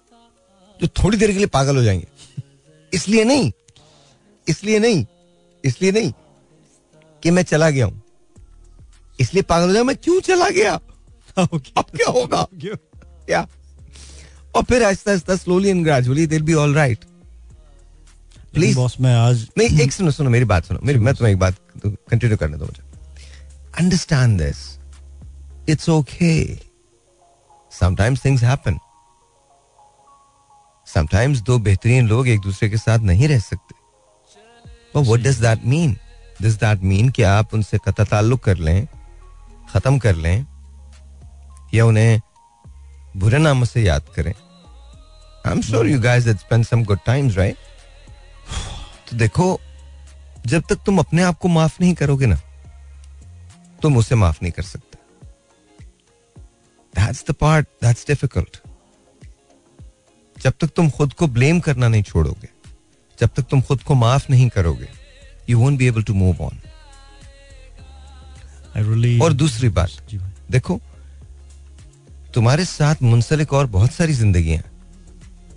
जो 0.81 0.87
थोड़ी 1.03 1.17
देर 1.17 1.31
के 1.31 1.37
लिए 1.37 1.47
पागल 1.47 1.77
हो 1.77 1.83
जाएँगे। 1.83 2.07
इसलिए 2.93 3.23
नहीं 3.23 3.51
इसलिए 4.47 4.79
नहीं 4.79 5.05
इसलिए 5.63 5.91
नहीं 5.91 6.11
कि 7.23 7.31
मैं 7.31 7.43
चला 7.43 7.69
गया 7.69 7.85
हूँ। 7.85 8.01
इसलिए 9.19 9.43
पागल 9.43 9.67
हो 9.67 9.73
जाए 9.73 9.83
मैं 9.83 9.95
क्यों 9.97 10.19
चला 10.21 10.49
गया? 10.49 10.73
अब 11.37 11.85
क्या 11.95 12.09
होगा? 12.11 12.47
क्या? 13.27 13.47
और 14.55 14.63
फिर 14.63 14.83
आहिस्ता 14.83 15.11
आहिस्ता 15.11 15.35
स्लोली 15.35 15.69
एंड 15.69 15.83
ग्रेजुअली 15.85 16.25
दिल 16.27 16.41
be 16.43 16.53
all 16.53 16.75
right 16.75 17.05
please 18.53 18.75
boss 18.77 18.99
मैं 19.01 19.15
आज 19.15 19.47
नहीं 19.57 19.79
एक 19.81 19.91
सुनो 19.91 20.11
सुनो 20.11 20.29
मेरी 20.29 20.45
बात 20.45 20.65
सुनो। 20.65 20.79
मेरी 20.83 20.99
मैं 20.99 21.13
तुम्हें 21.15 21.33
एक 21.33 21.39
बात 21.39 21.55
कंटिन्यू 21.85 22.37
करने 22.37 22.57
दो 22.57 22.65
मुझे। 22.65 22.83
Understand 23.79 24.37
this 24.41 24.57
it's 25.69 25.89
okay 25.89 26.33
sometimes 27.71 28.25
things 28.25 28.43
happen 28.43 28.77
sometimes 30.87 31.39
दो 31.41 31.57
बेहतरीन 31.59 32.07
लोग 32.07 32.27
एक 32.27 32.39
दूसरे 32.39 32.69
के 32.69 32.77
साथ 32.77 32.99
नहीं 32.99 33.27
रह 33.27 33.39
सकते। 33.39 33.81
What 34.95 35.21
does 35.25 35.39
that 35.41 35.63
mean? 35.69 35.93
Does 36.41 36.57
that 36.63 36.83
mean 36.83 37.11
कि 37.11 37.23
आप 37.23 37.53
उनसे 37.53 37.77
कता 37.77 38.03
ताल्लुक 38.03 38.43
कर 38.43 38.57
लें 38.57 38.87
खत्म 39.73 39.99
कर 39.99 40.15
लें 40.15 40.45
या 41.73 41.85
उन्हें 41.85 42.21
बुरे 43.17 43.37
नामों 43.37 43.65
से 43.65 43.81
याद 43.83 44.05
करें। 44.15 44.33
I 44.33 45.51
am 45.51 45.61
sure 45.61 45.87
you 45.87 45.99
guys 46.01 46.23
that 46.23 46.37
spend 46.39 46.65
some 46.65 46.83
good 46.83 46.99
times 47.05 47.37
right 47.37 47.57
तो 49.09 49.17
देखो 49.17 49.59
जब 50.45 50.63
तक 50.69 50.79
तुम 50.85 50.99
अपने 50.99 51.23
आप 51.23 51.37
को 51.39 51.47
माफ़ 51.49 51.77
नहीं 51.81 51.93
करोगे 51.93 52.25
ना 52.25 52.39
तुम 53.81 53.97
उसे 53.97 54.15
माफ़ 54.15 54.37
नहीं 54.41 54.51
कर 54.51 54.63
सकते। 54.63 54.97
That's 56.93 57.23
the 57.29 57.33
part 57.35 57.67
that's 57.83 58.07
difficult 58.07 58.57
जब 60.37 60.53
तक 60.61 60.69
तुम 60.75 60.89
खुद 60.89 61.13
को 61.13 61.27
ब्लेम 61.27 61.59
करना 61.59 61.87
नहीं 61.87 62.03
छोड़ोगे 62.03 62.47
जब 63.19 63.29
तक 63.35 63.43
तुम 63.49 63.61
खुद 63.61 63.83
को 63.83 63.93
माफ़ 63.95 64.25
नहीं 64.29 64.49
करोगे 64.49 64.89
you 65.49 65.57
won't 65.59 65.77
be 65.77 65.87
able 65.87 66.03
to 66.03 66.13
move 66.13 66.41
on 66.41 66.59
और 69.23 69.33
दूसरी 69.33 69.69
बात 69.69 70.13
देखो 70.51 70.79
तुम्हारे 72.33 72.65
साथ 72.65 73.01
मुंसलिक 73.03 73.53
और 73.53 73.65
बहुत 73.67 73.91
सारी 73.91 74.13
ज़िंदगी 74.13 74.49
हैं। 74.49 74.71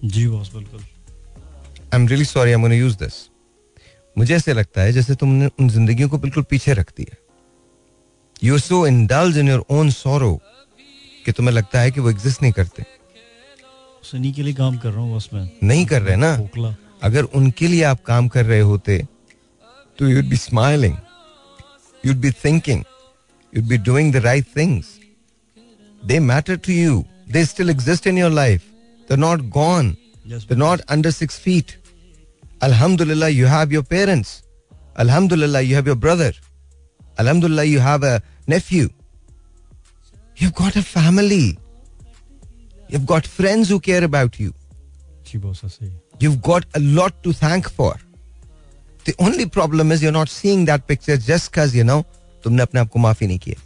जी 0.04 0.26
बॉस 0.28 0.52
बिल्कुल। 0.54 0.80
I 0.80 2.00
am 2.00 2.06
really 2.08 2.24
sorry 2.24 2.52
I 2.52 2.60
am 2.60 2.72
use 2.72 2.96
this 2.96 3.14
मुझे 4.16 4.34
ऐसे 4.34 4.52
लगता 4.54 4.82
है 4.82 4.92
जैसे 4.92 5.14
तुमने 5.14 5.48
उन 5.60 5.68
जिंदगियों 5.68 6.08
को 6.08 6.18
बिल्कुल 6.18 6.42
पीछे 6.50 6.74
रख 6.74 6.92
दिया। 6.96 7.16
You 8.44 8.54
are 8.54 8.60
so 8.60 8.86
indulge 8.86 9.38
in 9.38 9.48
your 9.48 9.64
own 9.70 9.90
sorrow 9.92 10.34
कि 11.24 11.32
तुम्हें 11.32 11.54
लगता 11.54 11.80
है 11.80 11.90
कि 11.90 12.00
वो 12.00 12.10
एग्जिस्ट 12.10 12.42
नहीं 12.42 12.52
करते। 12.52 12.84
उन्हीं 14.14 14.32
के 14.32 14.42
लिए 14.42 14.54
काम 14.54 14.76
कर 14.78 14.90
रहा 14.90 15.00
हूँ 15.00 15.16
बस 15.16 15.28
मैं। 15.32 15.48
नहीं 15.62 15.86
कर 15.86 16.02
रहे 16.02 16.16
ना? 16.16 16.74
अगर 17.02 17.24
उनके 17.34 17.68
लिए 17.68 17.82
आप 17.84 18.02
काम 18.04 18.28
कर 18.28 18.44
रहे 18.44 18.60
होते 18.60 18.98
तो 19.98 20.08
you'd 20.08 20.24
be 20.24 20.36
smiling 20.36 20.96
you'd 22.04 22.16
be 22.16 22.30
thinking 22.44 22.84
you'd 23.52 23.64
be 23.64 23.76
doing 23.78 24.12
the 24.12 24.16
right 24.24 24.46
things 24.56 24.86
They 26.07 26.19
matter 26.19 26.55
to 26.67 26.73
you 26.73 27.03
they 27.31 27.45
still 27.45 27.69
exist 27.69 28.07
in 28.07 28.17
your 28.17 28.31
life 28.31 28.61
they 29.09 29.15
not 29.25 29.41
gone 29.59 29.95
Yes, 30.31 30.43
They're 30.45 30.57
not 30.57 30.81
under 30.87 31.11
six 31.11 31.37
feet. 31.39 31.77
Alhamdulillah, 32.61 33.29
you 33.29 33.47
have 33.47 33.71
your 33.71 33.81
parents. 33.83 34.43
Alhamdulillah, 35.03 35.61
you 35.61 35.75
have 35.75 35.87
your 35.87 35.95
brother. 35.95 36.31
Alhamdulillah, 37.17 37.63
you 37.63 37.79
have 37.79 38.03
a 38.03 38.21
nephew. 38.47 38.89
You've 40.37 40.53
got 40.53 40.75
a 40.75 40.83
family. 40.83 41.57
You've 42.89 43.05
got 43.05 43.25
friends 43.25 43.69
who 43.69 43.79
care 43.79 44.03
about 44.03 44.39
you. 44.39 44.53
Ji 45.31 45.37
boss 45.39 45.61
ऐसे 45.65 45.85
ही 45.85 45.91
You've 46.21 46.41
got 46.47 46.65
a 46.75 46.81
lot 46.99 47.21
to 47.23 47.33
thank 47.33 47.69
for. 47.79 47.91
The 49.05 49.15
only 49.27 49.47
problem 49.57 49.91
is 49.91 50.03
you're 50.03 50.17
not 50.19 50.29
seeing 50.29 50.65
that 50.65 50.87
picture 50.87 51.17
just 51.17 51.51
because, 51.51 51.75
you 51.75 51.83
know, 51.83 52.03
तुमने 52.43 52.61
अपने 52.61 52.79
आप 52.79 52.89
को 52.89 52.99
माफी 52.99 53.27
नहीं 53.27 53.39
किया 53.39 53.61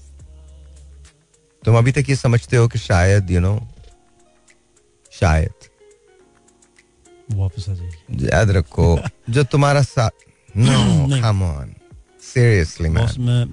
तुम 1.62 1.76
अभी 1.78 1.92
तक 1.92 2.04
ये 2.08 2.16
समझते 2.16 2.56
हो 2.56 2.68
कि 2.68 2.78
शायद 2.78 3.30
यू 3.30 3.40
नो 3.40 3.58
शायद। 5.12 5.68
वापस 7.36 7.68
आ 7.68 7.74
जाइए। 7.74 8.26
याद 8.26 8.50
रखो 8.50 8.86
जो 9.30 9.44
तुम्हारा 9.44 9.82
साथ 9.82 10.24
no. 10.56 11.20
Come 11.22 11.42
on 11.42 11.74
seriously 12.34 12.88
boss 12.88 13.18
मैं 13.18 13.44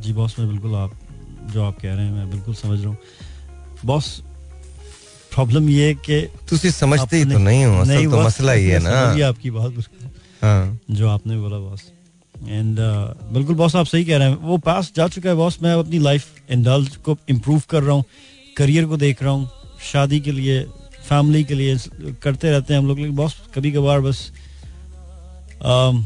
जी 0.00 0.12
बॉस 0.12 0.38
मैं 0.38 0.48
बिल्कुल 0.48 0.74
आप 0.74 0.92
जो 1.52 1.64
आप 1.64 1.78
कह 1.80 1.94
रहे 1.94 2.04
हैं 2.06 2.12
मैं 2.12 2.30
बिल्कुल 2.30 2.54
समझ 2.54 2.78
रहा 2.80 2.88
हूँ। 2.88 2.98
बॉस 3.84 4.06
प्रॉब्लम 5.34 5.68
ये 5.68 5.86
है 5.86 5.94
कि 5.94 6.20
तुसी 6.50 6.70
समझते 6.70 7.16
ही 7.16 7.24
तो 7.24 7.38
नहीं 7.38 7.64
हो 7.64 7.76
असल 7.80 8.10
तो 8.10 8.22
मसला 8.22 8.52
ही 8.52 8.66
है 8.68 8.78
ना। 8.78 8.90
आपकी 9.28 9.50
बात। 9.50 9.84
हाँ। 10.42 10.78
जो 10.90 11.08
आपने 11.08 11.36
बोला 11.36 11.58
बॉस। 11.58 11.82
एंड 12.40 12.76
बिल्कुल 13.32 13.54
बॉस 13.56 13.76
आप 13.76 13.86
सही 13.86 14.04
कह 14.04 14.16
रहे 14.18 14.28
हैं। 14.28 14.36
वो 14.38 14.56
पास 14.58 14.92
जा 14.96 15.06
चुका 15.08 15.30
है 15.30 15.36
बॉस 15.36 15.58
मैं 15.62 15.72
अपनी 15.74 15.98
लाइफ 15.98 16.50
इंडल्ज 16.50 16.96
को 16.96 17.16
इम्प्रूव 17.28 17.62
कर 17.70 17.82
रहा 17.82 17.94
हूँ 17.94 18.04
करियर 18.56 18.84
को 18.86 18.96
देख 18.96 19.22
रहा 19.22 19.32
हूँ 19.32 19.50
शादी 19.82 20.20
के 20.20 20.32
लिए 20.32 20.62
फैमिली 21.08 21.42
के 21.44 21.54
लिए 21.54 21.76
करते 22.22 22.50
रहते 22.50 22.74
हैं 22.74 22.80
हम 22.80 22.86
लोग। 22.88 22.98
लेकिन 22.98 23.14
बॉस 23.16 23.36
कभी 23.54 23.72
कभार 23.72 24.00
बस 24.00 24.30
um, 25.60 26.02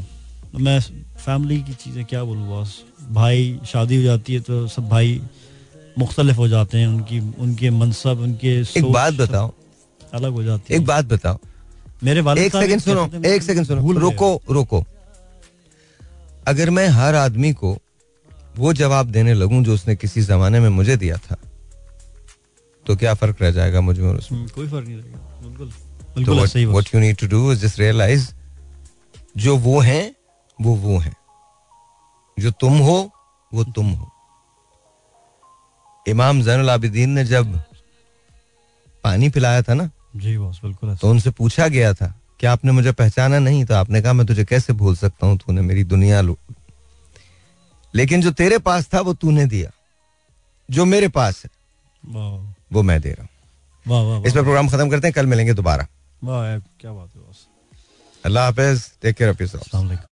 मैं 0.60 0.78
फैमिली 1.18 1.60
की 1.62 1.74
चीज़ें 1.74 2.04
क्या 2.04 2.22
बोलूँ 2.24 2.48
बॉस 2.48 2.82
भाई 3.10 3.58
शादी 3.66 3.96
हो 3.96 4.02
जाती 4.02 4.34
है 4.34 4.40
तो 4.40 4.66
सब 4.68 4.88
भाई 4.88 5.20
मुख्तलिफ़ 5.98 6.36
हो 6.36 6.48
जाते 6.48 6.78
हैं। 6.78 6.86
उनकी 6.86 7.18
उनके 7.38 7.70
मनसब 7.70 8.20
उनके 8.20 8.60
एक 8.78 8.90
बात 8.92 9.14
बताओ। 9.14 9.52
अलग 10.12 10.32
हो 10.32 10.42
जाती 10.42 10.72
है। 10.72 10.80
एक 10.80 10.86
बात 10.86 11.04
बताओ। 11.04 11.38
मेरे 12.04 12.20
वाले 12.20 12.44
एक 12.46 12.52
सेकंड 12.52 12.80
सुनो 12.80 13.04
एक 13.26 13.42
सेकंड 13.42 13.66
सुनो। 13.66 13.92
रोको 14.00 14.30
रोको। 14.50 14.84
अगर 16.48 16.70
मैं 16.70 16.86
हर 16.88 17.14
आदमी 17.14 17.52
को 17.52 17.76
वो 18.56 18.72
जवाब 18.72 19.10
देने 19.10 19.34
लगूं 19.34 19.62
जो 19.64 19.74
उसने 19.74 19.96
किसी 19.96 20.22
जमाने 20.22 20.60
में 20.60 20.68
मुझे 20.68 20.96
दिया 20.96 21.16
था 21.16 21.36
तो 22.86 22.96
क्या 22.96 23.14
फ़र्क 23.14 23.42
रह 23.42 23.50
जाएगा 23.50 23.80
मुझमें 23.80 24.08
और 24.08 24.16
उसमें? 24.16 24.38
हम्म, 24.38 24.50
कोई 24.50 24.68
फ़र्क 24.68 24.86
नहीं 24.88 24.96
रहेगा। 24.96 25.48
बिल्कुल। 25.48 25.70
तो 25.70 26.34
बिल्कुल। 26.34 26.66
What 26.66 26.94
you 26.94 27.00
need 27.00 27.16
to 27.16 27.26
do 27.26 27.52
is 27.52 27.60
just 27.60 27.78
realise 27.80 28.28
जो 29.36 29.56
वो 29.56 29.80
हैं 29.80 30.14
वो 30.58 30.74
वो 30.74 30.98
हैं। 30.98 31.16
जो 32.38 32.50
तुम 32.50 32.78
हो 32.78 33.10
वो 33.52 33.64
तुम 33.64 33.90
हो। 33.90 34.08
इमाम 36.08 36.42
जैनुल 36.42 36.70
आबिदीन 36.70 37.10
ने 37.10 37.24
जब 37.24 37.60
पानी 39.04 39.28
पिलाया 39.28 39.62
था 39.62 39.74
ना 39.74 39.90
जी 40.16 40.36
बॉस 40.38 40.60
बिल्कुल 40.64 40.96
तो 40.96 41.10
उनसे 41.10 41.30
पूछा 41.30 41.68
गया 41.68 41.92
था 41.94 42.14
कि 42.42 42.46
आपने 42.46 42.72
मुझे 42.72 42.92
पहचाना 42.92 43.38
नहीं 43.38 43.64
तो 43.64 43.74
आपने 43.74 44.00
कहा 44.02 44.12
मैं 44.12 44.26
तुझे 44.26 44.44
कैसे 44.44 44.72
भूल 44.72 44.96
सकता 44.96 45.26
हूँ? 45.26 45.38
तूने 45.38 45.60
मेरी 45.62 45.84
दुनिया 45.84 46.20
लो 46.20 46.36
लेकिन 47.94 48.22
जो 48.22 48.30
तेरे 48.32 48.58
पास 48.60 48.88
था 48.94 49.00
वो 49.00 49.12
तूने 49.14 49.44
दिया। 49.46 49.70
जो 50.68 50.84
मेरे 50.84 51.08
पास 51.10 51.42
है 51.44 51.50
वो 52.72 52.82
मैं 52.82 53.00
दे 53.00 53.12
रहा 53.12 53.22
हूँ। 53.22 54.24
इस 54.26 54.32
पर 54.32 54.42
प्रोग्राम 54.42 54.68
खत्म 54.68 54.90
करते 54.90 55.06
हैं 55.06 55.14
कल 55.14 55.26
मिलेंगे 55.26 55.54
दोबारा। 55.54 55.86
क्या 56.24 56.92
बात 56.92 57.08
है 57.16 57.22
अल्लाह 58.24 58.44
हाफिज 58.44 58.90
टेक 59.02 59.16
केयर 59.16 59.30
ऑफ़ 59.30 59.42
योरसेल्फ 59.42 59.98